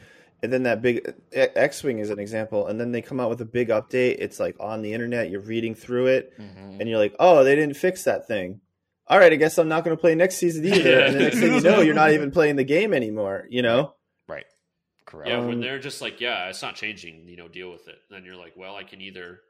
and 0.45 0.53
then 0.53 0.63
that 0.63 0.81
big 0.81 1.13
X 1.33 1.83
Wing 1.83 1.99
is 1.99 2.09
an 2.09 2.19
example, 2.19 2.67
and 2.67 2.79
then 2.79 2.91
they 2.93 3.01
come 3.01 3.19
out 3.19 3.29
with 3.29 3.41
a 3.41 3.45
big 3.45 3.67
update. 3.69 4.15
It's 4.19 4.39
like 4.39 4.55
on 4.59 4.81
the 4.81 4.93
internet, 4.93 5.29
you're 5.29 5.41
reading 5.41 5.75
through 5.75 6.07
it, 6.07 6.31
Mhm. 6.39 6.79
and 6.79 6.87
you're 6.89 6.97
like, 6.97 7.15
oh, 7.19 7.43
they 7.43 7.55
didn't 7.55 7.75
fix 7.75 8.03
that 8.05 8.27
thing. 8.27 8.61
All 9.07 9.19
right, 9.19 9.31
I 9.31 9.35
guess 9.35 9.57
I'm 9.59 9.67
not 9.67 9.83
going 9.83 9.95
to 9.95 10.01
play 10.01 10.15
next 10.15 10.37
season 10.37 10.65
either. 10.65 10.99
And 11.01 11.15
the 11.15 11.19
next 11.19 11.39
thing 11.39 11.53
you 11.53 11.61
know, 11.61 11.81
you're 11.81 11.93
not 11.93 12.11
even 12.13 12.31
playing 12.31 12.55
the 12.55 12.63
game 12.63 12.91
anymore. 12.93 13.45
You 13.49 13.61
know? 13.61 13.93
Right. 14.27 14.45
Correct. 15.05 15.29
Yeah, 15.29 15.37
Um, 15.39 15.47
when 15.47 15.59
they're 15.59 15.77
just 15.77 16.01
like, 16.01 16.19
yeah, 16.21 16.49
it's 16.49 16.63
not 16.63 16.73
changing, 16.75 17.27
you 17.27 17.37
know, 17.37 17.47
deal 17.47 17.69
with 17.71 17.87
it. 17.87 17.97
Then 18.09 18.25
you're 18.25 18.35
like, 18.35 18.53
well, 18.57 18.75
I 18.75 18.83
can 18.83 19.01
either 19.01 19.41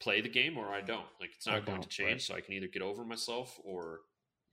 play 0.00 0.22
the 0.22 0.30
game 0.30 0.56
or 0.56 0.68
I 0.68 0.80
don't. 0.80 1.04
Like, 1.20 1.30
it's 1.36 1.46
I 1.46 1.52
not 1.56 1.66
going 1.66 1.82
to 1.82 1.88
change, 1.88 2.10
right. 2.10 2.20
so 2.22 2.34
I 2.34 2.40
can 2.40 2.54
either 2.54 2.68
get 2.68 2.80
over 2.80 3.04
myself 3.04 3.58
or 3.64 4.00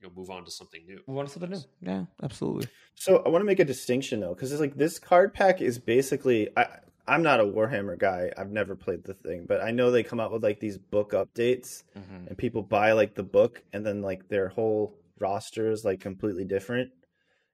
you 0.00 0.08
know 0.08 0.12
move 0.16 0.30
on 0.30 0.44
to 0.44 0.50
something 0.50 0.84
new. 0.86 1.00
We 1.06 1.14
want 1.14 1.30
something 1.30 1.50
new. 1.50 1.60
Yeah, 1.80 2.04
absolutely. 2.22 2.68
So 2.94 3.18
I 3.24 3.28
want 3.28 3.42
to 3.42 3.46
make 3.46 3.58
a 3.60 3.64
distinction 3.64 4.20
though, 4.20 4.34
because 4.34 4.52
it's 4.52 4.60
like 4.60 4.76
this 4.76 4.98
card 4.98 5.34
pack 5.34 5.60
is 5.60 5.78
basically. 5.78 6.48
I, 6.56 6.66
I'm 7.06 7.22
not 7.24 7.40
a 7.40 7.44
Warhammer 7.44 7.98
guy. 7.98 8.30
I've 8.38 8.50
never 8.52 8.76
played 8.76 9.02
the 9.02 9.14
thing, 9.14 9.44
but 9.48 9.60
I 9.60 9.72
know 9.72 9.90
they 9.90 10.04
come 10.04 10.20
out 10.20 10.30
with 10.30 10.44
like 10.44 10.60
these 10.60 10.78
book 10.78 11.10
updates, 11.12 11.82
Mhm. 11.98 12.28
and 12.28 12.38
people 12.38 12.62
buy 12.62 12.92
like 12.92 13.14
the 13.14 13.24
book, 13.24 13.62
and 13.72 13.84
then 13.84 14.00
like 14.00 14.28
their 14.28 14.48
whole 14.48 14.96
roster 15.18 15.70
is 15.70 15.84
like 15.84 16.00
completely 16.00 16.44
different. 16.44 16.90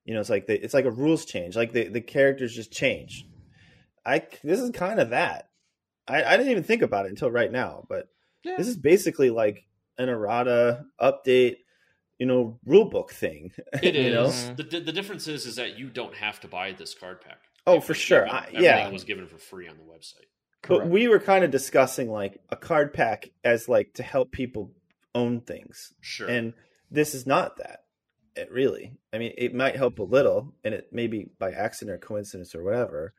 You 0.05 0.15
know, 0.15 0.21
it's 0.21 0.31
like 0.31 0.47
they, 0.47 0.59
it's 0.59 0.75
like 0.75 0.85
a 0.85 0.91
rules 0.91 1.25
change. 1.25 1.57
Like 1.57 1.73
the 1.73 1.89
the 1.89 2.01
characters 2.03 2.55
just 2.55 2.71
change. 2.71 3.27
I 4.05 4.23
this 4.45 4.61
is 4.61 4.71
kind 4.71 5.01
of 5.01 5.11
that. 5.11 5.49
I, 6.07 6.23
I 6.23 6.37
didn't 6.37 6.53
even 6.53 6.63
think 6.63 6.83
about 6.83 7.07
it 7.07 7.11
until 7.11 7.31
right 7.31 7.51
now, 7.51 7.85
but 7.89 8.09
Yeah. 8.45 8.57
this 8.59 8.69
is 8.69 8.77
basically 8.77 9.31
like 9.31 9.65
an 9.99 10.09
errata 10.09 10.85
update. 11.01 11.57
You 12.19 12.27
know, 12.27 12.59
rule 12.65 12.87
book 12.87 13.13
thing. 13.13 13.53
It 13.83 13.95
is. 13.97 14.15
know? 14.49 14.55
The, 14.55 14.81
the 14.81 14.93
difference 14.93 15.29
is 15.29 15.47
is 15.47 15.57
that 15.57 15.79
you 15.79 15.89
don't 15.91 16.15
have 16.15 16.41
to 16.41 16.49
buy 16.49 16.73
this 16.73 16.95
card 16.95 17.21
pack. 17.21 17.39
Oh, 17.67 17.81
for 17.81 17.95
sure. 17.95 18.25
given- 18.25 18.35
I- 18.35 18.47
everything 18.49 18.63
yeah. 18.63 18.89
was 18.91 19.05
given 19.05 19.27
for 19.27 19.39
free 19.39 19.69
on 19.69 19.77
the 19.77 19.83
website. 19.85 20.27
But 20.69 20.89
we 20.89 21.07
were 21.09 21.21
kind 21.21 21.45
of 21.45 21.51
discussing 21.51 22.11
like 22.11 22.41
a 22.49 22.57
card 22.57 22.93
pack 22.93 23.31
as 23.45 23.69
like 23.69 23.93
to 23.95 24.03
help 24.03 24.33
people 24.33 24.73
own 25.15 25.41
things. 25.41 25.93
Sure. 26.01 26.29
And 26.29 26.55
this 26.91 27.15
is 27.15 27.27
not 27.27 27.59
that. 27.59 27.81
It 28.35 28.51
really. 28.51 28.93
I 29.13 29.19
mean, 29.19 29.33
it 29.39 29.55
might 29.55 29.77
help 29.77 29.99
a 29.99 30.03
little 30.03 30.55
and 30.65 30.75
it 30.75 30.93
may 30.93 31.07
be 31.07 31.29
by 31.39 31.53
accident 31.53 31.95
or 31.95 31.99
coincidence 31.99 32.55
or 32.55 32.63
whatever. 32.65 33.15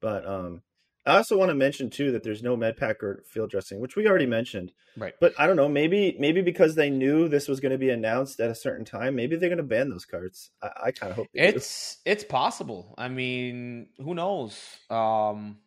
But 0.00 0.26
um 0.26 0.62
I 1.08 1.16
also 1.16 1.38
want 1.38 1.48
to 1.48 1.54
mention 1.54 1.90
too 1.90 2.12
that 2.12 2.22
there's 2.22 2.42
no 2.42 2.56
med 2.56 2.76
pack 2.76 3.02
or 3.02 3.22
field 3.26 3.50
dressing, 3.50 3.80
which 3.80 3.96
we 3.96 4.06
already 4.06 4.26
mentioned. 4.26 4.72
Right. 4.96 5.14
But 5.20 5.34
I 5.38 5.46
don't 5.46 5.56
know, 5.56 5.68
maybe 5.68 6.16
maybe 6.18 6.42
because 6.42 6.74
they 6.74 6.90
knew 6.90 7.28
this 7.28 7.48
was 7.48 7.60
going 7.60 7.72
to 7.72 7.78
be 7.78 7.90
announced 7.90 8.40
at 8.40 8.50
a 8.50 8.54
certain 8.54 8.84
time, 8.84 9.16
maybe 9.16 9.36
they're 9.36 9.48
going 9.48 9.56
to 9.56 9.62
ban 9.62 9.88
those 9.88 10.04
cards. 10.04 10.50
I, 10.62 10.70
I 10.86 10.90
kind 10.92 11.10
of 11.10 11.16
hope 11.16 11.28
they 11.32 11.50
do. 11.50 11.56
It's 11.56 11.98
it's 12.04 12.24
possible. 12.24 12.94
I 12.98 13.08
mean, 13.08 13.88
who 13.98 14.14
knows? 14.14 14.58
Um, 14.90 15.58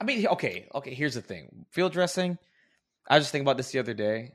I 0.00 0.04
mean, 0.04 0.26
okay, 0.26 0.68
okay. 0.74 0.94
Here's 0.94 1.14
the 1.14 1.22
thing: 1.22 1.66
field 1.70 1.92
dressing. 1.92 2.38
I 3.08 3.16
was 3.16 3.24
just 3.24 3.32
thinking 3.32 3.46
about 3.46 3.58
this 3.58 3.70
the 3.70 3.78
other 3.78 3.94
day. 3.94 4.32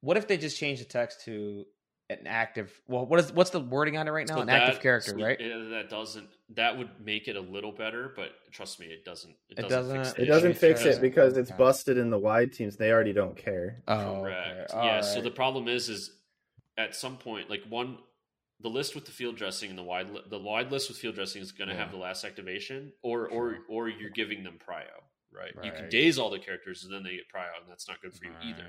What 0.00 0.16
if 0.16 0.26
they 0.26 0.38
just 0.38 0.58
change 0.58 0.78
the 0.78 0.84
text 0.84 1.24
to 1.26 1.64
an 2.10 2.26
active? 2.26 2.72
Well, 2.88 3.06
what 3.06 3.20
is 3.20 3.32
what's 3.32 3.50
the 3.50 3.60
wording 3.60 3.96
on 3.96 4.08
it 4.08 4.10
right 4.10 4.26
now? 4.26 4.36
So 4.36 4.40
an 4.40 4.48
active 4.48 4.80
character, 4.80 5.10
so, 5.12 5.24
right? 5.24 5.38
yeah, 5.40 5.68
that 5.70 5.90
doesn't. 5.90 6.28
That 6.54 6.78
would 6.78 6.88
make 7.04 7.28
it 7.28 7.36
a 7.36 7.40
little 7.40 7.72
better, 7.72 8.12
but 8.16 8.30
trust 8.50 8.80
me, 8.80 8.86
it 8.86 9.04
doesn't. 9.04 9.34
It 9.50 9.58
It 9.58 9.62
doesn't. 9.68 9.96
doesn't- 9.96 9.96
fix 10.04 10.12
the 10.16 10.22
It 10.22 10.26
doesn't 10.26 10.54
fix 10.56 10.84
it 10.84 11.00
because 11.00 11.36
it's 11.36 11.50
Okay. 11.50 11.58
busted 11.58 11.98
in 11.98 12.10
the 12.10 12.18
wide 12.18 12.52
teams. 12.52 12.76
They 12.76 12.90
already 12.90 13.12
don't 13.12 13.36
care. 13.36 13.82
Oh, 13.88 14.22
Correct. 14.22 14.72
okay. 14.74 14.86
Yeah. 14.86 15.00
So 15.02 15.20
the 15.20 15.30
problem 15.30 15.68
is, 15.68 15.88
is 15.90 16.10
at 16.78 16.94
some 16.94 17.18
point, 17.18 17.50
like 17.50 17.62
one, 17.68 17.98
the 18.60 18.68
list 18.70 18.94
with 18.94 19.04
the 19.04 19.12
field 19.12 19.36
dressing 19.36 19.68
and 19.70 19.78
the 19.78 19.82
wide, 19.84 20.10
li- 20.10 20.24
the 20.30 20.38
wide 20.38 20.72
list 20.72 20.88
with 20.88 20.98
field 20.98 21.14
dressing 21.14 21.42
is 21.42 21.52
going 21.52 21.68
to 21.68 21.76
have 21.76 21.90
the 21.90 21.96
last 21.98 22.24
activation, 22.24 22.92
or 23.02 23.28
or 23.28 23.58
or 23.68 23.88
you're 23.88 24.10
giving 24.10 24.42
them 24.42 24.58
prio, 24.58 24.86
right? 25.30 25.52
You 25.62 25.70
can 25.72 25.88
daze 25.90 26.18
all 26.18 26.30
the 26.30 26.38
characters 26.38 26.84
and 26.84 26.92
then 26.92 27.02
they 27.02 27.16
get 27.16 27.28
prio, 27.32 27.46
and 27.60 27.68
that's 27.70 27.86
not 27.86 28.00
good 28.00 28.14
for 28.14 28.24
you 28.24 28.32
either. 28.42 28.66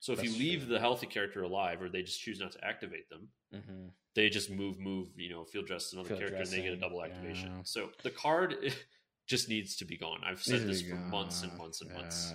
So 0.00 0.12
if 0.12 0.18
That's 0.20 0.32
you 0.32 0.38
leave 0.38 0.60
true. 0.66 0.74
the 0.74 0.80
healthy 0.80 1.06
character 1.06 1.42
alive, 1.42 1.82
or 1.82 1.88
they 1.88 2.02
just 2.02 2.20
choose 2.20 2.40
not 2.40 2.52
to 2.52 2.64
activate 2.64 3.08
them, 3.10 3.28
Mhm. 3.54 3.90
they 4.14 4.30
just 4.30 4.50
move, 4.50 4.78
move, 4.78 5.08
you 5.16 5.28
know, 5.30 5.44
field 5.44 5.66
dress 5.66 5.92
another 5.92 6.08
Field 6.08 6.20
character, 6.20 6.40
and 6.42 6.50
they 6.50 6.62
get 6.62 6.72
a 6.72 6.76
double 6.76 7.04
activation. 7.04 7.48
yeah. 7.56 7.62
So 7.64 7.90
the 8.02 8.10
card 8.10 8.56
just 9.28 9.48
needs 9.48 9.76
to 9.76 9.84
be 9.84 9.96
gone. 9.98 10.22
I've 10.24 10.42
said 10.42 10.66
this 10.66 10.82
for 10.82 10.94
months 10.96 11.42
and 11.42 11.56
months 11.58 11.82
and 11.82 11.92
months. 11.92 12.32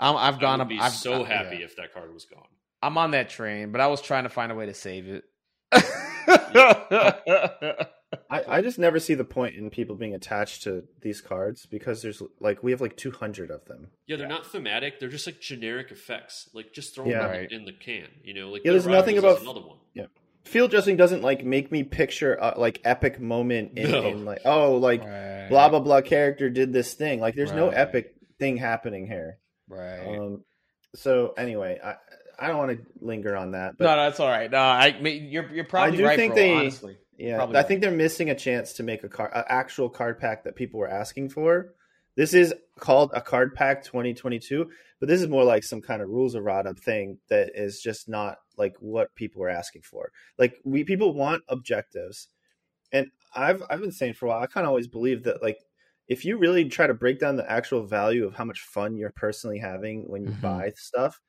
I'm, 0.00 0.16
I've 0.16 0.36
I 0.36 0.40
gone. 0.40 0.58
would 0.58 0.68
be 0.68 0.78
I've, 0.78 0.92
so 0.92 1.24
I- 1.24 1.28
happy 1.28 1.56
yeah. 1.58 1.64
if 1.64 1.76
that 1.76 1.92
card 1.94 2.12
was 2.12 2.24
gone. 2.24 2.46
I'm 2.82 2.96
on 2.98 3.12
that 3.12 3.28
train, 3.30 3.72
but 3.72 3.80
I 3.80 3.86
was 3.88 4.00
trying 4.00 4.22
to 4.24 4.28
find 4.28 4.52
a 4.52 4.54
way 4.54 4.66
to 4.66 4.74
save 4.74 5.08
it. 5.08 5.24
I, 8.30 8.42
I 8.48 8.60
just 8.62 8.78
never 8.78 8.98
see 8.98 9.14
the 9.14 9.24
point 9.24 9.56
in 9.56 9.68
people 9.70 9.94
being 9.96 10.14
attached 10.14 10.62
to 10.62 10.84
these 11.02 11.20
cards 11.20 11.66
because 11.66 12.00
there's 12.02 12.22
like 12.40 12.62
we 12.62 12.70
have 12.70 12.80
like 12.80 12.96
200 12.96 13.50
of 13.50 13.64
them. 13.66 13.88
Yeah, 14.06 14.16
they're 14.16 14.26
not 14.28 14.46
thematic. 14.46 14.98
They're 14.98 15.08
just 15.08 15.26
like 15.26 15.40
generic 15.40 15.90
effects. 15.90 16.48
Like 16.54 16.72
just 16.72 16.94
throw 16.94 17.04
Yeah. 17.06 17.22
them 17.22 17.30
Right. 17.30 17.52
in 17.52 17.64
the 17.64 17.72
can. 17.72 18.08
You 18.22 18.34
know, 18.34 18.48
like 18.50 18.62
Yeah, 18.64 18.72
there's 18.72 18.86
nothing 18.86 19.18
about- 19.18 19.42
another 19.42 19.60
one. 19.60 19.76
Yeah, 19.94 20.06
Field 20.44 20.70
dressing 20.70 20.96
doesn't 20.96 21.22
like 21.22 21.44
make 21.44 21.70
me 21.70 21.82
picture 21.82 22.42
uh, 22.42 22.54
like 22.56 22.80
epic 22.84 23.20
moment 23.20 23.76
in, 23.76 23.90
No. 23.90 24.06
in 24.08 24.24
like 24.24 24.40
oh 24.46 24.76
like 24.76 25.02
right. 25.04 25.48
blah 25.50 25.68
blah 25.68 25.80
blah 25.80 26.00
character 26.00 26.48
did 26.48 26.72
this 26.72 26.94
thing 26.94 27.20
like 27.20 27.34
there's 27.34 27.52
no 27.52 27.68
epic 27.68 28.14
thing 28.38 28.56
happening 28.56 29.06
here. 29.06 29.38
Right. 29.68 30.06
Um, 30.06 30.44
so 30.94 31.34
anyway, 31.36 31.78
I 31.84 31.96
I 32.40 32.46
don't 32.46 32.56
want 32.56 32.70
to 32.78 32.86
linger 33.04 33.36
on 33.36 33.50
that, 33.50 33.76
but 33.76 33.84
no, 33.84 33.90
no, 33.96 34.04
that's 34.04 34.20
all 34.20 34.28
right. 34.30 34.50
No, 34.50 34.58
I 34.58 34.98
mean, 34.98 35.24
you're 35.24 35.52
you're 35.52 35.64
probably 35.64 35.98
do 35.98 36.06
right, 36.06 36.16
think 36.16 36.32
bro, 36.34 36.42
they- 36.42 36.54
honestly. 36.54 36.96
Yeah, 37.18 37.36
Probably 37.38 37.58
I 37.58 37.62
think 37.64 37.80
they're 37.80 37.90
missing 37.90 38.30
a 38.30 38.34
chance 38.34 38.74
to 38.74 38.82
make 38.84 39.02
a 39.02 39.08
card, 39.08 39.32
an 39.34 39.44
actual 39.48 39.90
card 39.90 40.18
pack 40.20 40.44
that 40.44 40.54
people 40.54 40.78
were 40.78 40.88
asking 40.88 41.30
for. 41.30 41.74
This 42.14 42.32
is 42.32 42.54
called 42.78 43.10
a 43.12 43.20
card 43.20 43.54
pack 43.54 43.82
2022, 43.84 44.70
but 45.00 45.08
this 45.08 45.20
is 45.20 45.28
more 45.28 45.44
like 45.44 45.64
some 45.64 45.80
kind 45.80 46.00
of 46.00 46.08
rules 46.08 46.34
errata 46.36 46.74
thing 46.74 47.18
that 47.28 47.50
is 47.54 47.80
just 47.80 48.08
not 48.08 48.38
like 48.56 48.76
what 48.80 49.14
people 49.16 49.40
were 49.40 49.48
asking 49.48 49.82
for. 49.82 50.10
Like 50.38 50.54
we 50.64 50.84
people 50.84 51.12
want 51.12 51.42
objectives, 51.48 52.28
and 52.92 53.10
I've 53.34 53.62
I've 53.68 53.80
been 53.80 53.92
saying 53.92 54.14
for 54.14 54.26
a 54.26 54.28
while. 54.30 54.42
I 54.42 54.46
kind 54.46 54.64
of 54.64 54.68
always 54.68 54.88
believe 54.88 55.24
that 55.24 55.42
like 55.42 55.58
if 56.06 56.24
you 56.24 56.38
really 56.38 56.68
try 56.68 56.86
to 56.86 56.94
break 56.94 57.18
down 57.18 57.36
the 57.36 57.50
actual 57.50 57.84
value 57.84 58.26
of 58.26 58.34
how 58.34 58.44
much 58.44 58.60
fun 58.60 58.96
you're 58.96 59.10
personally 59.10 59.58
having 59.58 60.08
when 60.08 60.22
you 60.22 60.30
Mhm. 60.30 60.40
buy 60.40 60.72
stuff, 60.76 61.20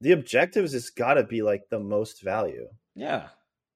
the 0.00 0.12
objectives 0.12 0.72
has 0.74 0.90
got 0.90 1.14
to 1.14 1.24
be 1.24 1.42
like 1.42 1.62
the 1.70 1.80
most 1.80 2.22
value. 2.22 2.68
Yeah, 2.94 3.28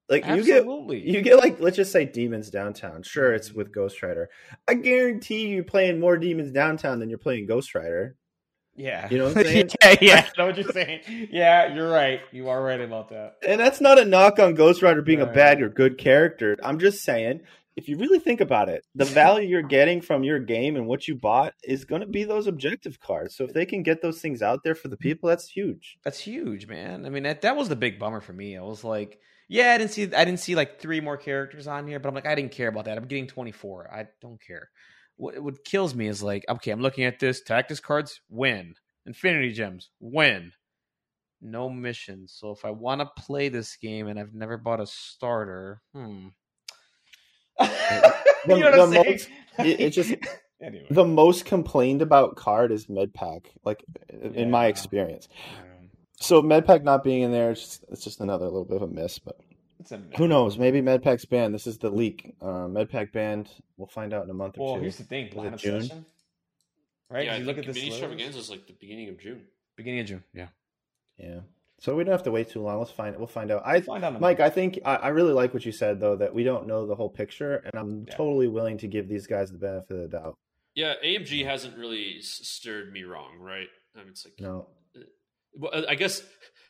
Like 0.09 0.25
you 0.27 0.43
get 0.43 0.65
you 0.65 1.21
get 1.21 1.37
like 1.37 1.59
let's 1.59 1.75
just 1.75 1.91
say 1.91 2.05
demons 2.05 2.49
downtown. 2.51 3.01
Sure, 3.03 3.33
it's 3.33 3.49
mm-hmm. 3.49 3.57
with 3.57 3.73
Ghost 3.73 4.01
Rider. 4.03 4.29
I 4.67 4.75
guarantee 4.75 5.47
you 5.47 5.63
playing 5.63 5.99
more 5.99 6.17
demons 6.17 6.51
downtown 6.51 6.99
than 6.99 7.09
you're 7.09 7.17
playing 7.17 7.47
Ghost 7.47 7.73
Rider. 7.73 8.15
yeah, 8.75 9.07
You 9.09 9.17
know 9.17 9.25
what 9.25 9.37
I'm 9.37 9.43
saying? 9.45 9.69
yeah, 9.81 9.95
yeah. 10.01 10.29
I 10.37 10.41
know 10.41 10.47
what 10.47 10.57
you're 10.57 10.71
saying. 10.71 11.29
Yeah, 11.31 11.73
you're 11.73 11.89
right. 11.89 12.21
You 12.31 12.49
are 12.49 12.61
right 12.61 12.81
about 12.81 13.09
that. 13.09 13.37
And 13.47 13.59
that's 13.59 13.81
not 13.81 13.97
a 13.97 14.05
knock 14.05 14.37
on 14.37 14.53
Ghost 14.53 14.83
Rider 14.83 15.01
being 15.01 15.21
a 15.21 15.25
bad 15.25 15.61
or 15.61 15.69
good 15.69 15.97
character. 15.97 16.55
I'm 16.61 16.77
just 16.77 17.03
saying, 17.03 17.41
if 17.75 17.89
you 17.89 17.97
really 17.97 18.19
think 18.19 18.41
about 18.41 18.69
it, 18.69 18.85
the 18.93 19.05
value 19.05 19.49
you're 19.49 19.61
getting 19.61 20.01
from 20.01 20.23
your 20.23 20.39
game 20.39 20.75
and 20.75 20.87
what 20.87 21.07
you 21.07 21.15
bought 21.15 21.53
is 21.63 21.83
going 21.83 22.01
to 22.01 22.07
be 22.07 22.23
those 22.23 22.47
objective 22.47 22.99
cards. 22.99 23.35
So 23.35 23.43
if 23.43 23.53
they 23.53 23.65
can 23.65 23.83
get 23.83 24.01
those 24.01 24.21
things 24.21 24.41
out 24.41 24.59
there 24.63 24.75
for 24.75 24.87
the 24.87 24.97
people, 24.97 25.29
that's 25.29 25.49
huge. 25.49 25.97
That's 26.03 26.19
huge, 26.19 26.67
man. 26.67 27.05
I 27.05 27.09
mean, 27.09 27.23
that 27.23 27.41
that 27.41 27.57
was 27.57 27.69
the 27.69 27.75
big 27.75 27.97
bummer 27.99 28.21
for 28.21 28.33
me. 28.33 28.55
I 28.55 28.61
was 28.61 28.83
like, 28.83 29.19
yeah, 29.47 29.73
I 29.73 29.77
didn't 29.77 29.91
see 29.91 30.03
I 30.13 30.25
didn't 30.25 30.39
see 30.39 30.55
like 30.55 30.79
three 30.79 31.01
more 31.01 31.17
characters 31.17 31.67
on 31.67 31.87
here, 31.87 31.99
but 31.99 32.09
I'm 32.09 32.15
like, 32.15 32.25
I 32.25 32.35
didn't 32.35 32.51
care 32.51 32.67
about 32.67 32.85
that. 32.85 32.97
I'm 32.97 33.05
getting 33.07 33.27
24. 33.27 33.89
I 33.93 34.05
don't 34.21 34.41
care. 34.41 34.69
What 35.17 35.39
what 35.41 35.63
kills 35.65 35.95
me 35.95 36.07
is 36.07 36.21
like, 36.23 36.45
okay, 36.49 36.71
I'm 36.71 36.81
looking 36.81 37.03
at 37.05 37.19
this 37.19 37.41
tactics 37.41 37.79
cards, 37.79 38.21
win. 38.29 38.75
Infinity 39.05 39.53
gems, 39.53 39.89
win. 39.99 40.51
No 41.41 41.69
missions. 41.69 42.33
So 42.35 42.51
if 42.51 42.65
I 42.65 42.71
want 42.71 43.01
to 43.01 43.21
play 43.23 43.49
this 43.49 43.75
game 43.75 44.07
and 44.07 44.19
I've 44.19 44.33
never 44.33 44.57
bought 44.57 44.81
a 44.81 44.87
starter, 44.87 45.81
hmm. 45.93 46.27
The- 47.59 48.13
you 48.47 48.57
know 48.59 48.71
what 48.71 48.79
I'm 48.79 48.91
saying? 48.91 49.05
most- 49.05 49.29
it- 49.59 49.79
it 49.79 49.89
just- 49.91 50.15
anyway. 50.61 50.87
The 50.89 51.05
most 51.05 51.45
complained 51.45 52.01
about 52.01 52.35
card 52.35 52.71
is 52.71 52.87
Medpack, 52.87 53.45
like 53.63 53.83
in 54.09 54.49
my 54.49 54.65
experience. 54.67 55.27
Um, 55.59 55.65
So 56.19 56.41
Medpack 56.41 56.83
not 56.83 57.03
being 57.03 57.21
in 57.23 57.31
there, 57.31 57.51
it's 57.51 57.61
just, 57.61 57.85
it's 57.89 58.03
just 58.03 58.21
another 58.21 58.45
little 58.45 58.65
bit 58.65 58.77
of 58.77 58.83
a 58.83 58.87
miss. 58.87 59.19
But 59.19 59.37
it's 59.79 59.91
a 59.91 60.01
who 60.17 60.27
knows? 60.27 60.57
Maybe 60.57 60.81
Medpack's 60.81 61.25
banned. 61.25 61.53
This 61.53 61.67
is 61.67 61.77
the 61.77 61.89
leak. 61.89 62.35
Uh, 62.41 62.67
Medpack 62.67 63.11
banned. 63.11 63.49
We'll 63.77 63.87
find 63.87 64.13
out 64.13 64.23
in 64.23 64.29
a 64.29 64.33
month 64.33 64.57
or 64.57 64.65
Well, 64.65 64.75
two. 64.75 64.81
here's 64.81 64.97
the 64.97 65.03
thing: 65.03 65.29
Plan 65.29 65.53
of 65.53 65.59
June? 65.59 65.81
Session, 65.81 66.05
right? 67.09 67.25
Yeah, 67.25 67.31
If 67.31 67.35
I 67.35 67.39
you 67.39 67.45
look 67.45 67.57
at 67.57 67.65
think 67.65 67.73
this 67.73 67.75
mini 67.75 67.89
list- 67.91 68.01
extravaganza 68.01 68.39
is 68.39 68.49
like 68.49 68.67
the 68.67 68.73
beginning 68.73 69.09
of 69.09 69.19
June. 69.19 69.41
beginning 69.75 69.99
of 70.01 70.05
June. 70.07 70.23
Yeah, 70.33 70.47
Yeah. 71.17 71.39
So 71.77 71.93
we 71.93 72.05
don't 72.05 72.13
have 72.13 72.23
to 72.23 72.31
wait 72.31 72.49
too 72.49 72.61
long. 72.61 72.79
Let's 72.79 72.89
find. 72.91 73.17
We'll 73.17 73.27
find 73.27 73.51
out. 73.51 73.61
I, 73.65 73.81
find 73.81 74.03
out. 74.05 74.13
Mike, 74.21 74.39
month. 74.39 74.49
I 74.49 74.49
think 74.49 74.79
I, 74.85 74.95
I 74.95 75.07
really 75.09 75.33
like 75.33 75.53
what 75.53 75.65
you 75.65 75.73
said 75.73 75.99
though 75.99 76.15
that 76.15 76.33
we 76.33 76.45
don't 76.45 76.67
know 76.67 76.87
the 76.87 76.95
whole 76.95 77.09
picture, 77.09 77.57
and 77.57 77.73
I'm 77.75 78.05
Yeah. 78.07 78.15
totally 78.15 78.47
willing 78.47 78.77
to 78.77 78.87
give 78.87 79.09
these 79.09 79.27
guys 79.27 79.51
the 79.51 79.57
benefit 79.57 79.91
of 79.91 80.09
the 80.09 80.17
doubt. 80.17 80.35
Yeah, 80.73 80.93
AMG 81.03 81.43
hasn't 81.45 81.77
really 81.77 82.21
stirred 82.21 82.93
me 82.93 83.03
wrong, 83.03 83.37
right? 83.39 83.67
I 83.93 83.99
mean, 83.99 84.09
it's 84.09 84.25
like, 84.25 84.39
No, 84.39 84.67
well, 85.57 85.85
I 85.87 85.95
guess 85.95 86.21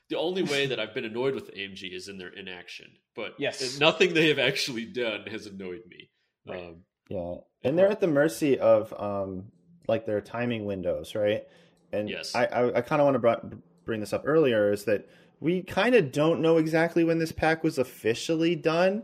the 0.09 0.17
only 0.17 0.43
way 0.43 0.67
that 0.67 0.79
I've 0.79 0.93
been 0.93 1.05
annoyed 1.05 1.35
with 1.35 1.53
AMG 1.53 1.93
is 1.93 2.07
in 2.07 2.17
their 2.17 2.29
inaction, 2.29 2.87
but 3.15 3.33
Yes. 3.39 3.79
nothing 3.79 4.13
they 4.13 4.29
have 4.29 4.39
actually 4.39 4.85
done 4.85 5.25
has 5.27 5.45
annoyed 5.45 5.81
me. 5.87 6.09
Right. 6.47 6.59
Um, 6.61 6.75
yeah, 7.09 7.35
and 7.63 7.77
they're 7.77 7.89
at 7.89 8.01
the 8.01 8.07
mercy 8.07 8.59
of 8.59 8.93
um 8.99 9.51
like 9.87 10.05
their 10.05 10.21
timing 10.21 10.65
windows, 10.65 11.15
right? 11.15 11.43
And 11.91 12.09
Yes. 12.09 12.35
I 12.35 12.45
I, 12.45 12.77
I 12.77 12.81
kind 12.81 13.01
of 13.01 13.05
want 13.05 13.21
to 13.51 13.57
bring 13.85 13.99
this 13.99 14.13
up 14.13 14.23
earlier 14.25 14.71
is 14.71 14.85
that 14.85 15.07
we 15.39 15.61
kind 15.61 15.95
of 15.95 16.11
don't 16.11 16.41
know 16.41 16.57
exactly 16.57 17.03
when 17.03 17.19
this 17.19 17.31
pack 17.31 17.63
was 17.63 17.77
officially 17.77 18.55
done. 18.55 19.03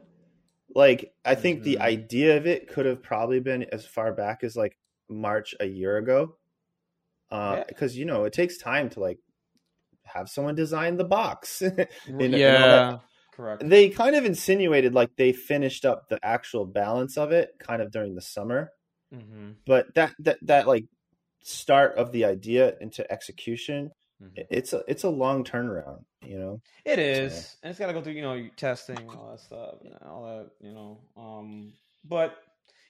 Like 0.74 1.14
I 1.26 1.36
think 1.36 1.64
the 1.64 1.76
Mhm. 1.78 1.82
idea 1.82 2.38
of 2.38 2.48
it 2.48 2.68
could 2.70 2.86
have 2.86 3.04
probably 3.04 3.40
been 3.40 3.64
as 3.64 3.86
far 3.86 4.14
back 4.14 4.44
as 4.44 4.56
like 4.56 4.78
March 5.10 5.54
a 5.60 5.66
year 5.66 5.98
ago. 5.98 6.38
Uh, 7.30 7.56
Yeah. 7.58 7.64
because 7.68 7.98
you 7.98 8.06
know 8.06 8.24
it 8.26 8.34
takes 8.34 8.58
time 8.58 8.90
to 8.90 9.00
like 9.00 9.20
have 10.14 10.30
someone 10.30 10.56
design 10.56 10.98
the 10.98 11.04
box. 11.06 11.62
and- 11.62 11.78
and 12.08 12.22
all 12.22 12.30
that. 12.30 12.38
yeah, 12.40 12.98
correct. 13.34 13.68
they 13.68 13.90
kind 13.90 14.16
of 14.16 14.26
insinuated 14.26 14.94
like 14.94 15.10
they 15.18 15.32
finished 15.34 15.86
up 15.86 16.10
the 16.10 16.20
actual 16.24 16.66
balance 16.66 17.18
of 17.18 17.32
it 17.32 17.50
kind 17.60 17.82
of 17.82 17.92
during 17.92 18.16
the 18.16 18.22
summer 18.22 18.72
Mm-hmm. 19.14 19.52
but 19.66 19.94
that 19.96 20.14
that 20.20 20.38
that 20.44 20.68
like 20.68 20.86
start 21.44 21.96
of 21.98 22.14
the 22.14 22.24
idea 22.26 22.76
into 22.80 23.10
execution 23.12 23.92
Mhm. 24.24 24.46
it's 24.50 24.72
a 24.72 24.84
it's 24.88 25.04
a 25.04 25.10
long 25.10 25.44
turnaround 25.44 26.06
you 26.24 26.38
know 26.40 26.62
It 26.86 26.98
is, 27.00 27.58
and 27.64 27.72
it's 27.72 27.80
got 27.80 27.88
to 27.88 27.94
go 27.94 28.02
through 28.02 28.14
you 28.14 28.22
know 28.22 28.48
testing 28.56 29.10
all 29.10 29.32
that 29.32 29.40
stuff, 29.42 29.76
all 30.06 30.24
that 30.28 30.50
you 30.66 30.72
know. 30.74 31.00
Um, 31.18 31.74
but 32.06 32.38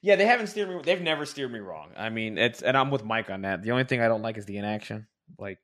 yeah, 0.02 0.16
they 0.16 0.26
haven't 0.26 0.48
steered 0.48 0.68
me. 0.68 0.80
They've 0.84 1.00
never 1.00 1.24
steered 1.24 1.50
me 1.50 1.58
wrong. 1.60 1.88
I 1.96 2.10
mean, 2.10 2.36
it's 2.36 2.60
and 2.60 2.76
I'm 2.76 2.90
with 2.90 3.04
Mike 3.04 3.30
on 3.30 3.42
that. 3.42 3.62
The 3.62 3.70
only 3.70 3.84
thing 3.84 4.02
I 4.02 4.08
don't 4.08 4.20
like 4.22 4.36
is 4.36 4.44
the 4.44 4.58
inaction. 4.58 5.06
Like 5.38 5.58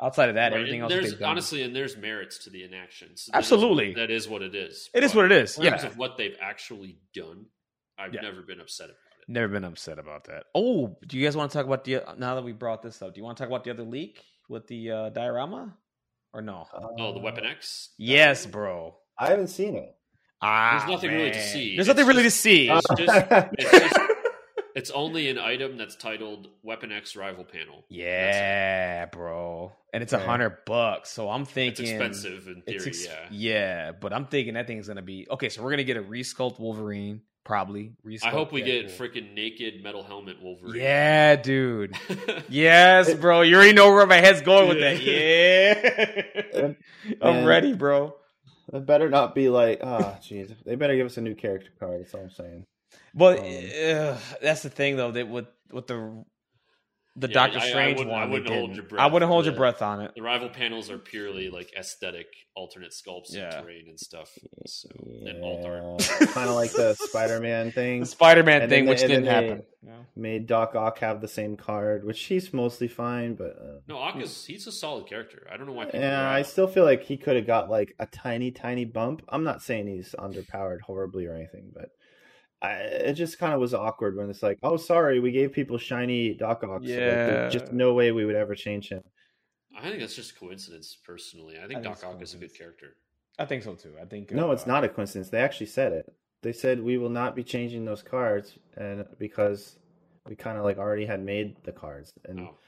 outside 0.00 0.28
of 0.28 0.34
that, 0.36 0.52
right, 0.52 0.60
everything 0.60 0.82
and 0.82 0.92
else. 0.92 0.92
there's 0.92 1.12
they've 1.18 1.22
honestly, 1.22 1.62
and 1.62 1.74
there's 1.74 1.96
merits 1.96 2.38
to 2.44 2.50
the 2.50 2.64
inactions. 2.64 3.28
That 3.32 3.38
is 3.40 3.52
Absolutely. 3.52 3.88
what- 3.88 3.96
that 3.96 4.10
is 4.10 4.28
what 4.28 4.42
it 4.42 4.54
is. 4.54 4.90
it 4.94 5.02
is 5.04 5.12
But 5.12 5.16
what 5.16 5.32
it 5.32 5.32
is. 5.32 5.56
In 5.58 5.64
terms 5.64 5.82
Yeah, 5.82 5.88
of 5.88 5.96
what 5.98 6.16
they've 6.16 6.36
actually 6.40 6.98
done, 7.14 7.46
I've 7.98 8.12
Yeah. 8.14 8.20
never 8.22 8.42
been 8.42 8.60
upset 8.60 8.86
about 8.86 8.96
it. 9.20 9.28
never 9.28 9.48
been 9.48 9.64
upset 9.64 9.98
about 9.98 10.24
that. 10.24 10.44
Oh, 10.54 10.96
do 11.06 11.16
you 11.18 11.24
guys 11.24 11.36
want 11.36 11.50
to 11.50 11.56
talk 11.58 11.66
about 11.66 11.84
the? 11.84 12.02
Now 12.18 12.34
that 12.36 12.44
we 12.44 12.52
brought 12.52 12.82
this 12.82 13.00
up, 13.02 13.14
do 13.14 13.18
you 13.20 13.24
want 13.24 13.36
to 13.38 13.42
talk 13.42 13.48
about 13.50 13.64
the 13.64 13.70
other 13.70 13.82
leak 13.84 14.22
with 14.48 14.66
the 14.68 14.90
uh, 14.90 15.08
diorama, 15.10 15.76
or 16.32 16.42
no? 16.42 16.66
Oh, 16.98 17.12
the 17.12 17.18
Weapon 17.20 17.44
X. 17.46 17.90
Yes, 17.98 18.46
bro. 18.46 18.96
i 19.18 19.28
haven't 19.28 19.48
seen 19.48 19.74
it 19.76 19.92
Ah, 20.42 20.76
There's 20.78 20.90
nothing 20.92 21.10
really 21.10 21.30
to 21.30 21.40
see. 21.42 21.74
There's 21.76 21.88
It's 21.88 21.96
nothing 21.96 22.06
really 22.06 22.22
just- 22.24 22.36
to 22.36 22.42
see. 22.42 22.68
It's 22.68 22.86
just, 22.98 23.26
it's 23.58 23.70
just, 23.70 23.95
it's 24.76 24.90
only 24.92 25.28
an 25.28 25.38
item 25.38 25.76
that's 25.76 25.96
titled 25.96 26.46
Weapon 26.62 26.92
X 26.92 27.16
Rival 27.16 27.44
Panel. 27.44 27.84
yeah, 27.88 29.06
bro, 29.06 29.72
and 29.92 30.02
it's 30.02 30.12
a 30.12 30.18
Right. 30.18 30.26
hundred 30.26 30.58
bucks. 30.66 31.10
So 31.10 31.28
I'm 31.28 31.42
It's 31.42 31.50
thinking 31.50 31.86
expensive 31.88 32.46
in 32.46 32.62
theory, 32.62 32.76
It's 32.76 32.86
ex- 32.86 33.06
yeah. 33.06 33.26
yeah, 33.30 33.92
but 33.92 34.12
I'm 34.12 34.26
thinking 34.26 34.54
that 34.54 34.66
thing's 34.68 34.86
gonna 34.86 35.02
be 35.02 35.26
okay. 35.30 35.48
So 35.48 35.62
we're 35.62 35.70
gonna 35.70 35.84
get 35.84 35.96
a 35.96 36.02
resculpt 36.02 36.60
Wolverine, 36.60 37.22
probably. 37.44 37.92
Resculpt 38.06 38.24
I 38.26 38.30
hope 38.30 38.52
we 38.52 38.62
get 38.62 38.86
Deadpool. 38.86 38.96
freaking 38.98 39.34
naked 39.34 39.82
metal 39.82 40.02
helmet 40.02 40.42
Wolverine. 40.42 40.80
Yeah, 40.82 41.36
dude. 41.36 41.96
Yes, 42.48 43.12
bro. 43.14 43.40
You 43.42 43.56
already 43.56 43.72
know 43.72 43.92
where 43.92 44.06
my 44.06 44.16
head's 44.20 44.40
going 44.42 44.68
with 44.68 44.78
that. 44.80 45.02
Yeah, 45.02 46.72
I'm 47.22 47.34
Man. 47.36 47.44
ready, 47.46 47.72
bro. 47.72 48.14
it 48.72 48.84
better 48.86 49.08
not 49.08 49.34
be 49.34 49.48
like 49.48 49.78
oh 49.82 50.16
jeez 50.20 50.52
they 50.64 50.74
better 50.74 50.96
give 50.96 51.06
us 51.06 51.16
a 51.16 51.20
new 51.20 51.34
character 51.36 51.70
card 51.78 52.00
that's 52.00 52.12
all 52.14 52.20
i'm 52.22 52.30
saying 52.30 52.64
But 53.14 53.38
Um, 53.40 53.44
uh, 53.46 54.18
that's 54.42 54.62
the 54.62 54.70
thing, 54.70 54.96
though. 54.96 55.10
That 55.10 55.28
with 55.28 55.46
with 55.70 55.86
the 55.86 56.24
the 57.18 57.28
Yeah, 57.28 57.32
Doctor 57.32 57.58
I- 57.60 57.62
I 57.62 57.68
Strange 57.70 57.98
wouldn't- 57.98 58.14
I 58.14 58.20
one, 58.20 58.28
they 58.28 58.32
wouldn't 58.34 58.54
hold 58.54 58.74
didn't. 58.74 58.90
your 58.90 59.00
I 59.00 59.06
wouldn't 59.06 59.30
hold 59.30 59.44
for 59.46 59.50
your 59.50 59.56
breath 59.56 59.80
on 59.80 60.02
it. 60.02 60.12
The 60.14 60.20
rival 60.20 60.50
panels 60.50 60.90
are 60.90 60.98
purely 60.98 61.48
like 61.48 61.72
aesthetic, 61.74 62.26
alternate 62.54 62.90
sculpts 62.92 63.32
Yeah. 63.34 63.56
and 63.56 63.64
terrain 63.64 63.88
and 63.88 63.98
stuff. 63.98 64.36
So 64.66 64.90
and 65.24 65.42
alt 65.42 65.64
art. 65.64 66.28
kind 66.34 66.50
of 66.50 66.54
like 66.56 66.72
the 66.72 66.92
spider-man 67.00 67.72
thing 67.72 68.00
The 68.00 68.06
Spider 68.06 68.42
Man 68.42 68.60
And 68.60 68.70
thing, 68.70 68.84
then 68.84 68.90
which 68.90 69.00
didn't 69.00 69.24
they- 69.24 69.30
happen. 69.30 69.62
Made 70.14 70.46
doc 70.46 70.74
ock 70.74 70.98
have 70.98 71.20
the 71.22 71.28
same 71.28 71.56
card 71.56 72.04
which 72.04 72.20
he's 72.24 72.52
mostly 72.52 72.88
fine 72.88 73.34
but 73.34 73.56
uh, 73.56 73.80
No, 73.88 74.06
is 74.20 74.44
he's 74.44 74.66
a 74.66 74.72
solid 74.72 75.06
character. 75.06 75.46
I 75.50 75.56
don't 75.56 75.66
know 75.66 75.72
why. 75.72 75.88
Yeah, 75.94 76.28
I 76.28 76.42
still 76.42 76.66
feel 76.66 76.84
like 76.84 77.04
he 77.04 77.16
could 77.16 77.36
have 77.36 77.46
got 77.46 77.70
like 77.70 77.94
a 77.98 78.04
tiny, 78.06 78.50
tiny 78.50 78.84
bump. 78.84 79.22
I'm 79.30 79.42
not 79.44 79.62
saying 79.62 79.86
he's 79.86 80.14
underpowered 80.18 80.80
horribly 80.82 81.24
or 81.26 81.34
anything, 81.34 81.70
but 81.72 81.90
I, 82.62 82.72
it 82.72 83.12
just 83.14 83.38
kind 83.38 83.52
of 83.52 83.60
was 83.60 83.74
awkward 83.74 84.16
when 84.16 84.30
it's 84.30 84.42
like, 84.42 84.58
oh, 84.62 84.76
sorry, 84.76 85.20
we 85.20 85.30
gave 85.30 85.52
people 85.52 85.78
shiny 85.78 86.34
Doc 86.34 86.64
Ock. 86.64 86.82
So 86.82 86.90
like, 86.90 86.90
Yeah. 86.90 87.48
just 87.50 87.72
no 87.72 87.92
way 87.94 88.12
we 88.12 88.24
would 88.24 88.34
ever 88.36 88.54
change 88.54 88.88
him. 88.88 89.02
I 89.76 89.82
think 89.82 90.00
that's 90.00 90.16
just 90.16 90.38
coincidence. 90.38 90.96
Personally, 91.04 91.58
I 91.58 91.66
think 91.66 91.80
I 91.80 91.82
Doc 91.82 92.02
Ock 92.04 92.22
is 92.22 92.34
a 92.34 92.38
good 92.38 92.54
character. 92.56 92.96
I 93.38 93.44
think 93.44 93.62
so 93.62 93.74
too. 93.74 93.94
I 94.00 94.06
think 94.06 94.32
No, 94.32 94.50
uh, 94.50 94.52
it's 94.54 94.66
not 94.66 94.84
a 94.84 94.88
coincidence. 94.88 95.28
They 95.28 95.40
actually 95.40 95.66
said 95.66 95.92
it. 95.92 96.06
They 96.42 96.52
said 96.52 96.82
we 96.82 96.96
will 96.96 97.10
not 97.10 97.36
be 97.36 97.44
changing 97.44 97.84
those 97.84 98.02
cards, 98.02 98.58
and 98.76 99.04
because 99.18 99.76
we 100.26 100.34
kind 100.36 100.56
of 100.56 100.64
like 100.64 100.78
already 100.78 101.04
had 101.04 101.22
made 101.22 101.56
the 101.64 101.72
cards. 101.72 102.12
And 102.24 102.40
Oh, 102.40 102.58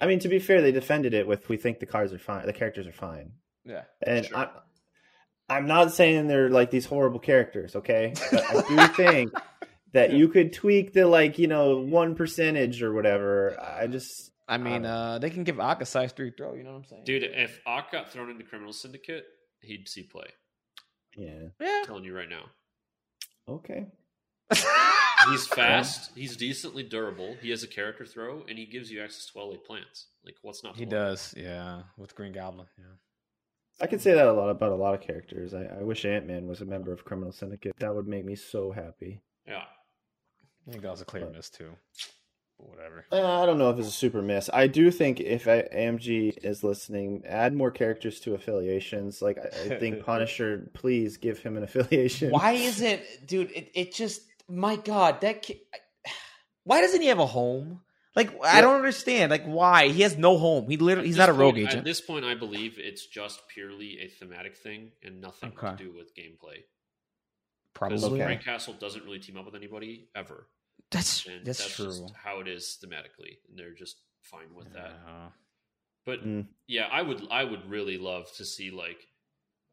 I 0.00 0.06
mean, 0.06 0.18
to 0.20 0.28
be 0.28 0.38
fair, 0.38 0.60
they 0.60 0.72
defended 0.72 1.14
it 1.14 1.26
with 1.26 1.48
we 1.48 1.56
think 1.56 1.78
the 1.80 1.86
cards 1.86 2.12
are 2.12 2.18
fine, 2.18 2.46
the 2.46 2.52
characters 2.52 2.86
are 2.86 2.92
fine. 2.92 3.32
Yeah, 3.64 3.84
And 4.02 4.26
Sure. 4.26 4.36
I, 4.36 4.48
I'm 5.48 5.66
not 5.66 5.92
saying 5.92 6.26
they're 6.26 6.50
like 6.50 6.70
these 6.70 6.84
horrible 6.86 7.20
characters, 7.20 7.76
okay? 7.76 8.14
But 8.30 8.44
I 8.44 8.68
do 8.68 8.94
think 8.94 9.32
that 9.92 10.12
you 10.12 10.28
could 10.28 10.52
tweak 10.52 10.92
the 10.92 11.06
like 11.06 11.38
you 11.38 11.46
know 11.46 11.78
one 11.78 12.14
percentage 12.14 12.82
or 12.82 12.92
whatever. 12.92 13.58
I 13.60 13.86
just 13.86 14.30
I 14.46 14.58
mean, 14.58 14.82
don't 14.82 14.86
uh, 14.86 15.18
they 15.18 15.30
can 15.30 15.44
give 15.44 15.58
Ock 15.60 15.80
a 15.80 15.86
size 15.86 16.12
three 16.12 16.32
throw. 16.36 16.54
You 16.54 16.64
know 16.64 16.72
what 16.72 16.78
I'm 16.78 16.84
saying, 16.84 17.04
dude, 17.04 17.22
if 17.22 17.60
Ock 17.66 17.92
got 17.92 18.12
thrown 18.12 18.30
into 18.30 18.44
Criminal 18.44 18.72
Syndicate, 18.72 19.24
he'd 19.62 19.88
see 19.88 20.02
play. 20.02 20.26
yeah 21.16 21.48
Yeah. 21.60 21.78
I'm 21.80 21.86
telling 21.86 22.04
you 22.04 22.14
right 22.14 22.28
now. 22.28 22.44
okay. 23.48 23.86
He's 25.30 25.46
fast. 25.46 26.12
He's 26.14 26.36
decently 26.36 26.82
durable. 26.82 27.36
He 27.42 27.50
has 27.50 27.62
a 27.62 27.66
character 27.66 28.06
throw, 28.06 28.44
and 28.48 28.56
he 28.56 28.66
gives 28.66 28.90
you 28.90 29.02
access 29.02 29.26
to 29.26 29.38
LA 29.40 29.56
plants. 29.56 30.06
Like, 30.24 30.36
what's 30.42 30.62
not? 30.62 30.76
he 30.76 30.84
love? 30.84 30.90
does. 30.90 31.34
Yeah, 31.36 31.82
with 31.96 32.14
Green 32.14 32.32
Goblin. 32.32 32.66
Yeah. 32.78 32.84
I 33.80 33.86
could 33.86 34.00
say 34.00 34.14
that 34.14 34.26
a 34.26 34.32
lot 34.32 34.50
about 34.50 34.72
a 34.72 34.76
lot 34.76 34.94
of 34.94 35.00
characters. 35.00 35.54
I, 35.54 35.62
I 35.64 35.82
wish 35.82 36.04
Ant 36.04 36.26
Man 36.26 36.46
was 36.46 36.60
a 36.60 36.64
member 36.64 36.92
of 36.92 37.04
Criminal 37.04 37.32
Syndicate. 37.32 37.74
That 37.78 37.94
would 37.94 38.08
make 38.08 38.24
me 38.24 38.34
so 38.34 38.72
happy. 38.72 39.22
Yeah, 39.46 39.62
I 40.66 40.70
think 40.70 40.82
that 40.82 40.90
was 40.90 41.00
a 41.00 41.04
clear 41.04 41.24
But- 41.24 41.36
miss 41.36 41.48
too. 41.50 41.70
But 42.58 42.70
whatever. 42.70 43.04
Uh, 43.12 43.40
I 43.40 43.46
don't 43.46 43.56
know 43.58 43.70
if 43.70 43.78
it's 43.78 43.86
a 43.86 43.92
super 43.92 44.20
miss. 44.20 44.50
I 44.52 44.66
do 44.66 44.90
think 44.90 45.20
if 45.20 45.46
I, 45.46 45.62
AMG 45.72 46.38
is 46.44 46.64
listening, 46.64 47.22
add 47.24 47.54
more 47.54 47.70
characters 47.70 48.18
to 48.20 48.34
affiliations. 48.34 49.22
Like 49.22 49.38
I, 49.38 49.74
I 49.74 49.78
think 49.78 50.04
Punisher, 50.04 50.68
please 50.74 51.18
give 51.18 51.38
him 51.38 51.56
an 51.56 51.62
affiliation. 51.62 52.32
Why 52.32 52.52
isn't, 52.54 53.00
dude? 53.26 53.52
It, 53.52 53.70
it 53.74 53.94
just, 53.94 54.22
my 54.48 54.74
God, 54.74 55.20
that 55.20 55.42
kid. 55.42 55.58
Why 56.64 56.80
doesn't 56.80 57.00
he 57.00 57.06
have 57.06 57.20
a 57.20 57.26
home? 57.26 57.80
Like 58.18 58.34
I 58.44 58.60
don't 58.60 58.74
understand. 58.74 59.30
Like 59.30 59.44
why 59.46 59.88
he 59.88 60.02
has 60.02 60.18
no 60.18 60.36
home? 60.36 60.68
He 60.68 60.76
literally 60.76 61.08
he's 61.08 61.16
not 61.16 61.28
a 61.28 61.32
rogue 61.32 61.54
point- 61.54 61.68
agent. 61.68 61.78
At 61.78 61.84
this 61.84 62.00
point, 62.00 62.24
I 62.24 62.34
believe 62.34 62.74
it's 62.78 63.06
just 63.06 63.46
purely 63.48 64.00
a 64.00 64.08
thematic 64.08 64.56
thing 64.56 64.90
and 65.04 65.20
nothing 65.20 65.52
Okay. 65.56 65.70
to 65.76 65.84
do 65.84 65.92
with 65.96 66.14
gameplay. 66.16 66.64
Probably. 67.74 67.96
Because 67.98 68.18
Frank 68.18 68.42
Castle 68.44 68.74
doesn't 68.74 69.04
really 69.04 69.20
team 69.20 69.36
up 69.36 69.44
with 69.46 69.54
anybody 69.54 70.08
ever, 70.16 70.48
That's 70.90 71.24
and 71.26 71.46
that's, 71.46 71.58
that's, 71.58 71.76
true. 71.76 71.86
just 71.86 72.12
how 72.16 72.40
it 72.40 72.48
is 72.48 72.76
thematically, 72.84 73.38
and 73.48 73.56
they're 73.58 73.74
just 73.74 73.96
fine 74.22 74.52
with 74.54 74.72
that. 74.74 74.94
But 76.04 76.24
Mm. 76.26 76.46
yeah, 76.66 76.88
I 76.90 77.02
would 77.02 77.22
I 77.30 77.44
would 77.44 77.70
really 77.70 77.98
love 77.98 78.26
to 78.38 78.44
see 78.44 78.70
like 78.72 79.06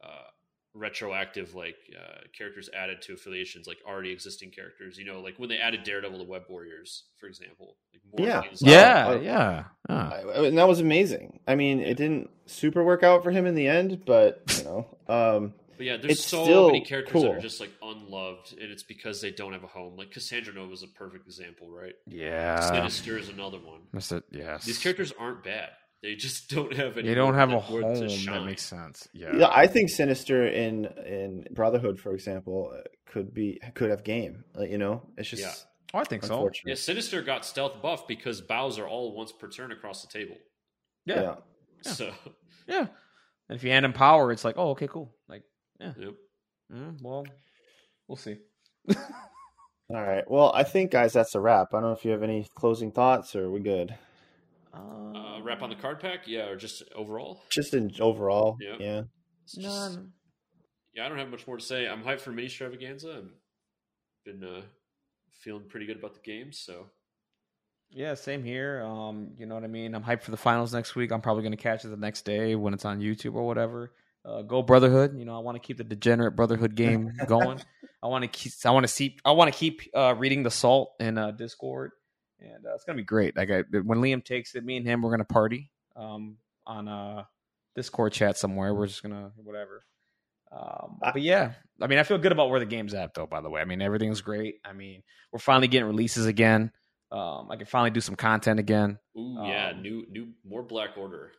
uh, 0.04 0.28
retroactive 0.76 1.55
like 1.55 1.78
uh, 1.97 2.19
characters 2.38 2.69
added 2.78 3.01
to 3.03 3.13
affiliations, 3.13 3.65
like 3.67 3.78
already 3.88 4.11
existing 4.11 4.51
characters. 4.51 4.97
You 4.97 5.05
know, 5.05 5.21
like 5.21 5.39
when 5.39 5.49
they 5.49 5.57
added 5.57 5.84
Daredevil 5.84 6.19
to 6.19 6.26
Web 6.26 6.43
Warriors, 6.49 7.05
for 7.19 7.28
example. 7.28 7.78
Like 7.93 8.01
more 8.19 8.28
Yeah. 8.28 8.41
things 8.41 8.61
like 8.61 8.71
Yeah, 8.71 9.13
yeah. 9.15 9.63
yeah. 9.89 10.09
I- 10.36 10.45
and 10.45 10.57
that 10.57 10.67
was 10.67 10.80
amazing. 10.82 11.39
I 11.47 11.55
mean, 11.55 11.80
it 11.80 11.95
didn't 11.97 12.30
super 12.45 12.84
work 12.84 13.01
out 13.03 13.23
for 13.23 13.32
him 13.32 13.45
in 13.45 13.55
the 13.55 13.67
end, 13.67 14.03
but 14.05 14.43
you 14.57 14.63
know, 14.65 14.97
um, 15.07 15.53
But 15.78 15.86
yeah, 15.86 15.97
there's 15.97 16.23
so 16.23 16.43
still 16.43 16.67
many 16.67 16.82
characters 16.82 17.21
that 17.21 17.32
are 17.32 17.39
just 17.39 17.59
like 17.59 17.71
unloved, 17.82 18.53
and 18.61 18.71
it's 18.71 18.84
because 18.84 19.21
they 19.21 19.32
don't 19.32 19.53
have 19.53 19.63
a 19.63 19.67
home. 19.67 19.95
Like 19.97 20.11
Cassandra 20.11 20.53
Nova 20.53 20.71
is 20.73 20.84
a 20.84 20.88
perfect 20.88 21.26
example, 21.26 21.69
right? 21.71 21.95
Yeah. 22.07 22.59
Sinister 22.59 23.17
is 23.17 23.30
another 23.30 23.57
one. 23.59 23.82
That's 23.93 24.11
it. 24.11 24.23
Yes. 24.32 24.65
These 24.65 24.78
characters 24.80 25.11
aren't 25.17 25.43
bad. 25.43 25.69
They 26.02 26.16
just 26.16 26.50
don't 26.56 26.74
have 26.74 26.98
any. 26.98 27.08
They 27.08 27.16
don't 27.16 27.34
have 27.34 27.52
a 27.52 27.58
worth- 27.58 27.70
worth 27.70 28.00
home. 28.00 28.26
That 28.34 28.46
makes 28.46 28.64
sense. 28.64 29.08
Yeah. 29.14 29.36
yeah, 29.38 29.50
I 29.52 29.68
think 29.68 29.89
Sinister 29.89 30.46
in 30.48 30.86
in 31.06 31.46
Brotherhood, 31.52 32.00
for 32.00 32.14
example, 32.14 32.72
uh, 32.76 32.82
could 33.08 33.34
be 33.34 33.60
could 33.74 33.89
have 33.89 34.04
game. 34.04 34.43
Like, 34.54 34.70
you 34.70 34.78
know, 34.78 35.04
it's 35.18 35.30
just 35.30 35.41
Yeah. 35.41 35.54
Oh, 35.93 36.00
I 36.00 36.04
think 36.04 36.24
so. 36.24 36.50
Yeah, 36.66 36.76
Sinister 36.76 37.22
got 37.22 37.46
stealth 37.46 37.82
buff 37.82 38.08
because 38.08 38.41
bows 38.41 38.78
are 38.80 38.88
all 38.88 39.16
once 39.16 39.32
per 39.32 39.48
turn 39.48 39.72
across 39.72 40.02
the 40.02 40.12
table. 40.12 40.36
Yeah. 41.06 41.22
yeah. 41.22 41.36
Yeah. 41.86 41.91
So, 41.91 42.12
Yeah. 42.68 42.88
And 43.48 43.56
if 43.56 43.64
you 43.64 43.70
hand 43.70 43.86
him 43.86 43.93
power, 43.93 44.32
it's 44.32 44.43
like, 44.43 44.56
oh, 44.58 44.72
okay, 44.72 44.88
cool. 44.88 45.14
Like, 45.30 45.43
yeah. 45.80 45.93
yep. 45.98 46.16
mm, 46.74 47.02
well, 47.02 47.26
we'll 48.08 48.16
see. 48.18 48.38
All 48.89 50.02
right. 50.02 50.24
Well, 50.30 50.52
I 50.54 50.64
think 50.64 50.91
guys, 50.91 51.14
that's 51.14 51.36
a 51.36 51.39
wrap. 51.39 51.68
I 51.74 51.78
don't 51.80 51.84
know 51.84 51.91
if 51.91 52.04
you 52.04 52.12
have 52.12 52.24
any 52.24 52.48
closing 52.56 52.91
thoughts, 52.91 53.36
or 53.36 53.52
we 53.52 53.60
good. 53.60 53.96
Uh, 54.76 55.41
wrap 55.43 55.61
on 55.61 55.69
the 55.69 55.76
card 55.76 55.99
pack, 55.99 56.28
yeah, 56.28 56.47
or 56.47 56.55
just 56.55 56.84
overall. 56.95 57.41
Just 57.49 57.73
in 57.73 57.91
overall, 57.99 58.57
Yeah. 58.61 58.76
yeah. 58.80 59.01
Just- 59.47 59.61
no. 59.97 60.05
yeah, 60.93 61.05
I 61.05 61.09
don't 61.09 61.17
have 61.19 61.30
much 61.30 61.45
more 61.47 61.57
to 61.57 61.63
say. 61.63 61.88
I'm 61.88 62.03
hyped 62.03 62.21
for 62.21 62.32
mini 62.32 62.47
extravaganza. 62.47 63.23
I've 63.23 63.30
been 64.26 64.43
uh, 64.43 64.61
feeling 65.41 65.67
pretty 65.69 65.86
good 65.86 65.97
about 65.97 66.13
the 66.15 66.19
game, 66.21 66.51
so 66.51 66.88
Yeah, 67.91 68.15
same 68.15 68.43
here. 68.43 68.82
Um, 68.84 69.36
you 69.38 69.45
know 69.45 69.55
what 69.55 69.63
I 69.63 69.67
mean. 69.67 69.93
I'm 69.93 70.03
hyped 70.03 70.23
for 70.23 70.32
the 70.32 70.38
finals 70.38 70.73
next 70.73 70.95
week. 70.95 71.11
I'm 71.11 71.21
probably 71.21 71.43
gonna 71.43 71.57
catch 71.57 71.86
it 71.86 71.89
the 71.89 71.97
next 71.97 72.26
day 72.26 72.55
when 72.55 72.73
it's 72.73 72.86
on 72.86 72.99
YouTube 72.99 73.36
or 73.36 73.45
whatever. 73.45 73.93
Uh, 74.26 74.41
go 74.41 74.63
Brotherhood. 74.63 75.17
You 75.17 75.23
know, 75.26 75.36
I 75.36 75.39
want 75.39 75.55
to 75.55 75.65
keep 75.65 75.78
the 75.78 75.84
degenerate 75.84 76.36
Brotherhood 76.36 76.73
game 76.76 77.11
going. 77.28 77.61
I 78.01 78.07
want 78.07 78.23
to 78.23 78.28
keep. 78.28 78.51
I 78.65 78.71
want 78.71 78.84
to 78.84 78.88
see. 78.91 79.17
I 79.23 79.32
want 79.34 79.53
to 79.53 79.57
keep 79.57 79.82
uh, 79.95 80.15
reading 80.17 80.41
the 80.41 80.49
Salt 80.51 80.93
in 80.99 81.17
uh, 81.19 81.30
Discord, 81.32 81.91
and 82.46 82.66
uh, 82.66 82.74
it's 82.76 82.84
gonna 82.84 82.98
be 82.98 83.04
great. 83.04 83.36
Like 83.36 83.50
I, 83.52 83.64
when 83.84 84.00
Liam 84.00 84.24
takes 84.24 84.56
it, 84.56 84.64
me 84.64 84.78
and 84.78 84.86
him, 84.86 85.02
we're 85.02 85.12
gonna 85.12 85.26
party 85.26 85.72
um, 85.96 86.38
on 86.66 86.88
uh, 86.88 87.24
Discord 87.76 88.14
chat 88.14 88.38
somewhere. 88.38 88.74
We're 88.74 88.88
just 88.88 89.02
gonna 89.04 89.32
whatever. 89.38 89.84
Um, 90.52 91.00
but 91.02 91.22
yeah, 91.22 91.54
I 91.82 91.88
mean, 91.88 92.00
I 92.00 92.04
feel 92.04 92.18
good 92.18 92.32
about 92.32 92.50
where 92.50 92.60
the 92.60 92.66
game's 92.66 92.93
at, 92.93 93.14
though. 93.14 93.26
By 93.26 93.41
the 93.41 93.50
way, 93.50 93.62
I 93.62 93.66
mean 93.66 93.82
everything's 93.82 94.22
great. 94.22 94.56
I 94.64 94.74
mean, 94.74 95.04
we're 95.32 95.39
finally 95.39 95.68
getting 95.68 95.88
releases 95.88 96.28
again. 96.28 96.72
Um, 97.12 97.48
I 97.52 97.56
can 97.58 97.66
finally 97.66 97.91
do 97.91 98.00
some 98.02 98.16
content 98.16 98.60
again. 98.60 98.98
ooh 99.18 99.38
yeah, 99.43 99.72
Um, 99.72 99.82
new 99.82 100.06
new 100.10 100.28
more 100.48 100.64
Black 100.64 100.91
Order. 100.98 101.32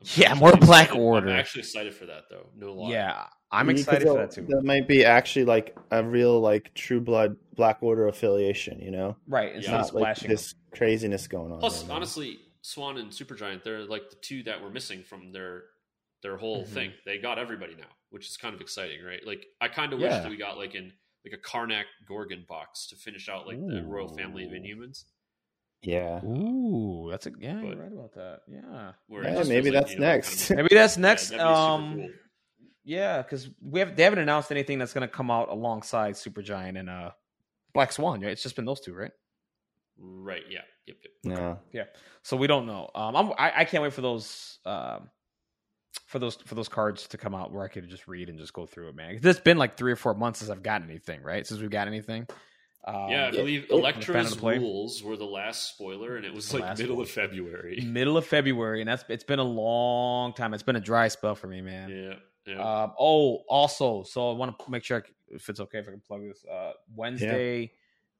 I'm 0.00 0.06
Yeah, 0.16 0.34
more 0.34 0.52
Black 0.56 0.86
excited- 0.88 1.00
Order. 1.02 1.28
I'm 1.30 1.38
actually 1.38 1.60
excited 1.60 1.94
for 1.94 2.06
that 2.06 2.24
though. 2.30 2.50
No 2.56 2.72
lie. 2.74 2.90
Yeah, 2.90 3.24
I'm 3.54 3.70
excited 3.70 4.06
for 4.08 4.14
that- 4.18 4.30
that 4.30 4.34
too. 4.34 4.46
That 4.48 4.62
might 4.64 4.86
be 4.88 5.04
actually 5.04 5.44
like 5.44 5.76
a 5.90 6.02
real 6.04 6.40
like 6.40 6.72
True 6.74 7.00
Blood 7.00 7.36
Black 7.54 7.82
Order 7.82 8.08
affiliation. 8.08 8.80
You 8.80 8.90
know, 8.90 9.16
right, 9.26 9.54
It's 9.56 9.66
Yeah. 9.66 9.74
of 9.74 9.80
not 9.80 9.94
like 9.94 10.16
splashing. 10.16 10.28
this 10.30 10.54
craziness 10.72 11.26
going 11.28 11.52
on. 11.52 11.60
Plus, 11.60 11.82
right 11.84 11.92
honestly, 11.94 12.40
Swan 12.62 12.96
and 12.98 13.10
Supergiant, 13.10 13.62
they're 13.62 13.84
like 13.84 14.10
the 14.10 14.16
two 14.16 14.42
that 14.44 14.62
were 14.62 14.70
missing 14.70 15.02
from 15.02 15.32
their 15.32 15.64
their 16.22 16.36
whole 16.38 16.64
Mhm. 16.64 16.68
thing. 16.68 16.92
They 17.04 17.18
got 17.18 17.38
everybody 17.38 17.74
now, 17.74 17.90
which 18.08 18.26
is 18.28 18.38
kind 18.38 18.54
of 18.54 18.60
exciting, 18.62 19.04
right? 19.04 19.20
Like 19.26 19.46
I 19.60 19.68
kind 19.68 19.92
of 19.92 20.00
Yeah. 20.00 20.08
wish 20.14 20.22
that 20.22 20.30
we 20.30 20.36
got 20.38 20.56
like 20.56 20.74
in 20.74 20.92
like 21.24 21.34
a 21.34 21.38
Karnak 21.38 21.84
Gorgon 22.06 22.44
box 22.48 22.86
to 22.88 22.96
finish 22.96 23.28
out 23.28 23.46
like 23.46 23.58
the 23.58 23.82
royal 23.82 24.08
family 24.08 24.44
of 24.44 24.50
Inhumans. 24.52 25.04
yeah. 25.82 26.24
Ooh, 26.24 27.08
that's 27.10 27.26
a 27.26 27.32
yeah. 27.38 27.54
But- 27.60 27.64
you're 27.68 27.76
right 27.76 27.92
about 27.92 28.14
that. 28.14 28.40
Yeah, 28.48 28.92
Yeah, 29.08 29.42
maybe 29.44 29.70
like, 29.70 29.80
that's 29.80 29.92
you 29.92 30.00
know, 30.00 30.06
kind 30.06 30.16
next. 30.16 30.50
of- 30.50 30.56
maybe 30.56 30.68
that's 30.74 30.96
next. 30.96 31.28
that'd 31.28 31.40
be 31.40 31.44
super 31.44 31.54
um, 31.54 31.94
cool. 31.96 32.10
Yeah, 32.84 33.22
because 33.22 33.48
we 33.62 33.80
have 33.80 33.96
they 33.96 34.02
haven't 34.04 34.18
announced 34.18 34.50
anything 34.50 34.78
that's 34.78 34.92
going 34.92 35.08
to 35.08 35.12
come 35.12 35.30
out 35.30 35.48
alongside 35.48 36.14
Supergiant 36.14 36.78
and 36.78 36.90
uh 36.90 37.10
Black 37.72 37.92
Swan. 37.92 38.20
Right? 38.20 38.30
It's 38.32 38.42
just 38.42 38.56
been 38.56 38.64
those 38.66 38.80
two, 38.80 38.94
right? 38.94 39.12
Right? 39.98 40.42
Yeah. 40.50 40.60
Yep. 40.86 40.96
Yep. 41.24 41.38
No. 41.38 41.58
So 42.22 42.36
we 42.36 42.46
don't 42.46 42.66
know. 42.66 42.90
Um, 42.94 43.16
I'm, 43.16 43.32
I 43.38 43.52
I 43.60 43.64
can't 43.64 43.82
wait 43.82 43.92
for 43.92 44.02
those 44.02 44.58
um 44.66 45.08
for 46.06 46.18
those 46.18 46.36
for 46.44 46.54
those 46.56 46.68
cards 46.68 47.06
to 47.08 47.18
come 47.18 47.34
out 47.34 47.52
where 47.52 47.64
I 47.64 47.68
could 47.68 47.88
just 47.88 48.06
read 48.08 48.28
and 48.28 48.38
just 48.38 48.52
go 48.52 48.66
through 48.66 48.88
it, 48.88 48.94
man. 48.96 49.18
It's 49.22 49.40
been 49.40 49.56
like 49.58 49.76
three 49.76 49.92
or 49.92 49.96
four 49.96 50.14
months 50.14 50.40
since 50.40 50.50
I've 50.50 50.62
gotten 50.62 50.90
anything, 50.90 51.22
right? 51.22 51.46
Since 51.46 51.60
we've 51.60 51.70
got 51.70 51.86
anything. 51.88 52.26
Um, 52.86 53.08
yeah, 53.08 53.28
I 53.28 53.30
believe 53.30 53.64
it- 53.64 53.68
Fan 53.70 53.78
Elektra's 53.78 54.30
of 54.32 54.34
the 54.36 54.40
play. 54.40 54.58
rules 54.58 55.02
were 55.02 55.16
the 55.16 55.24
last 55.24 55.70
spoiler, 55.72 56.16
and 56.16 56.26
it 56.26 56.34
was 56.34 56.50
The 56.50 56.58
like 56.58 56.76
middle 56.78 56.96
one. 56.96 57.04
of 57.04 57.10
February. 57.10 57.80
middle 57.82 58.18
of 58.18 58.26
February, 58.26 58.80
and 58.82 58.88
that's 58.88 59.04
it's 59.08 59.24
been 59.24 59.38
a 59.38 59.42
long 59.44 60.34
time. 60.34 60.52
It's 60.52 60.62
been 60.62 60.76
a 60.76 60.80
dry 60.80 61.08
spell 61.08 61.34
for 61.34 61.46
me, 61.46 61.62
man. 61.62 61.88
Yeah. 61.88 62.14
Yeah. 62.46 62.60
Um, 62.60 62.92
oh, 62.98 63.36
also, 63.48 64.02
so 64.02 64.30
I 64.30 64.34
want 64.34 64.58
to 64.58 64.70
make 64.70 64.84
sure 64.84 64.98
I 64.98 65.02
if 65.34 65.48
it's 65.48 65.60
okay 65.60 65.78
if 65.78 65.88
I 65.88 65.92
can 65.92 66.00
plug 66.00 66.22
this. 66.22 66.44
Uh, 66.44 66.72
Wednesday, 66.94 67.72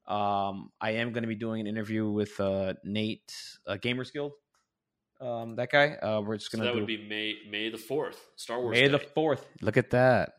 um, 0.07 0.71
I 0.81 0.93
am 0.93 1.13
going 1.13 1.23
to 1.23 1.29
be 1.29 1.35
doing 1.35 1.61
an 1.61 1.67
interview 1.67 2.09
with 2.09 2.39
uh, 2.41 2.75
Nate, 2.85 3.35
uh, 3.67 3.75
Gamers 3.75 4.13
Guild. 4.13 4.33
Um, 5.21 5.57
that 5.57 5.71
guy. 5.71 5.95
Uh, 5.95 6.21
we're 6.21 6.37
just 6.37 6.51
going 6.51 6.61
to 6.61 6.67
that 6.67 6.73
do 6.73 6.81
would 6.81 6.87
be 6.87 7.07
May 7.09 7.37
May 7.51 7.71
the 7.71 7.79
fourth, 7.79 8.19
Star 8.37 8.61
Wars. 8.61 8.73
May 8.73 8.89
the 8.89 8.99
fourth. 8.99 9.47
Look 9.61 9.77
at 9.77 9.91
that. 9.91 10.35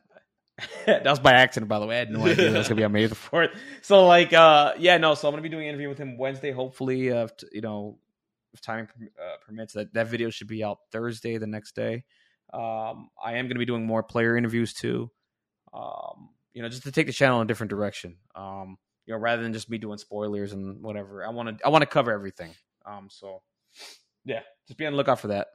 that 0.86 1.06
was 1.06 1.20
by 1.20 1.34
accident, 1.34 1.70
by 1.70 1.80
the 1.80 1.86
way. 1.86 1.96
I 1.96 2.00
had 2.00 2.12
no 2.12 2.26
idea 2.26 2.52
that 2.52 2.58
was 2.58 2.68
gonna 2.70 2.78
be 2.78 2.86
on 2.86 2.92
May 2.94 3.08
the 3.08 3.16
fourth. 3.16 3.52
So, 3.82 4.08
like, 4.08 4.32
uh, 4.32 4.74
yeah, 4.78 4.98
no. 4.98 5.14
So 5.14 5.28
I'm 5.28 5.34
gonna 5.34 5.42
be 5.42 5.50
doing 5.50 5.64
an 5.64 5.70
interview 5.70 5.90
with 5.90 5.98
him 5.98 6.18
Wednesday. 6.18 6.52
Hopefully, 6.52 7.12
uh, 7.12 7.28
t- 7.28 7.48
you 7.52 7.62
know, 7.62 7.98
if 8.54 8.62
timing 8.62 8.88
uh, 9.20 9.36
permits, 9.46 9.74
that 9.74 9.94
that 9.94 10.08
video 10.08 10.30
should 10.30 10.48
be 10.48 10.64
out 10.64 10.80
Thursday, 10.92 11.38
the 11.38 11.48
next 11.48 11.76
day. 11.76 12.06
Um, 12.56 13.10
I 13.24 13.34
am 13.34 13.48
gonna 13.48 13.60
be 13.60 13.66
doing 13.66 13.86
more 13.86 14.04
player 14.04 14.38
interviews 14.38 14.74
too. 14.74 15.12
Um, 15.74 16.30
you 16.54 16.62
know, 16.62 16.70
just 16.70 16.84
to 16.84 16.92
take 16.92 17.08
the 17.08 17.14
channel 17.14 17.42
in 17.42 17.46
a 17.46 17.48
different 17.48 17.70
direction. 17.70 18.16
Um, 18.34 18.78
you 19.06 19.14
know, 19.14 19.20
rather 19.20 19.44
than 19.44 19.54
just 19.54 19.70
me 19.70 19.78
doing 19.78 19.98
spoilers 19.98 20.54
and 20.54 20.82
whatever. 20.82 21.26
I 21.26 21.30
want 21.30 21.58
to 21.58 21.66
I 21.66 21.70
want 21.70 21.82
to 21.82 21.88
cover 21.88 22.12
everything. 22.12 22.52
Um, 22.86 23.08
so 23.10 23.42
yeah, 24.24 24.42
just 24.68 24.78
be 24.78 24.86
on 24.86 24.94
the 24.94 24.98
lookout 24.98 25.20
for 25.20 25.28
that. 25.28 25.48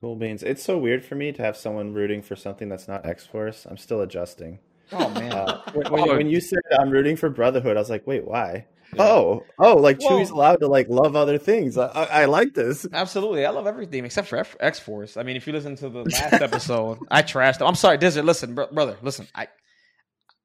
Cool 0.00 0.16
beans. 0.16 0.42
It's 0.42 0.62
so 0.62 0.78
weird 0.78 1.04
for 1.04 1.14
me 1.14 1.32
to 1.32 1.42
have 1.42 1.56
someone 1.56 1.94
rooting 1.94 2.22
for 2.22 2.36
something 2.36 2.68
that's 2.68 2.88
not 2.88 3.06
X 3.06 3.26
Force. 3.26 3.66
I'm 3.68 3.76
still 3.76 4.02
adjusting. 4.02 4.58
Oh 4.92 5.08
man! 5.10 5.32
Uh, 5.32 5.62
when, 5.74 5.92
when, 5.92 6.16
when, 6.16 6.30
you 6.30 6.40
said 6.40 6.58
I'm 6.78 6.90
rooting 6.90 7.16
for 7.16 7.30
Brotherhood, 7.30 7.76
I 7.76 7.80
was 7.80 7.90
like, 7.90 8.06
wait, 8.06 8.26
why? 8.26 8.66
Yeah. 8.94 9.02
Oh, 9.02 9.44
oh, 9.58 9.76
like 9.76 10.00
Whoa. 10.00 10.10
Chewie's 10.10 10.30
allowed 10.30 10.60
to 10.60 10.68
like 10.68 10.88
love 10.88 11.16
other 11.16 11.38
things. 11.38 11.76
I, 11.76 11.86
I, 11.86 12.04
I 12.04 12.24
like 12.26 12.54
this. 12.54 12.86
Absolutely, 12.92 13.44
I 13.44 13.50
love 13.50 13.66
everything 13.66 14.04
except 14.04 14.28
for 14.28 14.44
X 14.60 14.78
Force. 14.78 15.16
I 15.16 15.22
mean, 15.22 15.36
if 15.36 15.46
you 15.46 15.52
listen 15.52 15.76
to 15.76 15.88
the 15.88 16.04
last 16.04 16.32
episode, 16.34 16.98
I 17.10 17.22
trashed. 17.22 17.58
Them. 17.58 17.68
I'm 17.68 17.74
sorry, 17.74 17.98
Desert. 17.98 18.24
Listen, 18.24 18.54
bro- 18.54 18.68
brother. 18.72 18.96
Listen, 19.02 19.26
I, 19.34 19.48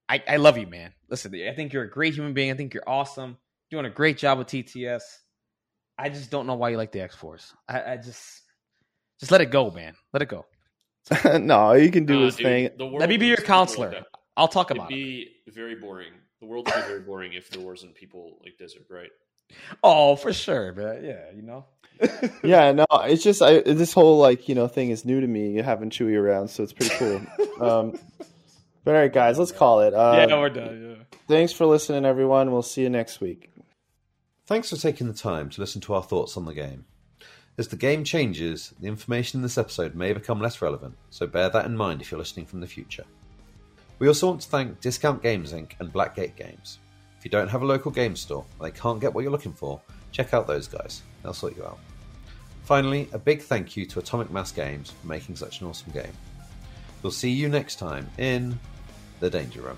I, 0.09 0.23
I 0.27 0.35
love 0.38 0.57
you, 0.57 0.68
man. 0.68 0.93
Listen, 1.09 1.34
I 1.35 1.53
think 1.53 1.73
you're 1.73 1.84
a 1.84 1.89
great 1.89 2.13
human 2.13 2.34
being. 2.34 2.51
I 2.51 2.55
think 2.55 2.73
you're 2.73 2.88
awesome. 2.88 3.38
Doing 3.69 3.85
a 3.85 3.89
great 3.89 4.18
job 4.18 4.38
with 4.38 4.47
TTS. 4.47 5.01
I 5.97 6.09
just 6.09 6.31
don't 6.31 6.47
know 6.47 6.55
why 6.55 6.69
you 6.69 6.77
like 6.77 6.91
the 6.91 7.01
X 7.01 7.15
Force. 7.15 7.53
I, 7.69 7.93
I 7.93 7.97
just, 7.97 8.41
just 9.19 9.31
let 9.31 9.41
it 9.41 9.51
go, 9.51 9.72
man. 9.72 9.93
Let 10.13 10.22
it 10.22 10.30
go. 10.30 10.45
no, 11.39 11.73
you 11.73 11.91
can 11.91 12.05
do 12.05 12.22
uh, 12.22 12.26
his 12.26 12.35
dude, 12.35 12.45
thing. 12.77 12.97
Let 12.97 13.09
me 13.09 13.18
be 13.18 13.27
your 13.27 13.38
counselor. 13.38 14.03
I'll 14.35 14.47
talk 14.47 14.72
about 14.72 14.91
It'd 14.91 15.03
be 15.03 15.27
it. 15.45 15.53
very 15.53 15.76
boring. 15.76 16.13
The 16.41 16.47
world 16.47 16.68
would 16.68 16.76
be 16.76 16.88
very 16.88 16.99
boring 17.01 17.34
if 17.34 17.51
there 17.51 17.61
wasn't 17.61 17.93
people 17.93 18.39
like 18.43 18.57
Desert, 18.57 18.85
right? 18.89 19.11
Oh, 19.84 20.15
for 20.15 20.34
sure, 20.34 20.73
but 20.73 21.03
yeah, 21.03 21.26
you 21.35 21.43
know. 21.43 21.65
yeah, 22.43 22.72
no, 22.72 22.85
it's 23.03 23.23
just 23.23 23.43
I, 23.43 23.59
this 23.59 23.93
whole 23.93 24.18
like 24.18 24.49
you 24.49 24.55
know 24.55 24.68
thing 24.68 24.89
is 24.89 25.05
new 25.05 25.22
to 25.22 25.27
me 25.27 25.57
having 25.57 25.91
Chewy 25.91 26.19
around, 26.19 26.49
so 26.49 26.63
it's 26.63 26.73
pretty 26.73 26.95
cool. 26.95 27.18
um, 27.61 27.99
but 28.84 28.95
all 28.95 29.01
right, 29.01 29.13
guys, 29.13 29.38
let's 29.38 29.51
call 29.51 29.81
it. 29.81 29.93
Uh, 29.93 30.26
yeah, 30.27 30.39
we're 30.39 30.49
done. 30.49 30.97
Yeah. 30.97 31.18
Thanks 31.27 31.53
for 31.53 31.68
listening, 31.68 32.05
everyone. 32.05 32.51
We'll 32.51 32.63
see 32.63 32.81
you 32.81 32.89
next 32.89 33.22
week. 33.22 33.51
Thanks 34.47 34.72
for 34.72 34.77
taking 34.77 35.07
the 35.07 35.13
time 35.13 35.49
to 35.51 35.61
listen 35.61 35.80
to 35.81 35.93
our 35.93 36.03
thoughts 36.03 36.38
on 36.38 36.45
the 36.45 36.55
game. 36.55 36.85
As 37.59 37.68
the 37.68 37.76
game 37.76 38.03
changes, 38.03 38.73
the 38.80 38.88
information 38.88 39.38
in 39.38 39.43
this 39.43 39.59
episode 39.59 39.93
may 39.93 40.11
become 40.13 40.41
less 40.41 40.59
relevant, 40.59 40.95
so 41.11 41.27
bear 41.27 41.49
that 41.49 41.65
in 41.65 41.77
mind 41.77 42.01
if 42.01 42.09
you're 42.09 42.19
listening 42.19 42.47
from 42.47 42.61
the 42.61 42.68
future. 42.68 43.05
We 44.02 44.07
also 44.07 44.30
want 44.30 44.41
to 44.41 44.49
thank 44.49 44.82
Discount 44.82 45.22
Games 45.22 45.53
Inc. 45.53 45.73
and 45.80 45.94
Blackgate 45.94 46.36
Games. 46.36 46.80
If 47.19 47.23
you 47.23 47.30
don't 47.30 47.48
have 47.49 47.61
a 47.61 47.65
local 47.68 47.91
game 47.91 48.15
store 48.15 48.44
and 48.60 48.68
they 48.68 48.76
can't 48.76 48.99
get 48.99 49.14
what 49.14 49.22
you're 49.22 49.32
looking 49.32 49.53
for, 49.53 49.80
check 50.11 50.34
out 50.34 50.48
those 50.48 50.68
guys. 50.68 51.03
They'll 51.22 51.36
sort 51.36 51.56
you 51.56 51.64
out. 51.64 51.78
Finally, 52.64 53.10
a 53.14 53.19
big 53.19 53.44
thank 53.44 53.78
you 53.78 53.86
to 53.86 53.99
Atomic 53.99 54.32
Mass 54.32 54.52
Games 54.52 54.90
for 54.90 55.06
making 55.06 55.36
such 55.36 55.61
an 55.61 55.68
awesome 55.68 55.91
game. 55.91 56.14
We'll 57.03 57.11
see 57.11 57.30
you 57.30 57.48
next 57.48 57.76
time 57.76 58.10
in 58.18 58.60
The 59.19 59.30
Danger 59.30 59.61
Room. 59.61 59.78